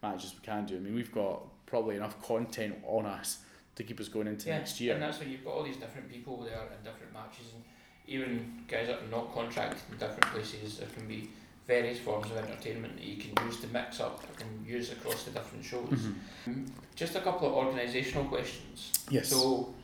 matches 0.02 0.34
we 0.34 0.44
can 0.44 0.64
do. 0.66 0.76
I 0.76 0.80
mean 0.80 0.94
we've 0.94 1.12
got 1.12 1.42
probably 1.66 1.96
enough 1.96 2.20
content 2.22 2.76
on 2.86 3.06
us 3.06 3.38
to 3.76 3.84
keep 3.84 4.00
us 4.00 4.08
going 4.08 4.26
into 4.26 4.48
yeah. 4.48 4.58
next 4.58 4.80
year. 4.80 4.94
And 4.94 5.02
that's 5.02 5.20
why 5.20 5.26
you've 5.26 5.44
got 5.44 5.52
all 5.52 5.62
these 5.62 5.76
different 5.76 6.10
people 6.10 6.42
there 6.42 6.60
in 6.76 6.82
different 6.84 7.12
matches, 7.12 7.52
and 7.54 7.62
even 8.06 8.64
guys 8.66 8.88
that 8.88 9.02
are 9.02 9.10
not 9.10 9.32
contracted 9.32 9.80
in 9.90 9.98
different 9.98 10.26
places. 10.32 10.78
There 10.78 10.88
can 10.88 11.06
be 11.06 11.30
various 11.66 11.98
forms 11.98 12.30
of 12.30 12.36
entertainment 12.38 12.96
that 12.96 13.04
you 13.04 13.16
can 13.16 13.46
use 13.46 13.60
to 13.60 13.66
mix 13.68 14.00
up 14.00 14.24
and 14.40 14.66
use 14.66 14.92
across 14.92 15.24
the 15.24 15.32
different 15.32 15.64
shows. 15.64 16.08
Mhm. 16.46 16.68
Just 16.94 17.16
a 17.16 17.20
couple 17.20 17.48
of 17.48 17.66
organisational 17.66 18.28
questions. 18.28 18.92
Yes. 19.10 19.28
So, 19.28 19.74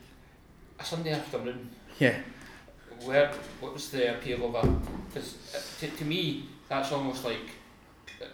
a 0.79 0.83
Sunday 0.83 1.11
afternoon, 1.11 1.69
yeah. 1.99 2.19
where 3.03 3.31
what 3.59 3.73
was 3.73 3.89
the 3.89 4.15
appeal 4.17 4.45
of 4.45 4.53
that? 4.53 5.13
Because 5.13 5.77
to, 5.79 5.87
to 5.89 6.05
me, 6.05 6.47
that's 6.69 6.91
almost 6.91 7.25
like 7.25 7.47
uh, 8.21 8.25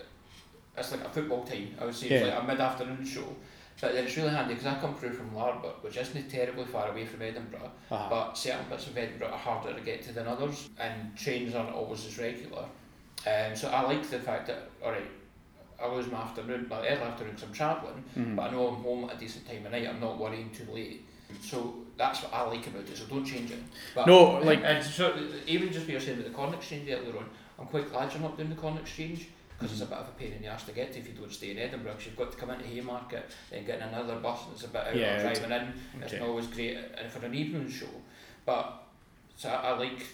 it's 0.78 0.92
like 0.92 1.04
a 1.04 1.10
football 1.10 1.44
time. 1.44 1.76
I 1.82 1.86
would 1.86 1.96
say 1.96 2.08
it's 2.08 2.30
like 2.30 2.44
a 2.44 2.46
mid-afternoon 2.46 3.04
show. 3.04 3.36
But 3.82 3.96
it's 3.96 4.16
really 4.18 4.30
handy 4.30 4.56
because 4.56 4.68
I 4.68 4.76
come 4.80 4.96
through 4.96 5.14
from 5.14 5.32
Larbert, 5.32 5.82
which 5.82 5.96
isn't 5.98 6.30
terribly 6.30 6.66
far 6.66 6.90
away 6.92 7.06
from 7.06 7.22
Edinburgh. 7.22 7.72
Uh-huh. 7.90 8.08
But 8.10 8.38
certain 8.38 8.66
bits 8.70 8.88
of 8.88 8.98
Edinburgh 8.98 9.30
are 9.30 9.38
harder 9.38 9.74
to 9.74 9.82
get 9.82 10.02
to 10.04 10.12
than 10.14 10.28
others, 10.28 10.70
and 10.80 11.16
trains 11.16 11.56
aren't 11.56 11.74
always 11.74 12.06
as 12.06 12.18
regular. 12.18 12.66
Um, 13.26 13.56
so 13.56 13.70
I 13.70 13.82
like 13.84 14.04
the 14.10 14.20
fact 14.20 14.48
that 14.48 14.70
alright, 14.84 15.10
I 15.82 15.88
lose 15.88 16.12
my 16.12 16.20
afternoon, 16.20 16.68
my 16.70 16.80
early 16.88 17.02
afternoon 17.02 17.36
because 17.36 17.48
I'm 17.48 17.54
travelling, 17.54 18.04
Mhm. 18.18 18.36
but 18.36 18.44
I 18.44 18.52
know 18.52 18.68
I'm 18.68 18.76
home 18.84 19.10
at 19.10 19.16
a 19.16 19.20
decent 19.20 19.48
time 19.48 19.66
of 19.66 19.72
night. 19.72 19.88
I'm 19.88 20.00
not 20.02 20.18
worrying 20.18 20.50
too 20.52 20.68
late. 20.74 21.06
So 21.42 21.76
that's 21.96 22.24
what 22.24 22.34
I 22.34 22.42
like 22.44 22.66
about 22.68 22.82
it. 22.82 22.98
So 22.98 23.06
don't 23.06 23.24
change 23.26 23.52
it. 23.52 23.60
But 23.96 24.08
No, 24.08 24.40
like- 24.40 24.62
and 24.64 24.84
so 24.84 25.14
even 25.46 25.68
just 25.72 25.82
what 25.86 25.90
you're 25.92 26.02
saying 26.02 26.20
about 26.20 26.30
the 26.32 26.36
corn 26.36 26.54
exchange 26.54 26.90
earlier 26.90 27.18
on, 27.18 27.30
I'm 27.58 27.68
quite 27.68 27.90
glad 27.92 28.12
you're 28.12 28.22
not 28.22 28.36
doing 28.36 28.50
the 28.50 28.56
corn 28.56 28.78
exchange 28.78 29.28
because 29.60 29.74
it's 29.74 29.82
a 29.82 29.86
bit 29.86 29.98
of 29.98 30.08
a 30.08 30.12
pain 30.12 30.34
in 30.34 30.42
the 30.42 30.48
ass 30.48 30.64
to 30.64 30.72
get 30.72 30.94
to 30.94 31.00
if 31.00 31.08
you 31.08 31.14
don't 31.14 31.32
stay 31.32 31.52
in 31.52 31.58
Edinburgh. 31.58 31.92
Because 31.94 32.06
you've 32.06 32.16
got 32.16 32.32
to 32.32 32.38
come 32.38 32.52
into 32.52 32.66
Haymarket, 32.66 33.26
then 33.52 33.66
get 33.66 33.78
in 33.78 33.90
another 33.90 34.16
bus, 34.16 34.46
and 34.46 34.54
it's 34.54 34.64
a 34.64 34.70
bit 34.70 34.88
out 34.88 34.96
Yeah, 34.96 35.22
driving 35.22 35.52
in. 35.52 36.02
It's 36.02 36.14
not 36.14 36.22
always 36.22 36.48
great 36.48 36.78
and 36.98 37.12
for 37.12 37.26
an 37.26 37.34
evening 37.34 37.70
show. 37.70 37.88
But 38.46 38.84
so 39.36 39.50
I, 39.50 39.72
I 39.72 39.78
like 39.78 40.06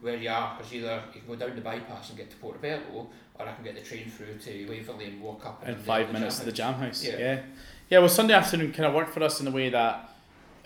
where 0.00 0.16
you 0.16 0.28
are 0.28 0.56
because 0.56 0.72
either 0.72 1.02
you 1.14 1.20
can 1.20 1.28
go 1.28 1.36
down 1.36 1.56
the 1.56 1.62
bypass 1.62 2.08
and 2.08 2.18
get 2.18 2.30
to 2.30 2.36
Portobello, 2.36 2.82
or 2.94 3.08
I 3.38 3.52
can 3.52 3.64
get 3.64 3.74
the 3.74 3.82
train 3.82 4.10
through 4.10 4.38
to 4.38 4.66
Waverley 4.68 5.06
and 5.06 5.20
walk 5.20 5.46
up. 5.46 5.66
in 5.66 5.76
five 5.76 6.12
minutes 6.12 6.38
to 6.38 6.46
the 6.46 6.52
Jam 6.52 6.74
jam 6.74 6.82
house. 6.82 7.04
Yeah. 7.04 7.18
Yeah. 7.18 7.40
yeah, 7.88 7.98
Well, 7.98 8.08
Sunday 8.08 8.34
afternoon 8.34 8.72
kind 8.72 8.86
of 8.86 8.94
worked 8.94 9.12
for 9.12 9.22
us 9.22 9.40
in 9.40 9.46
the 9.46 9.50
way 9.50 9.68
that 9.70 10.10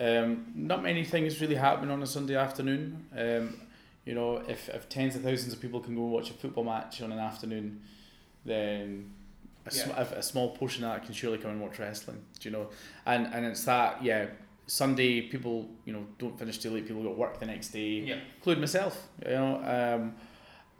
um, 0.01 0.47
not 0.55 0.83
many 0.83 1.05
things 1.05 1.41
really 1.41 1.55
happen 1.55 1.91
on 1.91 2.03
a 2.03 2.07
Sunday 2.07 2.37
afternoon. 2.37 3.07
Um, 3.17 3.61
you 4.05 4.15
know, 4.15 4.43
if, 4.49 4.69
if 4.69 4.89
tens 4.89 5.17
of 5.17 5.23
thousands 5.23 5.53
of 5.55 5.61
people 5.61 5.81
can 5.81 5.95
go 5.95 6.03
and 6.03 6.13
watch 6.13 6.31
a 6.31 6.35
football 6.35 6.65
match 6.65 7.01
on 7.01 7.13
an 7.13 7.19
afternoon, 7.19 7.83
then 8.45 9.11
a, 9.67 9.71
sm- 9.71 9.91
a, 9.97 10.03
a 10.17 10.23
small 10.23 10.51
portion 10.57 10.85
of 10.85 10.91
that 10.93 11.05
can 11.05 11.15
surely 11.15 11.39
come 11.39 11.51
and 11.53 11.61
watch 11.61 11.79
wrestling. 11.79 12.23
Do 12.41 12.49
you 12.49 12.53
know? 12.57 12.69
And 13.07 13.27
and 13.33 13.45
it's 13.47 13.65
that 13.65 14.03
yeah. 14.03 14.27
Sunday 14.67 15.21
people 15.21 15.69
you 15.85 15.93
know 15.93 16.07
don't 16.19 16.39
finish 16.39 16.57
too 16.59 16.71
late. 16.71 16.87
People 16.87 17.03
got 17.03 17.17
work 17.19 17.39
the 17.39 17.45
next 17.47 17.69
day 17.69 18.01
Yeah. 18.01 18.17
including 18.37 18.63
myself. 18.63 19.09
You 19.25 19.33
know, 19.33 19.57
um, 19.57 20.15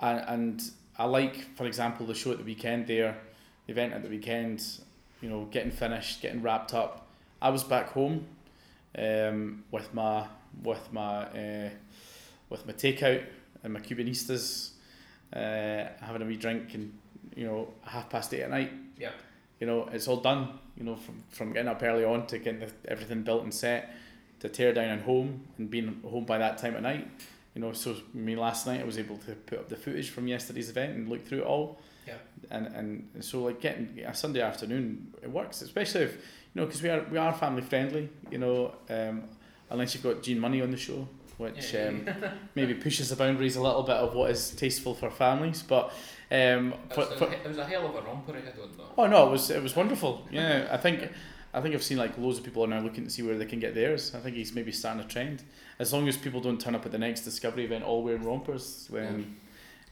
and 0.01 0.25
and 0.29 0.63
I 0.99 1.05
like, 1.05 1.55
for 1.57 1.67
example, 1.67 2.07
the 2.07 2.15
show 2.15 2.31
at 2.33 2.39
the 2.39 2.45
weekend 2.45 2.87
there, 2.87 3.19
the 3.67 3.73
event 3.73 3.93
at 3.93 4.03
the 4.03 4.09
weekend. 4.09 4.65
You 5.21 5.29
know, 5.31 5.45
getting 5.51 5.71
finished, 5.71 6.21
getting 6.23 6.43
wrapped 6.43 6.75
up. 6.75 7.07
I 7.43 7.49
was 7.51 7.63
back 7.65 7.91
home, 7.91 8.27
um, 8.99 9.65
with 9.71 9.93
my 9.95 10.27
with 10.63 10.93
my 10.93 11.25
uh, 11.25 11.71
with 12.51 12.67
my 12.67 12.73
takeout 12.73 13.23
and 13.63 13.73
my 13.73 13.81
Cubanistos, 13.81 14.71
uh, 15.33 15.85
having 16.01 16.23
a 16.23 16.25
wee 16.27 16.37
drink 16.37 16.75
and 16.75 16.93
you 17.37 17.47
know 17.47 17.69
half 17.83 18.11
past 18.11 18.33
eight 18.35 18.43
at 18.43 18.51
night. 18.51 18.73
Yeah. 18.99 19.11
You 19.61 19.67
know, 19.67 19.89
it's 19.93 20.09
all 20.09 20.19
done. 20.19 20.59
You 20.77 20.85
know, 20.85 20.97
from 20.97 21.23
from 21.31 21.53
getting 21.53 21.69
up 21.69 21.83
early 21.83 22.05
on 22.05 22.27
to 22.27 22.39
getting 22.39 22.61
the, 22.61 22.71
everything 22.87 23.23
built 23.23 23.45
and 23.45 23.55
set, 23.55 23.95
to 24.41 24.49
tear 24.49 24.73
down 24.73 24.91
and 24.91 25.03
home 25.03 25.43
and 25.59 25.71
being 25.71 26.01
home 26.09 26.25
by 26.25 26.39
that 26.39 26.59
time 26.59 26.75
at 26.77 26.83
night. 26.83 27.09
You 27.55 27.61
know, 27.61 27.73
so 27.73 27.97
me 28.13 28.35
last 28.35 28.67
night 28.67 28.81
I 28.81 28.85
was 28.85 28.99
able 28.99 29.17
to 29.19 29.33
put 29.33 29.59
up 29.59 29.69
the 29.69 29.77
footage 29.77 30.11
from 30.11 30.27
yesterday's 30.27 30.71
event 30.71 30.97
and 30.97 31.09
look 31.09 31.25
through 31.25 31.43
it 31.43 31.47
all. 31.47 31.81
Yeah. 32.07 32.15
And 32.51 32.67
and 32.67 33.25
so 33.25 33.43
like 33.43 33.61
getting 33.61 34.01
a 34.05 34.15
Sunday 34.15 34.41
afternoon 34.41 35.15
it 35.23 35.31
works, 35.31 35.63
especially 35.63 36.03
if 36.03 36.13
you 36.13 36.61
know 36.61 36.67
because 36.67 36.83
we 36.83 36.91
are 36.91 37.05
we 37.11 37.19
are 37.19 37.33
family 37.33 37.63
friendly. 37.63 38.09
You 38.31 38.39
know, 38.39 38.75
um, 38.91 39.25
unless 39.71 39.95
you've 39.95 40.03
got 40.03 40.23
Gene 40.23 40.41
Money 40.41 40.61
on 40.61 40.71
the 40.71 40.77
show, 40.77 41.09
which 41.39 41.75
um, 41.75 42.07
maybe 42.55 42.75
pushes 42.75 43.11
the 43.11 43.17
boundaries 43.17 43.57
a 43.57 43.63
little 43.63 43.83
bit 43.83 43.97
of 43.97 44.15
what 44.15 44.31
is 44.31 44.51
tasteful 44.51 44.95
for 44.95 45.11
families. 45.11 45.63
But 45.63 45.93
um, 46.35 46.73
It 46.91 46.95
for, 46.95 47.01
was, 47.01 47.21
a, 47.23 47.31
it 47.45 47.49
was 47.49 47.59
a 47.59 47.65
hell 47.65 47.87
of 47.87 47.95
a 47.95 48.03
romper, 48.03 48.33
I 48.37 48.41
don't 48.57 48.77
know. 48.79 48.85
oh 48.99 49.07
no, 49.07 49.29
it 49.29 49.31
was 49.31 49.51
it 49.51 49.63
was 49.63 49.75
wonderful. 49.77 50.27
Yeah, 50.31 50.69
I 50.71 50.77
think. 50.77 51.09
I 51.57 51.61
think 51.61 51.73
I've 51.77 51.85
seen 51.85 51.99
like 51.99 52.19
loads 52.19 52.39
of 52.39 52.45
people 52.45 52.65
are 52.65 52.67
now 52.67 52.81
looking 52.81 53.05
to 53.05 53.11
see 53.11 53.23
where 53.23 53.39
they 53.39 53.47
can 53.47 53.61
get 53.61 53.77
theirs. 53.77 54.13
I 54.13 54.19
think 54.19 54.35
he's 54.35 54.53
maybe 54.57 54.73
starting 54.73 55.05
a 55.05 55.07
trend. 55.07 55.45
As 55.79 55.93
long 55.93 56.09
as 56.09 56.17
people 56.17 56.41
don't 56.41 56.61
turn 56.61 56.75
up 56.75 56.85
at 56.85 56.91
the 56.91 56.99
next 56.99 57.21
Discovery 57.21 57.65
event 57.65 57.85
all 57.85 58.03
wearing 58.03 58.25
rompers, 58.25 58.89
then 58.91 59.37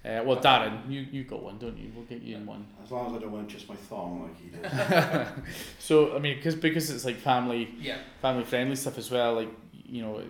uh, 0.04 0.22
well, 0.24 0.38
Darren, 0.40 0.90
you 0.90 1.02
you 1.12 1.22
got 1.22 1.40
one, 1.40 1.58
don't 1.58 1.78
you? 1.78 1.92
We'll 1.94 2.04
get 2.06 2.20
you 2.20 2.34
in 2.34 2.46
one. 2.46 2.66
As 2.82 2.90
long 2.90 3.06
as 3.06 3.12
I 3.16 3.18
don't 3.20 3.30
wear 3.30 3.44
just 3.44 3.68
my 3.68 3.76
thong 3.76 4.22
like 4.24 4.40
he 4.42 4.48
did. 4.48 5.26
So 5.78 6.16
I 6.16 6.18
mean, 6.18 6.34
because 6.36 6.56
because 6.56 6.90
it's 6.90 7.04
like 7.04 7.18
family 7.18 7.72
Yeah. 7.80 7.98
family 8.20 8.42
friendly 8.42 8.74
stuff 8.74 8.98
as 8.98 9.08
well. 9.12 9.34
Like 9.34 9.50
you 9.86 10.02
know, 10.02 10.20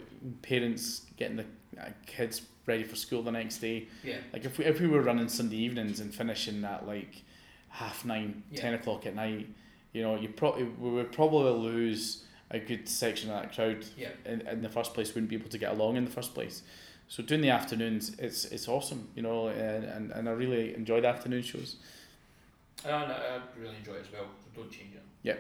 parents 0.43 1.03
getting 1.17 1.37
the 1.39 1.47
uh, 1.81 1.87
kids 2.07 2.43
ready 2.67 2.85
for 2.85 2.97
school 2.97 3.23
the 3.23 3.33
next 3.33 3.59
day. 3.59 3.89
Yeah. 4.05 4.19
Like 4.33 4.45
if 4.45 4.59
we 4.59 4.65
if 4.65 4.81
we 4.81 4.87
were 4.87 5.03
running 5.03 5.29
Sunday 5.29 5.57
evenings 5.57 6.01
and 6.01 6.15
finishing 6.15 6.65
at 6.65 6.87
like 6.87 7.23
half 7.69 8.05
nine, 8.05 8.43
Yeah. 8.51 8.61
ten 8.61 8.75
o'clock 8.75 9.07
at 9.07 9.15
night, 9.15 9.49
you 9.93 10.03
know, 10.03 10.17
you 10.17 10.29
probably 10.29 10.65
we 10.65 10.91
would 10.91 11.13
probably 11.13 11.51
lose 11.53 12.25
a 12.51 12.59
good 12.59 12.87
section 12.89 13.31
of 13.31 13.41
that 13.43 13.55
crowd 13.55 13.85
Yeah. 13.97 14.11
in, 14.27 14.43
in 14.43 14.63
the 14.63 14.69
first 14.69 14.93
place. 14.95 15.15
Wouldn't 15.15 15.31
be 15.31 15.37
able 15.37 15.49
to 15.51 15.59
get 15.59 15.73
along 15.73 15.97
in 15.97 16.05
the 16.05 16.11
first 16.11 16.35
place. 16.35 16.63
So 17.09 17.23
doing 17.23 17.41
the 17.43 17.51
afternoons, 17.51 18.15
it's 18.19 18.45
it's 18.47 18.69
awesome, 18.69 19.09
you 19.15 19.23
know, 19.23 19.49
and, 19.49 19.85
and, 19.85 20.11
and 20.13 20.29
I 20.29 20.33
really 20.33 20.75
enjoy 20.75 21.01
the 21.01 21.09
afternoon 21.09 21.43
shows. 21.43 21.77
And 22.85 22.93
I, 22.95 23.03
I 23.03 23.41
really 23.61 23.77
enjoy 23.77 23.95
it 23.95 24.07
as 24.07 24.13
well, 24.13 24.27
so 24.43 24.61
don't 24.63 24.71
change 24.71 24.95
it. 24.95 25.03
Yeah. 25.23 25.37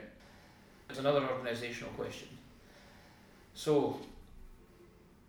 There's 0.87 0.99
another 0.99 1.20
organisational 1.20 1.93
question. 1.97 2.28
So, 3.55 3.99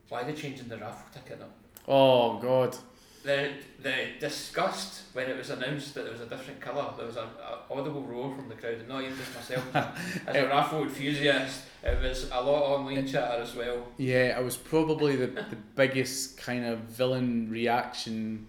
why 0.09 0.21
are 0.21 0.25
they 0.25 0.33
changing 0.33 0.67
the 0.67 0.77
raffle 0.77 1.07
ticket 1.13 1.41
up? 1.41 1.51
Oh 1.87 2.39
God, 2.39 2.77
The, 3.23 3.51
the 3.81 3.93
disgust 4.19 5.03
when 5.13 5.29
it 5.29 5.37
was 5.37 5.49
announced 5.49 5.93
that 5.95 6.03
there 6.03 6.11
was 6.11 6.21
a 6.21 6.25
different 6.25 6.59
colour, 6.61 6.93
there 6.97 7.05
was 7.05 7.17
an 7.17 7.27
audible 7.69 8.03
roar 8.03 8.35
from 8.35 8.47
the 8.49 8.55
crowd, 8.55 8.75
and 8.75 8.87
not 8.87 9.01
even 9.03 9.17
just 9.17 9.35
myself. 9.35 9.75
As 10.27 10.35
a 10.35 10.47
raffle 10.47 10.83
enthusiast, 10.83 11.63
it 11.83 12.01
was 12.01 12.29
a 12.31 12.41
lot 12.41 12.63
of 12.63 12.79
online 12.79 13.05
chatter 13.07 13.41
as 13.41 13.55
well. 13.55 13.87
Yeah, 13.97 14.39
it 14.39 14.43
was 14.43 14.55
probably 14.57 15.15
the, 15.15 15.27
the 15.27 15.57
biggest 15.75 16.37
kind 16.37 16.65
of 16.65 16.79
villain 16.79 17.49
reaction 17.49 18.47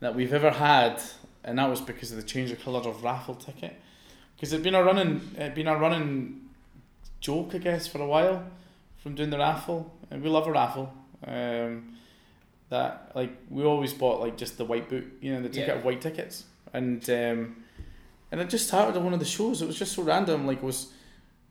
that 0.00 0.14
we've 0.14 0.32
ever 0.34 0.50
had, 0.50 1.00
and 1.44 1.58
that 1.58 1.70
was 1.70 1.80
because 1.80 2.10
of 2.10 2.18
the 2.18 2.22
change 2.22 2.50
of 2.50 2.60
colour 2.62 2.80
of 2.80 3.02
raffle 3.02 3.34
ticket. 3.34 3.74
Because 4.36 4.52
it'd 4.52 4.64
been 4.64 4.74
a 4.74 4.84
running, 4.84 5.30
it'd 5.36 5.54
been 5.54 5.68
a 5.68 5.76
running 5.78 6.42
joke, 7.20 7.54
I 7.54 7.58
guess, 7.58 7.86
for 7.86 8.02
a 8.02 8.06
while, 8.06 8.44
from 8.98 9.14
doing 9.14 9.30
the 9.30 9.38
raffle, 9.38 9.90
and 10.10 10.22
we 10.22 10.28
love 10.28 10.46
a 10.46 10.52
raffle. 10.52 10.92
Um, 11.26 11.96
that 12.68 13.12
like 13.14 13.30
we 13.48 13.64
always 13.64 13.92
bought 13.92 14.20
like 14.20 14.36
just 14.36 14.58
the 14.58 14.64
white 14.64 14.88
boot, 14.88 15.18
you 15.20 15.32
know, 15.32 15.40
the 15.40 15.48
ticket 15.48 15.68
Yeah. 15.68 15.74
of 15.74 15.84
white 15.84 16.00
tickets, 16.00 16.44
and 16.72 17.08
um, 17.10 17.56
and 18.32 18.40
it 18.40 18.48
just 18.50 18.66
started 18.66 18.96
on 18.96 19.04
one 19.04 19.12
of 19.12 19.20
the 19.20 19.24
shows. 19.24 19.62
It 19.62 19.66
was 19.66 19.78
just 19.78 19.92
so 19.92 20.02
random. 20.02 20.46
Like 20.46 20.58
it 20.58 20.64
was, 20.64 20.92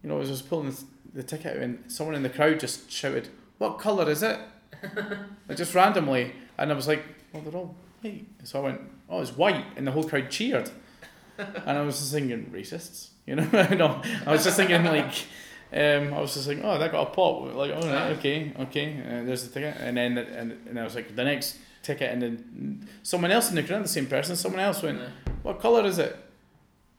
you 0.04 0.10
know, 0.10 0.18
I 0.18 0.20
was 0.20 0.30
just 0.30 0.50
pulling 0.50 0.76
the, 1.14 1.24
ticket 1.24 1.56
out 1.56 1.64
and 1.64 1.90
someone 1.90 2.16
in 2.16 2.24
the 2.24 2.30
crowd 2.30 2.60
just 2.60 2.92
shouted, 2.92 3.30
"What 3.60 3.80
color 3.80 4.10
is 4.10 4.24
it?" 4.24 4.40
like 5.48 5.58
just 5.58 5.74
randomly, 5.74 6.34
and 6.58 6.72
I 6.72 6.76
was 6.76 6.88
like, 6.88 7.04
"Well, 7.32 7.44
they're 7.44 7.54
all 7.56 7.76
white." 8.02 8.26
So 8.44 8.60
I 8.60 8.64
went, 8.64 8.82
oh, 9.10 9.22
it's 9.22 9.36
white, 9.36 9.66
and 9.78 9.88
the 9.88 9.92
whole 9.92 10.04
crowd 10.04 10.30
cheered. 10.30 10.70
and 11.38 11.78
I 11.78 11.82
was 11.82 12.00
just 12.00 12.12
thinking, 12.14 12.52
racists, 12.54 13.10
you 13.26 13.36
know? 13.36 13.48
no, 13.76 14.02
I 14.26 14.32
was 14.32 14.44
just 14.44 14.58
thinking 14.58 14.84
like, 14.86 15.14
um, 15.76 16.14
I 16.14 16.22
was 16.22 16.34
just 16.34 16.48
like, 16.48 16.60
oh, 16.64 16.78
that 16.80 16.92
got 16.92 17.08
a 17.08 17.12
pop. 17.12 17.54
Like, 17.54 17.74
all 17.76 17.82
right, 17.88 18.12
okay, 18.18 18.54
okay, 18.60 18.98
uh, 19.06 19.24
there's 19.26 19.48
the 19.48 19.54
ticket, 19.54 19.76
and 19.82 19.98
then 19.98 20.18
and, 20.18 20.52
and 20.68 20.80
I 20.80 20.84
was 20.84 20.96
like, 20.96 21.16
the 21.16 21.24
next 21.24 21.58
ticket, 21.84 22.12
and 22.12 22.22
then 22.22 22.88
someone 23.04 23.32
else 23.32 23.50
in 23.50 23.56
the 23.56 23.64
crowd, 23.64 23.84
the 23.84 23.88
same 23.88 24.08
person, 24.08 24.36
someone 24.36 24.62
else 24.62 24.82
went, 24.82 25.00
what 25.44 25.60
color 25.60 25.86
is 25.86 26.00
it? 26.00 26.16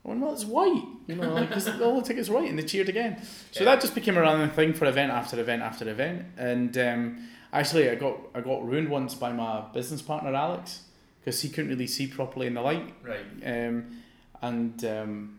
I 0.04 0.08
went, 0.10 0.20
well, 0.20 0.32
it's 0.32 0.44
white, 0.44 0.84
you 1.08 1.16
know, 1.16 1.34
like 1.34 1.48
because 1.48 1.68
all 1.80 2.00
the 2.00 2.06
tickets 2.06 2.28
white, 2.28 2.48
and 2.50 2.58
they 2.58 2.62
cheered 2.62 2.88
again. 2.88 3.20
So 3.50 3.64
Yeah. 3.64 3.72
that 3.72 3.80
just 3.80 3.94
became 3.94 4.16
a 4.16 4.20
random 4.20 4.50
thing 4.50 4.72
for 4.74 4.84
event 4.86 5.10
after 5.10 5.40
event 5.40 5.62
after 5.62 5.88
event, 5.88 6.26
and 6.36 6.76
um, 6.78 7.28
actually, 7.52 7.90
I 7.90 7.94
got 7.96 8.16
I 8.34 8.40
got 8.42 8.64
ruined 8.64 8.88
once 8.88 9.14
by 9.14 9.32
my 9.32 9.62
business 9.72 10.02
partner 10.02 10.32
Alex 10.34 10.82
because 11.20 11.40
he 11.42 11.48
couldn't 11.48 11.70
really 11.70 11.88
see 11.88 12.06
properly 12.06 12.46
in 12.46 12.54
the 12.54 12.60
light, 12.60 12.94
Right. 13.02 13.18
um, 13.44 14.02
and 14.42 14.84
um, 14.84 15.38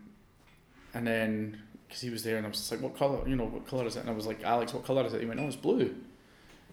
and 0.92 1.06
then 1.06 1.62
because 1.88 2.02
he 2.02 2.10
was 2.10 2.22
there, 2.22 2.36
and 2.36 2.46
I 2.46 2.50
was 2.50 2.58
just 2.58 2.70
like, 2.70 2.80
what 2.82 2.96
color, 2.96 3.26
you 3.26 3.34
know, 3.36 3.46
what 3.46 3.66
color 3.66 3.86
is 3.86 3.96
it? 3.96 4.00
And 4.00 4.10
I 4.10 4.12
was 4.12 4.26
like, 4.26 4.44
Alex, 4.44 4.74
what 4.74 4.84
color 4.84 5.04
is 5.06 5.14
it? 5.14 5.20
He 5.20 5.26
went, 5.26 5.40
oh, 5.40 5.46
it's 5.46 5.56
blue, 5.56 5.94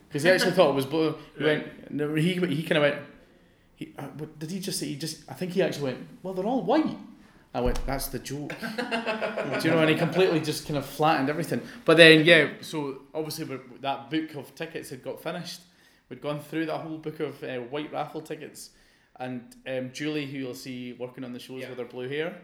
because 0.10 0.24
he 0.24 0.30
actually 0.30 0.52
thought 0.58 0.70
it 0.72 0.76
was 0.76 0.86
blue. 0.86 1.16
He 1.38 1.44
Right. 1.44 1.64
went, 1.66 1.92
no, 1.92 2.14
he 2.16 2.34
he 2.34 2.64
kind 2.64 2.78
of 2.78 2.82
went. 2.84 2.96
He, 3.78 3.94
uh, 3.98 4.04
what, 4.18 4.40
did 4.40 4.52
he 4.52 4.60
just 4.60 4.80
say? 4.80 4.88
He 4.88 4.96
just. 4.96 5.30
I 5.30 5.34
think 5.34 5.52
he 5.54 5.62
actually 5.62 5.84
went. 5.94 6.08
Well, 6.24 6.34
they're 6.34 6.46
all 6.46 6.62
white. 6.64 6.98
I 7.54 7.62
went. 7.62 7.86
That's 7.86 8.08
the 8.08 8.20
joke. 8.20 8.54
Do 8.60 9.60
you 9.64 9.72
know? 9.74 9.80
And 9.80 9.90
he 9.90 9.96
completely 9.96 10.40
just 10.42 10.66
kind 10.68 10.78
of 10.78 10.86
flattened 10.86 11.30
everything. 11.30 11.62
But 11.86 11.98
then, 11.98 12.26
yeah. 12.26 12.50
So 12.62 13.02
obviously, 13.14 13.46
that 13.82 14.10
book 14.10 14.36
of 14.36 14.54
tickets 14.56 14.90
had 14.92 15.04
got 15.04 15.22
finished. 15.22 15.62
We'd 16.10 16.22
gone 16.22 16.40
through 16.40 16.68
that 16.68 16.78
whole 16.78 16.98
book 16.98 17.20
of 17.20 17.42
uh, 17.44 17.58
white 17.62 17.92
raffle 17.92 18.22
tickets, 18.22 18.70
and 19.20 19.42
um, 19.68 19.92
Julie, 19.92 20.26
who 20.26 20.38
you'll 20.38 20.54
see 20.54 20.94
working 20.94 21.24
on 21.24 21.34
the 21.34 21.40
shows 21.40 21.62
Yeah. 21.62 21.70
with 21.70 21.80
her 21.80 21.86
blue 21.86 22.08
hair, 22.08 22.38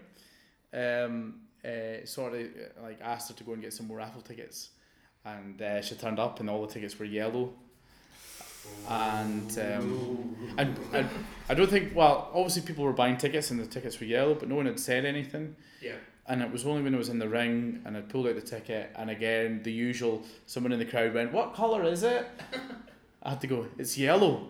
um, 0.73 1.40
uh, 1.65 2.05
sort 2.05 2.33
of 2.33 2.41
uh, 2.41 2.81
like 2.83 2.99
asked 3.01 3.29
her 3.29 3.35
to 3.35 3.43
go 3.43 3.53
and 3.53 3.61
get 3.61 3.73
some 3.73 3.87
more 3.87 3.97
raffle 3.97 4.21
tickets, 4.21 4.69
and 5.25 5.61
uh, 5.61 5.81
she 5.81 5.95
turned 5.95 6.19
up, 6.19 6.39
and 6.39 6.49
all 6.49 6.65
the 6.65 6.71
tickets 6.73 6.97
were 6.99 7.05
yellow. 7.05 7.53
And 8.89 9.51
um, 9.59 10.35
and, 10.57 10.77
and 10.93 11.09
I 11.49 11.53
don't 11.53 11.69
think 11.69 11.95
well 11.95 12.29
obviously 12.33 12.61
people 12.61 12.83
were 12.83 12.93
buying 12.93 13.17
tickets 13.17 13.49
and 13.51 13.59
the 13.59 13.65
tickets 13.65 13.99
were 13.99 14.05
yellow 14.05 14.35
but 14.35 14.47
no 14.49 14.55
one 14.55 14.65
had 14.67 14.79
said 14.79 15.03
anything 15.03 15.55
Yeah. 15.81 15.95
and 16.27 16.41
it 16.43 16.51
was 16.51 16.65
only 16.65 16.83
when 16.83 16.93
I 16.93 16.97
was 16.97 17.09
in 17.09 17.17
the 17.19 17.27
ring 17.27 17.81
and 17.85 17.97
I 17.97 18.01
pulled 18.01 18.27
out 18.27 18.35
the 18.35 18.41
ticket 18.41 18.91
and 18.95 19.09
again 19.09 19.61
the 19.63 19.71
usual 19.71 20.23
someone 20.45 20.71
in 20.71 20.79
the 20.79 20.85
crowd 20.85 21.13
went 21.13 21.33
what 21.33 21.55
colour 21.55 21.83
is 21.83 22.03
it 22.03 22.27
I 23.23 23.31
had 23.31 23.41
to 23.41 23.47
go 23.47 23.65
it's 23.79 23.97
yellow 23.97 24.47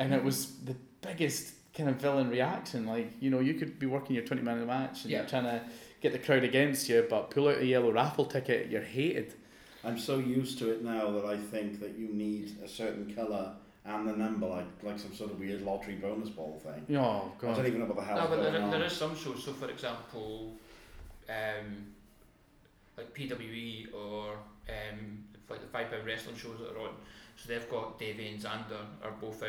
and 0.00 0.12
it 0.14 0.24
was 0.24 0.56
the 0.64 0.74
biggest 1.00 1.54
kind 1.80 1.90
of 1.90 1.96
villain 2.00 2.28
reaction 2.28 2.86
like 2.86 3.10
you 3.20 3.30
know 3.30 3.40
you 3.40 3.54
could 3.54 3.78
be 3.78 3.86
working 3.86 4.14
your 4.14 4.24
20 4.24 4.42
minute 4.42 4.66
match 4.66 5.02
and 5.02 5.10
Yeah. 5.10 5.18
you're 5.20 5.28
trying 5.28 5.44
to 5.44 5.62
get 6.00 6.12
the 6.12 6.18
crowd 6.18 6.44
against 6.44 6.88
you 6.88 7.06
but 7.08 7.30
pull 7.30 7.48
out 7.48 7.58
a 7.58 7.64
yellow 7.66 7.90
raffle 7.90 8.26
ticket 8.26 8.70
you're 8.70 8.82
hated 8.82 9.34
I'm 9.82 9.98
so 9.98 10.18
used 10.18 10.58
to 10.58 10.70
it 10.70 10.84
now 10.84 11.10
that 11.12 11.24
I 11.24 11.38
think 11.38 11.80
that 11.80 11.96
you 11.98 12.08
need 12.08 12.58
a 12.62 12.68
certain 12.68 13.14
colour 13.14 13.54
and 13.86 14.06
the 14.06 14.12
number, 14.12 14.46
like 14.46 14.66
like 14.82 14.98
some 14.98 15.14
sort 15.14 15.30
of 15.30 15.40
weird 15.40 15.62
lottery 15.62 15.94
bonus 15.94 16.28
ball 16.28 16.60
thing. 16.62 16.98
oh 16.98 17.32
God. 17.38 17.52
I 17.52 17.56
don't 17.56 17.66
even 17.68 17.80
know 17.80 17.86
what 17.86 17.96
the 17.96 18.02
hell. 18.04 18.18
No, 18.18 18.26
but 18.28 18.36
going 18.40 18.52
there, 18.52 18.62
on. 18.62 18.70
there 18.70 18.84
is 18.84 18.92
some 18.92 19.16
shows. 19.16 19.42
So, 19.42 19.54
for 19.54 19.70
example, 19.70 20.52
um, 21.30 21.86
like 22.96 23.14
PWE 23.14 23.94
or 23.94 24.32
um, 24.68 25.24
like 25.48 25.60
the 25.60 25.66
five 25.68 25.90
pound 25.90 26.06
wrestling 26.06 26.36
shows 26.36 26.58
that 26.58 26.76
are 26.76 26.80
on. 26.80 26.94
So 27.36 27.48
they've 27.48 27.68
got 27.70 27.98
Davey 27.98 28.28
and 28.28 28.40
Xander 28.40 28.84
are 29.02 29.12
both 29.20 29.42
out 29.42 29.48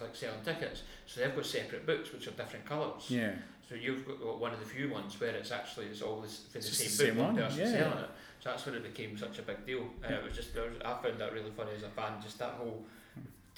like 0.00 0.14
selling 0.14 0.40
tickets. 0.44 0.82
So 1.06 1.20
they've 1.20 1.34
got 1.34 1.46
separate 1.46 1.86
books 1.86 2.12
which 2.12 2.26
are 2.26 2.32
different 2.32 2.66
colours. 2.66 3.04
yeah 3.08 3.32
So 3.68 3.74
you've 3.74 4.06
got 4.06 4.38
one 4.40 4.52
of 4.52 4.58
the 4.60 4.66
few 4.66 4.90
ones 4.90 5.18
where 5.20 5.30
it's 5.30 5.50
actually 5.52 5.86
it's 5.86 6.02
all 6.02 6.20
this, 6.20 6.42
for 6.50 6.58
the 6.58 6.64
same 6.64 6.88
the 6.90 6.94
book, 6.96 7.06
same 7.06 7.16
one 7.16 7.34
one, 7.34 7.44
person 7.44 7.60
yeah. 7.60 7.72
selling 7.72 7.98
it. 8.04 8.10
So 8.40 8.50
that's 8.50 8.66
when 8.66 8.74
it 8.74 8.82
became 8.82 9.16
such 9.16 9.38
a 9.38 9.42
big 9.42 9.64
deal. 9.64 9.84
And 10.02 10.14
it 10.14 10.22
was 10.24 10.34
just 10.34 10.54
was, 10.54 10.72
I 10.84 11.02
found 11.02 11.18
that 11.18 11.32
really 11.32 11.50
funny 11.56 11.70
as 11.76 11.82
a 11.82 11.88
fan. 11.88 12.12
Just 12.22 12.38
that 12.40 12.50
whole 12.52 12.84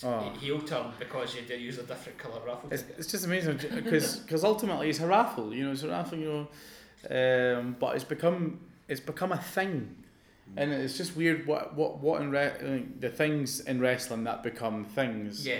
Oh. 0.04 0.30
heel 0.38 0.60
turn 0.60 0.92
because 0.98 1.34
you 1.34 1.40
did 1.40 1.58
use 1.58 1.78
a 1.78 1.82
different 1.82 2.18
colour 2.18 2.38
raffle 2.46 2.68
It's, 2.70 2.84
it's 2.98 3.10
just 3.10 3.24
amazing 3.24 3.56
because 3.74 4.44
ultimately 4.44 4.90
it's 4.90 5.00
a 5.00 5.06
raffle, 5.06 5.54
you 5.54 5.64
know, 5.64 5.72
it's 5.72 5.84
a 5.84 5.88
raffle, 5.88 6.18
you 6.18 6.46
know, 7.10 7.58
um, 7.58 7.76
but 7.80 7.94
it's 7.94 8.04
become 8.04 8.60
it's 8.88 9.00
become 9.00 9.32
a 9.32 9.38
thing, 9.38 9.94
and 10.56 10.72
it's 10.72 10.96
just 10.96 11.16
weird 11.16 11.46
what 11.46 11.74
what 11.74 11.98
what 11.98 12.20
in 12.22 12.30
re- 12.30 12.86
the 13.00 13.08
things 13.10 13.60
in 13.60 13.80
wrestling 13.80 14.24
that 14.24 14.42
become 14.42 14.84
things, 14.84 15.46
Yeah. 15.46 15.58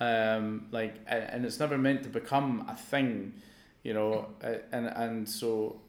um, 0.00 0.66
like 0.72 0.94
and 1.06 1.44
it's 1.44 1.60
never 1.60 1.78
meant 1.78 2.02
to 2.02 2.08
become 2.08 2.66
a 2.68 2.76
thing, 2.76 3.32
you 3.82 3.94
know, 3.94 4.28
and 4.72 4.86
and 4.86 5.28
so 5.28 5.80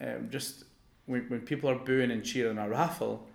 um, 0.00 0.28
just 0.30 0.64
when 1.06 1.22
when 1.28 1.40
people 1.40 1.70
are 1.70 1.76
booing 1.78 2.10
and 2.10 2.24
cheering 2.24 2.58
a 2.58 2.68
raffle, 2.68 3.26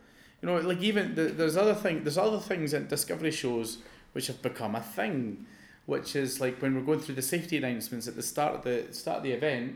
you 0.42 0.48
know, 0.48 0.58
like 0.60 0.82
even 0.82 1.16
the, 1.16 1.24
there's 1.24 1.58
other 1.58 1.74
thing 1.76 2.04
there's 2.04 2.18
other 2.18 2.40
things 2.40 2.74
in 2.74 2.88
Discovery 2.88 3.32
shows 3.32 3.80
which 4.14 4.28
have 4.28 4.42
become 4.42 4.76
a 4.76 4.82
thing, 4.82 5.46
which 5.88 6.16
is 6.16 6.40
like 6.40 6.62
when 6.62 6.74
we're 6.76 6.82
going 6.86 7.00
through 7.00 7.16
the 7.16 7.22
safety 7.22 7.58
announcements 7.58 8.08
at 8.08 8.16
the 8.16 8.24
start 8.24 8.56
of 8.56 8.64
the 8.64 8.94
start 8.94 9.18
of 9.18 9.24
the 9.24 9.32
event. 9.32 9.76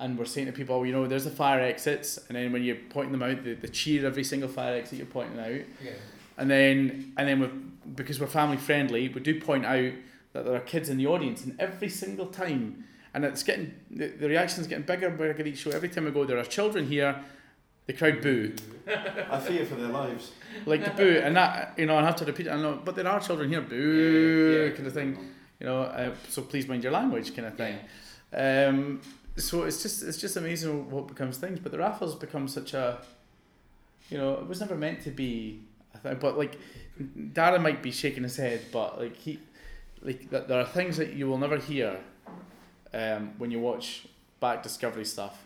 And 0.00 0.16
we're 0.16 0.26
saying 0.26 0.46
to 0.46 0.52
people, 0.52 0.76
oh, 0.76 0.84
you 0.84 0.92
know, 0.92 1.06
there's 1.08 1.24
the 1.24 1.30
fire 1.30 1.60
exits, 1.60 2.18
and 2.28 2.36
then 2.36 2.52
when 2.52 2.62
you're 2.62 2.76
pointing 2.90 3.10
them 3.12 3.22
out, 3.22 3.42
the, 3.42 3.54
the 3.54 3.66
cheer 3.68 4.06
every 4.06 4.22
single 4.22 4.48
fire 4.48 4.76
exit 4.76 4.98
you're 4.98 5.06
pointing 5.06 5.40
out, 5.40 5.60
Yeah. 5.84 5.90
and 6.36 6.48
then 6.48 7.12
and 7.16 7.28
then 7.28 7.40
we 7.40 7.46
because 7.96 8.20
we're 8.20 8.28
family 8.28 8.58
friendly, 8.58 9.08
we 9.08 9.20
do 9.20 9.40
point 9.40 9.64
out 9.66 9.92
that 10.34 10.44
there 10.44 10.54
are 10.54 10.60
kids 10.60 10.88
in 10.88 10.98
the 10.98 11.06
audience, 11.08 11.42
and 11.44 11.58
every 11.60 11.88
single 11.88 12.26
time, 12.26 12.84
and 13.12 13.24
it's 13.24 13.42
getting 13.42 13.74
the, 13.90 14.06
the 14.06 14.28
reaction's 14.28 14.68
getting 14.68 14.84
bigger 14.84 15.08
and 15.08 15.18
bigger 15.18 15.30
at 15.40 15.46
each 15.48 15.58
show. 15.58 15.70
Every 15.72 15.88
time 15.88 16.04
we 16.04 16.12
go, 16.12 16.24
there 16.24 16.38
are 16.38 16.44
children 16.44 16.86
here, 16.86 17.16
the 17.86 17.92
crowd 17.92 18.20
boo, 18.20 18.52
I 18.86 19.40
fear 19.40 19.66
for 19.66 19.74
their 19.74 19.88
lives. 19.88 20.30
like 20.64 20.84
the 20.84 20.90
boo, 20.92 21.20
and 21.24 21.36
that 21.36 21.74
you 21.76 21.86
know 21.86 21.96
I 21.98 22.04
have 22.04 22.14
to 22.16 22.24
repeat 22.24 22.46
it. 22.46 22.50
I 22.50 22.56
know, 22.62 22.78
but 22.84 22.94
there 22.94 23.08
are 23.08 23.18
children 23.18 23.48
here, 23.48 23.62
boo, 23.62 24.54
Yeah, 24.54 24.64
yeah. 24.66 24.76
kind 24.76 24.86
of 24.86 24.94
thing. 24.94 25.18
You 25.58 25.66
know, 25.66 25.80
uh, 25.82 26.14
so 26.28 26.42
please 26.42 26.68
mind 26.68 26.84
your 26.84 26.92
language, 26.92 27.34
kind 27.34 27.48
of 27.48 27.56
thing. 27.56 27.78
Um, 28.32 29.00
so 29.38 29.62
it's 29.64 29.82
just 29.82 30.02
it's 30.02 30.18
just 30.18 30.36
amazing 30.36 30.90
what 30.90 31.06
becomes 31.08 31.38
things. 31.38 31.58
But 31.60 31.72
the 31.72 31.78
raffles 31.78 32.14
become 32.14 32.48
such 32.48 32.74
a, 32.74 32.98
you 34.10 34.18
know, 34.18 34.34
it 34.34 34.46
was 34.46 34.60
never 34.60 34.74
meant 34.74 35.00
to 35.02 35.10
be. 35.10 35.60
I 35.94 35.98
think, 35.98 36.20
but 36.20 36.36
like, 36.38 36.56
Dara 37.32 37.58
might 37.58 37.82
be 37.82 37.90
shaking 37.90 38.22
his 38.22 38.36
head, 38.36 38.60
but 38.72 38.98
like 39.00 39.16
he, 39.16 39.38
like 40.02 40.30
th- 40.30 40.44
there 40.46 40.60
are 40.60 40.66
things 40.66 40.96
that 40.98 41.14
you 41.14 41.26
will 41.28 41.38
never 41.38 41.56
hear, 41.56 41.98
um, 42.92 43.32
when 43.38 43.50
you 43.50 43.58
watch 43.58 44.06
back 44.40 44.62
Discovery 44.62 45.04
stuff. 45.04 45.44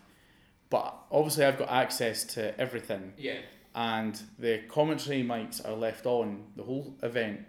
But 0.69 0.95
obviously, 1.11 1.45
I've 1.45 1.59
got 1.59 1.71
access 1.71 2.25
to 2.35 2.59
everything, 2.61 3.13
Yeah. 3.19 3.39
and 3.75 4.21
the 4.39 4.63
commentary 4.69 5.23
mics 5.23 5.67
are 5.67 5.75
left 5.77 6.07
on 6.07 6.45
the 6.57 6.63
whole 6.65 6.95
event. 7.03 7.41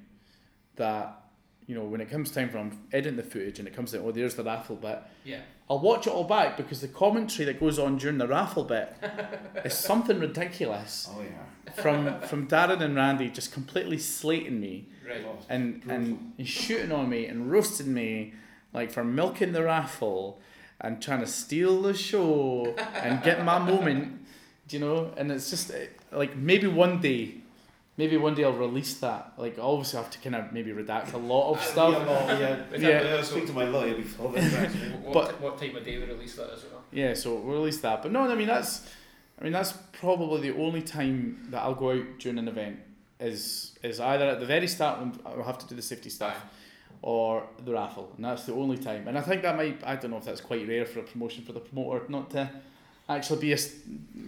That 0.75 1.19
you 1.67 1.75
know, 1.75 1.83
when 1.85 2.01
it 2.01 2.09
comes 2.09 2.29
time 2.31 2.49
for 2.49 2.57
I'm 2.57 2.77
editing 2.91 3.15
the 3.15 3.23
footage 3.23 3.59
and 3.59 3.67
it 3.67 3.73
comes 3.73 3.91
to 3.91 3.99
oh, 3.99 4.11
there's 4.11 4.35
the 4.35 4.43
raffle 4.43 4.75
bit. 4.75 4.99
Yeah. 5.23 5.39
I'll 5.73 5.79
watch 5.79 6.05
it 6.05 6.11
all 6.13 6.23
back 6.23 6.55
because 6.55 6.81
the 6.81 6.87
commentary 6.87 7.45
that 7.45 7.59
goes 7.59 7.79
on 7.79 7.97
during 7.97 8.19
the 8.19 8.27
raffle 8.27 8.63
bit 8.63 8.95
is 9.65 9.73
something 9.73 10.19
ridiculous 10.19 11.09
Oh 11.11 11.21
yeah. 11.21 11.73
from 11.81 12.21
from 12.21 12.47
Darren 12.47 12.81
and 12.81 12.95
Randy 12.95 13.29
just 13.29 13.51
completely 13.51 13.97
slating 13.97 14.59
me 14.59 14.85
Right. 15.07 15.25
and 15.49 15.81
and 15.89 16.33
shooting 16.47 16.91
on 16.91 17.09
me 17.09 17.25
and 17.25 17.51
roasting 17.51 17.91
me 17.93 18.33
like 18.71 18.91
for 18.91 19.03
milking 19.03 19.51
the 19.51 19.63
raffle 19.63 20.39
and 20.79 21.01
trying 21.01 21.21
to 21.21 21.27
steal 21.27 21.81
the 21.81 21.93
show 21.93 22.75
and 23.05 23.23
get 23.23 23.43
my 23.43 23.57
moment, 23.71 24.25
do 24.67 24.77
you 24.77 24.85
know? 24.85 25.11
And 25.17 25.31
it's 25.31 25.49
just 25.49 25.71
eh, 25.71 25.87
like 26.11 26.35
maybe 26.35 26.67
one 26.67 26.99
day. 27.01 27.42
Maybe 27.95 28.17
one 28.17 28.33
day 28.33 28.43
I'll 28.43 28.53
release 28.53 28.95
that. 28.95 29.33
Like, 29.37 29.57
obviously, 29.59 29.99
I 29.99 30.01
have 30.01 30.11
to 30.11 30.19
kind 30.19 30.35
of 30.35 30.51
maybe 30.51 30.71
redact 30.71 31.13
a 31.13 31.17
lot 31.17 31.51
of 31.51 31.57
Yeah, 31.61 31.65
stuff. 31.65 32.07
well, 32.07 32.39
yeah. 32.39 32.63
Yeah. 32.77 32.87
yeah. 33.03 33.21
Speak 33.21 33.45
to 33.47 33.53
my 33.53 33.65
lawyer 33.65 33.93
before 33.95 34.31
this. 34.31 34.51
What, 35.03 35.13
But- 35.13 35.41
what 35.41 35.57
time 35.59 35.75
of 35.75 35.85
day 35.85 35.97
we 35.99 36.05
release 36.05 36.35
that 36.35 36.49
as 36.51 36.63
well? 36.63 36.81
Yeah, 36.91 37.13
so 37.13 37.35
we'll 37.35 37.57
release 37.59 37.79
that. 37.81 38.01
But 38.01 38.11
no, 38.11 38.21
I 38.21 38.35
mean 38.35 38.47
that's, 38.47 38.89
I 39.39 39.43
mean 39.43 39.53
that's 39.53 39.73
probably 39.91 40.49
the 40.49 40.57
only 40.59 40.81
time 40.81 41.47
that 41.51 41.61
I'll 41.61 41.75
go 41.75 41.91
out 41.91 42.05
during 42.19 42.37
an 42.39 42.47
event 42.47 42.79
is 43.19 43.77
is 43.83 43.99
either 43.99 44.25
at 44.25 44.39
the 44.39 44.45
very 44.45 44.67
start 44.67 44.99
when 44.99 45.13
I'll 45.25 45.43
have 45.43 45.57
to 45.59 45.67
do 45.67 45.75
the 45.75 45.81
safety 45.81 46.09
stuff, 46.09 46.43
or 47.01 47.47
the 47.65 47.73
raffle, 47.73 48.11
and 48.15 48.25
that's 48.25 48.43
the 48.45 48.53
only 48.53 48.77
time. 48.77 49.07
And 49.07 49.17
I 49.17 49.21
think 49.21 49.41
that 49.43 49.55
might 49.55 49.81
I 49.85 49.95
don't 49.97 50.11
know 50.11 50.17
if 50.17 50.25
that's 50.25 50.41
quite 50.41 50.67
rare 50.67 50.85
for 50.85 50.99
a 50.99 51.03
promotion 51.03 51.43
for 51.43 51.53
the 51.53 51.59
promoter 51.59 52.05
not 52.09 52.29
to 52.31 52.49
actually 53.09 53.41
be 53.41 53.53
a 53.53 53.57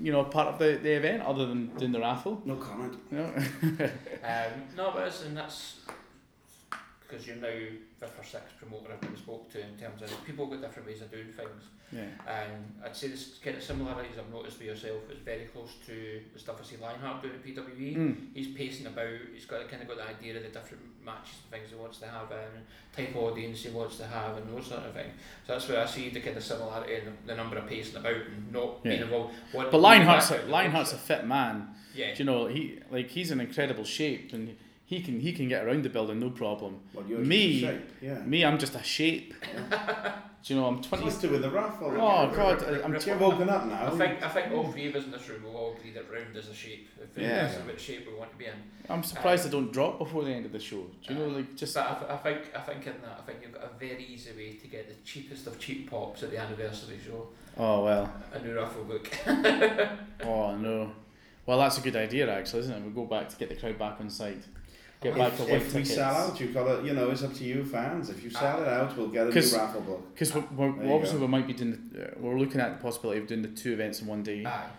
you 0.01 0.11
know 0.11 0.23
part 0.23 0.47
of 0.47 0.59
the, 0.59 0.79
the 0.81 0.91
event 0.91 1.23
other 1.23 1.45
than 1.45 1.67
doing 1.77 1.91
the 1.91 1.99
raffle. 1.99 2.41
No 2.45 2.55
comment. 2.55 2.93
No. 3.11 3.29
Um, 4.25 4.63
no, 4.75 4.89
but 4.91 5.07
it's, 5.07 5.23
and 5.23 5.37
that's 5.37 5.75
because 7.07 7.27
you're 7.27 7.35
now 7.37 7.47
fifth 7.99 8.19
or 8.19 8.23
sixth 8.23 8.57
promoter 8.59 8.91
I've 8.93 9.01
been 9.01 9.15
spoke 9.17 9.51
to 9.51 9.59
in 9.61 9.77
terms 9.77 10.01
of 10.01 10.25
people 10.25 10.47
got 10.47 10.61
different 10.61 10.87
ways 10.87 11.01
of 11.01 11.11
doing 11.11 11.27
things. 11.31 11.63
Yeah. 11.91 12.01
And 12.27 12.73
I'd 12.83 12.95
say 12.95 13.09
this 13.09 13.37
kind 13.43 13.55
of 13.55 13.63
similarities 13.63 14.17
I've 14.17 14.33
noticed 14.33 14.57
with 14.57 14.67
yourself 14.67 15.01
is 15.11 15.19
very 15.19 15.45
close 15.45 15.69
to 15.85 16.21
the 16.33 16.39
stuff 16.39 16.57
I 16.59 16.65
see 16.65 16.77
Lionheart 16.81 17.21
doing 17.21 17.35
at 17.35 17.45
PWE. 17.45 17.95
Mm. 17.95 18.15
He's 18.33 18.47
pacing 18.47 18.87
about. 18.87 19.07
He's 19.33 19.45
got 19.45 19.69
kind 19.69 19.83
of 19.83 19.87
got 19.87 19.97
the 19.97 20.09
idea 20.09 20.35
of 20.37 20.43
the 20.43 20.49
different 20.49 20.83
matches 21.05 21.35
and 21.43 21.51
things 21.51 21.69
he 21.71 21.75
wants 21.79 21.99
to 21.99 22.07
have 22.07 22.31
and 22.31 22.65
type 22.95 23.09
of 23.15 23.17
audience 23.23 23.61
he 23.63 23.69
wants 23.69 23.97
to 23.97 24.07
have 24.07 24.35
and 24.37 24.49
those 24.55 24.65
sort 24.65 24.81
of 24.83 24.93
things. 24.93 25.13
So 25.45 25.53
that's 25.53 25.69
where 25.69 25.83
I 25.83 25.85
see 25.85 26.09
the 26.09 26.21
kind 26.21 26.35
of 26.35 26.43
similarity 26.43 26.95
in 26.95 27.05
the, 27.05 27.11
the 27.27 27.35
number 27.35 27.57
of 27.57 27.67
pacing 27.67 27.97
about 27.97 28.15
and 28.15 28.51
not 28.51 28.83
being 28.83 29.01
involved. 29.01 29.35
What, 29.51 29.71
But 29.71 29.77
Lionheart's 29.79 30.31
back 30.31 30.41
a, 30.41 30.45
the 30.47 30.51
Lionheart's 30.51 30.93
a 30.93 30.97
fit 30.97 31.25
man. 31.27 31.69
yeah. 31.93 32.13
Do 32.15 32.23
you 32.23 32.25
know 32.25 32.47
he 32.47 32.79
like 32.89 33.09
he's 33.11 33.29
in 33.29 33.39
incredible 33.39 33.83
shape 33.83 34.33
and 34.33 34.57
he 34.85 35.01
can 35.01 35.19
he 35.19 35.33
can 35.33 35.47
get 35.49 35.65
around 35.65 35.83
the 35.83 35.89
building 35.89 36.19
no 36.19 36.29
problem. 36.29 36.79
Well, 36.93 37.05
you're 37.07 37.19
Me- 37.19 37.59
shape, 37.61 37.81
yeah. 38.01 38.19
Me, 38.23 38.43
I'm 38.45 38.57
just 38.59 38.75
a 38.75 38.83
shape. 38.83 39.33
Do 40.47 40.53
you 40.53 40.59
know 40.59 40.67
I'm 40.67 40.77
It's 40.77 40.87
twenty? 40.87 41.05
like 41.05 41.19
doing 41.21 41.41
the 41.41 41.49
raffle. 41.49 41.87
Oh 41.99 42.29
God, 42.35 42.61
I'm 42.83 42.91
Rip- 42.91 43.01
ter- 43.01 43.09
You're 43.11 43.17
woken 43.19 43.49
up 43.49 43.65
now. 43.65 43.87
I 43.87 43.89
think 43.97 44.21
I 44.23 44.29
think 44.29 44.51
all 44.53 44.71
three 44.71 44.87
of 44.89 44.95
us 44.95 45.05
in 45.05 45.09
this 45.11 45.27
room 45.27 45.41
will 45.43 45.55
all 45.57 45.75
agree 45.75 45.91
that 45.93 46.03
round 46.11 46.37
is 46.37 46.47
a 46.49 46.53
shape. 46.53 46.87
If 47.01 47.19
Yeah. 47.19 47.47
that's 47.47 47.57
the 47.57 47.79
shape 47.79 48.05
we 48.07 48.13
want 48.13 48.29
to 48.31 48.37
be 48.37 48.45
in. 48.45 48.53
I'm 48.87 49.01
surprised 49.01 49.47
I 49.47 49.49
don't 49.49 49.73
drop 49.73 49.97
before 49.97 50.23
the 50.23 50.29
end 50.29 50.45
of 50.45 50.51
the 50.51 50.59
show. 50.59 50.85
Do 51.07 51.13
you 51.15 51.19
know 51.19 51.27
like 51.29 51.55
just 51.55 51.73
But 51.73 51.87
I, 51.89 51.93
th- 51.95 52.11
I 52.11 52.17
think 52.17 52.55
I 52.55 52.61
think 52.61 52.85
in 52.85 53.01
that 53.01 53.17
I 53.17 53.21
think 53.23 53.39
you've 53.41 53.53
got 53.53 53.63
a 53.63 53.79
very 53.79 54.05
easy 54.05 54.33
way 54.37 54.53
to 54.53 54.67
get 54.67 54.87
the 54.87 54.93
cheapest 55.03 55.47
of 55.47 55.57
cheap 55.57 55.89
pops 55.89 56.21
at 56.21 56.29
the 56.29 56.37
anniversary 56.37 56.99
show. 57.03 57.27
oh 57.57 57.83
well. 57.83 58.13
A 58.31 58.39
new 58.39 58.53
raffle 58.55 58.83
book. 58.83 59.09
Oh 60.23 60.55
no. 60.55 60.91
Well, 61.47 61.59
that's 61.59 61.77
a 61.77 61.81
good 61.81 61.95
idea 61.95 62.31
actually, 62.31 62.61
isn't 62.61 62.73
it? 62.75 62.83
We 62.85 62.91
go 62.91 63.05
back 63.05 63.29
to 63.29 63.35
get 63.37 63.49
the 63.49 63.55
crowd 63.55 63.77
back 63.79 63.97
on 63.99 64.09
side. 64.11 64.43
Get 65.05 65.17
back 65.17 65.33
if, 65.33 65.37
to 65.45 65.55
if 65.55 65.65
we 65.67 65.71
tickets. 65.81 65.95
sell 65.95 66.15
out, 66.15 66.39
you've 66.39 66.53
got 66.53 66.63
to, 66.81 66.85
you 66.87 66.93
know, 66.93 67.09
it's 67.11 67.23
up 67.23 67.33
to 67.35 67.43
you 67.43 67.63
fans. 67.63 68.09
If 68.09 68.23
you 68.23 68.29
sell 68.29 68.61
it 68.61 68.67
out, 68.67 68.95
we'll 68.97 69.07
get 69.09 69.27
a 69.27 69.31
'Cause- 69.31 69.51
new 69.53 69.59
raffle 69.59 69.81
book. 69.81 70.13
Because 70.13 70.33
we're, 70.33 70.41
There 70.41 70.71
we're, 70.71 70.83
you 70.85 70.93
obviously 70.93 71.19
go. 71.19 71.25
we 71.25 71.31
might 71.31 71.47
be 71.47 71.53
doing. 71.53 71.89
The, 71.91 72.07
uh, 72.07 72.13
we're 72.19 72.39
looking 72.39 72.59
at 72.61 72.77
the 72.77 72.81
possibility 72.83 73.19
of 73.21 73.27
doing 73.27 73.41
the 73.43 73.49
two 73.49 73.73
events 73.73 74.01
in 74.01 74.07
one 74.07 74.23
day. 74.23 74.45
Aye. 74.45 74.69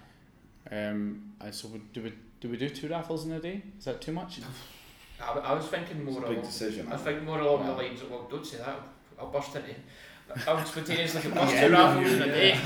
Um, 0.71 1.33
and 1.41 1.55
so 1.55 1.69
we, 1.69 1.81
do 1.93 2.03
we 2.03 2.13
do 2.41 2.49
we 2.49 2.57
do 2.57 2.69
two 2.69 2.89
raffles 2.89 3.25
in 3.27 3.33
a 3.33 3.41
day? 3.41 3.63
Is 3.79 3.85
that 3.85 4.01
too 4.01 4.13
much? 4.13 4.41
I, 5.23 5.27
w- 5.29 5.47
I 5.47 5.55
was 5.55 5.67
thinking 5.67 5.99
It's 6.03 6.11
more 6.11 6.19
a 6.25 6.29
big 6.29 6.39
along, 6.39 6.45
decision. 6.47 6.89
I 6.89 6.93
was 6.95 7.03
thinking 7.03 7.25
more 7.25 7.39
along 7.41 7.65
the 7.67 7.73
lines 7.73 8.03
of 8.03 8.11
well 8.11 8.27
don't 8.31 8.45
say 8.45 8.59
that 8.59 8.77
I'll 9.19 9.29
burst 9.31 9.55
into 9.57 9.71
I 10.47 10.53
would 10.55 10.67
spontaneously 10.67 11.23
could 11.23 11.35
bust 11.35 11.55
Yeah. 11.55 11.69
two 11.69 11.73
raffles 11.73 12.13
in 12.13 12.23
a 12.23 12.27
day. 12.27 12.59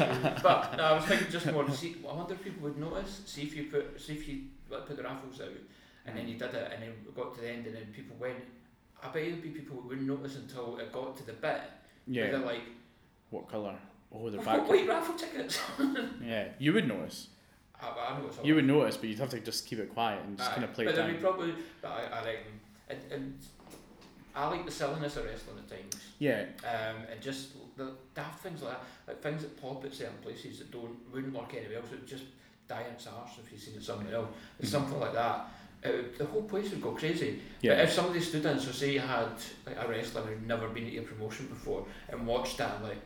But 0.42 0.76
no, 0.76 0.82
I 0.82 0.92
was 0.94 1.04
thinking 1.04 1.30
just 1.30 1.46
more 1.52 1.62
to 1.64 1.70
see 1.72 1.96
I 2.08 2.12
wonder 2.14 2.34
if 2.34 2.42
people 2.42 2.62
would 2.62 2.78
notice, 2.78 3.20
see 3.26 3.42
if 3.42 3.54
you 3.54 3.64
put 3.64 4.00
see 4.00 4.14
if 4.14 4.26
you 4.28 4.40
like, 4.70 4.86
put 4.86 4.96
the 4.96 5.02
raffles 5.04 5.40
out 5.40 5.48
and 6.06 6.16
then 6.16 6.26
you 6.28 6.34
did 6.38 6.54
it 6.54 6.72
and 6.72 6.82
then 6.82 6.92
got 7.14 7.34
to 7.34 7.40
the 7.40 7.48
end 7.50 7.66
and 7.66 7.74
then 7.76 7.86
people 7.94 8.16
went 8.18 8.38
I 9.02 9.06
bet 9.06 9.14
there'd 9.14 9.42
be 9.42 9.48
people 9.50 9.76
who 9.80 9.88
wouldn't 9.88 10.06
notice 10.06 10.36
until 10.36 10.78
it 10.78 10.92
got 10.92 11.16
to 11.16 11.24
the 11.26 11.32
bit 11.32 11.42
where 11.42 11.62
Yeah. 12.06 12.30
they're 12.30 12.38
like, 12.40 12.62
What 13.30 13.48
colour? 13.48 13.76
Oh, 14.12 14.28
they're 14.28 14.40
I've 14.40 14.46
back. 14.46 14.56
got 14.58 14.68
white 14.68 14.88
raffle 14.88 15.14
tickets. 15.14 15.58
Yeah, 16.22 16.48
you 16.58 16.72
would 16.72 16.86
notice. 16.88 17.28
I, 17.80 17.86
I 17.88 18.18
know 18.18 18.26
it's 18.26 18.38
all 18.38 18.44
You 18.46 18.56
would 18.56 18.66
notice, 18.66 18.96
but 18.98 19.08
you'd 19.08 19.18
have 19.20 19.30
to 19.30 19.40
just 19.40 19.66
keep 19.66 19.78
it 19.78 19.92
quiet 19.94 20.22
and 20.26 20.36
just 20.36 20.50
Aye, 20.50 20.54
kind 20.54 20.64
of 20.64 20.72
play 20.74 20.84
but 20.84 20.94
it 20.94 20.96
then 20.96 21.06
down. 21.06 21.14
we 21.14 21.20
probably, 21.20 21.54
but 21.80 21.88
I, 21.88 22.18
I 22.20 22.24
reckon, 22.24 22.52
and, 22.90 22.98
and 23.12 23.38
I 24.34 24.48
like 24.50 24.64
the 24.66 24.70
silliness 24.70 25.16
of 25.16 25.24
wrestling 25.24 25.56
at 25.58 25.68
times, 25.70 25.96
Yeah, 26.18 26.44
um, 26.64 26.96
and 27.10 27.20
just 27.22 27.50
the 27.78 27.92
daft 28.14 28.42
things 28.42 28.62
like 28.62 28.72
that, 28.72 28.82
like 29.08 29.22
things 29.22 29.42
that 29.42 29.60
pop 29.60 29.82
at 29.84 29.94
certain 29.94 30.18
places 30.22 30.58
that 30.58 30.70
don't 30.70 30.96
wouldn't 31.12 31.32
work 31.32 31.54
anywhere 31.54 31.78
else. 31.78 31.86
It 31.92 32.00
would 32.00 32.06
just 32.06 32.24
die 32.68 32.82
in 32.86 32.92
its 32.94 33.06
arse 33.06 33.30
if 33.42 33.50
you've 33.50 33.60
seen 33.62 33.74
it 33.76 33.82
somewhere 33.82 34.14
else. 34.14 34.28
It's 34.58 34.68
Mhm. 34.68 34.72
something 34.72 35.00
like 35.00 35.14
that. 35.14 35.48
It 35.82 35.94
would, 35.94 36.18
the 36.18 36.26
whole 36.26 36.42
place 36.42 36.70
would 36.70 36.82
go 36.82 36.92
crazy. 36.92 37.40
But 37.62 37.66
yeah. 37.66 37.82
if 37.82 37.90
somebody 37.92 38.20
stood 38.20 38.44
in, 38.44 38.58
so 38.60 38.70
say 38.72 38.92
you 38.92 39.00
had 39.00 39.28
like 39.66 39.76
a 39.78 39.88
wrestler 39.88 40.22
who'd 40.22 40.46
never 40.46 40.68
been 40.68 40.84
to 40.84 40.90
your 40.90 41.04
promotion 41.04 41.46
before 41.46 41.84
and 42.08 42.26
watched 42.26 42.58
that, 42.58 42.82
like. 42.82 42.98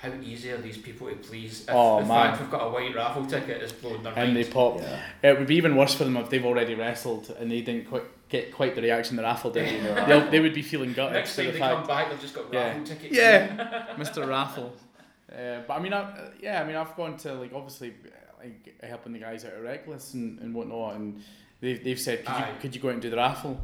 How 0.00 0.12
easy 0.22 0.52
are 0.52 0.58
these 0.58 0.78
people 0.78 1.08
to 1.08 1.16
please? 1.16 1.62
If 1.62 1.70
Oh, 1.74 1.98
the 2.00 2.06
man. 2.06 2.28
fact 2.30 2.40
we've 2.40 2.50
got 2.52 2.68
a 2.68 2.70
white 2.70 2.94
raffle 2.94 3.26
ticket 3.26 3.60
is 3.60 3.72
blowing 3.72 4.00
their 4.04 4.12
And 4.16 4.30
they 4.30 4.42
minds. 4.42 4.48
pop. 4.50 4.78
Yeah. 4.78 5.00
It 5.30 5.36
would 5.40 5.48
be 5.48 5.56
even 5.56 5.74
worse 5.74 5.92
for 5.92 6.04
them 6.04 6.16
if 6.18 6.30
they've 6.30 6.44
already 6.46 6.76
wrestled 6.76 7.34
and 7.36 7.50
they 7.50 7.62
didn't 7.62 7.88
quite 7.88 8.04
get 8.28 8.54
quite 8.54 8.76
the 8.76 8.82
reaction 8.82 9.16
the 9.16 9.24
raffle 9.24 9.50
did. 9.50 9.66
They'll, 10.06 10.30
they 10.30 10.38
would 10.38 10.54
be 10.54 10.62
feeling 10.62 10.92
gutted 10.92 11.14
Next 11.14 11.34
for 11.34 11.38
time 11.42 11.46
the 11.46 11.52
they 11.54 11.58
fact. 11.58 11.74
come 11.78 11.86
back, 11.88 12.10
they've 12.10 12.20
just 12.20 12.32
got 12.32 12.44
Yeah. 12.52 12.68
raffle 12.68 12.84
tickets. 12.84 13.16
Yeah, 13.16 13.86
Mr. 13.98 14.28
Raffle. 14.28 14.72
Uh, 15.32 15.62
but 15.66 15.74
I 15.74 15.80
mean, 15.80 15.92
I, 15.92 16.30
yeah, 16.40 16.62
I 16.62 16.64
mean, 16.64 16.76
I've 16.76 16.94
gone 16.94 17.16
to 17.16 17.32
like 17.34 17.52
obviously 17.52 17.94
like 18.38 18.80
helping 18.84 19.12
the 19.14 19.18
guys 19.18 19.44
out 19.44 19.54
at 19.54 19.62
Reckless 19.64 20.14
and, 20.14 20.38
and 20.38 20.54
whatnot, 20.54 20.94
and 20.94 21.24
they've, 21.60 21.82
they've 21.82 22.00
said, 22.00 22.24
could 22.24 22.36
you, 22.38 22.44
could 22.60 22.74
you 22.76 22.80
go 22.80 22.88
out 22.88 22.94
and 22.94 23.02
do 23.02 23.10
the 23.10 23.16
raffle? 23.16 23.60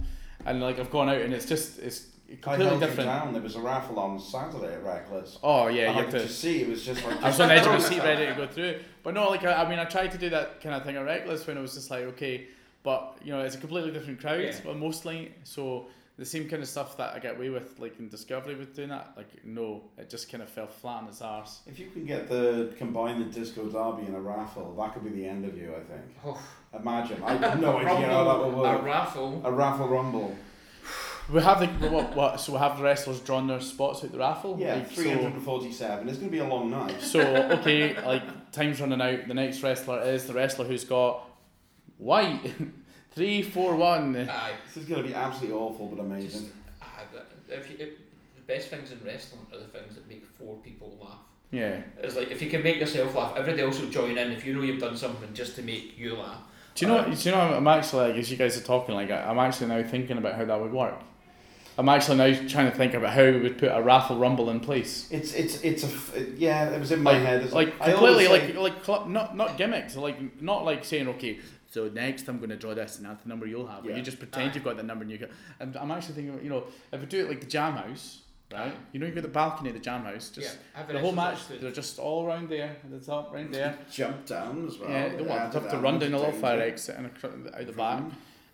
And 0.46 0.60
like 0.60 0.78
I've 0.78 0.90
gone 0.90 1.08
out 1.08 1.20
and 1.20 1.32
it's 1.32 1.46
just 1.46 1.78
it's 1.78 2.06
I 2.30 2.34
completely 2.36 2.66
held 2.66 2.80
you 2.80 2.86
different. 2.88 3.08
down. 3.10 3.32
There 3.32 3.42
was 3.42 3.54
a 3.56 3.60
raffle 3.60 3.98
on 3.98 4.18
Saturday 4.18 4.74
at 4.74 4.82
Reckless. 4.84 5.38
Oh 5.42 5.68
yeah, 5.68 5.86
and 5.88 5.94
you 5.94 6.00
I 6.00 6.04
have 6.04 6.10
could 6.12 6.22
to. 6.22 6.28
see 6.28 6.62
it 6.62 6.68
was 6.68 6.84
just 6.84 7.04
like 7.04 7.22
I 7.22 7.28
was 7.28 7.40
on 7.40 7.48
the 7.48 7.54
edge 7.58 7.66
of 7.66 7.72
my 7.72 7.78
seat 7.78 8.00
ready 8.02 8.26
to 8.26 8.34
go 8.34 8.46
through 8.46 8.64
it. 8.64 8.82
But 9.02 9.14
no, 9.14 9.28
like 9.30 9.44
I, 9.44 9.62
I 9.64 9.68
mean, 9.68 9.78
I 9.78 9.84
tried 9.84 10.10
to 10.12 10.18
do 10.18 10.30
that 10.30 10.60
kind 10.60 10.74
of 10.74 10.84
thing 10.84 10.96
at 10.96 11.04
Reckless 11.04 11.46
when 11.46 11.56
it 11.56 11.60
was 11.60 11.74
just 11.74 11.90
like 11.90 12.02
okay, 12.04 12.46
but 12.82 13.16
you 13.22 13.32
know, 13.32 13.40
it's 13.40 13.54
a 13.54 13.58
completely 13.58 13.90
different 13.92 14.20
crowd, 14.20 14.40
Yeah. 14.40 14.54
well, 14.64 14.74
mostly. 14.74 15.32
So 15.44 15.86
the 16.16 16.24
same 16.24 16.48
kind 16.48 16.62
of 16.62 16.68
stuff 16.68 16.96
that 16.96 17.14
I 17.14 17.18
get 17.18 17.36
away 17.36 17.50
with, 17.50 17.78
like 17.80 17.98
in 17.98 18.08
Discovery, 18.08 18.54
with 18.54 18.74
doing 18.74 18.90
that, 18.90 19.14
like 19.16 19.44
no, 19.44 19.82
it 19.98 20.08
just 20.08 20.30
kind 20.30 20.42
of 20.42 20.48
fell 20.48 20.68
flat 20.68 21.02
on 21.02 21.08
its 21.08 21.20
arse. 21.20 21.60
If 21.66 21.78
you 21.78 21.90
can 21.90 22.04
get 22.04 22.28
the 22.28 22.72
combine 22.78 23.18
the 23.18 23.24
disco 23.24 23.64
derby 23.64 24.06
in 24.06 24.14
a 24.14 24.20
raffle, 24.20 24.74
that 24.78 24.94
could 24.94 25.04
be 25.04 25.10
the 25.10 25.26
end 25.26 25.44
of 25.44 25.56
you. 25.56 25.70
I 25.74 25.80
think. 25.80 26.16
Oh, 26.24 26.40
Imagine. 26.78 27.22
I 27.22 27.34
have 27.36 27.60
no 27.60 27.78
idea 27.78 28.06
how 28.08 28.24
that 28.24 28.38
would 28.38 28.54
rumble, 28.54 28.64
a 28.64 28.82
raffle. 28.82 29.42
A 29.44 29.52
raffle 29.52 29.88
rumble. 29.88 30.36
We 31.32 31.40
have 31.40 31.60
the 31.60 31.88
what, 31.88 32.14
what 32.14 32.40
so 32.40 32.52
we 32.52 32.58
have 32.58 32.76
the 32.76 32.82
wrestlers 32.82 33.20
drawn 33.20 33.46
their 33.46 33.60
spots 33.60 34.04
at 34.04 34.12
the 34.12 34.18
raffle. 34.18 34.56
Yeah, 34.58 34.74
like, 34.74 34.90
three 34.90 35.08
hundred 35.08 35.32
and 35.32 35.42
forty-seven. 35.42 36.08
It's 36.08 36.18
going 36.18 36.30
to 36.30 36.32
be 36.32 36.40
a 36.40 36.46
long 36.46 36.70
night. 36.70 37.00
So, 37.00 37.20
so 37.20 37.58
okay, 37.58 38.00
like 38.04 38.52
time's 38.52 38.80
running 38.80 39.00
out. 39.00 39.26
The 39.26 39.34
next 39.34 39.62
wrestler 39.62 40.02
is 40.02 40.26
the 40.26 40.34
wrestler 40.34 40.66
who's 40.66 40.84
got 40.84 41.26
white 41.96 42.40
three 43.14 43.42
four 43.42 43.76
one. 43.76 44.16
Aye. 44.16 44.52
This 44.66 44.82
is 44.82 44.88
going 44.88 45.02
to 45.02 45.08
be 45.08 45.14
absolutely 45.14 45.56
awful, 45.56 45.86
but 45.88 46.00
amazing. 46.02 46.50
Aye, 46.82 46.86
if 47.48 47.70
you, 47.70 47.76
if, 47.78 47.88
the 48.36 48.42
best 48.46 48.68
things 48.68 48.90
in 48.90 49.00
wrestling 49.04 49.40
are 49.52 49.58
the 49.58 49.64
things 49.66 49.94
that 49.94 50.08
make 50.08 50.24
four 50.38 50.56
people 50.64 50.96
laugh. 51.00 51.18
Yeah. 51.50 51.80
It's 52.02 52.16
like 52.16 52.30
if 52.30 52.42
you 52.42 52.50
can 52.50 52.62
make 52.62 52.78
yourself 52.78 53.14
laugh, 53.14 53.36
everybody 53.36 53.62
else 53.62 53.80
will 53.80 53.88
join 53.90 54.18
in. 54.18 54.32
If 54.32 54.44
you 54.44 54.54
know 54.54 54.62
you've 54.62 54.80
done 54.80 54.96
something 54.96 55.32
just 55.34 55.54
to 55.56 55.62
make 55.62 55.96
you 55.98 56.14
laugh. 56.14 56.38
Do 56.74 56.86
you 56.86 56.92
know? 56.92 56.98
Uh, 56.98 57.14
do 57.14 57.28
you 57.28 57.30
know? 57.34 57.40
I'm 57.40 57.68
actually 57.68 58.08
like 58.08 58.18
as 58.18 58.30
you 58.30 58.36
guys 58.36 58.56
are 58.58 58.64
talking, 58.64 58.94
like 58.94 59.10
I- 59.10 59.28
I'm 59.30 59.38
actually 59.38 59.68
now 59.68 59.82
thinking 59.88 60.18
about 60.18 60.34
how 60.34 60.44
that 60.44 60.60
would 60.60 60.72
work. 60.72 60.96
I'm 61.76 61.88
actually 61.88 62.18
now 62.18 62.48
trying 62.48 62.70
to 62.70 62.76
think 62.76 62.94
about 62.94 63.12
how 63.14 63.24
we 63.24 63.40
would 63.40 63.58
put 63.58 63.68
a 63.72 63.80
raffle 63.82 64.16
rumble 64.18 64.50
in 64.50 64.58
place. 64.60 65.08
It's 65.10 65.32
it's 65.34 65.60
it's 65.62 65.84
a 65.84 65.86
f- 65.86 66.16
it- 66.16 66.38
yeah. 66.38 66.70
It 66.70 66.80
was 66.80 66.90
in 66.92 67.02
my 67.02 67.12
Like, 67.12 67.22
head. 67.22 67.42
It's 67.44 67.52
like 67.52 67.74
I 67.80 67.90
completely, 67.92 68.24
say- 68.26 68.30
like 68.32 68.54
like 68.56 68.84
cl- 68.84 69.06
not 69.06 69.36
not 69.36 69.56
gimmicks, 69.56 69.94
like 69.96 70.40
not 70.42 70.64
like 70.64 70.84
saying 70.84 71.06
okay. 71.08 71.38
So 71.74 71.88
next, 71.88 72.28
I'm 72.28 72.38
going 72.38 72.50
to 72.50 72.56
draw 72.56 72.72
this, 72.72 72.98
and 72.98 73.04
that's 73.06 73.24
the 73.24 73.28
number 73.28 73.46
you'll 73.46 73.66
have. 73.66 73.82
But 73.82 73.90
Yeah. 73.90 73.96
you 73.96 74.02
just 74.04 74.20
pretend 74.20 74.52
Aye. 74.52 74.54
you've 74.54 74.62
got 74.62 74.76
the 74.76 74.84
number, 74.84 75.02
and 75.02 75.10
you 75.10 75.18
go. 75.18 75.26
And 75.58 75.76
I'm 75.76 75.90
actually 75.90 76.14
thinking, 76.14 76.38
you 76.40 76.48
know, 76.48 76.62
if 76.92 77.00
we 77.00 77.06
do 77.06 77.24
it 77.24 77.28
like 77.28 77.40
the 77.40 77.48
Jam 77.48 77.72
House, 77.72 78.20
right? 78.52 78.68
Aye. 78.68 78.72
You 78.92 79.00
know, 79.00 79.06
you've 79.06 79.16
got 79.16 79.22
the 79.22 79.28
balcony 79.42 79.70
of 79.70 79.74
the 79.74 79.80
Jam 79.80 80.04
House. 80.04 80.30
Just 80.30 80.56
yeah, 80.76 80.84
the 80.86 81.00
whole 81.00 81.10
match, 81.10 81.48
they're 81.48 81.72
just 81.72 81.98
all 81.98 82.26
around 82.28 82.48
there, 82.48 82.76
at 82.84 82.90
the 82.92 83.00
top, 83.00 83.34
right 83.34 83.50
there. 83.50 83.76
jump 83.90 84.24
down 84.24 84.68
as 84.68 84.78
well. 84.78 84.88
yeah, 84.88 85.08
they 85.08 85.22
want 85.22 85.40
Added 85.40 85.62
have 85.62 85.70
to 85.72 85.78
run 85.78 85.98
down 85.98 86.14
a 86.14 86.18
little 86.18 86.32
fire 86.32 86.60
exit 86.60 86.94
and 86.96 87.06
out 87.06 87.66
the 87.66 87.72
back, 87.72 88.04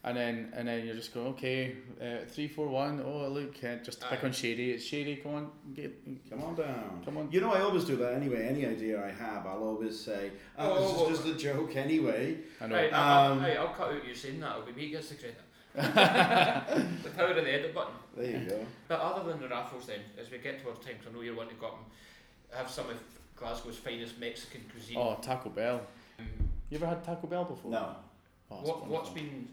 and 0.03 0.17
then 0.17 0.53
and 0.57 0.67
then 0.67 0.87
you're 0.87 0.95
just 0.95 1.13
going, 1.13 1.27
okay, 1.29 1.77
uh, 2.01 2.25
three, 2.27 2.49
four, 2.49 2.69
one. 2.69 3.03
Oh, 3.05 3.29
look, 3.29 3.55
uh, 3.63 3.77
just 3.85 4.01
to 4.01 4.07
pick 4.09 4.25
on 4.25 4.33
Shady. 4.33 4.71
It's 4.73 4.85
Shady. 4.85 5.17
Come 5.17 5.35
on, 5.35 5.51
get, 5.75 5.93
Come 6.31 6.43
on 6.43 6.55
down. 6.55 7.03
come 7.05 7.17
on. 7.19 7.29
You 7.31 7.41
know, 7.43 7.53
I 7.53 7.61
always 7.61 7.85
do 7.85 7.97
that 7.97 8.15
anyway. 8.15 8.47
Any 8.49 8.65
idea 8.67 9.05
I 9.05 9.11
have, 9.11 9.47
I'll 9.47 9.63
always 9.63 9.99
say, 10.01 10.31
"Oh, 10.59 10.73
Oh, 10.73 11.09
this 11.11 11.19
is 11.19 11.25
just 11.25 11.37
a 11.37 11.39
joke 11.53 11.77
anyway." 11.77 12.39
I 12.61 12.67
know. 12.67 12.75
Right, 12.77 12.93
I'll, 12.93 13.33
Um, 13.33 13.41
I'll, 13.41 13.59
I'll 13.59 13.69
cut 13.75 13.89
out 13.93 14.07
you 14.07 14.15
saying 14.15 14.41
that. 14.41 14.53
It'll 14.53 14.67
be 14.67 14.73
me 14.73 14.87
who 14.87 14.93
gets 14.93 15.09
the 15.11 15.17
credit. 15.17 15.41
the 15.75 17.11
power 17.11 17.29
of 17.29 17.37
the 17.37 17.53
edit 17.53 17.75
button. 17.75 17.95
There 18.17 18.31
you 18.41 18.49
go. 18.49 18.67
But 18.89 19.01
other 19.01 19.31
than 19.31 19.41
the 19.41 19.49
raffles, 19.49 19.87
then, 19.87 20.01
as 20.21 20.31
we 20.31 20.39
get 20.39 20.63
towards 20.63 20.85
time, 20.85 20.95
'cause 20.99 21.09
I 21.11 21.15
know 21.15 21.21
you 21.23 21.37
want 21.37 21.49
to 21.51 21.55
go 21.57 21.67
up 21.69 21.79
and 21.79 22.59
have 22.59 22.69
some 22.71 22.91
of 22.91 22.97
Glasgow's 23.37 23.77
finest 23.77 24.19
Mexican 24.19 24.63
cuisine. 24.73 24.97
Oh, 24.99 25.17
Taco 25.23 25.49
Bell. 25.51 25.81
Um, 26.19 26.27
You 26.71 26.77
ever 26.79 26.87
had 26.87 27.05
Taco 27.05 27.27
Bell 27.27 27.45
before? 27.45 27.71
No. 27.71 27.97
Oh, 28.51 28.57
what, 28.57 28.87
what's 28.87 29.11
been 29.11 29.49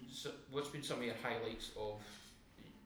what's 0.51 0.69
been 0.69 0.83
some 0.83 0.99
of 0.99 1.03
your 1.03 1.15
highlights 1.21 1.71
of 1.77 2.01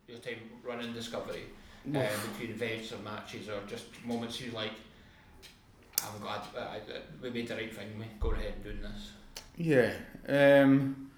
your 0.07 0.19
time 0.19 0.39
running 0.63 0.93
Discovery 0.93 1.43
uh, 1.87 2.07
between 2.33 2.51
events 2.51 2.91
or 2.91 2.97
matches 2.97 3.47
or 3.47 3.59
just 3.67 3.85
moments 4.05 4.41
you 4.41 4.51
like? 4.51 4.73
I'm 6.03 6.19
glad 6.19 6.41
I, 6.57 6.77
uh, 6.77 6.99
we 7.21 7.29
made 7.29 7.47
the 7.47 7.55
right 7.55 7.73
thing. 7.73 7.87
We 7.97 8.05
going 8.19 8.37
ahead 8.39 8.53
and 8.55 8.63
doing 8.63 8.81
this. 8.81 9.11
Yeah. 9.55 9.93
Um, 10.27 11.11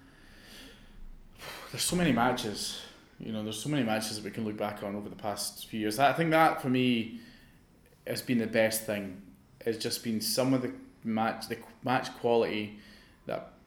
there's 1.72 1.82
so 1.82 1.96
many 1.96 2.12
matches. 2.12 2.80
You 3.18 3.32
know, 3.32 3.42
there's 3.42 3.60
so 3.60 3.68
many 3.68 3.82
matches 3.82 4.16
that 4.16 4.24
we 4.24 4.30
can 4.30 4.44
look 4.44 4.56
back 4.56 4.82
on 4.82 4.94
over 4.94 5.08
the 5.08 5.16
past 5.16 5.66
few 5.66 5.80
years. 5.80 5.98
I 5.98 6.12
think 6.12 6.30
that 6.30 6.60
for 6.60 6.68
me 6.68 7.20
has 8.06 8.22
been 8.22 8.38
the 8.38 8.46
best 8.46 8.84
thing. 8.84 9.22
It's 9.60 9.78
just 9.78 10.04
been 10.04 10.20
some 10.20 10.52
of 10.52 10.62
the 10.62 10.72
match, 11.04 11.48
the 11.48 11.58
match 11.82 12.14
quality 12.18 12.78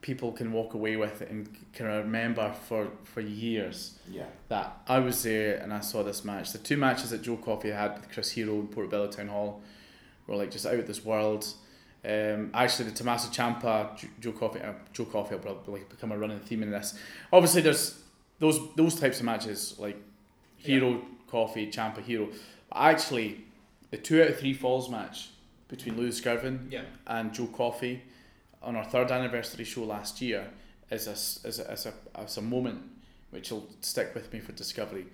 people 0.01 0.31
can 0.31 0.51
walk 0.53 0.73
away 0.73 0.95
with 0.95 1.21
it 1.21 1.29
and 1.29 1.49
can 1.73 1.85
remember 1.87 2.53
for 2.67 2.89
for 3.03 3.21
years 3.21 3.97
Yeah. 4.09 4.25
that 4.49 4.77
I 4.87 4.99
was 4.99 5.23
there 5.23 5.57
and 5.57 5.73
I 5.73 5.79
saw 5.81 6.03
this 6.03 6.23
match. 6.23 6.51
The 6.51 6.59
two 6.59 6.77
matches 6.77 7.09
that 7.09 7.21
Joe 7.23 7.37
Coffey 7.37 7.71
had 7.71 7.95
with 7.95 8.11
Chris 8.11 8.31
Hero 8.31 8.53
in 8.55 8.67
Portobello 8.67 9.07
Town 9.07 9.27
Hall 9.27 9.61
were 10.27 10.35
like 10.35 10.51
just 10.51 10.65
out 10.65 10.75
of 10.79 10.87
this 10.87 11.03
world. 11.03 11.45
Um, 12.05 12.51
actually, 12.53 12.89
the 12.89 12.95
Tommaso 12.95 13.29
Ciampa, 13.29 13.97
Joe 14.21 14.31
Coffey, 14.31 14.61
uh, 14.61 14.73
Joe 14.93 15.05
Coffey 15.05 15.35
will 15.35 15.41
probably 15.41 15.81
become 15.89 16.11
a 16.11 16.17
running 16.17 16.39
theme 16.39 16.63
in 16.63 16.71
this. 16.71 16.97
Obviously, 17.33 17.61
there's 17.61 17.99
those 18.39 18.59
those 18.75 18.95
types 18.99 19.19
of 19.19 19.25
matches 19.25 19.75
like 19.79 19.97
Hero, 20.57 21.01
Coffey, 21.27 21.67
Ciampa, 21.71 22.01
Hero. 22.03 22.29
But 22.69 22.77
actually, 22.77 23.43
the 23.91 23.97
two 23.97 24.21
out 24.21 24.29
of 24.29 24.39
three 24.39 24.53
falls 24.53 24.89
match 24.89 25.29
between 25.67 25.97
Lewis 25.97 26.21
Girvan 26.21 26.67
Yeah. 26.71 26.83
and 27.07 27.33
Joe 27.33 27.47
Coffey 27.47 28.03
on 28.67 28.75
our 28.75 28.83
third 28.83 29.09
anniversary 29.11 29.63
show 29.63 29.83
last 29.83 30.21
year 30.21 30.47
is 30.91 31.07
a, 31.07 31.11
is 31.47 31.59
a, 31.59 31.71
is 31.71 31.85
a, 31.87 31.93
is 32.21 32.37
a 32.37 32.41
moment 32.41 32.81
which 33.31 33.49
will 33.51 33.67
stick 33.81 34.13
with 34.13 34.31
me 34.33 34.39
for 34.39 34.51
Discovery 34.51 35.05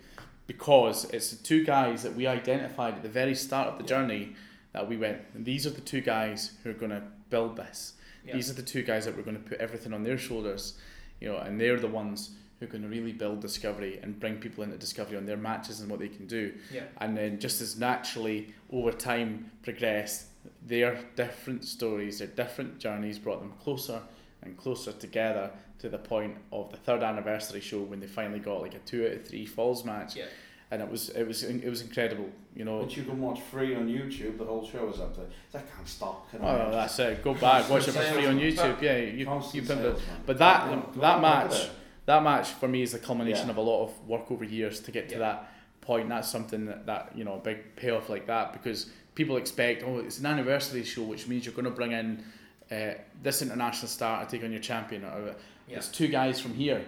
because 0.48 1.06
it's 1.12 1.30
the 1.32 1.42
two 1.44 1.64
guys 1.64 2.04
that 2.04 2.16
we 2.16 2.28
identified 2.28 2.96
at 2.96 3.04
the 3.04 3.10
very 3.10 3.36
start 3.36 3.68
of 3.70 3.78
the 3.78 3.84
journey 3.84 4.36
that 4.74 4.90
we 4.90 4.98
went, 4.98 5.20
these 5.46 5.66
are 5.68 5.70
the 5.70 5.82
two 5.82 6.02
guys 6.02 6.52
who 6.64 6.72
are 6.72 6.74
going 6.74 6.92
to 6.92 7.04
build 7.30 7.56
this. 7.56 7.94
Yeah. 8.26 8.34
These 8.34 8.50
are 8.50 8.54
the 8.54 8.64
two 8.64 8.82
guys 8.82 9.06
that 9.06 9.16
we're 9.16 9.24
going 9.24 9.42
to 9.42 9.50
put 9.50 9.60
everything 9.60 9.94
on 9.94 10.04
their 10.04 10.18
shoulders, 10.18 10.78
you 11.22 11.30
know, 11.30 11.38
and 11.38 11.62
they're 11.62 11.80
the 11.80 11.88
ones 11.88 12.32
who 12.60 12.66
are 12.66 12.70
going 12.70 12.82
to 12.82 12.90
really 12.90 13.14
build 13.14 13.40
Discovery 13.40 14.00
and 14.02 14.20
bring 14.20 14.38
people 14.38 14.64
into 14.64 14.78
Discovery 14.78 15.16
on 15.16 15.26
their 15.28 15.38
matches 15.38 15.80
and 15.80 15.90
what 15.92 16.00
they 16.00 16.08
can 16.08 16.26
do 16.28 16.54
Yeah. 16.74 16.84
and 17.00 17.16
then 17.16 17.40
just 17.40 17.62
as 17.62 17.78
naturally 17.78 18.54
over 18.72 18.92
time 18.92 19.52
progressed, 19.62 20.26
their 20.66 21.00
different 21.16 21.66
stories, 21.66 22.20
their 22.20 22.28
different 22.28 22.80
journeys 22.80 23.20
brought 23.20 23.40
them 23.42 23.54
closer 23.62 24.02
and 24.42 24.58
closer 24.58 24.92
together 24.92 25.52
to 25.80 25.90
the 25.90 25.98
point 25.98 26.36
of 26.52 26.70
the 26.72 26.78
third 26.78 27.04
anniversary 27.04 27.60
show 27.62 27.80
when 27.82 28.00
they 28.00 28.08
finally 28.08 28.40
got 28.40 28.62
like 28.62 28.74
a 28.76 28.80
two 28.80 29.06
out 29.06 29.14
of 29.14 29.28
three 29.28 29.46
falls 29.46 29.84
match, 29.86 30.16
Yeah. 30.16 30.26
and 30.72 30.82
it 30.82 30.90
was 30.90 31.10
it 31.10 31.28
was 31.28 31.44
it 31.44 31.70
was 31.70 31.82
incredible, 31.82 32.30
you 32.56 32.64
know. 32.66 32.82
But 32.82 32.96
you 32.96 33.04
can 33.04 33.20
watch 33.22 33.42
free 33.42 33.76
on 33.76 33.88
YouTube. 33.88 34.38
The 34.38 34.46
whole 34.46 34.66
show 34.68 34.90
is 34.90 35.00
up 35.00 35.16
there. 35.16 35.26
I 35.54 35.60
can't 35.76 35.88
stop. 35.88 36.30
Can 36.32 36.42
I? 36.42 36.68
Oh, 36.68 36.72
that's 36.72 36.98
it. 37.00 37.24
Go 37.24 37.34
back, 37.34 37.70
watch 37.70 37.88
it 37.88 37.92
for 37.92 38.02
free 38.02 38.26
on 38.26 38.40
YouTube. 38.40 38.82
Yeah, 38.82 38.98
you 38.98 39.12
you 39.20 39.26
Constant 39.26 39.68
pimp 39.68 39.82
it. 39.82 40.02
But 40.26 40.38
that 40.40 40.64
Yeah, 40.64 40.70
that 40.70 40.74
and 40.88 40.96
look 40.96 41.06
at 41.06 41.22
match, 41.22 41.70
that 42.06 42.24
match 42.24 42.48
for 42.50 42.68
me 42.68 42.82
is 42.82 42.92
the 42.94 43.00
culmination 43.00 43.46
Yeah. 43.48 43.52
of 43.52 43.58
a 43.58 43.62
lot 43.62 43.84
of 43.86 44.08
work 44.08 44.30
over 44.32 44.44
years 44.46 44.80
to 44.82 44.92
get 44.92 45.08
to 45.10 45.16
Yeah. 45.16 45.20
that 45.20 45.52
point. 45.82 46.08
That's 46.10 46.30
something 46.30 46.66
that, 46.66 46.86
that 46.86 47.12
you 47.16 47.24
know 47.26 47.36
a 47.36 47.40
big 47.40 47.76
payoff 47.76 48.10
like 48.10 48.28
that 48.28 48.54
because 48.54 48.90
people 49.16 49.38
expect 49.38 49.84
oh 49.84 50.00
it's 50.00 50.20
an 50.20 50.26
anniversary 50.26 50.84
show 50.84 51.04
which 51.04 51.28
means 51.28 51.46
you're 51.46 51.54
going 51.56 51.66
to 51.66 51.72
bring 51.72 51.92
in 51.92 52.24
uh, 52.72 52.94
this 53.22 53.42
international 53.42 53.88
star 53.88 54.24
to 54.26 54.32
take 54.32 54.44
on 54.44 54.52
your 54.52 54.62
champion. 54.62 55.04
Or, 55.06 55.36
Yeah. 55.68 55.78
It's 55.78 55.88
two 55.90 56.08
guys 56.08 56.40
from 56.42 56.54
here. 56.56 56.84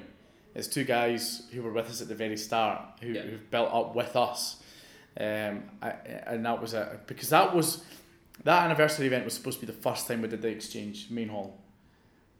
It's 0.55 0.67
two 0.67 0.83
guys 0.83 1.43
who 1.53 1.61
were 1.61 1.71
with 1.71 1.87
us 1.89 2.01
at 2.01 2.07
the 2.07 2.15
very 2.15 2.37
start 2.37 2.81
who, 3.01 3.09
Yeah. 3.09 3.21
who've 3.21 3.49
built 3.51 3.71
up 3.73 3.93
with 3.95 4.15
us. 4.15 4.61
Um, 5.19 5.63
I, 5.81 5.89
and 6.27 6.45
that 6.45 6.61
was 6.61 6.73
a 6.73 6.99
because 7.07 7.29
that 7.29 7.55
was 7.55 7.83
that 8.43 8.63
anniversary 8.65 9.07
event 9.07 9.23
was 9.25 9.33
supposed 9.33 9.59
to 9.59 9.65
be 9.65 9.71
the 9.71 9.77
first 9.79 10.07
time 10.07 10.21
we 10.21 10.27
did 10.27 10.41
the 10.41 10.49
exchange 10.49 11.09
main 11.09 11.29
hall. 11.29 11.57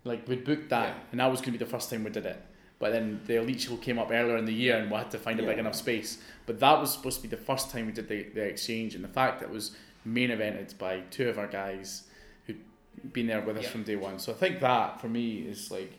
Like 0.03 0.28
we 0.28 0.36
booked 0.36 0.70
that, 0.70 0.90
Yeah. 0.90 1.02
and 1.12 1.20
that 1.20 1.32
was 1.32 1.40
going 1.41 1.53
to 1.53 1.60
be 1.60 1.66
the 1.66 1.72
first 1.72 1.90
time 1.90 2.03
we 2.03 2.10
did 2.12 2.26
it. 2.26 2.41
But 2.80 2.91
then 2.91 3.22
the 3.26 3.38
elite 3.38 3.61
show 3.61 3.77
came 3.77 3.97
up 3.99 4.11
earlier 4.11 4.38
in 4.38 4.45
the 4.45 4.53
year, 4.53 4.77
and 4.77 4.91
we 4.91 4.97
had 4.97 5.10
to 5.11 5.18
find 5.19 5.39
a 5.39 5.43
big 5.43 5.57
enough 5.57 5.76
space. 5.76 6.18
But 6.45 6.60
that 6.60 6.80
was 6.80 6.91
supposed 6.91 7.18
to 7.18 7.23
be 7.23 7.30
the 7.30 7.41
first 7.41 7.72
time 7.72 7.85
we 7.85 7.91
did 7.93 8.10
the, 8.10 8.23
the 8.34 8.41
exchange, 8.41 8.95
and 8.95 9.03
the 9.03 9.07
fact 9.10 9.39
that 9.39 9.47
it 9.47 9.52
was 9.52 9.76
main 10.03 10.30
evented 10.30 10.77
by 10.77 10.99
two 11.10 11.30
of 11.30 11.39
our 11.39 11.47
guys 11.47 12.03
who'd 12.45 12.60
been 13.14 13.27
there 13.27 13.41
with 13.41 13.57
us 13.57 13.64
Yeah. 13.64 13.69
from 13.69 13.84
day 13.84 13.95
one. 13.95 14.19
So 14.19 14.31
I 14.34 14.35
think 14.35 14.60
that 14.60 14.99
for 15.02 15.07
me 15.07 15.38
is 15.39 15.72
like 15.72 15.93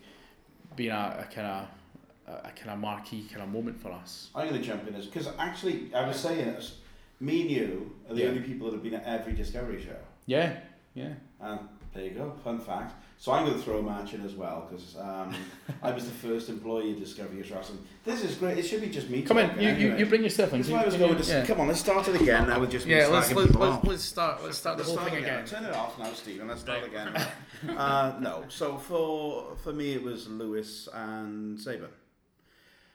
being 0.76 0.90
a, 0.92 1.26
kind 1.34 1.46
of 1.46 1.68
a, 2.44 2.50
kind 2.50 2.70
of 2.70 2.78
marquee 2.78 3.26
kind 3.30 3.42
of 3.42 3.48
moment 3.48 3.80
for 3.80 3.90
us. 3.90 4.28
I'm 4.34 4.48
going 4.48 4.60
to 4.60 4.66
jump 4.66 4.86
in 4.86 4.94
as 4.94 5.06
because 5.06 5.28
actually 5.38 5.92
I 5.94 6.06
was 6.06 6.18
saying 6.20 6.46
it. 6.48 6.70
Me 7.18 7.40
and 7.40 7.50
you 7.50 7.90
are 8.10 8.14
the 8.14 8.20
Yeah. 8.20 8.28
only 8.28 8.42
people 8.42 8.66
that 8.66 8.74
have 8.74 8.82
been 8.82 8.92
at 8.94 9.04
every 9.04 9.32
Discovery 9.32 9.82
show. 9.82 9.96
Yeah, 10.26 10.58
yeah. 10.94 11.14
And 11.40 11.60
there 11.96 12.04
you 12.04 12.10
go, 12.10 12.32
fun 12.44 12.58
fact. 12.58 12.94
So 13.18 13.32
I'm 13.32 13.46
going 13.46 13.56
to 13.56 13.62
throw 13.64 13.78
a 13.78 13.82
match 13.82 14.12
in 14.12 14.22
as 14.22 14.34
well 14.34 14.68
because 14.68 14.94
um, 14.96 15.34
I 15.82 15.90
was 15.90 16.04
the 16.04 16.10
first 16.10 16.50
employee 16.50 16.92
of 16.92 16.98
Discovery 16.98 17.36
Years 17.36 17.50
Wrestling. 17.50 17.78
This 18.04 18.22
is 18.22 18.34
great. 18.34 18.58
It 18.58 18.64
should 18.64 18.82
be 18.82 18.88
just 18.88 19.08
me. 19.08 19.22
Come 19.22 19.38
in, 19.38 19.50
you, 19.56 19.62
you, 19.62 19.68
anyway. 19.68 19.98
you 20.00 20.06
bring 20.06 20.22
yourself 20.22 20.52
in. 20.52 20.60
That's 20.60 20.70
why 20.70 20.82
I 20.82 20.84
was 20.84 20.94
You- 20.94 21.00
going 21.00 21.16
you- 21.16 21.24
to. 21.24 21.30
yeah. 21.30 21.46
Come 21.46 21.60
on, 21.60 21.68
let's 21.68 21.80
start 21.80 22.06
it 22.08 22.20
again 22.20 22.46
now 22.46 22.60
with 22.60 22.70
just 22.70 22.86
Yeah, 22.86 23.06
let's, 23.06 23.32
let's, 23.32 23.54
let's, 23.54 23.84
let's 23.84 24.02
start. 24.02 24.44
Let's 24.44 24.58
start 24.58 24.76
the 24.76 24.82
Let's 24.84 24.94
whole 24.94 25.08
thing 25.08 25.24
again. 25.24 25.46
Turn 25.46 25.64
it 25.64 25.72
off 25.72 25.98
now, 25.98 26.12
Stephen. 26.12 26.48
Let's 26.48 26.60
start 26.60 26.84
again. 26.84 27.16
uh, 27.76 28.18
no, 28.20 28.44
so 28.48 28.76
for 28.76 29.56
for 29.64 29.72
me 29.72 29.94
it 29.94 30.02
was 30.02 30.28
Lewis 30.28 30.88
and 30.92 31.58
Saban 31.58 31.88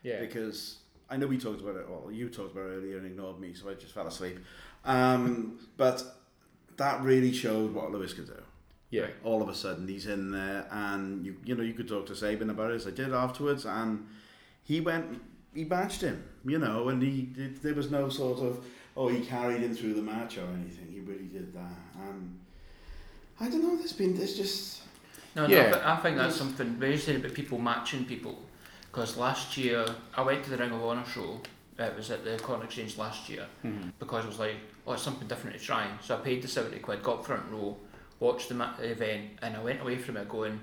Yeah, 0.03 0.19
because 0.19 0.77
I 1.09 1.17
know 1.17 1.25
we 1.25 1.39
talked 1.39 1.61
about 1.61 1.77
it. 1.77 1.89
Well, 1.89 2.11
you 2.11 2.29
talked 2.29 2.51
about 2.51 2.69
it 2.69 2.75
earlier 2.75 2.97
and 2.97 3.07
ignored 3.07 3.39
me, 3.39 3.55
so 3.55 3.69
I 3.69 3.73
just 3.73 3.93
fell 3.93 4.05
asleep. 4.05 4.37
Um, 4.85 5.59
but 5.77 6.03
that 6.77 7.01
really 7.01 7.33
showed 7.33 7.73
what 7.73 7.91
Lewis 7.91 8.13
could 8.13 8.27
do. 8.27 8.41
Yeah, 8.91 9.07
All 9.23 9.41
of 9.41 9.49
a 9.49 9.55
sudden, 9.55 9.87
he's 9.87 10.05
in 10.05 10.31
there, 10.31 10.67
and 10.71 11.25
you 11.25 11.35
you 11.45 11.55
know 11.55 11.63
you 11.63 11.73
could 11.73 11.87
talk 11.87 12.05
to 12.07 12.13
Saban 12.13 12.49
about 12.49 12.71
it. 12.71 12.75
As 12.75 12.87
I 12.87 12.91
did 12.91 13.13
afterwards, 13.13 13.65
and 13.65 14.05
he 14.63 14.81
went, 14.81 15.21
he 15.55 15.63
matched 15.65 16.01
him, 16.01 16.23
you 16.45 16.59
know, 16.59 16.89
and 16.89 17.01
he 17.01 17.23
did, 17.23 17.61
there 17.63 17.73
was 17.73 17.89
no 17.89 18.09
sort 18.09 18.39
of 18.39 18.63
oh 18.97 19.07
he 19.07 19.21
carried 19.21 19.61
him 19.61 19.73
through 19.73 19.93
the 19.95 20.01
match 20.01 20.37
or 20.37 20.45
anything. 20.59 20.87
He 20.91 20.99
really 20.99 21.29
did 21.37 21.53
that, 21.53 21.79
and 22.07 22.37
I 23.39 23.49
don't 23.49 23.61
know. 23.63 23.75
There's 23.77 23.93
been 23.93 24.15
there's 24.15 24.35
just 24.37 24.81
No, 25.35 25.47
Yeah. 25.47 25.63
no, 25.63 25.71
but 25.71 25.85
I 25.85 25.95
think 25.97 26.17
that's 26.17 26.35
something 26.35 26.67
very 26.75 26.97
saying 26.97 27.19
about 27.21 27.33
people 27.33 27.57
matching 27.57 28.05
people. 28.05 28.35
Because 28.91 29.15
last 29.15 29.55
year 29.57 29.85
I 30.17 30.21
went 30.21 30.43
to 30.43 30.49
the 30.49 30.57
Ring 30.57 30.71
of 30.71 30.83
Honor 30.83 31.05
show. 31.05 31.39
It 31.79 31.95
was 31.95 32.11
at 32.11 32.25
the 32.25 32.37
Corn 32.37 32.61
Exchange 32.61 32.97
last 32.97 33.29
year 33.29 33.45
Mm-hmm. 33.65 33.89
because 33.99 34.25
it 34.25 34.27
was 34.27 34.39
like, 34.39 34.57
oh, 34.85 34.91
it's 34.93 35.01
something 35.01 35.27
different 35.29 35.57
to 35.57 35.63
try. 35.63 35.87
So 36.03 36.15
I 36.17 36.19
paid 36.19 36.41
the 36.41 36.49
seventy 36.49 36.79
quid, 36.79 37.01
got 37.01 37.25
front 37.25 37.43
row, 37.49 37.77
watched 38.21 38.47
the 38.49 38.55
event, 38.83 39.31
and 39.41 39.57
I 39.57 39.61
went 39.61 39.81
away 39.81 39.97
from 39.97 40.15
it 40.15 40.29
going, 40.29 40.57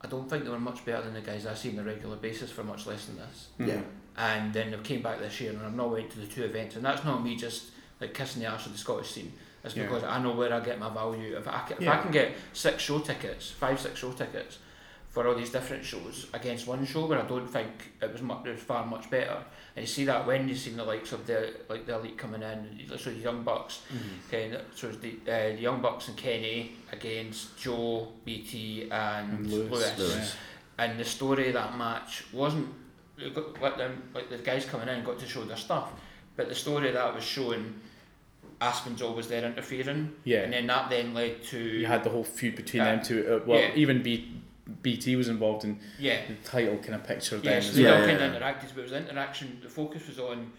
I 0.00 0.06
don't 0.06 0.30
think 0.30 0.44
they 0.44 0.50
were 0.50 0.60
much 0.60 0.84
better 0.86 1.02
than 1.02 1.14
the 1.14 1.20
guys 1.20 1.44
I 1.44 1.52
see 1.54 1.70
on 1.72 1.78
a 1.80 1.82
regular 1.82 2.16
basis 2.16 2.50
for 2.50 2.62
much 2.64 2.86
less 2.86 3.04
than 3.06 3.16
this. 3.16 3.48
Mm. 3.60 3.66
yeah. 3.68 3.80
And 4.16 4.54
then 4.54 4.70
they 4.70 4.78
came 4.78 5.02
back 5.02 5.18
this 5.18 5.38
year, 5.40 5.50
and 5.50 5.60
I've 5.62 5.74
not 5.74 5.90
went 5.90 6.10
to 6.12 6.20
the 6.20 6.26
two 6.26 6.44
events, 6.44 6.76
and 6.76 6.84
that's 6.84 7.04
not 7.04 7.22
me 7.22 7.36
just 7.36 7.64
like 8.00 8.14
kissing 8.14 8.40
the 8.42 8.48
arse 8.48 8.64
of 8.66 8.72
the 8.72 8.78
Scottish 8.78 9.10
scene. 9.10 9.32
It's 9.64 9.76
Yeah. 9.76 9.82
because 9.84 10.04
I 10.04 10.22
know 10.22 10.32
where 10.32 10.52
I 10.54 10.60
get 10.60 10.78
my 10.78 10.88
value. 10.88 11.36
If 11.36 11.48
I 11.48 11.66
if 11.68 11.80
Yeah. 11.80 11.98
I 11.98 12.02
can 12.02 12.12
get 12.12 12.32
six 12.52 12.82
show 12.82 13.00
tickets, 13.00 13.50
five 13.50 13.80
six 13.80 13.98
show 13.98 14.12
tickets 14.12 14.58
for 15.16 15.26
all 15.26 15.34
these 15.34 15.48
different 15.48 15.82
shows 15.82 16.26
against 16.34 16.66
one 16.66 16.84
show 16.84 17.06
where 17.06 17.18
I 17.18 17.26
don't 17.26 17.46
think 17.48 17.70
it 18.02 18.12
was 18.12 18.20
much, 18.20 18.44
it 18.44 18.50
was 18.50 18.60
far 18.60 18.84
much 18.84 19.08
better. 19.08 19.38
And 19.74 19.82
you 19.82 19.86
see 19.86 20.04
that 20.04 20.26
when 20.26 20.46
you've 20.46 20.58
seen 20.58 20.76
the 20.76 20.84
likes 20.84 21.10
of 21.12 21.26
the 21.26 21.54
like 21.70 21.86
the 21.86 21.94
elite 21.94 22.18
coming 22.18 22.42
in, 22.42 22.82
so 22.98 23.08
the 23.08 23.16
young 23.16 23.42
bucks, 23.42 23.80
okay, 24.28 24.54
so 24.74 24.88
the, 24.88 25.12
uh, 25.26 25.54
the 25.56 25.62
young 25.68 25.80
bucks 25.80 26.08
and 26.08 26.18
Kenny 26.18 26.72
against 26.92 27.56
Joe, 27.56 28.08
BT, 28.26 28.90
and, 28.90 29.38
And 29.38 29.50
Lewis. 29.50 29.70
Lewis. 29.70 29.98
Lewis. 29.98 30.36
And 30.76 31.00
the 31.00 31.04
story 31.06 31.48
of 31.48 31.54
that 31.54 31.78
match 31.78 32.24
wasn't 32.34 32.68
it 33.16 33.34
got, 33.34 33.58
let 33.62 33.78
them 33.78 34.02
like 34.14 34.28
the 34.28 34.36
guys 34.36 34.66
coming 34.66 34.88
in 34.88 35.02
got 35.02 35.18
to 35.20 35.26
show 35.26 35.44
their 35.44 35.56
stuff, 35.56 35.92
but 36.36 36.50
the 36.50 36.54
story 36.54 36.90
that 36.90 37.14
was 37.14 37.24
shown. 37.24 37.80
Aspen's 38.58 39.02
always 39.02 39.28
there 39.28 39.44
interfering, 39.44 40.12
Yeah. 40.24 40.40
and 40.44 40.52
then 40.54 40.66
that 40.68 40.88
then 40.88 41.12
led 41.12 41.42
to 41.52 41.58
You 41.58 41.84
had 41.86 42.02
the 42.04 42.08
whole 42.10 42.24
feud 42.24 42.56
between 42.56 42.82
Yeah. 42.82 42.96
them 42.96 43.04
two. 43.04 43.18
Uh, 43.42 43.46
well, 43.46 43.60
Yeah. 43.60 43.72
even 43.74 44.02
B, 44.02 44.32
BT 44.82 45.16
was 45.16 45.28
involved 45.28 45.64
in 45.64 45.78
yeah. 45.98 46.20
the 46.26 46.34
title 46.48 46.76
kind 46.78 46.94
of 46.94 47.04
picture 47.04 47.36
Yeah, 47.36 47.42
then. 47.52 47.62
so 47.62 47.72
they 47.72 47.84
well. 47.84 47.94
all 47.94 48.00
Yeah, 48.00 48.06
kind 48.06 48.18
yeah, 48.20 48.26
of 48.26 48.32
yeah. 48.34 48.40
interacted, 48.40 48.68
but 48.74 48.78
it 48.80 48.82
was 48.82 48.92
interaction. 48.92 49.58
The 49.62 49.68
focus 49.68 50.06
was 50.08 50.18
on 50.18 50.52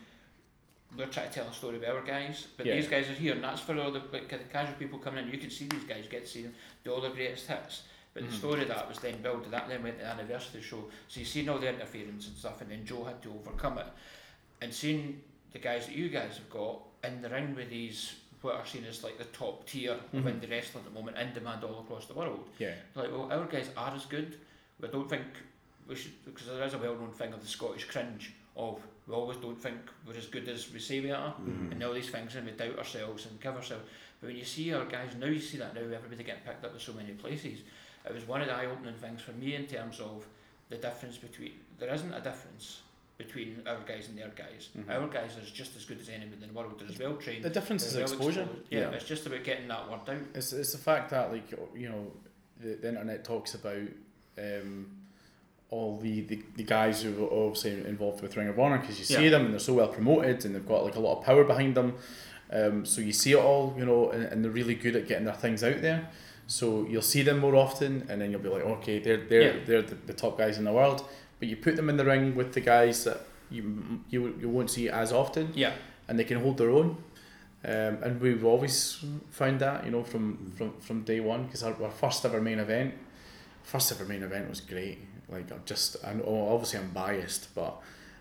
we're 0.97 1.05
trying 1.07 1.27
to 1.27 1.33
tell 1.35 1.47
a 1.47 1.53
story 1.53 1.77
about 1.77 1.95
our 1.97 2.01
guys, 2.01 2.47
but 2.55 2.65
Yeah. 2.65 2.75
these 2.75 2.87
guys 2.87 3.09
are 3.09 3.13
here, 3.13 3.33
and 3.33 3.43
that's 3.43 3.59
for 3.61 3.77
all 3.77 3.91
the, 3.91 4.01
like, 4.11 4.29
the 4.29 4.37
casual 4.51 4.75
people 4.75 4.97
coming 4.99 5.25
in. 5.25 5.31
You 5.31 5.37
can 5.37 5.49
see 5.49 5.67
these 5.67 5.83
guys, 5.83 6.07
get 6.09 6.23
to 6.23 6.31
see 6.31 6.43
them, 6.43 6.53
do 6.85 6.93
all 6.93 7.01
their 7.01 7.11
greatest 7.11 7.47
hits. 7.47 7.83
But 8.13 8.23
Mm-hmm. 8.23 8.31
the 8.31 8.37
story 8.37 8.61
of 8.63 8.67
that 8.69 8.87
was 8.87 8.97
then 8.99 9.21
built, 9.21 9.51
that 9.51 9.67
then 9.67 9.83
went 9.83 9.97
to 9.99 10.05
the 10.05 10.09
anniversary 10.09 10.61
show. 10.61 10.85
So 11.09 11.19
you 11.19 11.25
seen 11.25 11.49
all 11.49 11.59
the 11.59 11.67
interference 11.69 12.27
and 12.27 12.37
stuff, 12.37 12.61
and 12.61 12.71
then 12.71 12.85
Joe 12.85 13.03
had 13.03 13.21
to 13.23 13.29
overcome 13.33 13.77
it. 13.79 13.85
And 14.61 14.73
seeing 14.73 15.21
the 15.51 15.59
guys 15.59 15.85
that 15.87 15.95
you 15.95 16.07
guys 16.09 16.37
have 16.37 16.49
got 16.49 16.79
in 17.03 17.21
the 17.21 17.29
ring 17.29 17.53
with 17.53 17.69
these, 17.69 18.13
what 18.47 18.55
are 18.55 18.65
seen 18.65 18.85
as 18.85 19.03
like 19.03 19.17
the 19.17 19.25
top 19.25 19.65
tier 19.67 19.91
of 19.91 19.99
Mhm. 20.13 20.23
indie 20.23 20.49
wrestling 20.49 20.83
at 20.85 20.93
the 20.93 20.97
moment, 20.99 21.17
in 21.17 21.33
demand 21.33 21.63
all 21.63 21.79
across 21.81 22.05
the 22.07 22.13
world. 22.13 22.47
Yeah, 22.57 22.75
Like, 22.95 23.11
well, 23.11 23.31
our 23.31 23.45
guys 23.45 23.69
are 23.75 23.93
as 23.93 24.05
good. 24.05 24.39
We 24.79 24.87
don't 24.87 25.09
think 25.09 25.25
we 25.87 25.95
should, 25.95 26.23
because 26.25 26.47
there 26.47 26.63
is 26.63 26.73
a 26.73 26.77
well-known 26.77 27.11
thing 27.11 27.33
of 27.33 27.41
the 27.41 27.47
Scottish 27.47 27.85
cringe 27.85 28.31
of 28.55 28.81
we 29.05 29.13
always 29.13 29.37
don't 29.37 29.61
think 29.61 29.77
we're 30.05 30.15
as 30.17 30.27
good 30.27 30.47
as 30.49 30.71
we 30.71 30.79
say 30.79 30.99
we 30.99 31.11
are, 31.11 31.33
Mhm. 31.35 31.71
and 31.71 31.83
all 31.83 31.93
these 31.93 32.09
things, 32.09 32.35
and 32.35 32.45
we 32.45 32.51
doubt 32.53 32.77
ourselves 32.77 33.25
and 33.25 33.39
give 33.41 33.55
ourselves. 33.55 33.85
But 34.19 34.27
when 34.27 34.35
you 34.37 34.45
see 34.45 34.73
our 34.73 34.85
guys 34.85 35.15
now, 35.15 35.27
you 35.27 35.39
see 35.39 35.57
that 35.57 35.73
now 35.75 35.81
everybody 35.81 36.23
getting 36.23 36.43
picked 36.43 36.65
up 36.65 36.73
in 36.73 36.79
so 36.79 36.93
many 36.93 37.13
places. 37.13 37.59
It 38.05 38.13
was 38.13 38.25
one 38.27 38.41
of 38.41 38.47
the 38.47 38.53
eye-opening 38.55 38.95
things 38.95 39.21
for 39.21 39.31
me 39.33 39.55
in 39.55 39.67
terms 39.67 39.99
of 39.99 40.25
the 40.69 40.77
difference 40.77 41.17
between. 41.17 41.59
There 41.79 41.93
isn't 41.93 42.13
a 42.13 42.21
difference 42.21 42.81
between 43.17 43.61
our 43.65 43.79
guys 43.87 44.07
and 44.09 44.17
their 44.17 44.31
guys. 44.35 44.69
Mhm. 44.77 44.89
Our 44.89 45.07
guys 45.07 45.35
are 45.37 45.45
just 45.53 45.75
as 45.75 45.85
good 45.85 45.99
as 45.99 46.07
anybody 46.09 46.43
in 46.43 46.49
the 46.49 46.53
world. 46.53 46.79
They're 46.79 46.87
as 46.89 46.99
well 46.99 47.15
trained. 47.15 47.43
the 47.43 47.49
difference 47.49 47.85
is 47.85 47.95
well 47.95 48.03
exposure. 48.03 48.41
exposed. 48.41 48.61
Yeah, 48.69 48.79
Yeah. 48.81 48.89
it's 48.91 49.05
just 49.05 49.25
about 49.25 49.43
getting 49.43 49.67
that 49.69 49.89
word 49.89 50.01
out. 50.07 50.21
It's, 50.35 50.53
it's 50.53 50.71
the 50.71 50.77
fact 50.77 51.09
that 51.09 51.31
like 51.31 51.49
you 51.75 51.89
know 51.89 52.11
the, 52.61 52.75
the 52.75 52.89
internet 52.89 53.23
talks 53.23 53.55
about 53.55 53.87
um, 54.37 54.91
all 55.69 55.97
the, 55.97 56.21
the, 56.21 56.41
the 56.55 56.63
guys 56.63 57.01
who 57.01 57.25
are 57.25 57.45
obviously 57.47 57.71
involved 57.85 58.21
with 58.21 58.37
Ring 58.37 58.47
of 58.49 58.59
Honor 58.59 58.77
because 58.77 58.99
you 58.99 59.05
see 59.05 59.23
Yeah. 59.25 59.31
them 59.31 59.45
and 59.45 59.53
they're 59.53 59.59
so 59.59 59.73
well 59.73 59.87
promoted 59.89 60.45
and 60.45 60.55
they've 60.55 60.67
got 60.67 60.85
like 60.85 60.95
a 60.95 60.99
lot 60.99 61.17
of 61.19 61.25
power 61.25 61.43
behind 61.43 61.75
them. 61.75 61.95
Um, 62.51 62.85
so 62.85 63.01
you 63.01 63.11
see 63.11 63.33
it 63.33 63.37
all, 63.39 63.75
you 63.77 63.85
know, 63.85 64.11
and, 64.11 64.23
and 64.23 64.43
they're 64.43 64.51
really 64.51 64.75
good 64.75 64.95
at 64.95 65.07
getting 65.07 65.25
their 65.25 65.33
things 65.33 65.63
out 65.63 65.81
there. 65.81 66.07
So 66.45 66.85
you'll 66.87 67.01
see 67.01 67.23
them 67.23 67.39
more 67.39 67.55
often, 67.57 68.05
and 68.09 68.21
then 68.21 68.31
you'll 68.31 68.39
be 68.39 68.47
like, 68.47 68.63
okay, 68.63 68.99
they're 68.99 69.17
they're 69.17 69.57
Yeah. 69.57 69.65
they're 69.65 69.81
the, 69.81 69.95
the 69.95 70.13
top 70.13 70.37
guys 70.37 70.57
in 70.57 70.63
the 70.63 70.71
world. 70.71 71.03
But 71.39 71.47
you 71.49 71.55
put 71.57 71.75
them 71.75 71.89
in 71.89 71.97
the 71.97 72.05
ring 72.05 72.35
with 72.35 72.53
the 72.53 72.61
guys 72.61 73.03
that 73.03 73.21
you 73.51 74.01
you, 74.09 74.35
you 74.41 74.49
won't 74.49 74.69
see 74.71 74.89
as 74.89 75.11
often, 75.11 75.51
Yeah. 75.55 75.73
and 76.07 76.17
they 76.19 76.23
can 76.23 76.39
hold 76.41 76.57
their 76.57 76.69
own. 76.69 76.97
Um, 77.65 77.97
and 78.03 78.21
we've 78.21 78.45
always 78.45 79.03
found 79.31 79.59
that, 79.59 79.83
you 79.85 79.91
know, 79.91 80.03
from 80.03 80.51
from, 80.57 80.73
from 80.79 81.01
day 81.03 81.19
one, 81.19 81.45
because 81.45 81.63
our, 81.63 81.75
our 81.83 81.91
first 81.91 82.23
ever 82.25 82.39
main 82.41 82.59
event, 82.59 82.93
first 83.63 83.91
ever 83.91 84.05
main 84.05 84.23
event 84.23 84.49
was 84.49 84.61
great. 84.61 84.99
Like 85.29 85.51
I'm 85.51 85.61
just, 85.65 85.97
I 86.05 86.13
know 86.13 86.49
obviously 86.53 86.79
I'm 86.79 86.89
biased, 86.91 87.53
but 87.55 87.75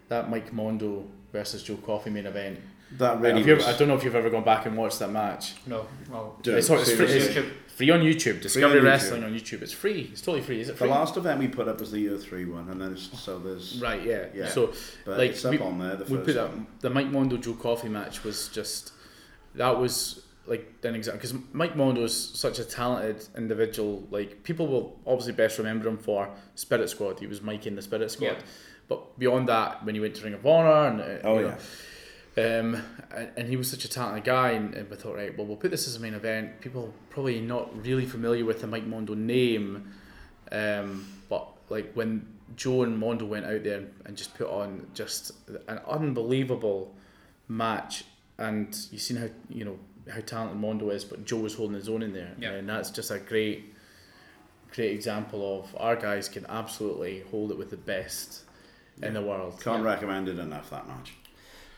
that 0.08 0.28
Mike 0.30 0.52
Mondo 0.52 1.04
versus 1.32 1.62
Joe 1.62 1.76
Coffey 1.76 2.10
main 2.10 2.26
event. 2.26 2.58
That 2.98 3.20
really 3.20 3.42
was, 3.54 3.66
I 3.66 3.76
don't 3.76 3.88
know 3.88 3.96
if 3.96 4.04
you've 4.04 4.14
ever 4.14 4.30
gone 4.30 4.44
back 4.44 4.66
and 4.66 4.76
watched 4.76 5.00
that 5.00 5.10
match. 5.10 5.54
No. 5.66 5.86
Well. 6.10 6.36
Dude, 6.42 6.54
It's, 6.58 6.70
it's, 6.70 6.92
free, 6.92 7.06
seriously. 7.08 7.42
it's 7.64 7.65
free 7.76 7.90
on 7.90 8.00
YouTube. 8.00 8.40
Discovery 8.40 8.78
on 8.78 8.84
YouTube. 8.84 8.88
Wrestling 8.88 9.24
on 9.24 9.34
YouTube. 9.34 9.62
It's 9.62 9.72
free. 9.72 10.08
It's 10.12 10.20
totally 10.20 10.42
free. 10.42 10.60
Is 10.60 10.68
it 10.68 10.78
the 10.78 10.86
last 10.86 11.16
event 11.16 11.38
we 11.38 11.48
put 11.48 11.68
up 11.68 11.80
was 11.80 11.90
the 11.90 12.00
year 12.00 12.16
three 12.16 12.44
one, 12.44 12.68
and 12.68 12.80
then 12.80 12.92
it's, 12.92 13.18
so 13.18 13.38
there's 13.38 13.80
Right. 13.80 14.02
Yeah. 14.02 14.26
Yeah. 14.34 14.48
So 14.48 14.72
but 15.04 15.18
like, 15.18 15.30
it's 15.30 15.44
up 15.44 15.52
we- 15.52 15.58
on 15.58 15.78
there. 15.78 15.96
The 15.96 16.04
we 16.04 16.16
first 16.16 16.26
put 16.26 16.34
that 16.34 16.50
the 16.80 16.90
Mike 16.90 17.08
Mondo 17.10 17.36
Joe 17.36 17.54
Coffey 17.54 17.88
match 17.88 18.24
was 18.24 18.48
just 18.48 18.92
that 19.54 19.78
was 19.78 20.22
like 20.46 20.72
an 20.84 20.94
example 20.94 21.18
because 21.20 21.34
Mike 21.52 21.76
Mondo 21.76 22.04
is 22.04 22.16
such 22.16 22.58
a 22.58 22.64
talented 22.64 23.26
individual. 23.36 24.06
Like 24.10 24.42
people 24.42 24.66
will 24.66 24.98
obviously 25.06 25.32
best 25.32 25.58
remember 25.58 25.88
him 25.88 25.98
for 25.98 26.30
Spirit 26.54 26.88
Squad. 26.88 27.18
He 27.20 27.26
was 27.26 27.42
Mike 27.42 27.66
in 27.66 27.74
the 27.76 27.82
Spirit 27.82 28.10
Squad. 28.10 28.26
Yeah. 28.26 28.42
But 28.88 29.18
beyond 29.18 29.48
that, 29.48 29.84
when 29.84 29.96
he 29.96 30.00
went 30.00 30.14
to 30.14 30.22
Ring 30.24 30.34
of 30.34 30.46
Honor 30.46 30.86
and 30.88 31.00
uh, 31.00 31.26
Oh 31.28 31.38
you 31.40 31.46
yeah. 31.46 31.58
Know, 32.36 32.60
um, 32.60 32.82
and, 33.14 33.30
and 33.36 33.48
he 33.48 33.56
was 33.56 33.70
such 33.70 33.84
a 33.84 33.88
talented 33.88 34.24
guy, 34.24 34.50
and, 34.52 34.74
and 34.74 34.90
we 34.90 34.96
thought, 34.96 35.16
right, 35.16 35.36
well, 35.36 35.46
we'll 35.46 35.56
put 35.56 35.70
this 35.70 35.86
as 35.88 35.96
a 35.96 36.00
main 36.00 36.14
event. 36.14 36.60
People 36.60 36.92
probably 37.10 37.40
not 37.40 37.84
really 37.84 38.06
familiar 38.06 38.44
with 38.44 38.60
the 38.60 38.66
Mike 38.66 38.86
Mondo 38.86 39.14
name, 39.14 39.92
um, 40.52 41.06
but 41.28 41.48
like 41.68 41.92
when 41.94 42.26
Joe 42.56 42.82
and 42.82 42.98
Mondo 42.98 43.24
went 43.26 43.46
out 43.46 43.64
there 43.64 43.82
and 44.04 44.16
just 44.16 44.34
put 44.36 44.48
on 44.48 44.86
just 44.94 45.32
an 45.68 45.78
unbelievable 45.88 46.94
match, 47.48 48.04
and 48.38 48.76
you've 48.90 49.00
seen 49.02 49.16
how 49.16 49.28
you 49.48 49.64
know 49.64 49.78
how 50.12 50.20
talented 50.20 50.58
Mondo 50.58 50.90
is, 50.90 51.04
but 51.04 51.24
Joe 51.24 51.38
was 51.38 51.54
holding 51.54 51.74
his 51.76 51.88
own 51.88 52.02
in 52.02 52.12
there, 52.12 52.32
Yeah. 52.38 52.50
and 52.52 52.68
that's 52.68 52.90
just 52.90 53.10
a 53.10 53.18
great, 53.18 53.74
great 54.72 54.92
example 54.92 55.60
of 55.64 55.74
our 55.80 55.96
guys 55.96 56.28
can 56.28 56.46
absolutely 56.48 57.24
hold 57.30 57.50
it 57.50 57.58
with 57.58 57.70
the 57.70 57.76
best 57.76 58.42
in 59.02 59.14
the 59.14 59.22
world. 59.22 59.60
Can't 59.60 59.82
Yeah. 59.82 59.90
recommend 59.90 60.28
it 60.28 60.38
enough 60.38 60.70
that 60.70 60.86
match. 60.86 61.14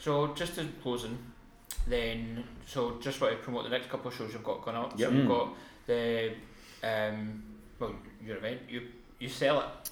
So 0.01 0.29
just 0.35 0.59
in 0.59 0.73
closing, 0.83 1.19
then 1.87 2.45
so 2.67 2.99
just 3.01 3.21
want 3.21 3.33
to 3.37 3.39
promote 3.43 3.65
the 3.65 3.71
next 3.71 3.89
couple 3.91 4.09
of 4.09 4.17
shows 4.17 4.33
you've 4.33 4.45
got 4.45 4.63
going 4.65 4.77
up. 4.77 4.99
Yep. 4.99 5.09
So 5.11 5.15
you've 5.15 5.25
Mm. 5.25 5.29
got 5.29 5.49
the 5.87 6.33
um 6.83 7.43
well 7.79 7.95
your 8.25 8.37
event 8.37 8.61
you 8.69 8.83
you 9.19 9.29
sell 9.29 9.61
it. 9.61 9.91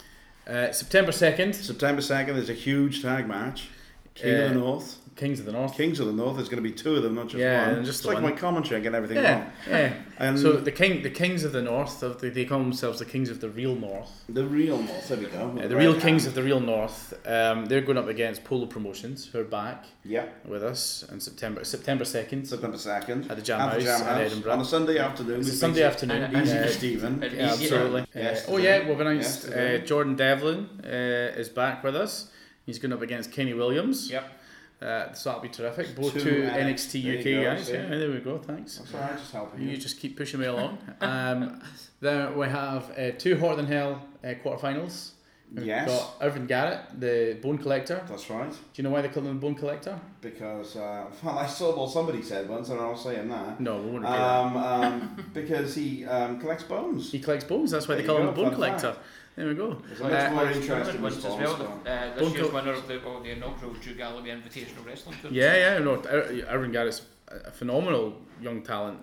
Uh, 0.51 0.71
September 0.73 1.11
second, 1.11 1.55
September 1.55 2.01
second, 2.01 2.37
there's 2.37 2.51
a 2.51 2.55
huge 2.55 3.03
tag 3.03 3.27
match. 3.27 3.69
King 4.15 4.35
of 4.35 4.41
Uh, 4.45 4.49
the 4.49 4.55
North, 4.55 4.97
Kings 5.17 5.41
of 5.41 5.47
the 5.47 5.53
North. 5.53 5.75
Kings 5.75 5.99
of 5.99 6.07
the 6.07 6.13
North. 6.13 6.37
There's 6.37 6.51
going 6.51 6.63
to 6.63 6.69
be 6.69 6.75
two 6.75 6.95
of 6.95 7.03
them, 7.03 7.15
not 7.15 7.29
just 7.29 7.37
Yeah, 7.41 7.67
one. 7.69 7.77
and 7.79 7.87
just 7.87 8.01
it's 8.01 8.07
like 8.07 8.17
one. 8.17 8.25
my 8.25 8.33
commentary. 8.33 8.77
and 8.77 8.85
get 8.85 8.95
everything 8.95 9.17
Yeah, 9.17 9.39
wrong. 9.41 9.51
yeah. 9.69 9.93
And 10.19 10.39
So 10.39 10.53
the 10.53 10.71
king, 10.71 11.03
the 11.03 11.11
kings 11.11 11.43
of 11.43 11.53
the 11.53 11.63
north, 11.63 12.03
of 12.03 12.21
the, 12.21 12.29
they 12.29 12.45
call 12.45 12.59
themselves 12.59 12.99
the 12.99 13.07
kings 13.07 13.31
of 13.31 13.41
the 13.41 13.49
real 13.49 13.75
north. 13.75 14.11
the 14.29 14.45
real 14.45 14.77
North. 14.79 15.09
There 15.09 15.17
we 15.17 15.25
go. 15.27 15.59
Uh, 15.59 15.69
the 15.69 15.77
real 15.77 15.99
kings 15.99 16.27
of 16.27 16.35
the 16.35 16.43
real 16.43 16.61
north. 16.61 17.15
Um, 17.27 17.65
they're 17.67 17.81
going 17.81 17.97
up 17.97 18.09
against 18.09 18.45
Polo 18.45 18.67
Promotions, 18.67 19.27
who 19.27 19.41
are 19.41 19.45
back 19.45 19.87
yeah. 20.05 20.27
with 20.45 20.63
us 20.63 21.05
in 21.11 21.19
September 21.21 21.65
September 21.65 22.05
second 22.05 22.47
September 22.47 22.77
second 22.77 23.31
at 23.31 23.37
the 23.37 23.43
Jam 23.43 23.61
at 23.61 23.79
the 23.81 23.85
House 23.91 24.01
Jam 24.03 24.17
in 24.21 24.27
Edinburgh. 24.27 24.53
on 24.53 24.61
a 24.61 24.65
Sunday 24.67 24.99
afternoon. 24.99 25.41
It's 25.41 25.49
a 25.49 25.53
Sunday 25.57 25.81
makes 25.83 25.95
afternoon. 25.95 26.23
and- 26.25 26.37
and 26.37 26.47
it 26.47 26.51
Easy 26.51 26.59
Uh, 26.59 26.63
for 26.67 26.73
Stephen. 26.73 27.23
yeah, 27.35 27.53
absolutely. 27.53 28.01
Uh, 28.15 28.37
oh 28.49 28.57
yeah, 28.59 28.87
we've 28.87 29.01
announced 29.01 29.45
Yesterday. 29.45 29.77
uh, 29.83 29.87
Jordan 29.87 30.15
Devlin 30.17 30.69
uh, 30.85 31.41
is 31.41 31.49
back 31.49 31.83
with 31.83 31.97
us. 31.97 32.31
He's 32.67 32.79
going 32.79 32.93
up 32.93 33.01
against 33.03 33.33
Kenny 33.33 33.55
Williams. 33.55 34.11
Yep. 34.11 34.33
Uh, 34.81 35.13
so 35.15 35.31
that'll 35.31 35.43
be 35.43 35.49
terrific. 35.49 35.95
Both 35.97 36.13
Two 36.13 36.21
two, 36.21 36.43
NXT 36.43 37.19
UK 37.19 37.25
there 37.25 37.43
go, 37.45 37.57
guys. 37.57 37.71
Yeah, 37.71 37.87
there 37.87 38.11
we 38.11 38.19
go. 38.21 38.39
Thanks. 38.39 38.77
That's 38.79 38.95
all 38.95 39.01
right. 39.01 39.17
Just 39.19 39.33
helping 39.33 39.63
You 39.63 39.71
you. 39.71 39.77
just 39.79 39.99
keep 39.99 40.17
pushing 40.17 40.41
me 40.41 40.47
along. 40.47 40.79
Um, 41.01 41.63
then 42.01 42.37
we 42.37 42.47
have 42.47 42.91
uh, 42.99 43.13
two 43.17 43.39
Hotter 43.39 43.57
Than 43.57 43.67
Hell 43.67 44.03
uh, 44.23 44.29
quarterfinals. 44.45 45.13
We've 45.55 45.65
Yes. 45.65 45.89
got 45.89 46.17
Irvin 46.21 46.47
Garrett, 46.47 46.81
the 47.01 47.39
Bone 47.41 47.57
Collector. 47.57 48.03
That's 48.09 48.29
right. 48.29 48.51
Do 48.51 48.57
you 48.75 48.83
know 48.85 48.91
why 48.91 49.01
they 49.01 49.09
call 49.09 49.23
him 49.23 49.29
the 49.35 49.41
Bone 49.41 49.55
Collector? 49.55 49.99
Because 50.21 50.77
uh, 50.77 51.07
well, 51.23 51.39
I 51.39 51.47
saw 51.47 51.75
well 51.75 51.87
somebody 51.89 52.21
said 52.21 52.49
once, 52.49 52.69
and 52.69 52.79
I 52.81 52.91
was 52.91 53.03
saying 53.03 53.29
that. 53.29 53.61
No, 53.61 53.79
we 53.79 53.91
won't. 53.93 54.05
Um, 54.05 54.57
um, 54.57 55.25
because 55.33 55.75
he 55.75 56.05
um, 56.05 56.39
collects 56.41 56.65
bones. 56.65 57.13
He 57.13 57.21
collects 57.21 57.45
bones. 57.45 57.71
That's 57.71 57.87
why 57.89 57.95
they 57.95 58.03
call 58.03 58.19
him 58.19 58.27
the 58.27 58.33
Bone 58.33 58.53
Collector. 58.53 58.93
fact. 58.93 59.05
There 59.37 59.47
we 59.49 59.55
go. 59.55 59.75
There's 59.87 60.01
a 60.01 60.05
Uh, 60.29 60.31
more 60.33 60.51
interesting 60.51 61.03
wins 61.03 61.17
as 61.19 61.25
well. 61.25 61.57
though. 61.85 61.91
Uh, 61.91 62.15
this 62.15 62.23
Don't 62.23 62.35
year's 62.35 62.53
winner 62.53 62.73
of 62.73 62.89
the, 62.89 63.07
of 63.07 63.23
the 63.23 63.31
inaugural 63.31 63.75
Drew 63.75 63.95
Galloway 63.95 64.31
Invitational 64.31 64.85
Wrestling 64.87 65.17
Tour. 65.21 65.31
Yeah, 65.31 65.55
yeah. 65.57 65.79
No, 65.79 65.95
Ir- 66.03 66.47
Irvin 66.49 66.73
Garrett's 66.73 67.03
a 67.29 67.51
phenomenal 67.51 68.23
young 68.41 68.63
talent. 68.63 68.99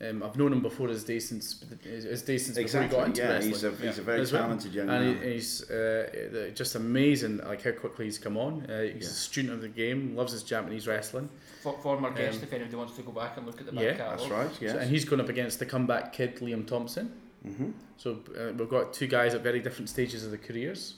Um, 0.00 0.22
I've 0.22 0.36
known 0.36 0.52
him 0.52 0.62
before 0.62 0.86
his 0.88 1.02
day 1.04 1.18
since 1.18 1.64
his 1.82 2.04
his 2.04 2.22
day 2.22 2.38
since 2.38 2.56
Exactly. 2.56 2.88
before 2.88 3.06
he 3.06 3.06
got 3.06 3.06
into 3.08 3.22
yeah, 3.22 3.28
wrestling. 3.30 3.52
he's 3.52 3.64
a 3.64 3.70
he's 3.86 3.98
a 3.98 4.02
very 4.02 4.20
As 4.20 4.30
talented 4.30 4.72
young 4.72 4.88
and 4.88 5.04
man. 5.14 5.22
he, 5.22 5.32
he's 5.34 5.68
uh, 5.70 6.50
just 6.54 6.76
amazing, 6.76 7.38
like 7.38 7.62
how 7.62 7.72
quickly 7.72 8.04
he's 8.04 8.16
come 8.18 8.36
on. 8.36 8.64
Uh, 8.70 8.82
he's 8.82 8.92
Yeah. 8.94 9.00
a 9.00 9.12
student 9.12 9.54
of 9.54 9.60
the 9.60 9.68
game, 9.68 10.14
loves 10.14 10.32
his 10.32 10.44
Japanese 10.44 10.86
wrestling. 10.86 11.28
For, 11.62 11.76
former 11.82 12.10
guest, 12.12 12.38
Um, 12.38 12.44
if 12.44 12.52
anybody 12.52 12.76
wants 12.76 12.94
to 12.96 13.02
go 13.02 13.10
back 13.10 13.36
and 13.38 13.46
look 13.46 13.58
at 13.60 13.66
the 13.66 13.72
back 13.72 13.82
yeah, 13.84 13.94
catalogue. 13.94 14.18
That's 14.20 14.30
right. 14.30 14.50
So- 14.54 14.64
Yes. 14.66 14.76
and 14.76 14.88
he's 14.90 15.04
going 15.04 15.20
up 15.20 15.28
against 15.28 15.58
the 15.58 15.66
comeback 15.66 16.12
kid 16.12 16.36
Liam 16.36 16.64
Thompson. 16.66 17.12
Hmm 17.42 17.70
So 17.96 18.18
uh, 18.38 18.52
we've 18.56 18.68
got 18.68 18.92
two 18.92 19.06
guys 19.06 19.34
at 19.34 19.42
very 19.42 19.60
different 19.60 19.88
stages 19.88 20.24
of 20.24 20.30
their 20.30 20.38
careers. 20.40 20.94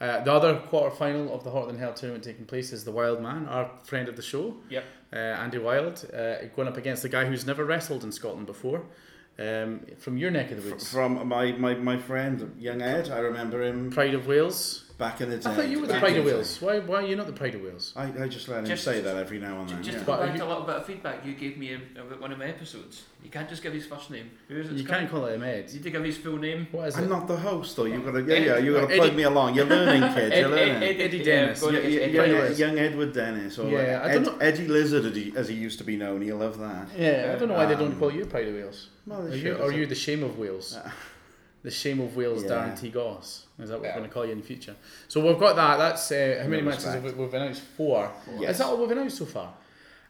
Uh, 0.00 0.20
the 0.24 0.32
other 0.32 0.56
quarter 0.68 0.94
final 0.94 1.32
of 1.32 1.44
the 1.44 1.50
Hotter 1.50 1.68
Than 1.68 1.78
Hell 1.78 1.94
tournament 1.94 2.24
taking 2.24 2.44
place 2.44 2.72
is 2.72 2.84
the 2.84 2.90
Wild 2.90 3.20
Man, 3.22 3.46
our 3.46 3.70
friend 3.84 4.08
of 4.08 4.16
the 4.16 4.22
show, 4.22 4.56
Yep. 4.68 4.84
uh, 5.12 5.16
Andy 5.16 5.58
Wild, 5.58 6.04
uh, 6.12 6.44
going 6.56 6.66
up 6.66 6.76
against 6.76 7.02
the 7.02 7.08
guy 7.08 7.24
who's 7.24 7.46
never 7.46 7.64
wrestled 7.64 8.02
in 8.02 8.10
Scotland 8.10 8.46
before, 8.46 8.82
um, 9.38 9.80
from 9.98 10.16
your 10.18 10.30
neck 10.32 10.50
of 10.50 10.62
the 10.62 10.70
woods, 10.70 10.90
From 10.92 11.28
my, 11.28 11.52
my, 11.52 11.74
my 11.74 11.98
friend 11.98 12.52
young 12.58 12.82
Ed, 12.82 13.10
I 13.10 13.18
remember 13.20 13.62
him 13.62 13.90
Pride 13.90 14.14
of 14.14 14.26
Wales. 14.26 14.81
Back 14.98 15.20
in 15.20 15.30
the 15.30 15.38
day. 15.38 15.50
I 15.50 15.54
thought 15.54 15.68
you 15.68 15.80
were 15.80 15.86
the 15.86 15.94
Back 15.94 16.02
Pride 16.02 16.16
of 16.16 16.24
the 16.24 16.30
Wales. 16.32 16.60
Why, 16.60 16.78
why 16.78 16.96
are 16.96 17.06
you 17.06 17.16
not 17.16 17.26
the 17.26 17.32
Pride 17.32 17.54
of 17.54 17.62
Wales? 17.62 17.92
I, 17.96 18.04
I 18.24 18.28
just 18.28 18.48
let 18.48 18.60
him 18.60 18.66
Just- 18.66 18.84
say 18.84 19.00
that 19.00 19.16
every 19.16 19.38
now 19.38 19.60
and 19.60 19.68
then. 19.68 19.82
Just 19.82 19.94
yeah. 19.94 19.98
to 20.00 20.04
go 20.04 20.16
back 20.18 20.36
to 20.36 20.44
a 20.44 20.46
little 20.46 20.64
bit 20.64 20.76
of 20.76 20.86
feedback 20.86 21.24
you 21.26 21.34
gave 21.34 21.58
me 21.58 21.72
in, 21.72 21.80
in 21.96 22.20
one 22.20 22.32
of 22.32 22.38
my 22.38 22.46
episodes. 22.46 23.04
You 23.24 23.30
can't 23.30 23.48
just 23.48 23.62
give 23.62 23.72
his 23.72 23.86
first 23.86 24.10
name. 24.10 24.30
Who 24.48 24.56
is 24.56 24.70
it? 24.70 24.76
You 24.76 24.84
can't 24.84 25.08
call 25.10 25.26
him 25.26 25.42
a 25.42 25.46
Ed. 25.46 25.66
You 25.68 25.74
need 25.74 25.82
to 25.84 25.90
give 25.90 26.04
his 26.04 26.18
full 26.18 26.38
name. 26.38 26.66
What 26.72 26.88
is 26.88 26.96
I'm 26.96 27.04
it? 27.04 27.08
not 27.08 27.28
the 27.28 27.36
host, 27.36 27.76
though. 27.76 27.84
You 27.84 28.00
got 28.00 28.12
to, 28.12 28.22
yeah, 28.22 28.34
Ed- 28.34 28.46
yeah, 28.46 28.56
you 28.58 28.72
got 28.74 28.80
to 28.80 28.86
Eddie- 28.86 28.98
plug 29.00 29.14
me 29.16 29.22
along. 29.22 29.54
You're 29.54 29.66
learning, 29.66 30.02
kid. 30.14 30.16
You're 30.16 30.24
Ed- 30.32 30.32
Ed- 30.32 30.50
learning. 30.50 30.82
Ed- 30.82 31.00
Eddie 31.00 31.20
uh, 31.20 31.24
Dennis. 31.24 31.60
going 31.60 31.74
Yeah, 31.74 31.80
yeah, 31.82 32.00
Eddie 32.00 32.16
Pride 32.18 32.30
yeah, 32.30 32.66
young 32.66 32.78
Edward 32.78 33.12
Dennis, 33.12 33.58
or 33.58 33.70
Yeah, 33.70 33.78
I 34.04 34.08
Ed, 34.08 34.12
don't 34.14 34.24
know- 34.24 34.38
Eddie 34.38 34.66
Lizard, 34.68 35.04
as 35.36 35.48
he, 35.48 35.54
used 35.54 35.78
to 35.78 35.84
be 35.84 35.96
known. 35.96 36.22
You'll 36.22 36.38
love 36.38 36.58
that. 36.58 36.88
Yeah, 36.98 37.32
I 37.34 37.38
don't 37.38 37.48
know 37.48 37.54
why 37.54 37.66
they 37.66 37.74
don't 37.76 37.92
Um, 37.92 37.98
call 37.98 38.12
you 38.12 38.26
Pride 38.26 38.48
of 38.48 38.54
Wales. 38.54 38.88
Well, 39.06 39.20
Are 39.20 39.28
they 39.30 39.36
you, 39.36 39.42
should, 39.42 39.60
are 39.60 39.72
you 39.72 39.86
the 39.86 39.94
shame 39.94 40.22
of 40.24 40.38
Wales? 40.38 40.76
The 41.62 41.70
shame 41.70 42.00
of 42.00 42.16
Wales, 42.16 42.42
Yeah. 42.42 42.50
Darren 42.50 42.80
T. 42.80 42.90
Goss. 42.90 43.46
Is 43.60 43.68
that 43.68 43.78
what 43.78 43.84
Yeah. 43.84 43.90
we're 43.94 43.98
going 44.00 44.08
to 44.08 44.14
call 44.14 44.26
you 44.26 44.32
in 44.32 44.38
the 44.40 44.44
future? 44.46 44.74
So 45.08 45.24
we've 45.24 45.38
got 45.38 45.54
that. 45.56 45.76
That's 45.76 46.10
uh, 46.10 46.40
how 46.42 46.48
many 46.48 46.62
No 46.62 46.70
matches 46.70 46.84
have 46.86 46.94
we, 46.94 47.10
respect. 47.10 47.20
we've 47.20 47.34
announced? 47.34 47.62
Four. 47.76 48.10
Yes. 48.38 48.50
Is 48.52 48.58
that 48.58 48.66
all 48.66 48.76
we've 48.78 48.90
announced 48.90 49.18
so 49.18 49.26
far? 49.26 49.54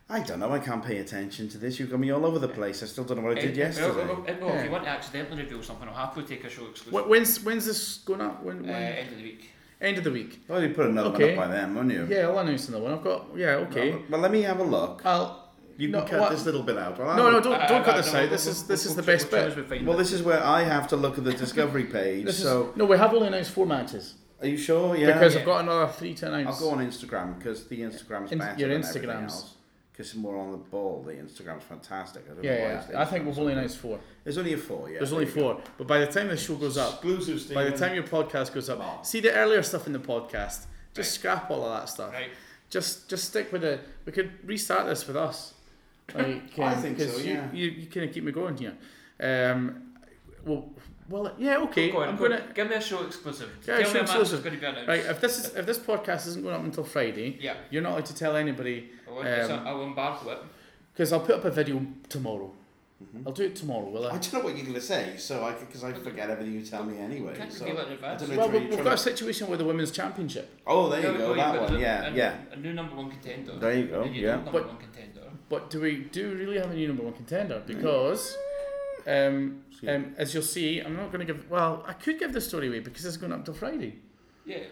I 0.09 0.20
don't 0.20 0.41
know. 0.41 0.51
I 0.51 0.59
can't 0.59 0.85
pay 0.85 0.99
attention 0.99 1.49
to 1.51 1.59
this. 1.59 1.79
You've 1.79 1.91
got 1.91 2.01
me 2.01 2.11
all 2.11 2.24
over 2.24 2.39
the 2.39 2.49
place. 2.49 2.83
I 2.83 2.87
still 2.87 3.05
don't 3.05 3.19
know 3.19 3.23
what 3.24 3.37
I 3.39 3.41
did 3.43 3.51
Ed- 3.53 3.57
yesterday. 3.57 3.89
Well, 3.89 3.97
well, 3.97 4.07
well, 4.07 4.24
well, 4.41 4.49
Yeah. 4.51 4.59
If 4.61 4.65
you 4.65 4.70
want 4.70 4.85
to 4.85 4.91
accidentally 4.91 5.43
reveal 5.43 5.62
something, 5.62 5.89
I'll 5.89 5.95
happily 5.95 6.24
take 6.27 6.45
a 6.45 6.49
show 6.51 6.66
exclusive. 6.66 6.93
Wh- 7.07 7.09
When's 7.09 7.43
when's 7.45 7.66
this 7.66 7.99
going 7.99 8.20
up? 8.23 8.43
When, 8.43 8.69
Uh, 8.69 8.73
end 8.73 9.11
of 9.12 9.16
the 9.19 9.23
week. 9.23 9.51
End 9.81 9.99
of 9.99 10.05
the 10.05 10.11
week. 10.11 10.41
Oh, 10.49 10.59
you 10.59 10.70
put 10.70 10.87
another 10.87 11.11
Okay. 11.11 11.37
one 11.37 11.45
up 11.45 11.51
by 11.51 11.57
then, 11.57 11.74
wouldn't 11.74 11.93
you? 11.93 12.07
Yeah, 12.16 12.29
I'll 12.29 12.39
announce 12.39 12.69
another 12.69 12.85
one. 12.85 12.93
I've 12.95 13.05
got. 13.05 13.27
Yeah, 13.37 13.57
okay. 13.69 13.91
Well, 13.91 14.03
well, 14.11 14.20
let 14.20 14.31
me 14.33 14.43
have 14.43 14.61
a 14.61 14.65
look. 14.65 15.03
I'll. 15.05 15.41
You 15.82 15.88
no, 15.88 16.00
can 16.00 16.09
cut 16.10 16.20
what- 16.20 16.30
this 16.30 16.44
little 16.44 16.62
bit 16.62 16.78
out. 16.78 17.00
I'll 17.00 17.16
No, 17.16 17.30
no, 17.30 17.40
don't 17.40 17.52
don't 17.52 17.80
I- 17.82 17.84
cut 17.84 17.88
I- 17.94 17.96
this 17.98 18.12
no, 18.12 18.18
out. 18.18 18.22
we'll- 18.22 18.30
This 18.30 18.46
is 18.46 18.59
we'll- 18.60 18.68
this 18.68 18.86
is 18.86 18.94
the 18.94 19.02
we'll- 19.02 19.06
best 19.06 19.32
we'll- 19.32 19.64
bit. 19.64 19.84
Well, 19.84 19.96
this 19.98 20.12
is 20.12 20.22
where 20.22 20.42
I 20.42 20.62
have 20.62 20.86
to 20.88 20.96
look 20.96 21.18
at 21.18 21.24
the 21.24 21.32
Discovery 21.32 21.84
page. 21.98 22.26
This 22.26 22.42
so, 22.42 22.70
is, 22.70 22.76
no, 22.76 22.84
we 22.84 22.96
have 22.98 23.12
only 23.14 23.26
announced 23.28 23.50
four 23.50 23.66
matches 23.66 24.14
are 24.40 24.46
you 24.48 24.56
sure? 24.56 24.96
Yeah. 24.96 25.12
because 25.12 25.34
yeah. 25.34 25.40
I've 25.40 25.46
got 25.46 25.60
another 25.60 25.92
three 25.92 26.14
to 26.14 26.26
I'll 26.28 26.59
go 26.59 26.70
on 26.70 26.78
Instagram 26.84 27.38
because 27.38 27.64
the 27.68 27.80
Instagram's 27.80 28.32
In- 28.32 28.38
better 28.38 28.59
your 28.59 28.68
than 28.70 28.82
Instagrams. 28.82 28.96
everything 28.96 29.10
else. 29.24 29.54
Because 29.92 30.14
more 30.16 30.36
on 30.38 30.50
the 30.52 30.56
ball. 30.56 31.04
The 31.06 31.12
Instagram's 31.12 31.62
fantastic. 31.64 32.24
I 32.30 32.34
don't 32.34 32.42
Yeah, 32.42 32.50
why 32.50 32.56
yeah. 32.72 32.80
it's 32.86 32.94
I 32.94 33.04
think 33.04 33.26
we've 33.26 33.38
only 33.38 33.52
so 33.52 33.59
announced 33.59 33.76
four. 33.78 33.96
good. 33.98 34.04
There's 34.24 34.38
only 34.38 34.52
a 34.54 34.59
four. 34.59 34.88
Yeah. 34.90 34.98
There's 34.98 35.12
only 35.12 35.26
there 35.26 35.34
you 35.36 35.40
go. 35.42 35.54
four, 35.54 35.62
but 35.78 35.86
by 35.86 35.98
the 36.00 36.06
time 36.06 36.28
the 36.28 36.36
show 36.36 36.54
goes 36.56 36.76
up, 36.78 37.04
Exclusive. 37.04 37.54
by 37.54 37.64
the 37.64 37.76
time 37.76 37.94
your 37.94 38.02
podcast 38.04 38.52
goes 38.54 38.68
up, 38.70 39.04
see 39.06 39.20
the 39.20 39.32
earlier 39.34 39.62
stuff 39.62 39.86
in 39.86 39.92
the 39.92 39.98
podcast. 39.98 40.64
Just 40.94 41.12
scrap 41.12 41.50
all 41.50 41.64
of 41.64 41.78
that 41.78 41.88
stuff. 41.88 42.12
Right. 42.12 42.30
Just 42.70 43.09
just 43.10 43.24
stick 43.28 43.52
with 43.52 43.62
it. 43.62 43.80
We 44.06 44.12
could 44.12 44.30
restart 44.44 44.86
this 44.86 45.06
with 45.06 45.16
us. 45.16 45.52
Like, 46.14 46.59
I 46.59 46.72
um, 46.74 46.82
think 46.82 46.98
'cause 46.98 47.12
so, 47.16 47.22
You, 47.22 47.32
yeah. 47.34 47.52
you, 47.52 47.66
you 47.70 47.86
kind 47.86 48.06
of 48.09 48.14
keep 48.14 48.24
me 48.24 48.32
going 48.32 48.56
here. 48.56 48.74
Um, 49.20 49.93
well, 50.44 50.70
Well, 51.09 51.34
yeah, 51.39 51.59
okay. 51.66 51.90
Go 51.90 52.02
on, 52.02 52.09
I'm 52.10 52.16
go 52.16 52.28
gonna. 52.28 52.43
give 52.55 52.68
me 52.70 52.76
a 52.76 52.80
show 52.80 53.05
exclusive. 53.06 53.51
Yeah, 53.66 53.78
Tell 53.78 53.84
show 53.86 53.94
me 53.94 54.01
exclusive. 54.01 54.43
going 54.43 54.55
to 54.55 54.60
be 54.60 54.66
announced. 54.66 54.89
Right, 54.89 55.05
if 55.05 55.20
this 55.20 55.39
is 55.39 55.55
if 55.55 55.66
this 55.66 55.78
podcast 55.78 56.26
isn't 56.28 56.43
going 56.43 56.55
up 56.55 56.64
until 56.64 56.84
Friday, 56.84 57.39
Yeah, 57.40 57.55
you're 57.70 57.82
not 57.82 57.93
allowed 57.93 58.06
to 58.06 58.14
tell 58.14 58.34
anybody 58.36 58.90
I 59.06 59.10
will, 59.10 59.22
it's 59.22 59.48
a- 59.51 59.59
Um, 59.59 59.66
I 59.66 59.72
will 59.72 59.84
embargo 59.86 60.30
it. 60.30 60.39
because 60.94 61.12
I'll 61.12 61.20
put 61.20 61.34
up 61.36 61.44
a 61.44 61.51
video 61.51 61.84
tomorrow. 62.09 62.51
Mhm. 63.02 63.26
I'll 63.26 63.32
do 63.32 63.43
it 63.43 63.56
tomorrow, 63.56 63.89
will 63.90 64.05
I 64.06 64.10
I? 64.10 64.12
don't 64.12 64.32
know 64.34 64.40
what 64.40 64.55
you're 64.56 64.62
going 64.70 64.74
to 64.74 64.80
say, 64.80 65.16
so 65.18 65.44
I 65.44 65.52
because 65.55 65.82
I 65.82 65.93
forget 65.93 66.30
everything 66.30 66.55
you 66.55 66.62
tell 66.64 66.84
me 66.84 66.98
anyway. 66.98 67.34
Can't 67.36 67.52
So 67.52 67.64
reveal 67.64 67.80
it 67.80 67.86
in 67.89 67.93
advance. 67.94 68.28
Well, 68.28 68.48
we- 68.48 68.59
you're 68.60 68.68
we've 68.70 68.84
got 68.84 68.94
a 68.94 68.98
situation 69.10 69.48
with 69.51 69.59
the 69.59 69.64
women's 69.64 69.90
championship, 69.90 70.48
Oh, 70.66 70.89
there 70.89 71.01
you 71.01 71.09
There 71.09 71.18
go. 71.18 71.26
you've 71.28 71.36
That 71.36 71.60
one. 71.62 71.74
the- 71.74 71.80
Yeah, 71.80 72.06
a, 72.06 72.14
yeah. 72.14 72.36
A 72.52 72.56
new 72.56 72.72
number 72.72 72.94
one 72.94 73.10
contender. 73.10 73.59
There 73.59 73.76
you 73.76 73.86
go, 73.89 74.02
A 74.02 74.06
yeah. 74.09 74.36
But- 74.36 74.52
one 74.55 74.76
contender. 74.76 74.91
But 75.53 75.69
do 75.69 75.83
we 75.83 75.97
do 76.16 76.31
we 76.31 76.35
really 76.37 76.59
have 76.59 76.70
a 76.70 76.74
new 76.74 76.89
number 76.89 77.03
one 77.03 77.12
contender? 77.12 77.62
Because, 77.66 78.35
um, 79.07 79.62
um, 79.87 80.15
as 80.16 80.33
you'll 80.33 80.43
see, 80.43 80.81
I'm 80.81 80.97
not 80.97 81.12
going 81.12 81.24
to 81.27 81.31
give. 81.31 81.51
Well, 81.51 81.85
I 81.87 81.93
could 81.93 82.19
give 82.19 82.33
the 82.33 82.41
story 82.41 82.69
away 82.69 82.81
because 82.81 83.05
it's 83.05 83.19
going 83.19 83.33
up 83.35 83.45
till 83.45 83.53
Friday. 83.53 83.97
Yeah. 84.47 84.65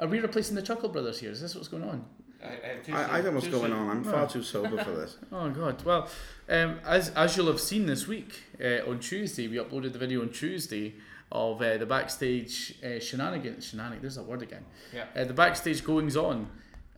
Are 0.00 0.08
we 0.08 0.18
replacing 0.18 0.56
the 0.56 0.62
Chuckle 0.62 0.88
Brothers 0.88 1.20
here? 1.20 1.30
Is 1.30 1.40
this 1.40 1.54
what's 1.54 1.68
going 1.68 1.84
on? 1.84 2.04
I, 2.42 2.48
I, 2.48 2.96
I, 3.00 3.14
I 3.18 3.22
don't 3.22 3.26
know 3.26 3.38
what's 3.38 3.46
going 3.46 3.70
soon. 3.70 3.80
on. 3.80 3.88
I'm 3.90 4.02
No. 4.02 4.10
far 4.10 4.28
too 4.28 4.42
sober 4.42 4.76
for 4.82 4.90
this. 4.90 5.16
Oh 5.32 5.48
God! 5.50 5.80
Well, 5.84 6.08
um, 6.48 6.80
as 6.84 7.10
as 7.10 7.36
you'll 7.36 7.46
have 7.54 7.60
seen 7.60 7.86
this 7.86 8.08
week 8.08 8.32
uh, 8.60 8.90
on 8.90 8.98
Tuesday, 8.98 9.46
we 9.46 9.58
uploaded 9.58 9.92
the 9.92 10.00
video 10.00 10.20
on 10.22 10.30
Tuesday 10.30 10.94
of 11.30 11.62
uh, 11.62 11.76
the 11.78 11.86
backstage 11.86 12.74
uh, 12.84 12.98
shenanigans. 12.98 13.66
Shenanigans. 13.68 14.02
There's 14.02 14.16
that 14.16 14.24
word 14.26 14.42
again. 14.42 14.64
Yeah. 14.92 15.04
Uh, 15.14 15.22
the 15.26 15.32
backstage 15.44 15.84
goings 15.84 16.16
on 16.16 16.48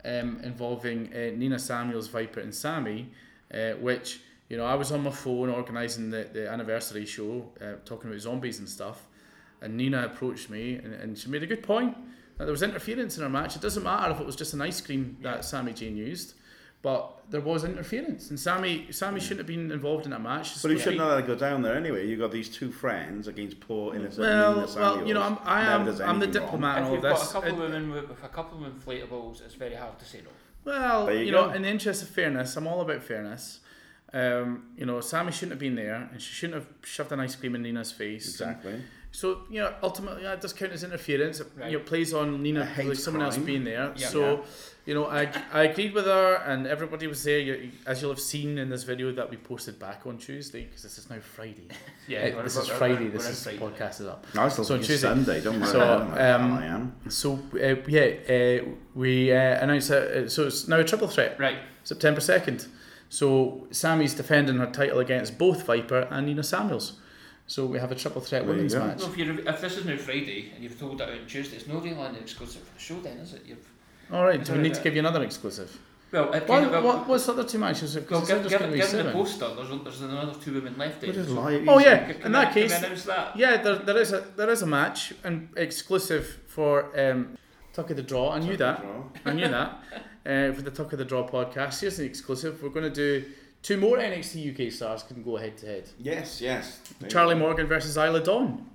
um, 0.03 0.39
involving 0.43 1.13
uh, 1.13 1.37
Nina 1.37 1.59
Samuels, 1.59 2.07
Viper, 2.07 2.39
and 2.39 2.53
Sammy, 2.53 3.11
uh, 3.53 3.71
which 3.73 4.21
you 4.49 4.57
know 4.57 4.65
I 4.65 4.75
was 4.75 4.91
on 4.91 5.03
my 5.03 5.11
phone 5.11 5.49
organising 5.49 6.09
the, 6.09 6.27
the 6.31 6.49
anniversary 6.49 7.05
show, 7.05 7.49
uh, 7.61 7.73
talking 7.85 8.09
about 8.09 8.21
zombies 8.21 8.59
and 8.59 8.67
stuff, 8.69 9.07
and 9.61 9.75
Nina 9.77 10.05
approached 10.05 10.49
me 10.49 10.75
and, 10.75 10.93
and 10.93 11.17
she 11.17 11.29
made 11.29 11.43
a 11.43 11.47
good 11.47 11.63
point 11.63 11.95
that 12.37 12.45
there 12.45 12.51
was 12.53 12.61
interference 12.63 13.17
in 13.17 13.23
our 13.23 13.29
match. 13.29 13.55
It 13.55 13.61
doesn't 13.61 13.83
matter 13.83 14.11
if 14.13 14.19
it 14.19 14.25
was 14.25 14.35
just 14.35 14.53
an 14.53 14.61
ice 14.61 14.79
cream 14.81 15.17
that 15.21 15.43
Sammy 15.43 15.73
Jane 15.73 15.97
used, 15.97 16.35
but 16.83 17.23
there 17.31 17.41
was 17.41 17.63
interference, 17.65 18.29
and 18.29 18.39
Sammy 18.39 18.87
Sammy 18.91 19.19
shouldn't 19.19 19.39
have 19.39 19.47
been 19.47 19.71
involved 19.71 20.05
in 20.05 20.11
that 20.11 20.21
match. 20.21 20.61
But 20.61 20.69
he 20.71 20.77
Yeah. 20.77 20.83
shouldn't 20.83 21.01
have 21.01 21.09
let 21.09 21.19
it 21.23 21.27
go 21.27 21.35
down 21.35 21.61
there 21.63 21.75
anyway. 21.75 22.07
You've 22.07 22.19
got 22.19 22.31
these 22.31 22.47
two 22.49 22.71
friends 22.71 23.27
against 23.27 23.59
poor 23.59 23.95
innocent 23.95 24.19
Well, 24.19 24.53
Nina 24.55 24.67
well, 24.75 25.07
you 25.07 25.13
know, 25.15 25.23
I'm, 25.23 25.37
I 25.43 25.61
am, 25.63 25.81
I'm 25.81 25.85
the 25.85 25.91
anything 26.03 26.07
wrong. 26.19 26.31
diplomat 26.31 26.77
and 26.77 26.85
If 26.85 26.89
all 26.89 26.95
you've 26.95 27.03
of 27.05 27.11
got 27.11 27.19
this. 27.19 27.29
a 27.29 27.33
couple 27.33 27.49
It- 27.49 27.53
of 27.53 27.59
women 27.59 27.89
with, 27.91 28.07
with 28.09 28.23
a 28.23 28.27
couple 28.29 28.63
of 28.65 28.71
inflatables, 28.73 29.41
it's 29.43 29.55
very 29.55 29.75
hard 29.75 29.97
to 29.99 30.05
say 30.05 30.19
no. 30.23 30.29
Well, 30.63 31.11
you, 31.13 31.25
you 31.25 31.31
know, 31.31 31.49
in 31.51 31.61
the 31.61 31.69
interest 31.69 32.01
of 32.03 32.09
fairness, 32.09 32.55
I'm 32.57 32.67
all 32.67 32.81
about 32.81 33.01
fairness. 33.03 33.59
Um, 34.13 34.67
you 34.77 34.85
know, 34.85 35.01
Sammy 35.01 35.31
shouldn't 35.31 35.51
have 35.51 35.59
been 35.59 35.75
there, 35.75 36.09
and 36.11 36.21
she 36.21 36.33
shouldn't 36.33 36.55
have 36.63 36.67
shoved 36.83 37.11
an 37.11 37.19
ice 37.19 37.35
cream 37.35 37.55
in 37.55 37.61
Nina's 37.63 37.91
face. 37.91 38.39
And 38.39 38.51
Exactly. 38.51 38.81
so, 39.11 39.41
you 39.49 39.59
know, 39.61 39.73
ultimately, 39.83 40.23
that 40.23 40.41
does 40.41 40.53
count 40.53 40.71
as 40.71 40.83
interference. 40.83 41.39
It 41.39 41.47
Right. 41.55 41.71
you 41.71 41.77
know, 41.77 41.83
plays 41.83 42.13
on 42.13 42.41
Nina, 42.41 42.69
like 42.77 42.95
someone 42.95 43.23
else 43.23 43.37
being 43.37 43.63
there. 43.63 43.93
Yeah. 43.95 44.07
so, 44.07 44.45
you 44.87 44.93
know, 44.93 45.05
I, 45.07 45.29
I 45.51 45.63
agreed 45.63 45.93
with 45.93 46.05
her, 46.05 46.35
and 46.47 46.65
everybody 46.65 47.07
was 47.07 47.21
there. 47.23 47.39
You, 47.39 47.71
as 47.85 48.01
you'll 48.01 48.09
have 48.11 48.21
seen 48.21 48.57
in 48.57 48.69
this 48.69 48.83
video 48.83 49.11
that 49.11 49.29
we 49.29 49.35
posted 49.35 49.77
back 49.77 50.07
on 50.07 50.17
Tuesday, 50.17 50.63
because 50.63 50.81
this 50.81 50.97
is 50.97 51.09
now 51.09 51.19
Friday. 51.19 51.67
Yeah, 52.07 52.19
Uh, 52.19 52.29
we're- 52.31 52.43
this 52.43 52.55
is 52.55 52.69
Friday. 52.69 53.07
This 53.09 53.27
is 53.27 53.43
Friday. 53.43 53.57
podcast 53.59 53.99
is 53.99 54.07
up. 54.07 54.25
I 54.33 54.47
still 54.47 54.63
So 54.63 54.75
think 54.75 54.79
it's 54.79 54.87
Tuesday- 54.87 55.07
Sunday. 55.09 55.41
Don't 55.41 55.59
worry 55.59 55.69
so, 55.69 55.81
about 55.81 56.17
how 56.17 56.35
um, 56.37 56.53
I 56.53 56.65
am. 56.67 56.95
So, 57.09 57.33
uh, 57.55 57.75
yeah, 57.85 58.61
uh, 58.63 58.69
we 58.95 59.33
uh, 59.33 59.61
announced 59.61 59.89
that. 59.89 60.03
Uh, 60.25 60.29
so 60.29 60.47
it's 60.47 60.69
now 60.69 60.79
a 60.79 60.85
triple 60.85 61.09
threat. 61.09 61.37
Right. 61.37 61.57
September 61.83 62.21
2nd. 62.21 62.67
So 63.09 63.67
Sammy's 63.71 64.13
defending 64.13 64.55
her 64.57 64.67
title 64.71 64.99
against 64.99 65.37
both 65.37 65.63
Viper 65.65 66.07
and 66.09 66.27
Nina 66.27 66.43
Samuels. 66.43 66.93
So 67.45 67.65
we 67.65 67.77
have 67.79 67.91
a 67.91 67.95
triple 67.95 68.21
threat 68.21 68.43
There 68.45 68.53
women's 68.53 68.73
match. 68.75 68.99
Well, 68.99 69.11
if, 69.11 69.17
you're, 69.17 69.39
if 69.39 69.59
this 69.61 69.77
is 69.77 69.85
now 69.85 69.97
Friday 69.97 70.51
and 70.55 70.63
you've 70.63 70.79
told 70.79 71.01
it 71.01 71.09
on 71.09 71.25
Tuesday, 71.27 71.57
it's 71.57 71.67
not 71.67 71.83
really 71.83 71.95
an 71.99 72.15
exclusive 72.15 72.61
for 72.61 72.73
the 72.73 72.79
show 72.79 72.99
then, 73.01 73.17
is 73.17 73.33
it? 73.33 73.41
You've, 73.45 73.65
All 74.11 74.23
right, 74.25 74.43
do 74.43 74.53
we 74.53 74.59
need 74.59 74.73
to 74.73 74.81
give 74.81 74.93
you 74.93 74.99
another 74.99 75.23
exclusive? 75.23 75.77
well, 76.11 76.31
it 76.31 76.47
kind 76.47 76.49
What, 76.49 76.63
of, 76.63 76.71
well, 76.71 76.97
what, 76.99 77.07
what's 77.07 77.25
the 77.25 77.33
other 77.33 77.43
two 77.43 77.57
matches? 77.57 77.95
well, 77.95 78.03
Because 78.03 78.27
give, 78.29 78.37
it's 78.37 78.49
give, 78.49 78.59
going 78.59 78.71
to 78.71 78.77
give 78.77 78.91
the 78.91 79.11
poster, 79.11 79.53
there's, 79.55 79.83
there's 79.83 80.01
another 80.01 80.33
two 80.39 80.53
women 80.53 80.77
left. 80.77 81.01
What 81.05 81.15
in, 81.15 81.21
is 81.21 81.27
so- 81.27 81.63
Oh 81.67 81.79
yeah, 81.79 82.05
Can, 82.05 82.13
can 82.15 82.25
in 82.27 82.31
that 82.31 82.47
I, 82.47 82.53
case, 82.53 83.03
that? 83.05 83.35
yeah, 83.37 83.61
there, 83.61 83.75
there 83.75 83.97
is 83.97 84.13
a 84.13 84.21
there 84.37 84.49
is 84.49 84.61
a 84.61 84.65
match 84.67 85.13
and 85.25 85.49
exclusive 85.57 86.39
for 86.47 86.85
um, 86.99 87.37
Tuck 87.73 87.89
of 87.89 87.97
the 87.97 88.03
Draw. 88.03 88.31
I 88.31 88.39
knew 88.39 88.55
that. 88.57 88.85
I 89.25 89.33
knew 89.33 89.47
that. 89.47 89.79
Uh, 90.27 90.51
for 90.51 90.61
the 90.61 90.71
Tuck 90.71 90.91
of 90.91 90.99
the 90.99 91.05
Draw 91.05 91.25
podcast, 91.29 91.79
here's 91.79 91.99
an 91.99 92.05
exclusive. 92.05 92.61
We're 92.61 92.67
going 92.67 92.83
to 92.83 92.89
do 92.93 93.23
two 93.63 93.77
more 93.77 93.95
NXT 93.97 94.67
UK 94.67 94.73
stars 94.73 95.01
can 95.03 95.23
go 95.23 95.37
head 95.37 95.57
to 95.59 95.65
head. 95.65 95.89
Yes, 95.97 96.41
yes. 96.41 96.81
Charlie. 97.07 97.33
Morgan 97.35 97.65
versus 97.65 97.95
Isla 97.95 98.19
Dawn. 98.21 98.65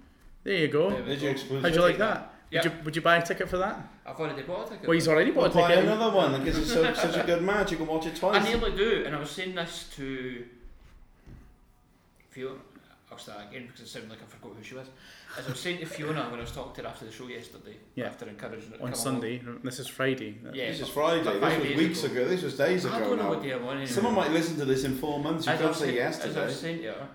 There 0.44 0.54
you 0.54 0.68
go. 0.68 0.88
There 0.88 1.02
we 1.02 1.08
Did 1.10 1.20
go. 1.20 1.24
you 1.26 1.30
exclusive? 1.32 1.62
How'd 1.62 1.74
you 1.74 1.82
like 1.82 1.98
that? 1.98 2.31
Yeah. 2.52 2.62
Would 2.64 2.72
you 2.72 2.78
would 2.84 2.96
you 2.96 3.02
buy 3.02 3.16
a 3.16 3.22
ticket 3.26 3.48
for 3.48 3.56
that? 3.58 3.80
I've 4.04 4.20
already 4.20 4.42
bought 4.42 4.66
a 4.66 4.70
ticket. 4.70 4.86
Well, 4.86 4.92
he's 4.94 5.08
already 5.08 5.30
Well, 5.30 5.48
bought 5.48 5.52
a 5.52 5.54
ticket. 5.54 5.68
buy 5.68 5.74
ticket. 5.76 5.90
another 5.90 6.14
one 6.16 6.38
because 6.38 6.58
it's 6.58 6.70
so, 6.72 6.92
such 6.92 7.16
a 7.16 7.24
good 7.24 7.42
match. 7.42 7.70
You 7.70 7.78
can 7.78 7.86
watch 7.86 8.04
it 8.06 8.14
twice. 8.16 8.44
I 8.44 8.48
nearly 8.48 8.76
do, 8.76 9.04
and 9.06 9.16
I 9.16 9.18
was 9.18 9.30
saying 9.30 9.54
this 9.54 9.88
to 9.96 10.44
Fiona. 12.30 12.58
I'll 13.10 13.18
start 13.18 13.40
again 13.50 13.66
because 13.66 13.82
it 13.82 13.88
sounded 13.88 14.08
like 14.10 14.20
I 14.22 14.24
forgot 14.26 14.56
who 14.56 14.62
she 14.64 14.74
was. 14.74 14.86
As 15.38 15.46
I 15.46 15.50
was 15.50 15.60
saying 15.60 15.78
to 15.80 15.86
Fiona 15.86 16.22
when 16.30 16.38
I 16.40 16.42
was 16.42 16.52
talking 16.52 16.74
to 16.76 16.82
her 16.82 16.88
after 16.88 17.04
the 17.04 17.12
show 17.12 17.26
yesterday, 17.26 17.76
Yeah. 17.94 18.06
after 18.06 18.26
encouraging 18.26 18.70
her 18.70 18.76
to 18.78 18.82
on 18.82 18.92
come 18.92 18.98
Sunday. 19.00 19.42
This 19.62 19.78
is 19.80 19.86
Friday. 19.88 20.38
Yeah, 20.52 20.70
This 20.70 20.80
is 20.80 20.88
Friday. 20.88 21.22
This 21.22 21.58
was 21.68 21.76
weeks 21.76 22.04
ago. 22.04 22.20
ago. 22.22 22.28
This 22.28 22.42
was 22.42 22.56
days 22.56 22.86
I 22.86 22.96
ago 22.96 23.08
don't 23.08 23.16
know 23.18 23.22
now. 23.24 23.28
what 23.30 23.42
day 23.42 23.50
I'm 23.52 23.62
on 23.64 23.68
anymore. 23.76 23.86
Someone 23.86 24.14
might 24.14 24.30
listen 24.30 24.56
to 24.58 24.64
this 24.64 24.84
in 24.84 24.96
four 24.96 25.20
months. 25.20 25.46
You 25.46 25.52
as 25.52 25.60
can't 25.60 25.74
say 25.74 25.80
saying- 25.86 25.96
yes 25.96 26.20
As 26.20 26.36
I 26.38 26.44
was 26.46 26.58
saying 26.58 26.82
to 26.82 26.92
her, 26.92 27.08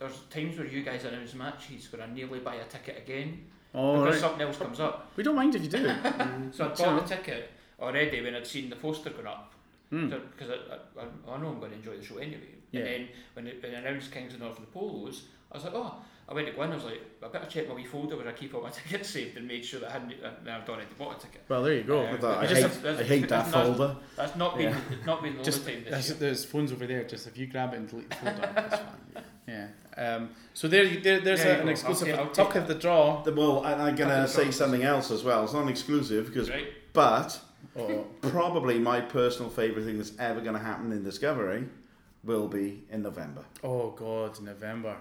there's 0.00 0.18
times 0.30 0.58
where 0.58 0.66
you 0.66 0.82
guys 0.82 1.04
announce 1.04 1.34
matches 1.34 1.92
where 1.92 2.02
I 2.02 2.06
nearly 2.12 2.40
buy 2.40 2.56
a 2.56 2.64
ticket 2.64 2.98
again 2.98 3.44
All 3.74 3.98
because 3.98 4.14
right. 4.14 4.20
something 4.20 4.46
else 4.46 4.56
comes 4.56 4.80
up. 4.80 5.12
We 5.16 5.22
don't 5.22 5.36
mind 5.36 5.54
if 5.54 5.62
you 5.62 5.68
do. 5.68 5.86
So 6.52 6.64
I 6.64 6.74
Do 6.74 6.82
you 6.82 6.88
bought 6.88 7.06
the 7.08 7.14
ticket 7.16 7.50
already 7.80 8.20
when 8.22 8.34
I'd 8.34 8.46
seen 8.46 8.68
the 8.70 8.76
poster 8.76 9.10
going 9.10 9.26
up. 9.26 9.52
Hmm. 9.90 10.08
Because 10.08 10.50
I, 10.50 11.00
I, 11.00 11.34
I 11.34 11.38
know 11.40 11.48
I'm 11.48 11.58
going 11.60 11.70
to 11.72 11.76
enjoy 11.76 11.96
the 11.96 12.04
show 12.04 12.18
anyway. 12.18 12.54
Yeah. 12.72 12.80
And 12.80 12.88
then 12.88 13.08
when 13.34 13.46
it, 13.48 13.62
when 13.62 13.72
it 13.72 13.84
announced 13.84 14.12
Kings 14.12 14.34
of 14.34 14.40
North 14.40 14.56
and 14.58 14.66
the 14.66 14.70
Polos, 14.70 15.24
I 15.50 15.56
was 15.56 15.64
like, 15.64 15.74
oh, 15.74 15.96
I 16.28 16.34
went 16.34 16.46
to 16.46 16.52
go 16.52 16.62
in, 16.62 16.70
I 16.70 16.74
was 16.76 16.84
like, 16.84 17.00
I 17.24 17.28
better 17.28 17.46
check 17.46 17.66
my 17.68 17.74
wee 17.74 17.84
folder 17.84 18.16
where 18.16 18.28
I 18.28 18.32
keep 18.32 18.54
all 18.54 18.62
my 18.62 18.70
tickets 18.70 19.10
saved 19.10 19.36
and 19.36 19.48
made 19.48 19.64
sure 19.64 19.80
that 19.80 19.88
I 19.88 19.92
hadn't, 19.94 20.12
uh, 20.22 20.30
that 20.44 20.60
I'd 20.62 20.68
already 20.68 20.86
bought 20.96 21.16
a 21.18 21.20
ticket. 21.26 21.42
Well, 21.48 21.62
there 21.64 21.74
you 21.74 21.82
go. 21.82 22.02
Yeah. 22.02 22.16
I, 22.22 22.26
I, 22.26 22.40
I 22.42 22.46
hate, 22.46 22.60
just- 22.62 22.84
I 22.84 23.02
hate 23.02 23.20
that 23.22 23.28
that's- 23.46 23.52
folder. 23.52 23.96
That's 24.16 24.36
not 24.36 24.56
been, 24.56 24.70
Yeah. 24.70 24.78
not 25.06 25.22
been 25.24 25.36
the 25.36 25.42
Just 25.42 25.60
only 25.62 25.72
time 25.74 25.84
this 25.84 25.90
there's, 25.92 26.08
year. 26.10 26.18
there's 26.20 26.44
phones 26.44 26.70
over 26.72 26.86
there. 26.86 27.02
Just 27.04 27.26
if 27.26 27.36
you 27.36 27.46
grab 27.48 27.72
it 27.74 27.78
and 27.78 27.88
delete 27.88 28.10
the 28.10 28.16
folder, 28.16 28.50
that's 28.54 28.76
fine. 28.76 29.24
Yeah. 29.48 29.66
Um, 29.96 30.30
so 30.54 30.68
there, 30.68 30.86
there 30.86 31.20
there's 31.20 31.42
There 31.42 31.56
a, 31.56 31.60
an 31.60 31.64
go. 31.66 31.70
exclusive 31.72 32.08
I'll 32.14 32.20
I'll 32.26 32.30
tuck 32.30 32.54
of 32.56 32.68
the 32.68 32.74
draw. 32.74 33.22
The- 33.22 33.32
Well, 33.34 33.64
and 33.64 33.80
I'm 33.82 33.96
gonna 33.96 34.26
say 34.28 34.50
something 34.50 34.82
else 34.82 35.10
as 35.10 35.22
well. 35.24 35.44
It's 35.44 35.52
not 35.52 35.62
an 35.64 35.68
exclusive 35.68 36.26
because, 36.26 36.48
Right? 36.50 36.68
but 36.92 37.40
Oh, 37.78 38.06
probably 38.22 38.78
my 38.78 39.00
personal 39.00 39.50
favorite 39.50 39.84
thing 39.84 39.98
that's 39.98 40.12
ever 40.18 40.40
gonna 40.40 40.58
happen 40.58 40.90
in 40.92 41.02
Discovery 41.04 41.64
will 42.24 42.48
be 42.48 42.84
in 42.90 43.02
November. 43.02 43.44
oh 43.62 43.90
God, 43.90 44.40
November. 44.40 44.96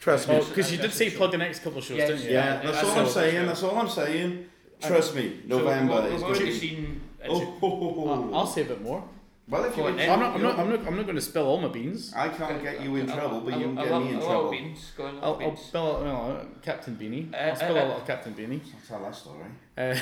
Trust 0.00 0.28
me. 0.28 0.36
Oh, 0.36 0.44
because 0.44 0.72
you 0.72 0.78
did 0.78 0.92
say 0.92 1.10
plug 1.10 1.30
the 1.30 1.38
next 1.38 1.60
couple 1.60 1.78
of 1.78 1.84
shows, 1.84 1.98
Yes. 1.98 2.08
didn't 2.08 2.24
you? 2.24 2.30
Yeah, 2.32 2.44
Yeah, 2.44 2.62
that's 2.62 2.76
that's 2.76 2.88
all 2.88 2.98
I'm 2.98 3.04
all. 3.04 3.10
saying. 3.10 3.46
That's 3.46 3.62
all 3.62 3.76
I'm 3.78 3.88
saying. 3.88 4.46
Trust 4.80 5.14
me, 5.14 5.40
November 5.46 5.92
so, 6.02 6.06
is 6.06 6.12
we've 6.12 6.20
going 6.22 6.34
to 6.40 6.44
be. 6.44 6.52
seen. 6.58 7.00
Oh, 7.28 7.38
ho, 7.38 7.70
ho, 7.70 7.94
ho. 7.94 8.32
Uh, 8.32 8.36
I'll 8.36 8.46
say 8.48 8.62
a 8.62 8.64
bit 8.64 8.82
more. 8.82 9.04
Well, 9.48 9.64
if 9.64 9.76
you 9.76 9.82
Go 9.82 9.88
on. 9.88 9.98
I'm 10.00 10.20
not, 10.20 10.34
I'm 10.36 10.42
not, 10.42 10.58
I'm 10.58 10.70
not, 10.70 10.86
I'm 10.86 10.96
not 10.96 11.02
going 11.04 11.16
to 11.16 11.20
spill 11.22 11.46
all 11.46 11.60
my 11.60 11.68
beans. 11.68 12.12
I 12.14 12.28
can't 12.28 12.62
get 12.62 12.80
you 12.82 12.96
in 12.96 13.10
I- 13.10 13.12
I- 13.12 13.16
trouble, 13.16 13.40
but 13.40 13.58
you 13.58 13.64
can 13.66 13.74
get 13.74 13.88
me 14.02 14.08
in 14.10 14.20
trouble. 14.20 14.50
Beans. 14.50 14.92
Go 14.96 15.04
I 15.04 15.08
I'll, 15.08 15.14
love 15.14 15.24
I'll 15.24 15.36
beans. 15.38 15.60
spill 15.60 16.02
well, 16.02 16.30
uh, 16.40 16.44
Captain 16.62 16.96
Beanie. 16.96 17.32
Uh, 17.34 17.36
I'll 17.36 17.56
spill 17.56 17.78
uh, 17.78 17.84
a 17.84 17.88
lot 17.88 18.00
of 18.00 18.06
Captain 18.06 18.34
Beanie. 18.34 18.60
I'll 18.64 18.88
tell 18.88 19.02
that 19.02 19.14
story. 19.14 19.44
Uh, 19.76 19.96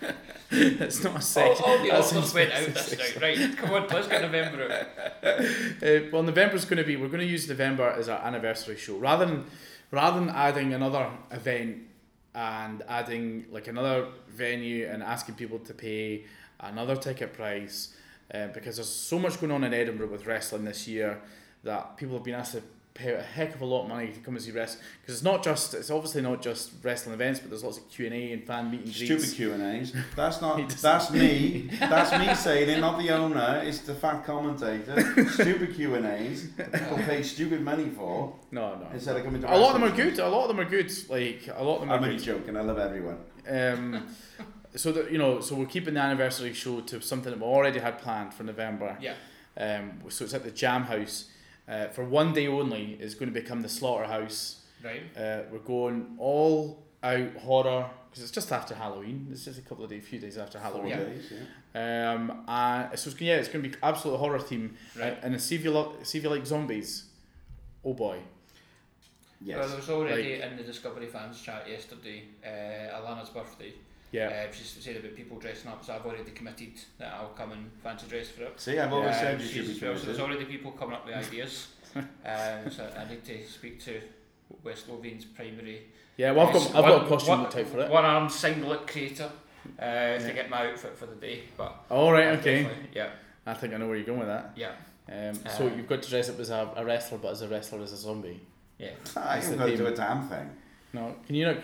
it's 0.50 1.02
not 1.02 1.12
a 1.12 1.14
All, 1.16 1.20
sex. 1.20 1.60
all 1.64 1.78
the 1.78 1.88
that's 1.90 2.12
offers 2.12 2.34
went 2.34 2.52
out 2.52 2.66
this 2.66 2.98
night. 2.98 3.22
Right, 3.38 3.56
come 3.56 3.70
on, 3.70 3.88
let's 3.88 4.08
get 4.08 4.22
November 4.22 4.72
out. 4.72 4.86
Uh, 5.82 6.08
well, 6.12 6.22
November's 6.22 6.64
going 6.64 6.76
to 6.78 6.84
be. 6.84 6.96
We're 6.96 7.08
going 7.08 7.20
to 7.20 7.26
use 7.26 7.48
November 7.48 7.88
as 7.90 8.08
our 8.08 8.18
anniversary 8.24 8.76
show, 8.76 8.96
rather 8.98 9.26
than 9.26 9.44
rather 9.90 10.18
than 10.20 10.28
adding 10.30 10.72
another 10.74 11.08
event 11.30 11.78
and 12.34 12.82
adding 12.88 13.44
like 13.50 13.66
another 13.68 14.06
venue 14.28 14.86
and 14.88 15.02
asking 15.02 15.34
people 15.34 15.58
to 15.60 15.74
pay 15.74 16.24
another 16.60 16.96
ticket 16.96 17.32
price, 17.34 17.94
uh, 18.32 18.48
because 18.48 18.76
there's 18.76 18.88
so 18.88 19.18
much 19.18 19.40
going 19.40 19.52
on 19.52 19.64
in 19.64 19.74
Edinburgh 19.74 20.08
with 20.08 20.26
wrestling 20.26 20.64
this 20.64 20.86
year 20.88 21.20
that 21.64 21.96
people 21.96 22.14
have 22.16 22.24
been 22.24 22.34
asked 22.34 22.52
to 22.52 22.62
pay 22.94 23.14
a 23.14 23.22
heck 23.22 23.54
of 23.54 23.62
a 23.62 23.64
lot 23.64 23.84
of 23.84 23.88
money 23.88 24.08
to 24.08 24.20
come 24.20 24.34
and 24.34 24.44
see 24.44 24.50
wrestling. 24.50 24.84
Because 25.00 25.14
it's 25.14 25.24
not 25.24 25.42
just 25.42 25.72
it's 25.72 25.90
obviously 25.90 26.20
not 26.20 26.42
just 26.42 26.72
wrestling 26.82 27.14
events, 27.14 27.40
but 27.40 27.48
there's 27.48 27.64
lots 27.64 27.78
of 27.78 27.88
Q 27.90 28.04
and 28.06 28.14
A 28.14 28.32
and 28.32 28.44
fan 28.46 28.70
meet 28.70 28.80
and 28.84 28.92
Stupid 28.94 29.16
greets. 29.18 29.32
Q 29.32 29.52
and 29.54 29.62
A's. 29.62 29.94
That's 30.14 30.42
not. 30.42 30.68
That's 30.82 31.10
me. 31.10 31.70
That's 31.80 32.12
me 32.18 32.34
saying 32.34 32.68
it, 32.68 32.80
not 32.80 32.98
the 32.98 33.10
owner. 33.10 33.62
It's 33.64 33.78
the 33.80 33.94
fat 33.94 34.26
commentator. 34.26 35.26
Stupid 35.30 35.74
Q 35.74 35.94
and 35.94 36.04
A's. 36.04 36.48
People 36.56 36.98
pay 36.98 37.22
stupid 37.22 37.62
money 37.62 37.88
for 37.88 38.34
No, 38.50 38.74
no. 38.74 38.86
instead 38.92 39.16
of 39.16 39.24
coming 39.24 39.40
to. 39.40 39.54
A 39.54 39.56
lot 39.56 39.74
of 39.74 39.80
them 39.80 39.90
are 39.90 39.96
good. 39.96 40.18
A 40.18 40.28
lot 40.28 40.42
of 40.42 40.48
them 40.48 40.60
are 40.60 40.68
good. 40.68 40.92
Like 41.08 41.48
a 41.54 41.62
lot 41.64 41.76
of 41.76 41.80
them 41.82 41.90
are 41.90 41.94
I'm 41.94 42.00
good. 42.02 42.10
only 42.10 42.22
joking. 42.22 42.56
I 42.58 42.60
love 42.60 42.78
everyone. 42.78 43.18
Um, 43.48 44.06
so 44.76 44.92
that 44.92 45.10
you 45.10 45.18
know, 45.18 45.40
so 45.40 45.54
we're 45.54 45.66
keeping 45.66 45.94
the 45.94 46.00
anniversary 46.00 46.52
show 46.52 46.80
to 46.80 47.00
something 47.00 47.30
that 47.30 47.38
we 47.38 47.44
already 47.46 47.80
had 47.80 47.98
planned 47.98 48.34
for 48.34 48.42
November. 48.44 48.96
Yeah. 49.00 49.14
Um, 49.56 50.00
so 50.08 50.24
it's 50.24 50.34
at 50.34 50.44
the 50.44 50.50
Jam 50.50 50.84
House 50.84 51.26
uh, 51.68 51.88
for 51.88 52.04
one 52.04 52.32
day 52.32 52.46
only. 52.46 52.96
Is 53.00 53.14
going 53.14 53.32
to 53.32 53.38
become 53.38 53.62
the 53.62 53.68
Slaughterhouse. 53.68 54.62
Right. 54.82 55.02
Uh, 55.16 55.42
we're 55.50 55.58
going 55.58 56.16
all 56.18 56.84
out 57.02 57.36
horror 57.36 57.90
because 58.10 58.24
it's 58.24 58.32
just 58.32 58.52
after 58.52 58.74
Halloween. 58.74 59.28
It's 59.30 59.44
just 59.44 59.58
a 59.58 59.62
couple 59.62 59.84
of 59.84 59.90
days, 59.90 60.04
few 60.04 60.18
days 60.18 60.36
after 60.38 60.58
Halloween. 60.58 60.88
Yeah. 60.88 61.04
days, 61.04 61.32
yeah. 61.74 62.12
Um, 62.12 62.44
and 62.46 62.98
so 62.98 63.10
it's, 63.10 63.20
yeah, 63.20 63.36
it's 63.36 63.48
going 63.48 63.62
to 63.62 63.68
be 63.70 63.76
absolute 63.82 64.18
horror 64.18 64.38
theme. 64.38 64.76
Right. 64.98 65.18
And, 65.22 65.34
and 65.34 65.42
see 65.42 65.54
if 65.54 65.64
you 65.64 65.70
lo- 65.70 65.94
see 66.02 66.18
if 66.18 66.24
you 66.24 66.30
like 66.30 66.46
zombies. 66.46 67.04
Oh 67.84 67.94
boy. 67.94 68.18
Yes. 69.44 69.58
Well, 69.58 69.68
there 69.68 69.76
was 69.76 69.90
already 69.90 70.40
in 70.40 70.56
the 70.56 70.62
Discovery 70.62 71.06
fans 71.06 71.40
chat 71.40 71.68
yesterday, 71.68 72.24
uh, 72.44 73.00
Alana's 73.00 73.30
birthday. 73.30 73.72
Yeah. 74.12 74.28
Uh, 74.48 74.52
she 74.52 74.62
said 74.64 74.96
about 74.96 75.16
people 75.16 75.38
dressing 75.38 75.70
up, 75.70 75.82
so 75.84 75.94
I've 75.94 76.04
already 76.06 76.30
committed 76.32 76.72
that 76.98 77.12
I'll 77.14 77.30
come 77.30 77.52
and 77.52 77.70
fancy 77.82 78.06
dress 78.06 78.28
for 78.28 78.42
it. 78.44 78.60
See, 78.60 78.78
I've 78.78 78.92
always 78.92 79.16
Uh, 79.16 79.20
said 79.20 79.40
you 79.40 79.46
should 79.48 79.66
be 79.66 79.72
as 79.72 79.80
well, 79.82 79.96
so 79.98 80.06
there's 80.06 80.20
already 80.20 80.44
people 80.44 80.72
coming 80.72 80.94
up 80.94 81.06
with 81.06 81.14
ideas. 81.16 81.68
um, 81.96 82.02
so 82.70 82.90
I 82.96 83.08
need 83.08 83.24
to 83.24 83.46
speak 83.48 83.82
to 83.84 84.00
West 84.62 84.88
Lothian's 84.88 85.24
primary. 85.24 85.86
Yeah, 86.18 86.32
well, 86.32 86.46
I've 86.46 86.52
got, 86.52 86.66
I've 86.76 86.84
got 86.84 87.04
a 87.06 87.08
costume 87.08 87.46
type 87.50 87.66
for 87.68 87.80
it. 87.80 87.90
One 87.90 88.04
armed 88.04 88.30
singlet 88.30 88.86
creator 88.86 89.30
uh, 89.78 90.18
to 90.18 90.32
get 90.34 90.50
my 90.50 90.70
outfit 90.70 90.94
for 90.96 91.06
the 91.06 91.14
day. 91.16 91.44
But 91.56 91.84
All 91.90 92.12
right, 92.12 92.26
uh, 92.26 92.32
okay. 92.38 92.68
Yeah, 92.94 93.08
I 93.46 93.54
think 93.54 93.72
I 93.72 93.78
know 93.78 93.86
where 93.88 93.96
you're 93.96 94.04
going 94.06 94.18
with 94.18 94.28
that. 94.28 94.52
yeah, 94.56 94.72
Um, 95.08 95.34
so 95.56 95.66
Uh, 95.68 95.74
you've 95.74 95.88
got 95.88 96.02
to 96.02 96.10
dress 96.10 96.28
up 96.28 96.38
as 96.38 96.50
a, 96.50 96.70
a 96.76 96.84
wrestler, 96.84 97.16
but 97.18 97.30
as 97.32 97.40
a 97.40 97.48
wrestler 97.48 97.80
as 97.80 97.92
a 97.92 97.96
zombie. 97.96 98.40
yeah. 98.78 98.90
I 99.16 99.38
It's 99.38 99.48
haven't 99.48 99.70
to 99.70 99.76
do 99.76 99.86
a 99.86 99.94
damn 99.94 100.28
thing. 100.28 100.50
No, 100.92 101.16
can 101.26 101.34
you 101.34 101.46
not? 101.46 101.56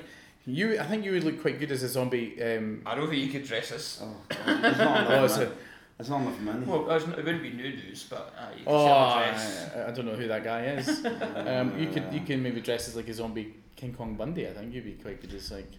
You, 0.47 0.79
I 0.79 0.85
think 0.85 1.05
you 1.05 1.13
would 1.13 1.25
look 1.25 1.41
quite 1.43 1.59
good 1.59 1.71
as 1.71 1.83
a 1.83 1.89
zombie. 1.89 2.43
Um, 2.43 2.83
I 2.87 2.95
don't 2.95 3.09
think 3.09 3.23
you 3.23 3.31
could 3.31 3.45
dress 3.45 3.71
us. 3.73 4.01
Oh, 4.03 4.15
God. 4.29 4.63
There's 4.63 4.79
not 4.79 4.97
oh, 5.11 5.13
enough 5.13 5.25
it's 5.25 5.37
money. 5.39 5.51
There's 5.99 6.11
not 6.11 6.21
enough 6.23 6.41
money. 6.41 6.67
Well, 6.67 6.91
it's 6.93 7.07
not- 7.07 7.19
it 7.19 7.25
wouldn't 7.25 7.43
be 7.43 7.51
new 7.51 7.71
news, 7.71 8.07
but 8.09 8.33
uh, 8.39 8.47
you 8.57 8.65
could 8.65 8.73
oh, 8.73 8.87
certainly 8.87 9.31
dress. 9.31 9.71
I, 9.77 9.89
I 9.89 9.91
don't 9.91 10.07
know 10.07 10.15
who 10.15 10.29
that 10.29 10.45
guy 10.45 10.65
is. 10.67 11.07
Um, 11.49 11.79
you 11.79 11.89
could, 11.89 12.13
you 12.13 12.21
can 12.21 12.43
maybe 12.43 12.61
dress 12.61 12.89
as 12.89 12.97
like 12.97 13.09
a 13.09 13.15
zombie 13.15 13.55
King 13.79 13.95
Kong 13.95 14.15
Bundy. 14.15 14.47
I 14.49 14.53
think 14.53 14.75
you'd 14.75 14.85
be 14.85 14.93
quite 14.93 15.21
good 15.21 15.33
as 15.35 15.53
like 15.53 15.71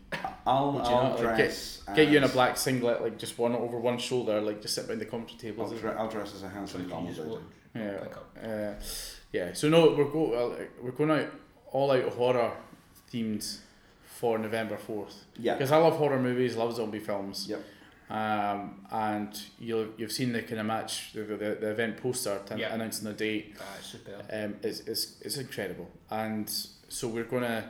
I'll, 0.48 0.72
Would 0.72 0.86
you 0.86 0.92
I'll 0.92 1.04
not, 1.10 1.24
like, 1.24 1.36
dress. 1.36 1.84
get 1.96 2.08
you 2.10 2.18
in 2.18 2.24
a 2.24 2.30
black 2.30 2.56
singlet, 2.58 3.02
like 3.02 3.18
just 3.20 3.38
one 3.38 3.54
over 3.54 3.78
one 3.78 3.98
shoulder, 3.98 4.40
like 4.40 4.62
just 4.62 4.74
sit 4.74 4.88
behind 4.88 5.02
the 5.02 5.06
commentary 5.06 5.54
I'll, 5.60 5.70
dre- 5.70 5.96
I'll 5.96 6.08
dress 6.10 6.34
as 6.34 6.44
a 6.44 6.50
handsome 6.50 6.90
So 6.90 7.00
you 7.02 7.08
just 7.14 7.22
Yeah, 7.76 8.48
uh, 8.50 8.74
yeah. 9.34 9.54
So 9.54 9.68
no, 9.68 9.92
we're 9.92 10.06
go 10.06 10.34
uh, 10.34 10.66
we're 10.82 10.92
going 10.92 11.12
out 11.12 11.28
all 11.72 11.92
out 11.92 12.06
horror 12.14 12.54
themed 13.12 13.60
for 14.20 14.38
November 14.38 14.78
fourth 14.78 15.26
Yeah. 15.38 15.54
because 15.56 15.72
I 15.72 15.78
love 15.78 15.96
horror 15.98 16.20
movies, 16.20 16.56
love 16.56 16.76
zombie 16.76 17.00
films. 17.00 17.48
Yep. 17.48 17.62
Um, 18.10 18.86
and 18.92 19.40
you 19.60 19.94
you've 19.98 20.12
seen 20.12 20.34
the 20.34 20.42
kind 20.42 20.60
of 20.60 20.66
match, 20.66 21.14
the, 21.14 21.22
the, 21.24 21.36
the 21.62 21.70
event 21.72 22.02
poster 22.02 22.40
to 22.48 22.58
Yeah. 22.58 22.74
announcing 22.74 23.06
the 23.08 23.14
date. 23.14 23.56
Ah, 23.60 23.64
super. 23.82 24.16
Um, 24.32 24.56
it's, 24.64 24.80
it's, 24.82 25.22
it's 25.22 25.38
incredible, 25.38 25.88
and 26.10 26.50
so 26.90 27.08
we're 27.08 27.24
gonna 27.36 27.70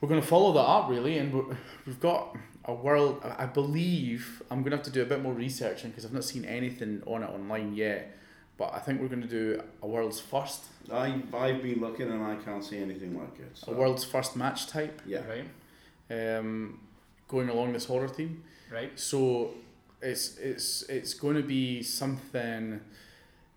we're 0.00 0.08
gonna 0.08 0.22
follow 0.22 0.52
that 0.54 0.68
up 0.76 0.90
really, 0.90 1.18
and 1.18 1.32
we're, 1.32 1.56
we've 1.86 2.00
got 2.00 2.36
a 2.64 2.74
world. 2.74 3.22
I 3.24 3.44
I 3.44 3.46
believe 3.46 4.42
I'm 4.50 4.62
gonna 4.64 4.76
have 4.76 4.84
to 4.86 4.90
do 4.90 5.02
a 5.02 5.06
bit 5.06 5.22
more 5.22 5.32
researching 5.32 5.90
because 5.90 6.04
I've 6.04 6.12
not 6.12 6.24
seen 6.24 6.44
anything 6.44 7.02
on 7.06 7.22
it 7.22 7.30
online 7.30 7.74
yet. 7.76 8.17
But 8.58 8.74
I 8.74 8.80
think 8.80 9.00
we're 9.00 9.08
gonna 9.08 9.26
do 9.26 9.62
a 9.82 9.86
world's 9.86 10.20
first, 10.20 10.64
I, 10.92 11.22
I've 11.32 11.62
been 11.62 11.80
looking 11.80 12.10
and 12.10 12.22
I 12.22 12.34
can't 12.36 12.64
see 12.64 12.78
anything 12.78 13.16
like 13.18 13.38
it. 13.38 13.50
So. 13.54 13.72
a 13.72 13.74
world's 13.74 14.04
first 14.04 14.36
match 14.36 14.66
type, 14.66 15.00
Yeah. 15.06 15.22
Right, 15.28 16.38
um, 16.38 16.80
going 17.28 17.48
along 17.48 17.72
this 17.72 17.84
horror 17.86 18.08
theme. 18.08 18.42
right. 18.72 18.92
So 18.98 19.54
it's 20.02 20.36
it's 20.38 20.82
it's 20.88 21.14
going 21.14 21.36
to 21.36 21.42
be 21.42 21.82
something 21.82 22.80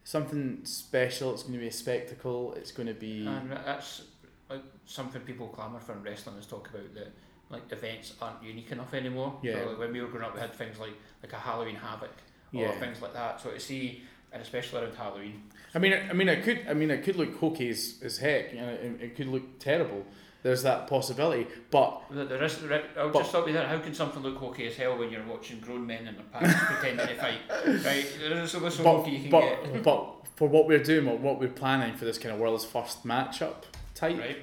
something 0.04 0.60
special. 0.64 1.34
It's 1.34 1.44
going 1.44 1.54
to 1.54 1.60
be 1.60 1.68
a 1.68 1.72
spectacle. 1.72 2.54
It's 2.54 2.72
going 2.72 2.88
to 2.88 2.94
be 2.94 3.26
And 3.26 3.52
that's 3.52 4.04
like 4.50 4.64
something 4.86 5.22
people 5.22 5.48
clamour 5.48 5.80
for 5.80 5.94
in 5.94 6.04
wrestling 6.04 6.38
is 6.38 6.46
talk 6.46 6.70
about 6.70 6.94
that 6.96 7.12
like 7.50 7.64
events 7.72 8.14
aren't 8.22 8.42
unique 8.44 8.72
enough 8.72 8.94
anymore. 8.94 9.38
Yeah. 9.42 9.64
So, 9.64 9.70
like 9.70 9.80
when 9.80 9.94
we 9.94 10.02
were 10.02 10.08
growing 10.08 10.26
up, 10.26 10.34
we 10.36 10.42
had 10.42 10.54
things 10.54 10.78
like 10.80 10.94
like 11.24 11.34
a 11.34 11.38
Halloween 11.38 11.76
Havoc 11.76 12.12
or 12.54 12.62
Yeah. 12.64 12.80
things 12.80 13.02
like 13.02 13.14
that. 13.14 13.40
So 13.42 13.52
to 13.52 13.60
see, 13.60 14.04
and 14.32 14.42
especially 14.42 14.82
around 14.84 14.96
Halloween, 14.96 15.44
I 15.74 15.80
mean, 15.80 15.94
I 16.10 16.14
mean, 16.14 16.30
it 16.30 16.44
could. 16.44 16.66
I 16.70 16.74
mean, 16.74 16.92
it 16.92 17.04
could 17.04 17.16
look 17.16 17.38
hokey 17.38 17.70
as, 17.70 17.96
as 18.04 18.18
heck. 18.18 18.52
and 18.54 18.60
it, 18.60 19.02
it 19.02 19.16
could 19.16 19.28
look 19.28 19.60
terrible. 19.60 20.06
There's 20.44 20.64
that 20.64 20.88
possibility, 20.88 21.46
but 21.70 22.02
the, 22.10 22.26
the 22.26 22.40
rest, 22.40 22.62
I'll 22.98 23.10
But- 23.10 23.20
just 23.20 23.30
stop 23.30 23.46
you 23.46 23.54
there. 23.54 23.68
How 23.68 23.78
can 23.78 23.94
something 23.94 24.24
look 24.24 24.38
hokey 24.38 24.66
as 24.68 24.76
hell 24.76 24.98
when 24.98 25.12
you're 25.12 25.24
watching 25.28 25.60
grown 25.60 25.86
men 25.86 26.08
in 26.08 26.16
their 26.16 26.24
pants 26.34 26.60
pretending 26.66 27.08
to 27.08 27.16
fight? 27.16 27.38
Right, 27.86 28.06
there's 28.20 28.52
so, 28.52 28.60
but, 28.60 28.74
hokey 28.74 29.12
you 29.12 29.22
can 29.22 29.30
but, 29.30 29.42
get. 29.72 29.84
but 29.84 30.14
for 30.36 30.48
what 30.50 30.68
we're 30.68 30.82
doing, 30.82 31.06
what, 31.06 31.20
what 31.20 31.40
we're 31.40 31.48
planning 31.48 31.96
for 31.96 32.06
this 32.06 32.18
kind 32.18 32.34
of 32.34 32.40
world's 32.42 32.66
first 32.66 33.06
matchup 33.06 33.66
type, 33.94 34.18
Right, 34.18 34.38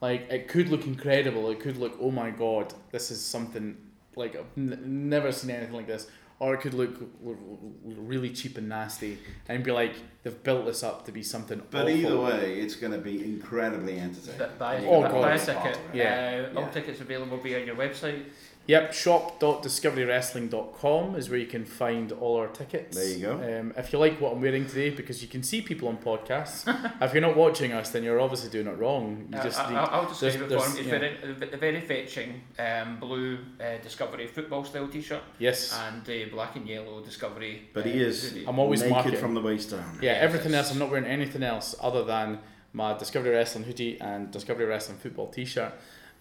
like 0.00 0.30
it 0.30 0.48
could 0.48 0.70
look 0.70 0.86
incredible. 0.86 1.50
It 1.50 1.60
could 1.60 1.76
look, 1.76 1.98
oh 2.00 2.10
my 2.10 2.30
god, 2.30 2.72
this 2.90 3.10
is 3.10 3.22
something 3.22 3.76
like 4.16 4.34
I've 4.34 4.46
n- 4.56 4.80
never 5.10 5.30
seen 5.32 5.50
anything 5.50 5.74
like 5.74 5.86
this. 5.86 6.06
Or 6.42 6.54
it 6.54 6.60
could 6.60 6.74
look 6.74 7.00
l- 7.24 7.36
l- 7.36 7.58
really 7.84 8.30
cheap 8.30 8.58
and 8.58 8.68
nasty, 8.68 9.16
and 9.48 9.62
be 9.62 9.70
like 9.70 9.94
they've 10.24 10.42
built 10.42 10.66
this 10.66 10.82
up 10.82 11.06
to 11.06 11.12
be 11.12 11.22
something. 11.22 11.62
But 11.70 11.82
awful. 11.82 11.90
either 11.96 12.18
way, 12.20 12.58
it's 12.58 12.74
going 12.74 12.90
to 12.92 12.98
be 12.98 13.22
incredibly 13.24 14.00
entertaining. 14.00 14.38
But 14.38 14.58
buy, 14.58 14.74
And 14.74 14.84
buy, 14.86 14.90
Oh, 14.90 15.00
you're 15.02 15.08
God. 15.08 15.22
buy 15.22 15.34
a 15.34 15.38
ticket. 15.38 15.78
Yeah. 15.94 16.48
Uh, 16.52 16.56
all 16.58 16.64
Yeah. 16.64 16.70
tickets 16.70 17.00
available 17.00 17.36
via 17.36 17.64
your 17.64 17.76
website. 17.76 18.24
Yep, 18.68 18.94
shop.discoverywrestling.com 18.94 21.16
is 21.16 21.28
where 21.28 21.38
you 21.38 21.46
can 21.46 21.64
find 21.64 22.12
all 22.12 22.36
our 22.36 22.46
tickets. 22.48 22.96
There 22.96 23.08
you 23.08 23.18
go. 23.26 23.32
Um, 23.60 23.74
if 23.76 23.92
you 23.92 23.98
like 23.98 24.20
what 24.20 24.32
I'm 24.32 24.40
wearing 24.40 24.66
today, 24.66 24.90
because 24.90 25.20
you 25.20 25.26
can 25.28 25.42
see 25.42 25.62
people 25.62 25.88
on 25.88 25.96
podcasts, 25.96 26.62
if 27.02 27.12
you're 27.12 27.20
not 27.22 27.36
watching 27.36 27.72
us, 27.72 27.90
then 27.90 28.04
you're 28.04 28.20
obviously 28.20 28.50
doing 28.50 28.68
it 28.68 28.78
wrong. 28.78 29.26
You 29.32 29.38
Uh, 29.38 29.42
just 29.42 29.58
I, 29.58 29.68
need, 29.70 29.76
I'll, 29.76 30.02
I'll 30.02 30.08
describe 30.08 30.48
there's- 30.48 30.52
it 30.52 30.52
for 30.52 30.54
him. 30.54 30.62
It's 30.78 30.86
yeah. 30.86 30.98
very, 30.98 31.52
a 31.52 31.56
very 31.56 31.80
fetching 31.80 32.42
um, 32.58 32.98
blue 33.00 33.38
uh, 33.60 33.78
Discovery 33.82 34.26
football 34.28 34.62
style 34.64 34.86
T-shirt 34.88 35.22
yes. 35.38 35.76
and 35.88 36.08
a 36.08 36.26
black 36.26 36.54
and 36.56 36.66
yellow 36.68 37.00
Discovery. 37.02 37.68
But 37.72 37.84
uh, 37.84 37.88
he 37.88 38.00
is. 38.00 38.36
I'm 38.46 38.58
always 38.60 38.80
naked 38.80 38.92
marketing. 38.94 39.20
from 39.20 39.34
the 39.34 39.40
waist 39.40 39.70
down. 39.70 39.98
Yeah, 40.00 40.12
Yes, 40.12 40.22
everything 40.22 40.52
it's- 40.52 40.66
else, 40.66 40.72
I'm 40.72 40.78
not 40.78 40.90
wearing 40.90 41.06
anything 41.06 41.42
else 41.42 41.74
other 41.80 42.04
than 42.04 42.38
my 42.74 42.96
Discovery 42.96 43.30
Wrestling 43.32 43.64
hoodie 43.64 44.00
and 44.00 44.30
Discovery 44.30 44.64
Wrestling 44.66 44.96
football 44.98 45.26
t 45.28 45.44
shirt, 45.44 45.72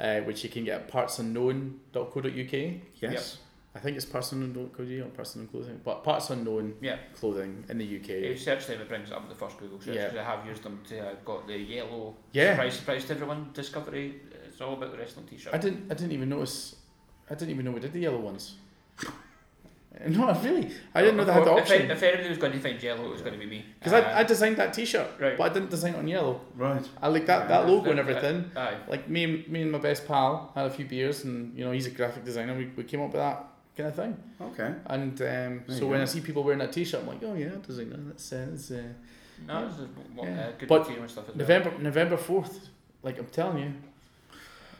uh, 0.01 0.19
which 0.21 0.43
you 0.43 0.49
can 0.49 0.65
get 0.65 0.81
at 0.81 0.87
partsunknown.co.uk. 0.91 2.81
Yes. 3.01 3.37
I 3.73 3.79
think 3.79 3.95
it's 3.95 4.05
partsunknown.co.uk 4.05 5.05
or 5.05 5.09
Parts 5.11 5.35
Unknown 5.35 5.47
Clothing, 5.47 5.79
but 5.85 6.03
Parts 6.03 6.29
Unknown 6.29 6.75
Yeah, 6.81 6.97
Clothing 7.15 7.63
in 7.69 7.77
the 7.77 7.85
if 7.95 8.03
UK. 8.03 8.09
you 8.09 8.35
search 8.35 8.67
them, 8.67 8.81
it 8.81 8.89
brings 8.89 9.09
it 9.09 9.13
up 9.15 9.21
with 9.25 9.29
the 9.37 9.45
first 9.45 9.57
Google 9.59 9.79
search. 9.79 9.95
Yeah. 9.95 10.09
'cause 10.09 10.17
I 10.17 10.23
have 10.23 10.45
used 10.45 10.63
them 10.63 10.81
to 10.89 10.99
uh, 10.99 11.13
got 11.23 11.47
the 11.47 11.57
yellow. 11.57 12.17
Yeah. 12.33 12.51
Surprise, 12.55 12.73
surprise 12.75 13.05
to 13.05 13.13
everyone. 13.13 13.51
Discovery. 13.53 14.19
It's 14.45 14.59
all 14.59 14.73
about 14.73 14.91
the 14.91 14.97
wrestling 14.97 15.25
T-shirt. 15.27 15.53
I 15.53 15.57
didn't. 15.57 15.89
I 15.89 15.93
didn't 15.95 16.11
even 16.11 16.27
notice. 16.27 16.75
I 17.29 17.35
didn't 17.35 17.51
even 17.51 17.63
know 17.63 17.71
we 17.71 17.79
did 17.79 17.93
the 17.93 17.99
yellow 18.01 18.19
ones. 18.19 18.55
No, 20.07 20.34
really. 20.41 20.72
I 20.95 21.01
didn't 21.01 21.18
know 21.18 21.26
they 21.26 21.34
had 21.34 21.43
the 21.45 21.51
If, 21.51 21.57
I- 21.57 21.61
option 21.61 21.91
if 21.91 22.01
anybody 22.03 22.30
was 22.30 22.38
going 22.38 22.53
to 22.53 22.59
find 22.59 22.81
yellow, 22.81 23.05
it 23.05 23.11
was 23.11 23.22
going 23.22 23.34
to 23.34 23.39
be 23.39 23.45
me. 23.45 23.65
because 23.77 23.93
Uh, 23.93 23.97
I, 23.97 24.19
I 24.19 24.23
designed 24.23 24.57
that 24.57 24.73
T-shirt, 24.73 25.07
Right. 25.19 25.38
but 25.38 25.51
I 25.51 25.53
didn't 25.53 25.69
design 25.69 25.93
it 25.95 25.97
on 25.97 26.07
yellow. 26.07 26.41
Right. 26.55 26.88
I 27.01 27.07
like 27.09 27.26
that 27.27 27.47
that 27.49 27.65
uh, 27.65 27.68
logo 27.68 27.91
and 27.91 27.99
uh, 27.99 28.03
everything. 28.03 28.49
Aye. 28.55 28.77
Like 28.88 29.09
me, 29.09 29.23
and 29.26 29.47
me 29.49 29.61
and 29.63 29.72
my 29.72 29.77
best 29.80 30.07
pal 30.07 30.51
had 30.55 30.65
a 30.65 30.69
few 30.69 30.85
beers, 30.85 31.23
and 31.26 31.55
you 31.57 31.63
know 31.65 31.72
he's 31.72 31.85
a 31.88 31.91
graphic 31.91 32.23
designer. 32.23 32.55
We, 32.57 32.65
we 32.77 32.84
came 32.84 33.01
up 33.01 33.07
with 33.13 33.22
that 33.22 33.43
kind 33.77 33.89
of 33.89 33.95
thing. 33.95 34.18
Okay. 34.41 34.73
And 34.88 35.22
um, 35.22 35.63
so 35.68 35.85
when 35.88 35.99
go. 35.99 36.03
I 36.03 36.05
see 36.05 36.22
people 36.22 36.43
wearing 36.43 36.59
that 36.59 36.72
T-shirt, 36.72 37.01
I'm 37.01 37.07
like, 37.07 37.22
oh 37.23 37.35
yeah, 37.35 37.49
designer. 37.68 37.97
That's 38.07 38.31
uh, 38.34 38.47
that's 38.49 38.72
uh, 38.72 38.81
No, 39.47 39.68
this 39.68 39.77
is 39.80 39.88
what, 40.15 40.27
Yeah. 40.27 40.39
uh, 40.47 40.51
good 40.57 40.69
But 40.69 40.80
material 40.80 41.03
and 41.03 41.11
stuff 41.11 41.26
as 41.30 41.35
well. 41.35 41.38
November 41.47 41.72
November 41.80 42.18
fourth. 42.18 42.69
Like 43.03 43.19
I'm 43.19 43.27
telling 43.27 43.57
you, 43.63 43.73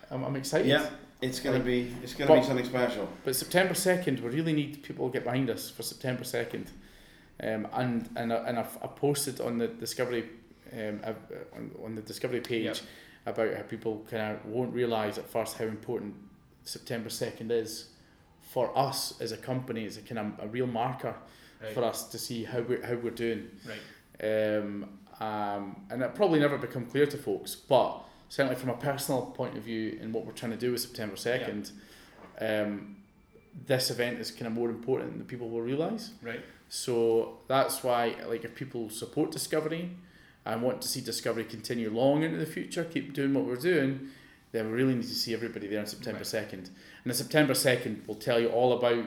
I'm, 0.10 0.24
I'm 0.24 0.36
excited. 0.36 0.68
Yeah. 0.68 0.86
It's 1.22 1.40
going 1.40 1.58
to 1.60 1.64
be. 1.66 1.94
It's 2.04 2.14
to 2.16 2.26
But- 2.26 2.40
be 2.42 2.46
something 2.46 2.66
special. 2.66 3.08
But 3.24 3.36
September 3.36 3.74
second, 3.76 4.20
we 4.22 4.30
really 4.30 4.54
need 4.54 4.82
people 4.84 5.08
to 5.10 5.14
get 5.14 5.24
behind 5.24 5.50
us 5.50 5.70
for 5.70 5.84
September 5.84 6.24
second, 6.24 6.72
um, 7.44 7.68
and 7.74 8.10
and 8.16 8.34
I, 8.34 8.38
and 8.48 8.58
I've, 8.60 8.78
I 8.82 8.88
posted 8.88 9.40
on 9.40 9.58
the 9.60 9.68
Discovery, 9.68 10.30
um, 10.74 11.00
uh, 11.04 11.14
on, 11.56 11.72
on 11.86 11.96
the 11.96 12.02
Discovery 12.02 12.42
page 12.42 12.66
Yep. 12.66 12.78
about 13.28 13.54
how 13.56 13.62
people 13.64 14.06
kind 14.10 14.36
of 14.36 14.46
won't 14.46 14.74
realise 14.74 15.20
at 15.20 15.30
first 15.30 15.58
how 15.58 15.66
important 15.66 16.16
September 16.64 17.10
second 17.10 17.52
is 17.52 17.90
for 18.42 18.76
us 18.78 19.14
as 19.22 19.32
a 19.32 19.38
company. 19.38 19.86
It's 19.86 19.98
a 19.98 20.02
kind 20.02 20.20
of 20.40 20.46
a 20.46 20.48
real 20.48 20.68
marker 20.68 21.16
Right. 21.62 21.74
for 21.74 21.84
us 21.84 22.06
to 22.10 22.18
see 22.18 22.44
how 22.46 22.62
we 22.62 22.82
how 22.82 22.96
we're 22.96 23.12
doing. 23.12 23.48
Right. 23.68 24.58
Um, 24.58 24.90
um, 25.20 25.86
and 25.92 26.02
it 26.02 26.16
probably 26.16 26.40
never 26.40 26.58
become 26.58 26.88
clear 26.88 27.06
to 27.06 27.18
folks, 27.18 27.54
but 27.56 28.04
certainly 28.32 28.56
from 28.56 28.70
a 28.70 28.78
personal 28.78 29.24
point 29.24 29.58
of 29.58 29.64
view 29.64 30.00
and 30.02 30.14
what 30.14 30.26
we're 30.26 30.32
trying 30.32 30.54
to 30.54 30.58
do 30.58 30.72
with 30.72 30.80
September 30.80 31.18
2nd, 31.18 31.70
um, 32.40 32.96
this 33.68 33.92
event 33.92 34.20
is 34.20 34.32
kind 34.32 34.48
of 34.48 34.54
more 34.54 34.70
important 34.70 35.18
than 35.18 35.26
people 35.26 35.50
will 35.50 35.62
realise. 35.62 36.12
Right. 36.22 36.40
So 36.70 37.40
that's 37.50 37.84
why, 37.84 38.16
like, 38.30 38.46
if 38.46 38.56
people 38.56 38.90
support 38.90 39.32
Discovery 39.32 39.90
and 40.46 40.62
want 40.62 40.82
to 40.82 40.88
see 40.88 41.02
Discovery 41.02 41.44
continue 41.44 41.90
long 41.90 42.24
into 42.24 42.38
the 42.38 42.46
future, 42.46 42.86
keep 42.86 43.12
doing 43.12 43.34
what 43.34 43.44
we're 43.44 43.58
doing, 43.58 44.08
then 44.54 44.68
we 44.68 44.72
really 44.72 44.96
need 44.96 45.10
to 45.10 45.10
see 45.10 45.34
everybody 45.34 45.68
there 45.68 45.82
on 45.82 45.86
September 45.86 46.20
Right. 46.20 46.48
2nd. 46.48 46.54
And 46.54 47.12
the 47.12 47.14
September 47.14 47.54
2nd 47.54 48.08
will 48.08 48.16
tell 48.16 48.40
you 48.40 48.48
all 48.48 48.72
about 48.72 49.04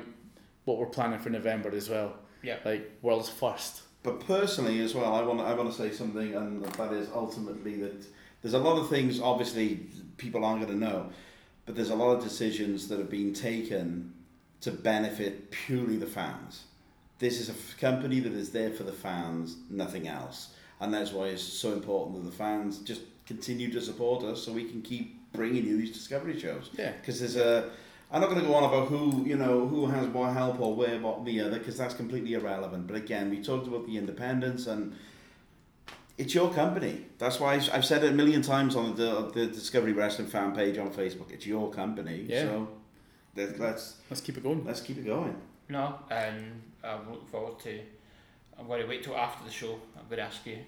what 0.66 0.76
we're 0.76 0.84
planning 0.84 1.18
for 1.18 1.30
November 1.30 1.74
as 1.74 1.88
well. 1.88 2.16
Yeah. 2.42 2.58
Like, 2.62 2.90
world's 3.00 3.30
first. 3.30 3.80
But 4.02 4.20
personally, 4.20 4.80
as 4.80 4.94
well, 4.94 5.14
I 5.14 5.22
want 5.22 5.40
I 5.40 5.54
want 5.54 5.70
to 5.72 5.76
say 5.78 5.90
something, 5.90 6.34
and 6.34 6.62
that 6.62 6.92
is 6.92 7.08
ultimately 7.14 7.76
that 7.80 8.04
There's 8.44 8.52
a 8.52 8.58
lot 8.58 8.78
of 8.78 8.90
things, 8.90 9.22
obviously, 9.22 9.86
people 10.18 10.44
aren't 10.44 10.60
going 10.60 10.78
to 10.78 10.78
know, 10.78 11.08
but 11.64 11.74
there's 11.74 11.88
a 11.88 11.94
lot 11.94 12.14
of 12.14 12.22
decisions 12.22 12.88
that 12.88 12.98
have 12.98 13.08
been 13.08 13.32
taken 13.32 14.12
to 14.60 14.70
benefit 14.70 15.50
purely 15.50 15.96
the 15.96 16.04
fans. 16.04 16.64
This 17.18 17.40
is 17.40 17.48
a 17.48 17.54
company 17.80 18.20
that 18.20 18.34
is 18.34 18.50
there 18.50 18.70
for 18.70 18.82
the 18.82 18.92
fans, 18.92 19.56
nothing 19.70 20.08
else. 20.08 20.52
And 20.78 20.92
that's 20.92 21.10
why 21.10 21.28
it's 21.28 21.42
so 21.42 21.72
important 21.72 22.16
that 22.16 22.30
the 22.30 22.36
fans 22.36 22.80
just 22.80 23.00
continue 23.26 23.72
to 23.72 23.80
support 23.80 24.22
us 24.24 24.42
so 24.42 24.52
we 24.52 24.64
can 24.64 24.82
keep 24.82 25.18
bringing 25.32 25.64
you 25.64 25.78
these 25.78 25.92
discovery 25.92 26.38
shows. 26.38 26.68
Yeah. 26.76 26.92
Because 26.92 27.20
there's 27.20 27.36
a. 27.36 27.70
I'm 28.12 28.20
not 28.20 28.28
going 28.28 28.42
to 28.42 28.46
go 28.46 28.54
on 28.54 28.64
about 28.64 28.88
who 28.88 29.24
you 29.24 29.36
know 29.36 29.66
who 29.66 29.86
has 29.86 30.06
what 30.08 30.34
help 30.34 30.60
or 30.60 30.74
where 30.74 31.00
what 31.00 31.24
the 31.24 31.40
other 31.40 31.58
because 31.58 31.78
that's 31.78 31.94
completely 31.94 32.34
irrelevant. 32.34 32.86
But 32.86 32.96
again, 32.96 33.30
we 33.30 33.42
talked 33.42 33.66
about 33.66 33.86
the 33.86 33.96
independence 33.96 34.66
and 34.66 34.94
it's 36.18 36.34
your 36.34 36.52
company. 36.52 37.06
That's 37.18 37.40
why 37.40 37.54
I've, 37.54 37.68
I've 37.72 37.84
said 37.84 38.04
it 38.04 38.10
a 38.10 38.14
million 38.14 38.42
times 38.42 38.76
on 38.76 38.94
the, 38.96 39.30
the 39.32 39.46
Discovery 39.46 39.92
Wrestling 39.92 40.28
fan 40.28 40.54
page 40.54 40.78
on 40.78 40.90
Facebook. 40.90 41.30
It's 41.32 41.46
your 41.46 41.70
company. 41.70 42.26
Yeah. 42.28 42.42
So 42.44 42.68
let- 43.36 43.58
let's 43.58 43.96
Let's 44.10 44.20
keep 44.20 44.36
it 44.36 44.42
going. 44.42 44.64
let's 44.64 44.80
keep 44.80 44.98
it 44.98 45.06
going. 45.06 45.36
No, 45.68 45.98
and 46.10 46.62
I'm 46.82 47.10
looking 47.10 47.26
forward 47.28 47.58
to. 47.60 47.80
I'm 48.58 48.66
going 48.68 48.82
to 48.82 48.86
wait 48.88 49.02
till 49.02 49.16
after 49.16 49.44
the 49.44 49.50
show. 49.50 49.72
I'm 49.98 50.04
going 50.08 50.18
to 50.18 50.22
ask 50.24 50.44
you 50.46 50.58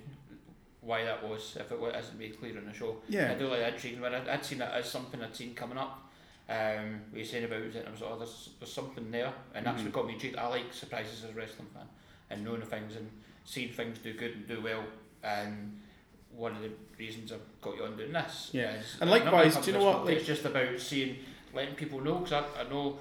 why 0.81 1.05
that 1.05 1.23
was, 1.29 1.57
if 1.61 1.71
it 1.71 1.81
wa- 1.81 1.89
isn't 1.89 2.19
made 2.19 2.39
clear 2.39 2.57
in 2.59 2.65
the 2.67 2.73
show. 2.73 2.97
Yeah. 3.09 3.31
I 3.33 3.35
do 3.35 3.47
like 3.49 3.61
that 3.61 3.75
intriguing. 3.75 4.01
But 4.01 4.15
I'd, 4.15 4.29
I'd 4.29 4.45
seen 4.45 4.59
that 4.59 4.73
as 4.73 4.89
something 4.91 5.23
I'd 5.23 5.35
seen 5.37 5.55
coming 5.55 5.79
up. 5.79 6.03
Um, 6.49 7.01
we 7.13 7.21
were 7.21 7.25
saying 7.25 7.45
about 7.45 7.61
it, 7.61 7.75
and 7.75 7.89
I 7.89 7.91
was 7.91 8.01
like, 8.01 8.11
oh, 8.13 8.19
there's, 8.19 8.51
there's 8.61 8.73
something 8.73 9.11
there, 9.11 9.33
and 9.55 9.67
that's 9.67 9.81
Mhm. 9.83 9.87
what 9.87 9.93
got 9.93 10.07
me 10.07 10.15
intrigued. 10.15 10.37
I 10.37 10.47
like 10.47 10.73
surprises 10.73 11.25
as 11.25 11.31
a 11.31 11.35
wrestling 11.35 11.67
fan, 11.75 11.87
and 12.31 12.45
knowing 12.45 12.61
the 12.61 12.67
things 12.67 12.95
and 12.97 13.09
seeing 13.45 13.73
things 13.73 13.99
do 13.99 14.13
good 14.15 14.33
and 14.33 14.47
do 14.49 14.61
well. 14.63 14.85
And 15.27 15.81
one 16.31 16.55
of 16.55 16.63
the 16.63 16.71
reasons 16.99 17.33
I've 17.33 17.41
got 17.61 17.77
you 17.77 17.85
on 17.85 17.97
doing 17.97 18.13
this. 18.13 18.51
Yeah. 18.53 18.75
is- 18.77 18.97
And 19.01 19.11
likewise, 19.11 19.57
do 19.57 19.73
you 19.73 19.79
know 19.79 19.85
what, 19.85 20.05
like- 20.05 20.17
it's 20.19 20.27
just 20.27 20.45
about 20.45 20.79
seeing, 20.79 21.17
letting 21.55 21.75
people 21.75 22.01
know, 22.01 22.17
because 22.19 22.33
I, 22.57 22.61
I 22.63 22.69
know 22.69 22.99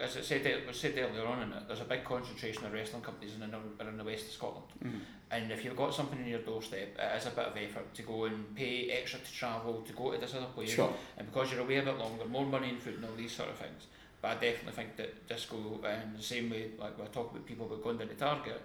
as 0.00 0.16
I 0.16 0.22
said, 0.22 0.44
it 0.44 0.66
was 0.66 0.76
said 0.80 0.98
earlier 0.98 1.24
on 1.24 1.40
in 1.42 1.52
it, 1.52 1.68
there's 1.68 1.80
a 1.80 1.84
big 1.84 2.02
concentration 2.02 2.64
of 2.66 2.72
wrestling 2.72 3.00
companies 3.02 3.34
in 3.34 3.48
the, 3.48 3.56
around 3.80 3.96
the 3.96 4.02
west 4.02 4.26
of 4.26 4.32
Scotland. 4.32 4.66
Mhm. 4.84 5.00
And 5.30 5.52
if 5.52 5.64
you've 5.64 5.76
got 5.76 5.94
something 5.94 6.18
in 6.18 6.26
your 6.26 6.40
doorstep, 6.40 6.96
it 6.98 7.16
is 7.16 7.26
a 7.26 7.30
bit 7.30 7.44
of 7.46 7.56
effort 7.56 7.94
to 7.94 8.02
go 8.02 8.24
and 8.24 8.54
pay 8.56 8.90
extra 8.90 9.20
to 9.20 9.32
travel, 9.32 9.82
to 9.86 9.92
go 9.92 10.10
to 10.12 10.18
this 10.18 10.34
other 10.34 10.46
place. 10.46 10.70
Sure. 10.74 10.92
And 11.16 11.28
because 11.32 11.52
you're 11.52 11.60
away 11.60 11.76
a 11.76 11.82
bit 11.84 11.96
longer, 11.96 12.24
more 12.24 12.44
money 12.44 12.70
in 12.70 12.78
food 12.78 12.96
and 12.96 13.04
all 13.04 13.14
these 13.16 13.30
sort 13.32 13.50
of 13.50 13.56
things. 13.56 13.86
But 14.20 14.32
I 14.36 14.40
definitely 14.40 14.72
think 14.72 14.96
that 14.96 15.28
disco, 15.28 15.80
and 15.86 16.16
the 16.18 16.22
same 16.22 16.50
way, 16.50 16.72
like 16.76 16.98
we 16.98 17.04
talk 17.06 17.30
about 17.30 17.46
people 17.46 17.66
about 17.66 17.84
going 17.84 17.98
down 17.98 18.08
to 18.08 18.14
Target, 18.14 18.60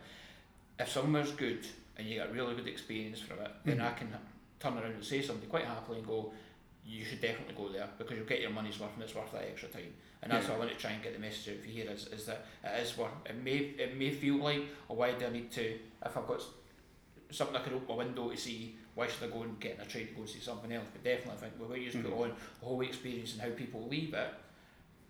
if 0.80 0.90
somewhere's 0.90 1.32
good 1.32 1.66
and 2.00 2.08
you 2.08 2.16
get 2.16 2.30
a 2.30 2.34
really 2.34 2.56
good 2.56 2.68
experience 2.68 3.20
from 3.20 3.40
it, 3.40 3.52
then 3.66 3.78
Mhm. 3.78 3.86
I 3.86 3.92
can 3.94 4.16
turn 4.60 4.74
around 4.78 4.94
and 4.94 5.04
say 5.04 5.22
something 5.22 5.50
quite 5.50 5.66
happily 5.66 5.98
and 6.00 6.08
go, 6.08 6.34
you 6.86 7.04
should 7.04 7.20
definitely 7.22 7.54
go 7.54 7.70
there 7.70 7.88
because 7.98 8.18
you'll 8.18 8.26
get 8.26 8.40
your 8.42 8.50
money's 8.52 8.80
worth 8.80 8.94
and 8.96 9.04
it's 9.04 9.14
worth 9.14 9.32
that 9.34 9.44
extra 9.44 9.68
time. 9.70 9.94
And 10.22 10.32
that's 10.32 10.46
Yeah. 10.46 10.52
what 10.52 10.56
I 10.56 10.66
want 10.66 10.72
to 10.72 10.78
try 10.78 10.92
and 10.92 11.04
get 11.04 11.14
the 11.14 11.20
message 11.20 11.54
out 11.56 11.62
for 11.62 11.68
here 11.70 11.92
is, 11.92 12.08
is 12.08 12.26
that 12.26 12.46
it 12.64 12.82
is 12.82 12.98
worth 12.98 13.12
it 13.26 13.36
may 13.36 13.58
it 13.58 13.96
may 13.96 14.12
feel 14.12 14.38
like 14.38 14.62
oh 14.90 14.96
why 14.96 15.12
do 15.14 15.26
I 15.26 15.30
need 15.30 15.52
to 15.52 15.80
if 16.06 16.18
I've 16.18 16.26
got 16.28 16.42
something 17.32 17.56
I 17.56 17.62
can 17.64 17.74
open 17.74 17.88
my 17.90 17.96
window 18.06 18.30
to 18.32 18.38
see 18.38 18.76
why 18.96 19.08
should 19.08 19.30
I 19.30 19.32
go 19.34 19.44
and 19.44 19.60
get 19.60 19.76
in 19.76 19.82
a 19.82 19.86
train 19.86 20.08
to 20.08 20.14
go 20.14 20.22
and 20.22 20.30
see 20.30 20.40
something 20.40 20.72
else 20.72 20.88
but 20.92 21.04
definitely 21.04 21.34
I 21.34 21.38
think 21.38 21.60
with 21.60 21.70
what 21.70 21.80
you 21.80 21.86
just 21.92 21.98
Mhm. 22.04 22.10
put 22.10 22.24
on 22.24 22.30
the 22.60 22.66
whole 22.66 22.82
experience 22.82 23.34
and 23.34 23.42
how 23.42 23.52
people 23.52 23.88
leave 23.88 24.14
it 24.14 24.34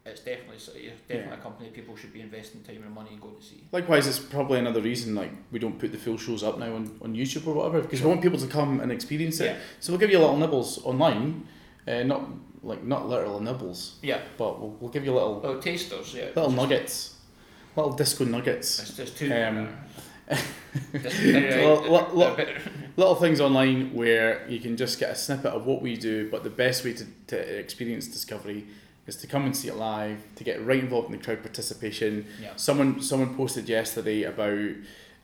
it's 0.09 0.21
definitely 0.21 0.55
it's 0.57 0.67
definitely 1.07 1.33
a 1.33 1.37
company 1.37 1.69
people 1.69 1.95
should 1.95 2.13
be 2.13 2.21
investing 2.21 2.61
time 2.61 2.83
and 2.83 2.93
money 2.93 3.09
and 3.11 3.21
going 3.21 3.35
to 3.35 3.41
see. 3.43 3.63
Likewise, 3.71 4.07
it's 4.07 4.19
probably 4.19 4.59
another 4.59 4.81
reason 4.81 5.15
like 5.15 5.31
we 5.51 5.59
don't 5.59 5.79
put 5.79 5.91
the 5.91 5.97
full 5.97 6.17
shows 6.17 6.43
up 6.43 6.59
now 6.59 6.73
on, 6.75 6.97
on 7.01 7.15
YouTube 7.15 7.47
or 7.47 7.53
whatever 7.53 7.81
because 7.81 8.01
we 8.01 8.07
want 8.07 8.21
people 8.21 8.39
to 8.39 8.47
come 8.47 8.79
and 8.81 8.91
experience 8.91 9.39
it. 9.39 9.45
yeah. 9.45 9.57
So 9.79 9.91
we'll 9.91 9.99
give 9.99 10.09
you 10.11 10.19
little 10.19 10.37
nibbles 10.37 10.83
online, 10.85 11.47
uh, 11.87 12.03
not 12.03 12.23
like 12.63 12.83
not 12.83 13.07
literal 13.07 13.39
nibbles, 13.39 13.95
yeah. 14.01 14.19
but 14.37 14.59
we'll, 14.59 14.75
we'll 14.79 14.91
give 14.91 15.05
you 15.05 15.13
little 15.13 15.41
oh 15.43 15.59
tasters 15.61 16.13
yeah. 16.13 16.25
little 16.35 16.51
nuggets, 16.51 17.15
little 17.75 17.93
disco 17.93 18.25
nuggets, 18.25 18.79
it's 18.81 18.97
just 18.97 19.17
two. 19.17 19.33
Um, 19.33 19.69
Just- 20.93 21.19
anyway, 21.21 21.65
Well, 21.65 21.81
lo- 21.91 22.09
lo- 22.13 22.33
a 22.33 22.37
bit- 22.37 22.57
little 22.97 23.15
things 23.15 23.41
online 23.41 23.93
where 23.95 24.45
you 24.47 24.59
can 24.59 24.77
just 24.77 24.99
get 24.99 25.09
a 25.09 25.15
snippet 25.15 25.51
of 25.53 25.65
what 25.65 25.81
we 25.81 25.95
do. 25.97 26.29
But 26.29 26.43
the 26.43 26.51
best 26.51 26.85
way 26.85 26.93
to, 26.93 27.05
to 27.27 27.37
experience 27.57 28.07
discovery 28.07 28.67
is 29.09 29.17
to 29.17 29.27
come 29.27 29.43
and 29.45 29.55
see 29.55 29.67
it 29.67 29.75
live, 29.75 30.19
to 30.35 30.43
get 30.45 30.65
right 30.65 30.79
involved 30.81 31.11
in 31.11 31.17
the 31.19 31.23
crowd 31.23 31.41
participation. 31.43 32.25
yeah 32.41 32.55
Someone 32.55 33.01
someone 33.01 33.35
posted 33.35 33.67
yesterday 33.67 34.23
about 34.23 34.69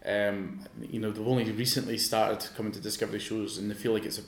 um, 0.05 0.59
you 0.81 0.99
know 0.99 1.11
they've 1.11 1.27
only 1.27 1.49
recently 1.51 1.97
started 1.97 2.47
coming 2.55 2.71
to 2.73 2.79
discovery 2.81 3.19
shows 3.19 3.57
and 3.57 3.69
they 3.71 3.75
feel 3.75 3.93
like 3.93 4.05
it's 4.05 4.19
a 4.19 4.23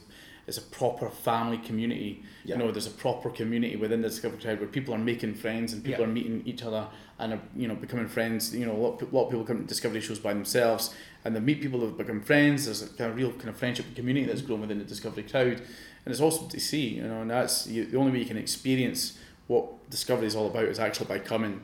it's 0.47 0.57
a 0.57 0.61
proper 0.61 1.09
family 1.09 1.57
community. 1.57 2.23
Yeah. 2.45 2.55
You 2.55 2.63
know, 2.63 2.71
there's 2.71 2.88
a 2.88 2.91
proper 2.91 3.29
community 3.29 3.75
within 3.75 4.01
the 4.01 4.07
discovery 4.07 4.39
crowd 4.39 4.59
where 4.61 4.69
people 4.69 4.93
are 4.93 4.97
making 4.97 5.34
friends 5.35 5.73
and 5.73 5.84
people 5.84 6.05
Yeah. 6.05 6.09
are 6.09 6.13
meeting 6.13 6.41
each 6.45 6.63
other 6.63 6.88
and 7.19 7.34
are 7.34 7.41
you 7.53 7.67
know 7.67 7.75
becoming 7.75 8.07
friends. 8.07 8.55
You 8.55 8.65
know, 8.65 8.71
a 8.71 8.81
lot, 8.85 9.01
of- 9.01 9.11
lot 9.11 9.25
of 9.25 9.31
people 9.31 9.43
come 9.45 9.57
to 9.59 9.67
discovery 9.67 9.99
shows 9.99 10.19
by 10.19 10.34
themselves 10.34 10.93
and 11.25 11.35
they 11.35 11.41
meet 11.41 11.59
people 11.61 11.81
who've 11.81 11.97
become 11.97 12.21
friends. 12.21 12.63
There's 12.65 12.81
a 12.81 12.88
kind 12.88 13.11
of 13.11 13.17
real 13.17 13.34
kind 13.34 13.49
of 13.49 13.57
friendship 13.57 13.88
and 13.88 13.95
community 13.95 14.25
that's 14.25 14.41
grown 14.41 14.61
within 14.61 14.77
the 14.79 14.85
discovery 14.85 15.23
crowd, 15.23 15.57
and 16.05 16.07
it's 16.13 16.21
awesome 16.21 16.47
to 16.47 16.59
see. 16.61 16.88
You 16.95 17.03
know, 17.03 17.21
and 17.23 17.29
that's 17.29 17.67
you, 17.67 17.84
the 17.85 17.97
only 17.97 18.13
way 18.13 18.19
you 18.19 18.25
can 18.25 18.38
experience 18.38 19.19
what 19.48 19.90
discovery 19.90 20.28
is 20.28 20.36
all 20.36 20.48
about 20.48 20.65
is 20.65 20.80
actually 20.80 21.07
by 21.07 21.19
coming 21.19 21.61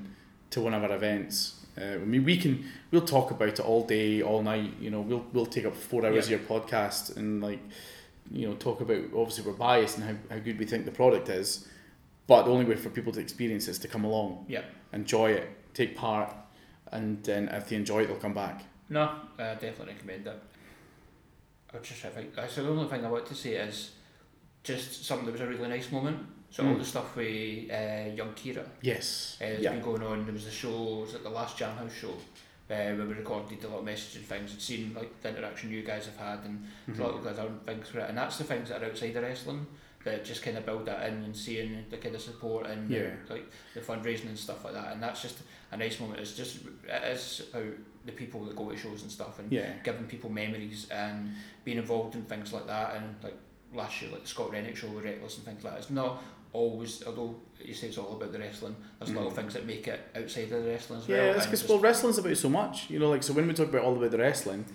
to 0.52 0.62
one 0.62 0.74
of 0.74 0.84
our 0.84 0.96
events. 0.96 1.60
Uh, 1.80 1.84
I 1.96 1.98
mean, 1.98 2.24
we 2.24 2.38
can 2.38 2.66
we'll 2.92 3.02
talk 3.02 3.32
about 3.32 3.50
it 3.50 3.60
all 3.60 3.86
day, 3.86 4.22
all 4.22 4.42
night. 4.44 4.74
You 4.80 4.92
know, 4.92 5.02
we'll 5.02 5.26
we'll 5.34 5.46
take 5.46 5.66
up 5.66 5.76
four 5.76 6.06
hours 6.06 6.30
Yeah. 6.30 6.36
of 6.38 6.42
your 6.50 6.60
podcast 6.60 7.18
and 7.18 7.42
like, 7.42 7.60
you 8.32 8.48
know, 8.48 8.56
talk 8.56 8.80
about 8.82 9.04
obviously 9.16 9.44
we're 9.46 9.58
biased 9.58 9.98
and 9.98 10.06
how, 10.06 10.36
how 10.36 10.40
good 10.42 10.60
we 10.60 10.66
think 10.66 10.86
the 10.86 10.92
product 10.92 11.30
is, 11.30 11.68
but 12.28 12.44
the 12.44 12.52
only 12.52 12.66
way 12.66 12.76
for 12.76 12.90
people 12.90 13.12
to 13.14 13.20
experience 13.20 13.68
it 13.68 13.72
is 13.72 13.80
to 13.80 13.88
come 13.88 14.04
along, 14.04 14.46
yeah 14.48 14.62
enjoy 14.94 15.32
it, 15.32 15.50
take 15.74 15.96
part, 15.98 16.32
and 16.92 17.24
then 17.24 17.50
if 17.50 17.68
they 17.68 17.76
enjoy 17.76 18.04
it, 18.04 18.08
they'll 18.08 18.16
come 18.18 18.34
back. 18.36 18.64
No, 18.90 19.10
I 19.40 19.56
definitely 19.56 19.94
recommend 19.96 20.28
it. 20.28 20.40
I 21.74 21.78
was 21.80 21.88
just 21.88 22.02
trying 22.02 22.14
to 22.14 22.20
think. 22.20 22.36
That's 22.36 22.56
the 22.56 22.68
only 22.68 22.88
thing 22.88 23.04
I 23.04 23.10
want 23.10 23.26
to 23.26 23.34
say 23.34 23.56
is 23.56 23.92
just 24.64 25.04
something 25.06 25.26
that 25.26 25.32
was 25.32 25.42
a 25.42 25.48
really 25.48 25.68
nice 25.68 25.92
moment. 25.92 26.20
So 26.54 26.64
all 26.64 26.76
Mm. 26.76 26.80
the 26.80 26.86
stuff 26.86 27.16
with 27.16 27.72
uh, 27.72 28.14
young 28.16 28.32
Kira 28.36 28.64
Yes. 28.82 29.38
uh, 29.42 29.46
has 29.46 29.60
Yeah. 29.64 29.72
been 29.72 29.82
going 29.82 30.04
on. 30.04 30.24
There 30.26 30.34
was 30.34 30.46
the 30.46 30.52
show, 30.52 31.00
was 31.02 31.16
it 31.16 31.24
the 31.24 31.30
last 31.32 31.58
Jam 31.58 31.76
House 31.76 31.92
show, 31.94 32.12
uh, 32.12 32.94
where 32.94 32.96
we 33.08 33.14
recorded 33.16 33.64
a 33.64 33.68
lot 33.70 33.80
of 33.80 33.86
messages 33.86 34.18
and 34.18 34.26
things 34.28 34.52
and 34.52 34.62
seen 34.62 34.94
like 34.94 35.20
the 35.24 35.30
interaction 35.30 35.72
you 35.72 35.82
guys 35.82 36.06
have 36.06 36.18
had 36.18 36.46
and 36.46 36.64
Mhm. 36.88 37.00
a 37.00 37.04
lot 37.04 37.16
of 37.16 37.26
other 37.26 37.50
things 37.66 37.90
for 37.90 38.00
it. 38.02 38.10
And 38.10 38.16
that's 38.16 38.38
the 38.38 38.44
things 38.44 38.70
that 38.70 38.84
are 38.84 38.86
outside 38.86 39.16
of 39.16 39.24
wrestling 39.24 39.66
that 40.04 40.24
just 40.24 40.44
kind 40.44 40.56
of 40.56 40.64
build 40.64 40.86
that 40.86 41.08
in 41.10 41.24
and 41.24 41.36
seeing 41.36 41.86
the 41.90 41.98
kind 41.98 42.14
of 42.14 42.22
support 42.22 42.68
and 42.68 42.88
the- 42.88 43.14
like 43.34 43.46
the 43.74 43.82
fundraising 43.82 44.28
and 44.28 44.38
stuff 44.38 44.64
like 44.64 44.74
that. 44.76 44.94
And 44.94 45.02
that's 45.02 45.24
just 45.24 45.40
a 45.72 45.78
nice 45.78 46.00
moment. 46.00 46.20
It's 46.20 46.38
just 46.38 46.58
it 46.88 47.04
is 47.16 47.48
about 47.52 47.74
the 48.06 48.12
people 48.12 48.46
that 48.46 48.56
go 48.56 48.70
to 48.70 48.78
shows 48.78 49.02
and 49.02 49.12
stuff 49.12 49.40
and 49.40 49.52
Yeah. 49.52 49.74
giving 49.84 50.06
people 50.06 50.30
memories 50.30 50.88
and 50.92 51.34
being 51.64 51.80
involved 51.80 52.14
in 52.14 52.26
things 52.26 52.54
like 52.54 52.68
that 52.68 52.98
and 52.98 53.16
like 53.24 53.38
last 53.74 54.04
year 54.04 54.12
like 54.12 54.22
the 54.22 54.28
Scott 54.28 54.52
Rennick 54.52 54.76
show 54.76 54.88
with 54.90 55.04
Reckless 55.04 55.38
and 55.38 55.46
things 55.46 55.64
like 55.64 55.74
that. 55.74 55.80
It's 55.80 55.90
not 55.90 56.22
always 56.54 57.04
although 57.06 57.36
you 57.64 57.74
say 57.74 57.88
it's 57.88 57.98
all 57.98 58.16
about 58.16 58.32
the 58.32 58.40
wrestling, 58.40 58.76
there's 59.00 59.12
little 59.12 59.32
Mhm. 59.32 59.36
things 59.36 59.54
that 59.54 59.66
make 59.66 59.88
it 59.88 60.00
outside 60.16 60.52
of 60.52 60.64
the 60.64 60.70
wrestling 60.70 61.00
as 61.00 61.08
Yeah, 61.10 61.18
well. 61.18 61.34
that's 61.34 61.46
and 61.46 61.52
because 61.52 61.70
well, 61.70 61.80
wrestling's 61.80 62.18
about 62.18 62.38
so 62.38 62.50
much. 62.50 62.90
You 62.90 63.00
know, 63.00 63.10
like 63.10 63.24
so 63.24 63.34
when 63.34 63.48
we 63.48 63.54
talk 63.54 63.70
about 63.70 63.82
all 63.84 63.96
about 63.98 64.12
the 64.12 64.18
wrestling, 64.20 64.66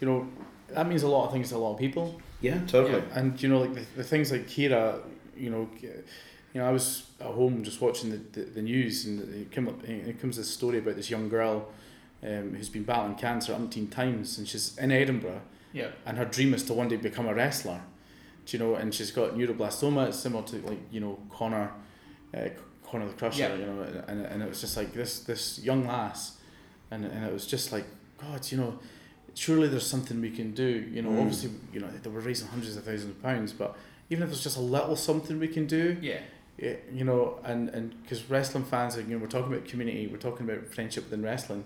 you 0.00 0.06
know, 0.08 0.28
that 0.68 0.86
means 0.88 1.02
a 1.02 1.08
lot 1.08 1.26
of 1.26 1.32
things 1.32 1.48
to 1.50 1.56
a 1.56 1.58
lot 1.58 1.72
of 1.74 1.78
people. 1.78 2.20
Yeah, 2.40 2.60
totally. 2.66 3.02
And 3.14 3.40
you 3.42 3.48
know, 3.48 3.60
like 3.60 3.74
the, 3.74 3.84
the 3.96 4.04
things 4.04 4.30
like 4.32 4.46
Kira, 4.46 5.00
you 5.36 5.50
know, 5.50 5.68
you 5.80 6.60
know, 6.60 6.66
I 6.66 6.70
was 6.70 7.06
at 7.20 7.26
home 7.28 7.62
just 7.64 7.80
watching 7.80 8.10
the, 8.10 8.18
the, 8.32 8.40
the 8.50 8.62
news, 8.62 9.06
and 9.06 9.20
it, 9.34 9.50
came 9.50 9.68
up, 9.68 9.82
it 9.88 10.20
comes 10.20 10.36
this 10.36 10.50
story 10.50 10.78
about 10.78 10.96
this 10.96 11.08
young 11.08 11.28
girl 11.30 11.68
um, 12.22 12.54
who's 12.54 12.68
been 12.68 12.82
battling 12.84 13.14
cancer 13.14 13.54
umpteen 13.54 13.90
times, 13.90 14.36
and 14.38 14.46
she's 14.46 14.76
in 14.76 14.90
Edinburgh, 14.92 15.40
yeah, 15.72 15.88
and 16.04 16.18
her 16.18 16.24
dream 16.26 16.52
is 16.52 16.62
to 16.64 16.74
one 16.74 16.88
day 16.88 16.96
become 16.96 17.26
a 17.26 17.32
wrestler. 17.34 17.80
Do 18.46 18.56
you 18.56 18.62
know? 18.62 18.74
And 18.74 18.92
she's 18.94 19.10
got 19.10 19.34
neuroblastoma. 19.36 20.08
It's 20.08 20.18
similar 20.18 20.44
to 20.44 20.56
like 20.66 20.80
you 20.90 21.00
know 21.00 21.18
Connor, 21.30 21.70
uh, 22.36 22.48
Connor 22.84 23.06
the 23.06 23.14
Crusher. 23.14 23.40
Yeah. 23.40 23.54
You 23.54 23.66
know, 23.66 23.82
and, 24.08 24.26
and 24.26 24.42
it 24.42 24.48
was 24.48 24.60
just 24.60 24.76
like 24.76 24.92
this 24.92 25.20
this 25.20 25.58
young 25.60 25.86
lass, 25.86 26.38
and 26.90 27.04
and 27.04 27.24
it 27.24 27.32
was 27.32 27.46
just 27.46 27.72
like 27.72 27.84
God, 28.20 28.50
you 28.50 28.58
know, 28.58 28.78
surely 29.34 29.68
there's 29.68 29.86
something 29.86 30.20
we 30.20 30.30
can 30.30 30.52
do. 30.52 30.88
You 30.92 31.02
know, 31.02 31.10
Mm. 31.10 31.20
obviously, 31.20 31.50
you 31.72 31.80
know 31.80 31.88
they 32.02 32.10
were 32.10 32.20
raising 32.20 32.48
hundreds 32.48 32.76
of 32.76 32.84
thousands 32.84 33.10
of 33.10 33.22
pounds, 33.22 33.52
but 33.52 33.76
even 34.10 34.22
if 34.24 34.30
there's 34.30 34.42
just 34.42 34.56
a 34.58 34.60
little 34.60 34.96
something 34.96 35.38
we 35.38 35.48
can 35.48 35.66
do, 35.66 35.96
yeah, 36.02 36.18
yeah, 36.58 36.74
you 36.92 37.04
know, 37.04 37.38
and 37.44 37.68
and 37.70 38.00
because 38.02 38.28
wrestling 38.28 38.64
fans, 38.64 38.96
you 38.96 39.04
know, 39.04 39.18
we're 39.18 39.26
talking 39.28 39.52
about 39.52 39.66
community, 39.68 40.06
we're 40.08 40.18
talking 40.18 40.48
about 40.48 40.66
friendship 40.66 41.04
within 41.04 41.22
wrestling. 41.22 41.64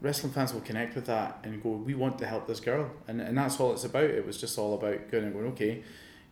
Wrestling 0.00 0.32
fans 0.32 0.52
will 0.52 0.60
connect 0.62 0.96
with 0.96 1.06
that 1.06 1.38
and 1.44 1.62
go, 1.62 1.70
we 1.70 1.94
want 1.94 2.18
to 2.18 2.26
help 2.26 2.48
this 2.48 2.58
girl, 2.60 2.90
and 3.08 3.20
and 3.20 3.36
that's 3.38 3.58
all 3.60 3.72
it's 3.72 3.84
about. 3.84 4.04
It 4.04 4.26
was 4.26 4.36
just 4.40 4.58
all 4.58 4.74
about 4.74 5.10
going 5.10 5.24
and 5.24 5.32
going, 5.32 5.46
okay, 5.52 5.82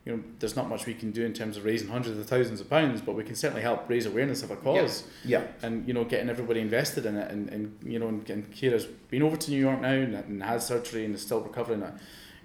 you 0.05 0.15
know, 0.17 0.23
there's 0.39 0.55
not 0.55 0.67
much 0.67 0.87
we 0.87 0.93
can 0.95 1.11
do 1.11 1.23
in 1.23 1.31
terms 1.33 1.57
of 1.57 1.63
raising 1.65 1.87
hundreds 1.87 2.17
of 2.17 2.25
thousands 2.25 2.59
of 2.59 2.67
pounds, 2.69 3.01
but 3.01 3.13
we 3.15 3.23
can 3.23 3.35
certainly 3.35 3.61
help 3.61 3.87
raise 3.87 4.05
awareness 4.07 4.41
of 4.41 4.49
a 4.49 4.55
cause, 4.55 5.03
Yeah. 5.23 5.43
and 5.61 5.87
you 5.87 5.93
know, 5.93 6.03
getting 6.05 6.29
everybody 6.29 6.59
invested 6.59 7.05
in 7.05 7.15
it, 7.17 7.29
and, 7.31 7.49
and 7.49 7.77
you 7.83 7.99
know, 7.99 8.07
and, 8.07 8.27
and 8.29 8.51
Kira's 8.51 8.85
been 8.85 9.21
over 9.21 9.37
to 9.37 9.51
New 9.51 9.59
York 9.59 9.79
now 9.79 9.91
and, 9.93 10.15
and 10.15 10.41
had 10.43 10.61
surgery 10.63 11.05
and 11.05 11.13
is 11.13 11.21
still 11.21 11.41
recovering 11.41 11.83
it. 11.83 11.93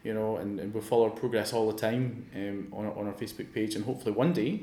you 0.05 0.12
know, 0.15 0.37
and, 0.37 0.61
and 0.61 0.73
we 0.74 0.81
follow 0.83 1.09
her 1.09 1.16
progress 1.16 1.53
all 1.55 1.66
the 1.73 1.78
time 1.78 2.27
um, 2.37 2.69
on, 2.73 2.85
our- 2.87 2.99
on 2.99 3.07
our 3.07 3.15
Facebook 3.15 3.53
page, 3.55 3.74
and 3.74 3.85
hopefully 3.87 4.12
one 4.12 4.33
day, 4.35 4.61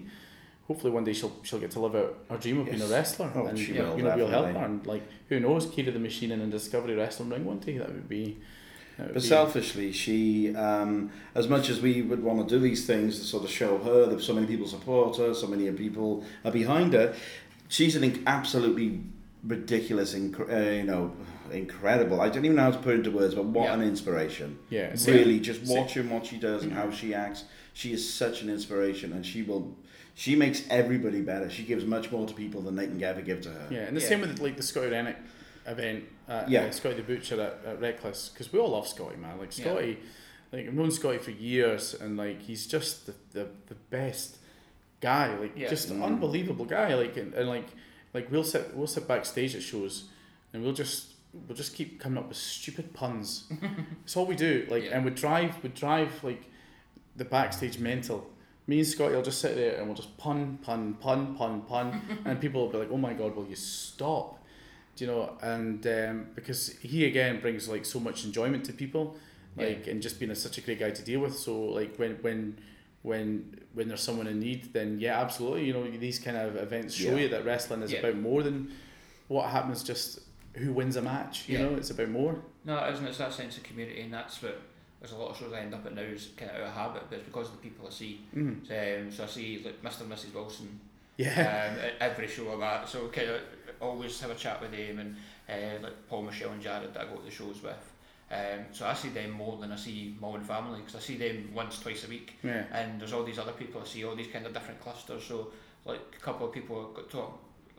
hopefully 0.68 0.94
one 0.94 1.04
day 1.04 1.14
she'll 1.14 1.34
she'll 1.44 1.60
get 1.60 1.72
to 1.72 1.80
live 1.80 1.96
out 1.96 2.16
her 2.30 2.38
dream 2.38 2.60
of 2.60 2.66
being 2.68 2.82
a 2.82 2.86
wrestler. 2.86 3.30
Oh, 3.36 3.48
and 3.48 3.58
she 3.58 3.74
you 3.74 3.82
will, 3.82 3.98
know 3.98 4.16
we'll 4.16 4.28
help 4.28 4.46
her, 4.56 4.66
and 4.66 4.86
like 4.86 5.02
who 5.30 5.40
knows, 5.40 5.66
Kira 5.66 5.92
the 5.92 6.00
Machine 6.00 6.32
in 6.32 6.42
a 6.42 6.46
Discovery 6.48 6.94
Wrestling 6.96 7.30
ring 7.32 7.44
one 7.44 7.58
day 7.60 7.78
that 7.80 7.88
would 7.90 8.08
be. 8.08 8.38
That 8.98 9.08
would 9.08 9.14
But 9.16 9.24
be- 9.24 9.28
selfishly, 9.28 9.92
she, 9.92 10.56
um, 10.56 11.10
as 11.34 11.48
much 11.48 11.70
as 11.70 11.82
we 11.82 12.02
would 12.02 12.22
want 12.24 12.48
to 12.48 12.56
do 12.56 12.60
these 12.62 12.86
things 12.86 13.20
to 13.20 13.26
sort 13.26 13.44
of 13.44 13.50
show 13.50 13.78
her 13.80 14.06
that 14.08 14.22
so 14.22 14.34
many 14.34 14.46
people 14.46 14.68
support 14.68 15.18
her, 15.18 15.34
so 15.34 15.48
many 15.48 15.70
people 15.72 16.24
are 16.46 16.52
behind 16.52 16.94
her, 16.94 17.16
she's 17.70 17.96
an 17.96 18.24
absolutely 18.28 19.00
ridiculous, 19.44 20.14
inc- 20.14 20.40
uh, 20.52 20.72
you 20.72 20.84
know, 20.84 21.12
incredible. 21.52 22.22
I 22.22 22.30
don't 22.30 22.46
even 22.46 22.56
know 22.56 22.64
how 22.64 22.72
to 22.72 22.78
put 22.78 22.94
it 22.94 22.98
into 23.00 23.12
words, 23.12 23.34
but 23.36 23.46
what 23.46 23.66
Yeah. 23.66 23.74
an 23.76 23.82
inspiration. 23.82 24.58
yeah, 24.70 24.96
same- 24.96 25.16
Really, 25.16 25.40
just 25.40 25.66
same- 25.68 25.78
watching 25.78 26.10
what 26.10 26.26
she 26.28 26.38
does 26.38 26.64
and 26.64 26.72
how 26.74 26.92
she 26.92 27.14
acts, 27.14 27.46
she 27.74 27.92
is 27.94 28.08
such 28.12 28.42
an 28.44 28.50
inspiration, 28.50 29.12
and 29.12 29.26
she 29.26 29.42
will, 29.42 29.76
she 30.14 30.36
makes 30.36 30.64
everybody 30.70 31.22
better. 31.22 31.50
She 31.50 31.64
gives 31.64 31.84
much 31.84 32.12
more 32.12 32.28
to 32.28 32.34
people 32.34 32.62
than 32.62 32.76
they 32.76 32.86
can 32.86 33.04
ever 33.04 33.22
give 33.22 33.42
to 33.42 33.50
her. 33.50 33.68
Yeah, 33.72 33.80
and 33.80 33.98
the 33.98 34.02
Yeah. 34.02 34.08
same 34.08 34.22
with 34.22 34.40
like 34.40 34.56
the 34.56 34.64
Scotty 34.64 34.90
Rennick 34.90 35.18
event, 35.66 36.04
at, 36.28 36.50
Yeah. 36.50 36.66
uh, 36.66 36.72
Scotty 36.72 36.96
the 36.96 37.04
Butcher 37.04 37.42
at, 37.42 37.60
at 37.66 37.82
Reckless, 37.82 38.30
because 38.30 38.52
we 38.54 38.60
all 38.60 38.70
love 38.70 38.88
Scotty, 38.88 39.16
man. 39.18 39.38
Like 39.40 39.58
Yeah. 39.58 39.66
Scotty, 39.66 39.98
like 40.52 40.68
I've 40.68 40.74
known 40.74 40.92
Scotty 40.92 41.18
for 41.20 41.32
years, 41.32 41.94
and 41.94 42.18
like 42.18 42.42
he's 42.42 42.68
just 42.68 43.06
the, 43.08 43.14
the, 43.32 43.48
the 43.68 43.76
best 43.90 44.38
guy, 45.02 45.36
like 45.38 45.54
Yeah. 45.58 45.70
just 45.70 45.90
Mm. 45.90 46.04
unbelievable 46.04 46.66
guy. 46.66 46.94
Like 46.96 47.18
and, 47.18 47.34
and 47.34 47.48
like 47.50 47.68
like 48.14 48.32
we'll 48.32 48.44
sit 48.44 48.76
we'll 48.76 48.88
sit 48.88 49.08
backstage 49.08 49.56
at 49.56 49.64
shows, 49.64 50.10
and 50.54 50.64
we'll 50.64 50.74
just 50.74 51.08
we'll 51.48 51.58
just 51.58 51.74
keep 51.76 52.00
coming 52.00 52.18
up 52.20 52.28
with 52.28 52.38
stupid 52.38 52.94
puns. 52.94 53.46
It's 54.04 54.16
all 54.18 54.26
we 54.26 54.36
do. 54.36 54.68
Like 54.70 54.84
Yeah. 54.84 54.96
and 54.98 55.06
we 55.06 55.12
drive 55.12 55.62
we 55.64 55.70
drive 55.70 56.24
like 56.24 56.44
the 57.16 57.26
backstage 57.26 57.80
mental. 57.80 58.30
Me 58.66 58.78
and 58.80 58.88
Scotty 58.88 59.14
will 59.16 59.22
just 59.24 59.42
sit 59.42 59.56
there 59.56 59.76
and 59.78 59.88
we'll 59.88 59.96
just 59.96 60.18
pun, 60.18 60.58
pun, 60.64 60.94
pun, 60.94 61.36
pun, 61.36 61.62
pun, 61.64 62.02
and 62.26 62.40
people 62.40 62.62
will 62.62 62.70
be 62.72 62.78
like, 62.78 62.90
"Oh 62.92 62.98
my 62.98 63.14
god, 63.14 63.36
will 63.36 63.46
you 63.48 63.58
stop?" 63.58 64.40
Do 64.96 65.06
you 65.06 65.12
know? 65.12 65.38
And 65.42 65.86
um, 65.88 66.28
because 66.36 66.70
he 66.82 67.06
again 67.06 67.40
brings 67.42 67.68
like 67.68 67.86
so 67.86 68.00
much 68.00 68.26
enjoyment 68.26 68.64
to 68.66 68.74
people, 68.74 69.18
like 69.58 69.88
and 69.88 70.02
just 70.02 70.20
being 70.20 70.32
a, 70.32 70.36
such 70.36 70.58
a 70.58 70.62
great 70.62 70.80
guy 70.80 70.92
to 70.92 71.02
deal 71.04 71.20
with. 71.22 71.38
So 71.38 71.60
like 71.60 71.96
when 71.98 72.18
when 72.22 72.58
when 73.02 73.60
when 73.74 73.88
there's 73.88 74.02
someone 74.02 74.28
in 74.28 74.40
need, 74.40 74.72
then 74.74 75.00
yeah, 75.00 75.20
absolutely. 75.20 75.66
You 75.66 75.74
know, 75.74 75.90
these 75.90 76.20
kind 76.20 76.38
of 76.38 76.56
events 76.56 76.94
show 76.96 77.12
Yeah. 77.16 77.24
you 77.24 77.30
that 77.30 77.46
wrestling 77.46 77.82
is 77.82 77.92
Yeah. 77.92 78.00
about 78.00 78.18
more 78.18 78.44
than 78.44 78.72
what 79.28 79.50
happens. 79.50 79.84
Just 79.84 80.20
who 80.56 80.72
wins 80.74 80.96
a 80.96 81.02
match. 81.02 81.50
You 81.50 81.58
Yeah. 81.58 81.64
know, 81.66 81.76
it's 81.76 81.90
about 81.90 82.10
more. 82.10 82.40
No, 82.64 82.78
it 82.86 82.94
isn't. 82.94 83.08
It's 83.08 83.18
that 83.18 83.34
sense 83.34 83.58
of 83.58 83.64
community, 83.64 84.02
and 84.02 84.14
that's 84.14 84.42
what 84.44 84.62
there's 85.00 85.12
a 85.12 85.18
lot 85.18 85.32
of 85.32 85.38
shows 85.38 85.52
I 85.52 85.60
end 85.62 85.74
up 85.74 85.86
at 85.86 85.96
now 85.96 86.02
is 86.04 86.30
kind 86.38 86.50
of 86.52 86.58
out 86.62 86.68
of 86.68 86.74
habit, 86.74 87.04
but 87.10 87.18
it's 87.20 87.28
because 87.28 87.48
of 87.50 87.54
the 87.54 87.68
people 87.68 87.88
I 87.88 87.90
see. 87.90 88.22
Mm. 88.36 88.66
So, 88.68 88.74
um, 89.02 89.12
so 89.12 89.24
I 89.24 89.28
see 89.28 89.62
like 89.66 89.82
Mr. 89.82 90.02
and 90.02 90.12
Mrs. 90.14 90.34
Wilson 90.34 90.80
Yeah. 91.18 91.76
um, 91.76 91.92
every 92.00 92.28
show 92.28 92.50
I'm 92.52 92.64
at. 92.64 92.88
So 92.88 93.10
kind 93.10 93.30
of 93.32 93.42
always 93.84 94.20
have 94.22 94.32
a 94.32 94.36
chat 94.36 94.62
with 94.62 94.72
them 94.72 95.00
and 95.00 95.16
uh, 95.50 95.84
like 95.84 96.08
Paul, 96.08 96.24
Michelle, 96.24 96.52
and 96.52 96.62
Jared 96.62 96.94
that 96.94 97.02
I 97.02 97.06
go 97.06 97.18
to 97.18 97.26
the 97.26 97.32
shows 97.32 97.62
with. 97.62 97.94
Um, 98.32 98.66
so 98.72 98.88
I 98.88 98.94
see 98.94 99.10
them 99.10 99.32
more 99.32 99.58
than 99.58 99.72
I 99.72 99.76
see 99.76 100.16
my 100.20 100.30
own 100.30 100.44
family 100.44 100.80
because 100.80 100.96
I 100.96 101.00
see 101.00 101.18
them 101.18 101.52
once, 101.54 101.80
twice 101.80 102.06
a 102.06 102.08
week. 102.10 102.34
yeah. 102.44 102.64
And 102.72 103.00
there's 103.00 103.14
all 103.14 103.24
these 103.24 103.38
other 103.38 103.52
people 103.52 103.82
I 103.82 103.86
see, 103.86 104.04
all 104.06 104.16
these 104.16 104.32
kind 104.32 104.46
of 104.46 104.54
different 104.54 104.82
clusters. 104.82 105.24
So 105.24 105.52
like 105.86 106.02
a 106.18 106.20
couple 106.20 106.48
of 106.48 106.54
people 106.54 106.88
I've 106.90 106.96
got 106.96 107.10
to 107.12 107.18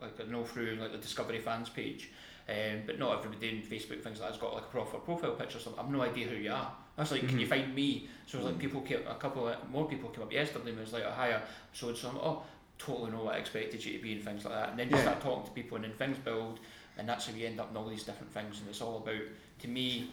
like 0.01 0.19
I 0.19 0.31
know 0.31 0.43
through 0.43 0.77
like 0.79 0.91
the 0.91 0.97
Discovery 0.97 1.39
fans 1.39 1.69
page. 1.69 2.09
Um, 2.47 2.83
but 2.85 2.99
not 2.99 3.17
everybody 3.17 3.49
in 3.49 3.61
Facebook 3.63 4.03
things 4.03 4.19
like 4.19 4.29
that's 4.29 4.37
got 4.37 4.53
like 4.53 4.63
a 4.63 4.67
proper 4.67 4.99
profile 4.99 5.31
picture. 5.31 5.59
So 5.59 5.73
I've 5.79 5.89
no 5.89 6.01
idea 6.01 6.27
who 6.27 6.35
you 6.35 6.51
are. 6.51 6.71
I 6.97 7.01
was 7.01 7.11
like, 7.11 7.27
can 7.27 7.39
you 7.39 7.47
find 7.47 7.73
me? 7.75 8.07
So 8.27 8.37
it 8.37 8.43
was 8.43 8.51
like 8.51 8.59
people 8.59 8.81
came, 8.81 8.99
a 9.07 9.15
couple 9.15 9.47
of 9.47 9.69
more 9.69 9.87
people 9.87 10.09
came 10.09 10.23
up 10.23 10.31
yesterday 10.31 10.69
and 10.69 10.79
was 10.79 10.93
like, 10.93 11.03
oh, 11.05 11.11
hi, 11.11 11.41
so 11.73 11.89
and 11.89 11.97
so. 11.97 12.07
Oh, 12.09 12.43
totally 12.77 13.11
know 13.11 13.23
what 13.23 13.35
I 13.35 13.37
expected 13.39 13.83
you 13.83 13.97
to 13.97 14.03
be 14.03 14.13
and 14.13 14.23
things 14.23 14.45
like 14.45 14.53
that. 14.53 14.69
And 14.69 14.79
then 14.79 14.89
you 14.89 14.95
Yeah. 14.95 15.01
start 15.03 15.21
talking 15.21 15.45
to 15.45 15.51
people 15.51 15.75
and 15.77 15.85
then 15.85 15.93
things 15.93 16.17
build, 16.19 16.59
and 16.97 17.07
that's 17.07 17.27
how 17.27 17.33
you 17.33 17.45
end 17.47 17.59
up 17.59 17.71
in 17.71 17.77
all 17.77 17.87
these 17.87 18.03
different 18.03 18.33
things. 18.33 18.59
And 18.59 18.69
it's 18.69 18.81
all 18.81 18.97
about, 18.97 19.21
to 19.61 19.67
me, 19.67 20.09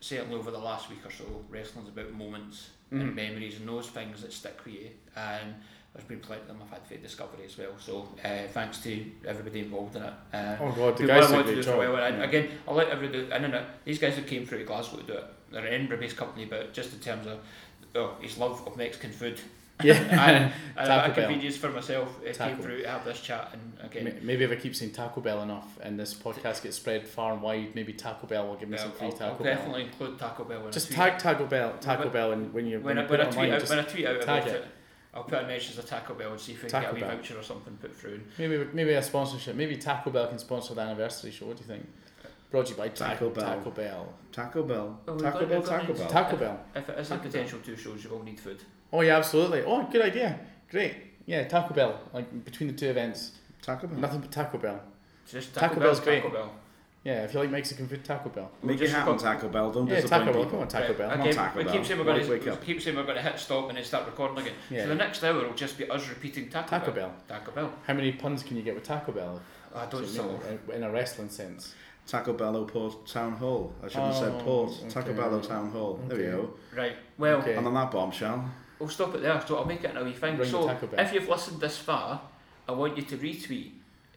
certainly 0.00 0.36
over 0.36 0.50
the 0.50 0.58
last 0.58 0.88
week 0.90 1.04
or 1.04 1.10
so, 1.10 1.24
wrestling's 1.48 1.88
about 1.88 2.12
moments 2.12 2.70
Mhm. 2.92 3.00
and 3.00 3.16
memories 3.16 3.58
and 3.58 3.68
those 3.68 3.88
things 3.88 4.22
that 4.22 4.32
stick 4.32 4.58
with 4.64 4.74
you. 4.74 4.90
And 5.16 5.54
there's 5.94 6.06
been 6.06 6.20
plenty 6.20 6.42
of 6.42 6.48
them 6.48 6.60
I've 6.62 6.70
had 6.70 6.86
for 6.86 6.96
Discovery 6.96 7.44
as 7.46 7.56
well. 7.56 7.72
So 7.78 8.08
uh, 8.24 8.46
thanks 8.52 8.78
to 8.82 9.10
everybody 9.26 9.60
involved 9.60 9.96
in 9.96 10.02
it. 10.02 10.12
Uh, 10.32 10.56
Oh 10.60 10.72
god, 10.72 10.96
the 10.98 11.06
guys 11.06 11.30
did 11.30 11.58
a 11.58 11.62
great 11.62 11.66
well. 11.78 11.96
And 12.04 12.18
Yeah. 12.18 12.24
again, 12.24 12.58
I'll 12.68 12.74
let 12.74 12.88
everybody. 12.88 13.32
I 13.32 13.38
don't 13.38 13.50
know. 13.50 13.64
These 13.84 13.98
guys 13.98 14.14
who 14.16 14.22
came 14.22 14.46
through 14.46 14.58
to 14.58 14.64
Glasgow 14.64 14.98
to 14.98 15.02
do 15.02 15.12
it. 15.14 15.24
They're 15.50 15.64
an 15.64 15.72
Edinburgh-based 15.72 16.16
company, 16.16 16.44
but 16.44 16.72
just 16.74 16.92
in 16.92 17.00
terms 17.00 17.26
of 17.26 17.38
oh, 17.94 18.14
his 18.20 18.36
love 18.36 18.66
of 18.66 18.76
Mexican 18.76 19.10
food 19.10 19.40
Yeah. 19.82 19.94
and, 20.10 20.52
and 20.52 20.52
Taco 20.86 21.12
a 21.12 21.14
Bell. 21.14 21.24
convenience 21.28 21.56
for 21.56 21.70
myself, 21.70 22.08
it 22.24 22.34
Taco. 22.34 22.54
came 22.54 22.62
through 22.62 22.82
to 22.82 22.88
have 22.88 23.04
this 23.04 23.20
chat. 23.20 23.50
And 23.52 23.90
again, 23.90 24.20
Maybe 24.22 24.44
if 24.44 24.50
I 24.50 24.56
keep 24.56 24.74
saying 24.74 24.92
Taco 24.92 25.20
Bell 25.20 25.42
enough 25.42 25.78
and 25.82 25.98
this 26.00 26.14
podcast 26.14 26.62
gets 26.62 26.76
spread 26.76 27.06
far 27.06 27.32
and 27.34 27.42
wide, 27.42 27.74
maybe 27.74 27.92
Taco 27.92 28.26
Bell 28.26 28.46
will 28.48 28.56
give 28.56 28.68
me 28.70 28.78
I'll, 28.78 28.84
some 28.84 28.92
free 28.92 29.06
I'll, 29.08 29.12
Taco 29.12 29.24
I'll 29.32 29.34
Bell. 29.36 29.54
definitely 29.54 29.82
include 29.84 30.18
Taco 30.18 30.44
Bell. 30.44 30.62
When 30.62 30.72
Just 30.72 30.86
I 30.92 30.94
tweet 30.94 30.98
tag 30.98 31.18
Taco 31.18 31.46
Bell, 31.46 31.74
Taco 31.80 32.04
When- 32.04 32.12
Bell, 32.12 32.32
and 32.32 32.52
when 32.54 32.66
you 32.66 32.80
when, 32.80 32.96
when, 32.96 32.98
I, 33.06 33.06
when, 33.10 33.20
I 33.20 33.24
tweet 33.24 33.36
online, 33.36 33.52
out, 33.52 33.68
when 33.68 33.78
I 33.78 33.82
tweet 33.82 34.06
out 34.06 34.20
tag 34.22 34.42
about 34.44 34.48
it. 34.48 34.54
it, 34.62 34.64
I'll 35.12 35.24
put 35.24 35.42
a 35.42 35.46
message 35.46 35.78
of 35.78 35.86
Taco 35.86 36.14
Bell 36.14 36.32
and 36.32 36.40
see 36.40 36.52
if 36.52 36.62
we 36.62 36.68
can 36.70 36.82
Taco 36.82 36.84
get 36.86 36.90
a 36.92 36.94
wee 36.94 37.00
Bell. 37.08 37.16
voucher 37.16 37.38
or 37.38 37.42
something 37.42 37.74
put 37.76 37.94
through. 37.96 38.20
maybe 38.38 38.66
maybe 38.72 38.92
a 38.92 39.02
sponsorship. 39.02 39.56
Maybe 39.56 39.76
Taco 39.76 40.10
Bell 40.10 40.26
can 40.28 40.38
sponsor 40.38 40.74
the 40.74 40.80
anniversary 40.82 41.30
show. 41.30 41.46
What 41.46 41.56
do 41.58 41.62
you 41.64 41.68
think? 41.68 41.86
Brought 42.50 42.66
to 42.66 42.72
you 42.72 42.78
by 42.78 42.88
Taco 42.88 43.28
Taco, 43.28 43.30
Bell. 43.30 43.44
Taco 43.56 43.70
Bell. 43.72 44.14
Taco 44.32 44.62
Bell. 44.62 45.00
Oh, 45.08 45.18
Taco 45.18 45.46
Bell, 45.46 45.58
we've 45.60 45.68
Taco. 45.68 45.92
Bell. 45.94 46.08
Taco 46.08 46.36
Bell. 46.36 46.60
If 46.74 46.88
it 46.88 46.98
is 46.98 47.06
a 47.08 47.10
Taco 47.10 47.22
Bell. 47.22 47.30
potential 47.32 47.58
two 47.64 47.76
shows, 47.76 48.04
you 48.04 48.10
all 48.10 48.22
need 48.22 48.38
food. 48.38 48.60
Oh 48.92 49.00
yeah, 49.00 49.16
absolutely. 49.16 49.62
Oh, 49.64 49.82
good 49.90 50.02
idea. 50.02 50.38
Great. 50.70 50.94
Yeah, 51.26 51.46
Taco 51.48 51.74
Bell. 51.74 51.98
Like 52.12 52.44
between 52.44 52.68
the 52.70 52.76
two 52.76 52.88
events, 52.88 53.32
Taco 53.62 53.86
Bell. 53.86 53.98
nothing 53.98 54.20
but 54.20 54.30
Taco 54.30 54.58
Bell. 54.58 54.80
Just 55.28 55.54
Taco 55.54 55.68
Taco, 55.68 55.80
Bell's 55.80 55.98
Bell's 55.98 56.00
great. 56.00 56.22
Taco 56.22 56.32
Bell. 56.34 56.52
Yeah, 57.04 57.22
if 57.22 57.34
you 57.34 57.38
like 57.40 57.50
Mexican 57.50 57.86
food, 57.86 58.04
Taco 58.04 58.28
Bell. 58.30 58.50
Make 58.64 58.78
Just 58.78 58.92
it 58.92 58.96
happen, 58.96 59.12
got- 59.16 59.22
Taco 59.22 59.48
Bell. 59.48 59.70
Don't 59.70 59.86
Yeah, 59.86 59.96
disappoint 59.96 60.24
Taco 60.24 60.32
Bell. 60.32 60.42
people. 60.42 60.50
Come 60.50 60.60
on, 60.60 60.68
Taco 60.68 60.94
Bell. 60.94 61.10
Come 61.10 61.20
on, 61.20 61.26
Okay, 61.28 61.36
Taco 61.36 61.58
we 61.58 61.64
Bell. 61.64 61.72
keep 61.72 61.84
saying 61.86 61.98
we're 62.00 62.04
going 62.04 62.28
wake 62.30 62.42
to 62.44 62.52
up. 62.52 62.64
keep 62.64 62.82
saying 62.82 62.96
we're 62.96 63.02
going 63.04 63.14
to 63.16 63.22
hit 63.22 63.38
stop 63.38 63.68
and 63.68 63.76
then 63.78 63.84
start 63.84 64.06
recording 64.06 64.38
again. 64.38 64.54
Yeah. 64.70 64.82
So 64.82 64.88
the 64.88 64.94
next 64.96 65.22
hour 65.22 65.34
will 65.34 65.54
just 65.54 65.78
be 65.78 65.88
us 65.88 66.08
repeating 66.08 66.48
Taco, 66.48 66.68
Taco 66.68 66.90
Bell. 66.90 67.12
Bell. 67.28 67.38
Taco 67.38 67.52
Bell. 67.52 67.72
How 67.86 67.94
many 67.94 68.10
puns 68.12 68.42
can 68.42 68.56
you 68.56 68.62
get 68.64 68.74
with 68.74 68.82
Taco 68.84 69.12
Bell? 69.12 69.40
I 69.74 69.86
don't 69.86 70.04
So, 70.04 70.22
you 70.24 70.28
know. 70.28 70.38
know, 70.68 70.74
in 70.74 70.82
a 70.82 70.90
wrestling 70.90 71.28
sense. 71.28 71.74
Taco 72.08 72.32
Bell 72.32 72.64
Port 72.64 73.06
Town 73.06 73.32
Hall. 73.32 73.72
I 73.84 73.88
should 73.88 73.98
not 73.98 74.06
have 74.06 74.16
said 74.16 74.32
Oh, 74.40 74.42
Port. 74.42 74.70
okay. 74.80 74.88
Taco 74.90 75.12
Bell 75.12 75.40
Town 75.40 75.70
Hall. 75.70 76.00
There 76.08 76.18
we 76.18 76.24
Okay. 76.26 76.36
go. 76.36 76.50
Right. 76.76 76.96
Well, 77.18 77.38
Okay. 77.38 77.54
And 77.54 77.66
on 77.68 77.74
that 77.74 77.90
bombshell, 77.92 78.50
we'll 78.78 78.88
stop 78.88 79.14
it 79.14 79.22
there. 79.22 79.42
So 79.46 79.56
I'll 79.56 79.64
make 79.64 79.84
it 79.84 79.90
in 79.90 79.96
a 79.96 80.04
wee 80.04 80.12
thing. 80.12 80.36
Ring 80.38 80.50
so 80.50 80.68
if 80.98 81.12
you've 81.12 81.28
listened 81.28 81.60
this 81.60 81.78
far, 81.78 82.20
I 82.68 82.72
want 82.72 82.96
you 82.96 83.02
to 83.04 83.16
retweet 83.16 83.70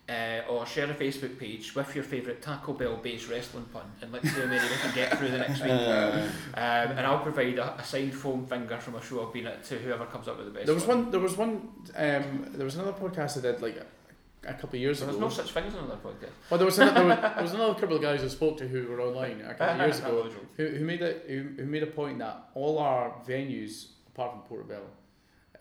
uh, 0.10 0.42
or 0.50 0.66
share 0.66 0.90
a 0.90 0.94
Facebook 0.94 1.38
page 1.38 1.76
with 1.76 1.94
your 1.94 2.04
favourite 2.04 2.42
Taco 2.42 2.74
Bell 2.74 2.98
based 2.98 3.30
wrestling 3.30 3.66
pun 3.72 3.84
and 4.02 4.12
let's 4.12 4.28
see 4.28 4.42
how 4.42 4.48
many 4.48 4.68
we 4.68 4.76
can 4.76 4.96
get 4.96 5.18
through 5.18 5.30
the 5.30 5.38
next 5.38 5.62
week. 5.62 5.70
Um, 6.60 6.92
and 6.92 7.02
I'll 7.02 7.20
provide 7.20 7.58
a, 7.58 7.80
a 7.80 7.84
signed 7.84 8.14
foam 8.14 8.46
finger 8.46 8.78
from 8.80 8.96
a 8.96 9.02
show 9.02 9.26
I've 9.26 9.34
been 9.34 9.48
at 9.48 9.64
to 9.66 9.76
whoever 9.76 10.06
comes 10.06 10.28
up 10.28 10.38
with 10.38 10.48
the 10.48 10.52
best. 10.52 10.66
There 10.66 10.76
was 10.76 10.86
one. 10.86 11.12
There 11.12 11.20
was 11.20 11.38
one. 11.38 11.70
Um, 11.96 12.48
there 12.54 12.66
was 12.66 12.76
another 12.76 12.92
podcast 12.94 13.38
I 13.38 13.42
did 13.42 13.62
like 13.62 13.78
a, 13.78 14.50
a 14.50 14.54
couple 14.54 14.76
of 14.76 14.82
years 14.82 15.00
There's 15.00 15.16
ago. 15.16 15.20
There's 15.20 15.38
no 15.38 15.44
such 15.44 15.54
thing 15.54 15.66
as 15.66 15.74
another 15.76 15.96
podcast. 15.96 16.32
Well, 16.50 16.58
there 16.58 16.66
was, 16.66 16.80
another, 16.80 17.08
there, 17.08 17.08
was, 17.08 17.18
there 17.36 17.44
was 17.44 17.54
another 17.54 17.80
couple 17.80 17.96
of 17.96 18.02
guys 18.02 18.24
I 18.24 18.28
spoke 18.28 18.58
to 18.58 18.68
who 18.68 18.88
were 18.88 19.02
online 19.02 19.42
a 19.42 19.54
couple 19.54 19.68
of 19.68 19.78
years 19.80 20.00
ago 20.00 20.30
who, 20.58 20.68
who 20.68 20.86
made 20.86 21.02
a 21.02 21.14
who, 21.28 21.44
who 21.58 21.66
made 21.66 21.84
a 21.84 21.88
point 21.88 22.20
that 22.20 22.50
all 22.56 22.80
our 22.80 23.14
venues 23.28 23.88
apart 24.20 24.34
from 24.34 24.42
Portobello, 24.42 24.88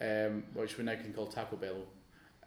um, 0.01 0.43
which 0.55 0.79
we 0.79 0.85
now 0.85 0.95
can 0.97 1.13
call 1.13 1.27
Taco 1.27 1.57
Bell, 1.57 1.77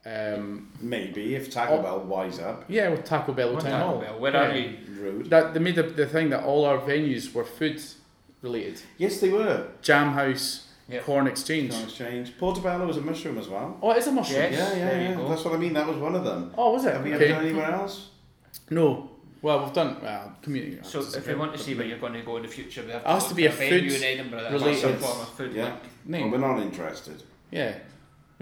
um, 0.05 0.71
maybe 0.81 1.35
if 1.35 1.49
Taco 1.51 1.77
Oh. 1.77 1.81
Bell 1.81 1.99
wise 2.01 2.39
up, 2.39 2.65
yeah, 2.67 2.89
with 2.89 3.05
Taco 3.05 3.33
Bell 3.33 3.53
What 3.53 3.63
Town 3.63 3.71
Taco 3.71 3.85
Hall. 3.85 3.99
Bell? 3.99 4.19
Where 4.19 4.33
yeah. 4.33 4.49
are 4.49 4.53
we? 4.53 4.79
rude. 4.99 5.29
That 5.29 5.53
they 5.53 5.59
made 5.59 5.75
the, 5.75 5.83
the 5.83 6.05
thing 6.05 6.29
that 6.31 6.43
all 6.43 6.65
our 6.65 6.79
venues 6.79 7.33
were 7.33 7.45
food 7.45 7.81
related. 8.41 8.81
Yes, 8.97 9.19
they 9.21 9.29
were. 9.29 9.67
Jam 9.81 10.13
House, 10.13 10.67
Yep. 10.89 11.03
Corn 11.05 11.27
Exchange. 11.27 11.71
No 11.71 11.83
exchange. 11.83 12.38
Portobello 12.38 12.85
was 12.85 12.97
a 12.97 13.01
mushroom 13.01 13.38
as 13.38 13.47
well. 13.47 13.77
Oh, 13.81 13.91
it's 13.91 14.07
a 14.07 14.11
mushroom. 14.11 14.41
Yes. 14.41 14.75
Yeah, 14.75 14.85
yeah, 14.85 15.09
yeah. 15.11 15.29
That's 15.29 15.45
what 15.45 15.53
I 15.53 15.57
mean. 15.57 15.71
That 15.73 15.88
was 15.88 15.95
one 15.95 16.15
of 16.15 16.25
them. 16.25 16.53
Oh, 16.57 16.73
was 16.73 16.83
it? 16.83 16.93
Have 16.93 17.03
we 17.05 17.13
okay. 17.13 17.27
ever 17.27 17.33
done 17.35 17.45
anywhere 17.45 17.71
else? 17.71 18.09
No. 18.69 19.10
Well, 19.41 19.63
we've 19.63 19.73
done 19.73 19.97
well 20.01 20.35
community. 20.41 20.77
So 20.84 20.99
if 21.01 21.27
we 21.27 21.34
want 21.35 21.53
to 21.53 21.57
see 21.57 21.73
where 21.73 21.85
you're 21.85 21.97
going 21.97 22.13
to 22.13 22.22
go 22.22 22.38
in 22.38 22.43
the 22.43 22.47
future, 22.47 22.84
we 22.84 22.91
have 22.91 23.01
It 23.01 23.07
has 23.07 23.23
look 23.23 23.30
to 23.30 23.35
be 23.35 23.47
for 23.47 23.53
a 23.53 23.69
venue 23.69 23.89
food 23.89 23.97
in 23.97 24.03
Edinburgh 24.03 24.41
that 24.43 24.51
related- 24.51 24.72
has 24.73 24.81
some 24.81 24.97
form 24.97 25.22
of 25.22 25.30
food 25.30 25.53
Yeah. 25.53 25.76
link. 26.07 26.31
Well, 26.31 26.41
we're 26.41 26.47
not 26.47 26.61
interested. 26.61 27.23
Yeah. 27.49 27.73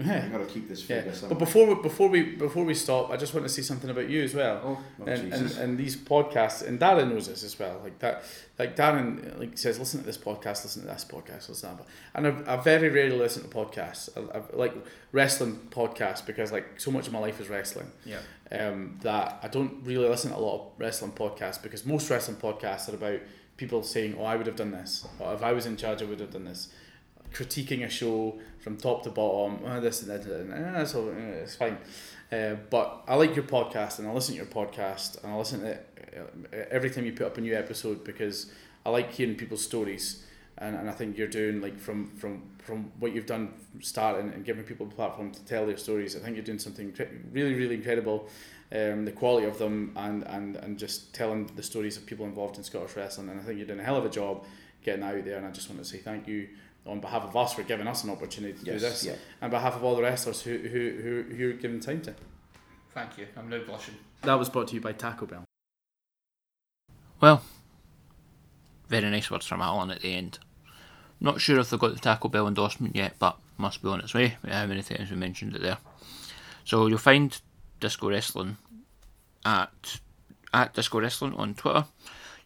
Yeah. 0.00 0.22
We've 0.22 0.32
got 0.32 0.38
to 0.38 0.46
keep 0.46 0.68
this 0.68 0.88
Yeah, 0.88 1.02
figure 1.02 1.28
but 1.28 1.38
before 1.38 1.66
we, 1.66 1.74
before 1.82 2.08
we 2.08 2.22
before 2.22 2.64
we 2.64 2.74
stop, 2.74 3.10
I 3.10 3.16
just 3.16 3.34
want 3.34 3.44
to 3.46 3.52
say 3.52 3.62
something 3.62 3.90
about 3.90 4.08
you 4.08 4.22
as 4.22 4.34
well, 4.34 4.60
Oh, 4.64 4.78
Oh, 5.00 5.04
and, 5.06 5.32
and 5.32 5.50
and 5.58 5.78
these 5.78 5.96
podcasts, 5.96 6.66
and 6.66 6.78
Darren 6.80 7.10
knows 7.10 7.28
this 7.28 7.42
as 7.42 7.58
well. 7.58 7.80
Like 7.82 7.98
that, 7.98 8.24
like 8.58 8.76
Darren 8.76 9.38
like 9.38 9.58
says, 9.58 9.78
listen 9.78 10.00
to 10.00 10.06
this 10.06 10.18
podcast, 10.18 10.64
listen 10.64 10.82
to 10.82 10.88
this 10.88 11.04
podcast, 11.04 11.48
listen 11.48 11.70
to 11.70 11.76
that. 11.76 11.86
And 12.14 12.26
I, 12.48 12.54
I 12.54 12.56
very 12.56 12.88
rarely 12.88 13.16
listen 13.18 13.42
to 13.42 13.48
podcasts, 13.48 14.08
I, 14.16 14.38
I, 14.38 14.42
like 14.56 14.74
wrestling 15.12 15.58
podcasts, 15.70 16.24
because 16.24 16.50
like 16.52 16.80
so 16.80 16.90
much 16.90 17.06
of 17.06 17.12
my 17.12 17.18
life 17.18 17.40
is 17.40 17.48
wrestling. 17.48 17.90
yeah. 18.04 18.18
Um, 18.52 18.98
that 19.02 19.38
I 19.44 19.48
don't 19.48 19.84
really 19.84 20.08
listen 20.08 20.32
to 20.32 20.36
a 20.36 20.40
lot 20.40 20.54
of 20.56 20.66
wrestling 20.78 21.12
podcasts 21.12 21.62
because 21.62 21.86
most 21.86 22.10
wrestling 22.10 22.36
podcasts 22.36 22.88
are 22.92 22.96
about 22.96 23.20
people 23.56 23.82
saying, 23.84 24.16
"Oh, 24.18 24.24
I 24.24 24.34
would 24.34 24.46
have 24.46 24.56
done 24.56 24.72
this," 24.72 25.06
or 25.20 25.34
"If 25.34 25.42
I 25.44 25.52
was 25.52 25.66
in 25.66 25.76
charge, 25.76 26.02
I 26.02 26.06
would 26.06 26.18
have 26.18 26.32
done 26.32 26.46
this." 26.46 26.68
Critiquing 27.32 27.84
a 27.84 27.88
show 27.88 28.38
from 28.58 28.76
top 28.76 29.04
to 29.04 29.10
bottom, 29.10 29.60
oh, 29.64 29.80
this 29.80 30.02
and 30.02 30.10
that, 30.10 30.24
and 30.26 30.50
that, 30.52 30.74
that's 30.74 30.94
all. 30.94 31.08
eh, 31.10 31.42
It's 31.44 31.56
fine. 31.56 31.78
Uh, 32.32 32.56
but 32.70 33.02
I 33.08 33.14
like 33.14 33.34
your 33.36 33.44
podcast, 33.44 33.98
and 33.98 34.08
I 34.08 34.12
listen 34.12 34.34
to 34.34 34.38
your 34.38 34.46
podcast, 34.46 35.22
and 35.22 35.32
I 35.32 35.36
listen 35.36 35.60
to 35.60 35.66
it 35.70 35.86
every 36.70 36.90
time 36.90 37.06
you 37.06 37.12
put 37.12 37.26
up 37.26 37.38
a 37.38 37.40
new 37.40 37.54
episode 37.56 38.02
because 38.04 38.50
I 38.84 38.90
like 38.90 39.12
hearing 39.12 39.36
people's 39.36 39.62
stories, 39.64 40.24
and, 40.58 40.74
and 40.76 40.88
I 40.90 40.92
think 40.92 41.16
you're 41.16 41.28
doing 41.28 41.60
like 41.60 41.78
from 41.78 42.10
from 42.16 42.42
from 42.58 42.90
what 42.98 43.14
you've 43.14 43.26
done 43.26 43.52
starting 43.80 44.32
and 44.32 44.44
giving 44.44 44.64
people 44.64 44.86
a 44.86 44.90
platform 44.90 45.30
to 45.32 45.44
tell 45.44 45.66
their 45.66 45.76
stories. 45.76 46.16
I 46.16 46.18
think 46.20 46.36
you're 46.36 46.44
doing 46.44 46.58
something 46.58 46.92
really 47.32 47.54
really 47.54 47.76
incredible. 47.76 48.28
Um, 48.72 49.04
the 49.04 49.10
quality 49.12 49.46
of 49.48 49.58
them 49.58 49.92
and, 49.96 50.22
and, 50.28 50.54
and 50.54 50.78
just 50.78 51.12
telling 51.12 51.50
the 51.56 51.62
stories 51.62 51.96
of 51.96 52.06
people 52.06 52.24
involved 52.24 52.56
in 52.56 52.62
Scottish 52.62 52.94
wrestling, 52.94 53.28
and 53.28 53.40
I 53.40 53.42
think 53.42 53.58
you're 53.58 53.66
doing 53.66 53.80
a 53.80 53.84
hell 53.84 53.96
of 53.96 54.04
a 54.04 54.08
job 54.10 54.44
getting 54.84 55.02
out 55.02 55.24
there. 55.24 55.38
And 55.38 55.46
I 55.46 55.50
just 55.50 55.68
want 55.68 55.82
to 55.82 55.88
say 55.88 55.98
thank 55.98 56.28
you 56.28 56.48
on 56.90 57.00
behalf 57.00 57.22
of 57.22 57.36
us 57.36 57.54
for 57.54 57.62
giving 57.62 57.86
us 57.86 58.04
an 58.04 58.10
opportunity 58.10 58.58
to 58.58 58.64
do 58.64 58.78
this, 58.78 59.04
yeah. 59.04 59.12
and 59.40 59.44
on 59.44 59.50
behalf 59.50 59.76
of 59.76 59.84
all 59.84 59.94
the 59.94 60.02
wrestlers 60.02 60.42
who 60.42 60.58
who 60.58 60.68
who, 60.68 61.24
who 61.28 61.36
you're 61.36 61.52
giving 61.54 61.80
time 61.80 62.02
to. 62.02 62.14
Thank 62.92 63.18
you. 63.18 63.28
I'm 63.36 63.48
now 63.48 63.60
blushing. 63.64 63.94
That 64.22 64.34
was 64.34 64.48
brought 64.48 64.68
to 64.68 64.74
you 64.74 64.80
by 64.80 64.92
Taco 64.92 65.26
Bell. 65.26 65.44
Well, 67.20 67.42
very 68.88 69.08
nice 69.08 69.30
words 69.30 69.46
from 69.46 69.62
Alan 69.62 69.90
at 69.90 70.00
the 70.00 70.14
end. 70.14 70.40
Not 71.20 71.40
sure 71.40 71.60
if 71.60 71.70
they've 71.70 71.78
got 71.78 71.94
the 71.94 72.00
Taco 72.00 72.28
Bell 72.28 72.48
endorsement 72.48 72.96
yet, 72.96 73.14
but 73.18 73.38
must 73.56 73.82
be 73.82 73.88
on 73.88 74.00
its 74.00 74.14
way. 74.14 74.36
How 74.46 74.66
many 74.66 74.82
times 74.82 75.10
we 75.10 75.16
mentioned 75.16 75.54
it 75.54 75.62
there? 75.62 75.78
So 76.64 76.86
you'll 76.86 76.98
find 76.98 77.38
Disco 77.78 78.10
Wrestling 78.10 78.56
at 79.44 80.00
at 80.52 80.74
Disco 80.74 81.00
Wrestling 81.00 81.34
on 81.34 81.54
Twitter. 81.54 81.84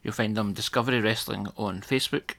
You'll 0.03 0.13
find 0.13 0.37
them 0.37 0.53
Discovery 0.53 1.01
Wrestling 1.01 1.47
on 1.57 1.81
Facebook. 1.81 2.35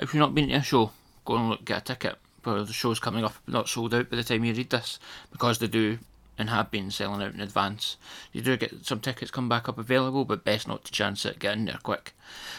If 0.00 0.12
you've 0.12 0.20
not 0.20 0.34
been 0.34 0.48
to 0.48 0.54
a 0.56 0.62
show, 0.62 0.90
go 1.28 1.36
and 1.36 1.50
look, 1.50 1.64
get 1.64 1.78
a 1.78 1.84
ticket. 1.84 2.16
For 2.42 2.64
the 2.64 2.72
show's 2.72 2.98
coming 2.98 3.24
up, 3.24 3.34
not 3.46 3.68
sold 3.68 3.92
out 3.92 4.08
by 4.08 4.16
the 4.16 4.24
time 4.24 4.44
you 4.44 4.54
read 4.54 4.70
this, 4.70 4.98
because 5.30 5.58
they 5.58 5.66
do 5.66 5.98
and 6.38 6.48
have 6.50 6.70
been 6.70 6.90
selling 6.90 7.20
out 7.20 7.34
in 7.34 7.40
advance. 7.40 7.96
You 8.32 8.42
do 8.42 8.56
get 8.56 8.86
some 8.86 9.00
tickets 9.00 9.30
come 9.30 9.48
back 9.48 9.68
up 9.68 9.76
available, 9.76 10.24
but 10.24 10.44
best 10.44 10.68
not 10.68 10.84
to 10.84 10.92
chance 10.92 11.26
it. 11.26 11.40
Get 11.40 11.56
in 11.56 11.64
there 11.64 11.80
quick. 11.82 12.14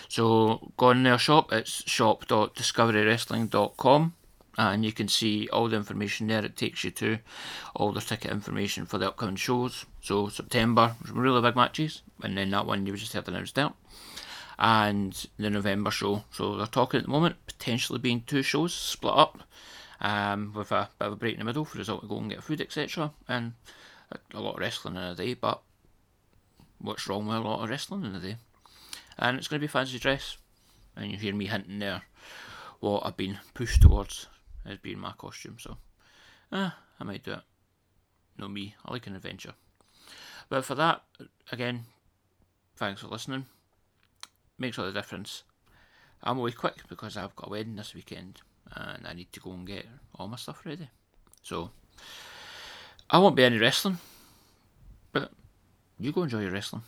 So 0.09 0.73
go 0.75 0.89
in 0.91 1.03
their 1.03 1.17
shop. 1.17 1.53
It's 1.53 1.89
shop.discoverywrestling.com 1.89 4.13
and 4.57 4.83
you 4.83 4.91
can 4.91 5.07
see 5.07 5.47
all 5.47 5.69
the 5.69 5.77
information 5.77 6.27
there. 6.27 6.43
It 6.43 6.57
takes 6.57 6.83
you 6.83 6.91
to 6.91 7.19
all 7.73 7.93
the 7.93 8.01
ticket 8.01 8.31
information 8.31 8.85
for 8.85 8.97
the 8.97 9.07
upcoming 9.07 9.37
shows. 9.37 9.85
So 10.01 10.27
September, 10.27 10.97
some 11.07 11.17
really 11.17 11.41
big 11.41 11.55
matches, 11.55 12.01
and 12.21 12.37
then 12.37 12.49
that 12.51 12.65
one 12.65 12.85
you 12.85 12.97
just 12.97 13.13
have 13.13 13.29
announced 13.29 13.57
out. 13.57 13.77
And 14.61 15.27
the 15.37 15.49
November 15.49 15.89
show. 15.89 16.25
So 16.31 16.57
they're 16.57 16.67
talking 16.67 16.99
at 16.99 17.05
the 17.05 17.11
moment, 17.11 17.37
potentially 17.47 17.97
being 17.97 18.23
two 18.27 18.43
shows 18.43 18.73
split 18.73 19.13
up, 19.15 19.43
um, 20.01 20.51
with 20.53 20.73
a 20.73 20.89
bit 20.99 21.05
of 21.05 21.13
a 21.13 21.15
break 21.15 21.33
in 21.33 21.39
the 21.39 21.45
middle 21.45 21.63
for 21.63 21.79
us 21.79 21.87
all 21.87 22.01
to 22.01 22.07
go 22.07 22.17
and 22.17 22.29
get 22.29 22.43
food, 22.43 22.59
etc. 22.59 23.11
And 23.27 23.53
a- 24.11 24.39
lot 24.39 24.55
of 24.55 24.59
wrestling 24.59 24.97
in 24.97 25.01
a 25.01 25.15
day, 25.15 25.33
but 25.33 25.61
what's 26.79 27.07
wrong 27.07 27.25
with 27.27 27.37
a 27.37 27.39
lot 27.39 27.63
of 27.63 27.69
wrestling 27.69 28.03
in 28.03 28.15
a 28.15 28.19
day? 28.19 28.35
And 29.17 29.37
it's 29.37 29.47
going 29.47 29.61
to 29.61 29.63
be 29.63 29.71
fancy 29.71 29.97
dress. 29.97 30.37
And 30.95 31.09
you 31.09 31.17
hear 31.17 31.33
me 31.33 31.45
hinting 31.45 31.79
there 31.79 32.03
what 32.81 33.05
I've 33.05 33.17
been 33.17 33.39
pushed 33.53 33.81
towards 33.81 34.27
as 34.65 34.77
being 34.79 34.99
my 34.99 35.13
costume. 35.17 35.57
So, 35.59 35.77
eh, 36.51 36.69
I 36.99 37.03
might 37.03 37.23
do 37.23 37.33
it. 37.33 37.41
No 38.37 38.49
me, 38.49 38.75
I 38.85 38.91
like 38.91 39.07
an 39.07 39.15
adventure. 39.15 39.53
But 40.49 40.65
for 40.65 40.75
that, 40.75 41.03
again, 41.51 41.85
thanks 42.75 43.01
for 43.01 43.07
listening. 43.07 43.45
Makes 44.59 44.77
all 44.77 44.85
the 44.85 44.91
difference. 44.91 45.43
I'm 46.21 46.37
away 46.37 46.51
quick 46.51 46.87
because 46.89 47.15
I've 47.17 47.35
got 47.35 47.47
a 47.47 47.49
wedding 47.49 47.77
this 47.77 47.95
weekend 47.95 48.41
and 48.75 49.07
I 49.07 49.13
need 49.13 49.31
to 49.33 49.39
go 49.39 49.51
and 49.51 49.65
get 49.65 49.87
all 50.15 50.27
my 50.27 50.35
stuff 50.35 50.65
ready. 50.65 50.89
So, 51.41 51.71
I 53.09 53.17
won't 53.19 53.35
be 53.35 53.43
any 53.45 53.57
wrestling, 53.57 53.97
but 55.13 55.31
you 55.97 56.11
go 56.11 56.23
enjoy 56.23 56.41
your 56.41 56.51
wrestling. 56.51 56.83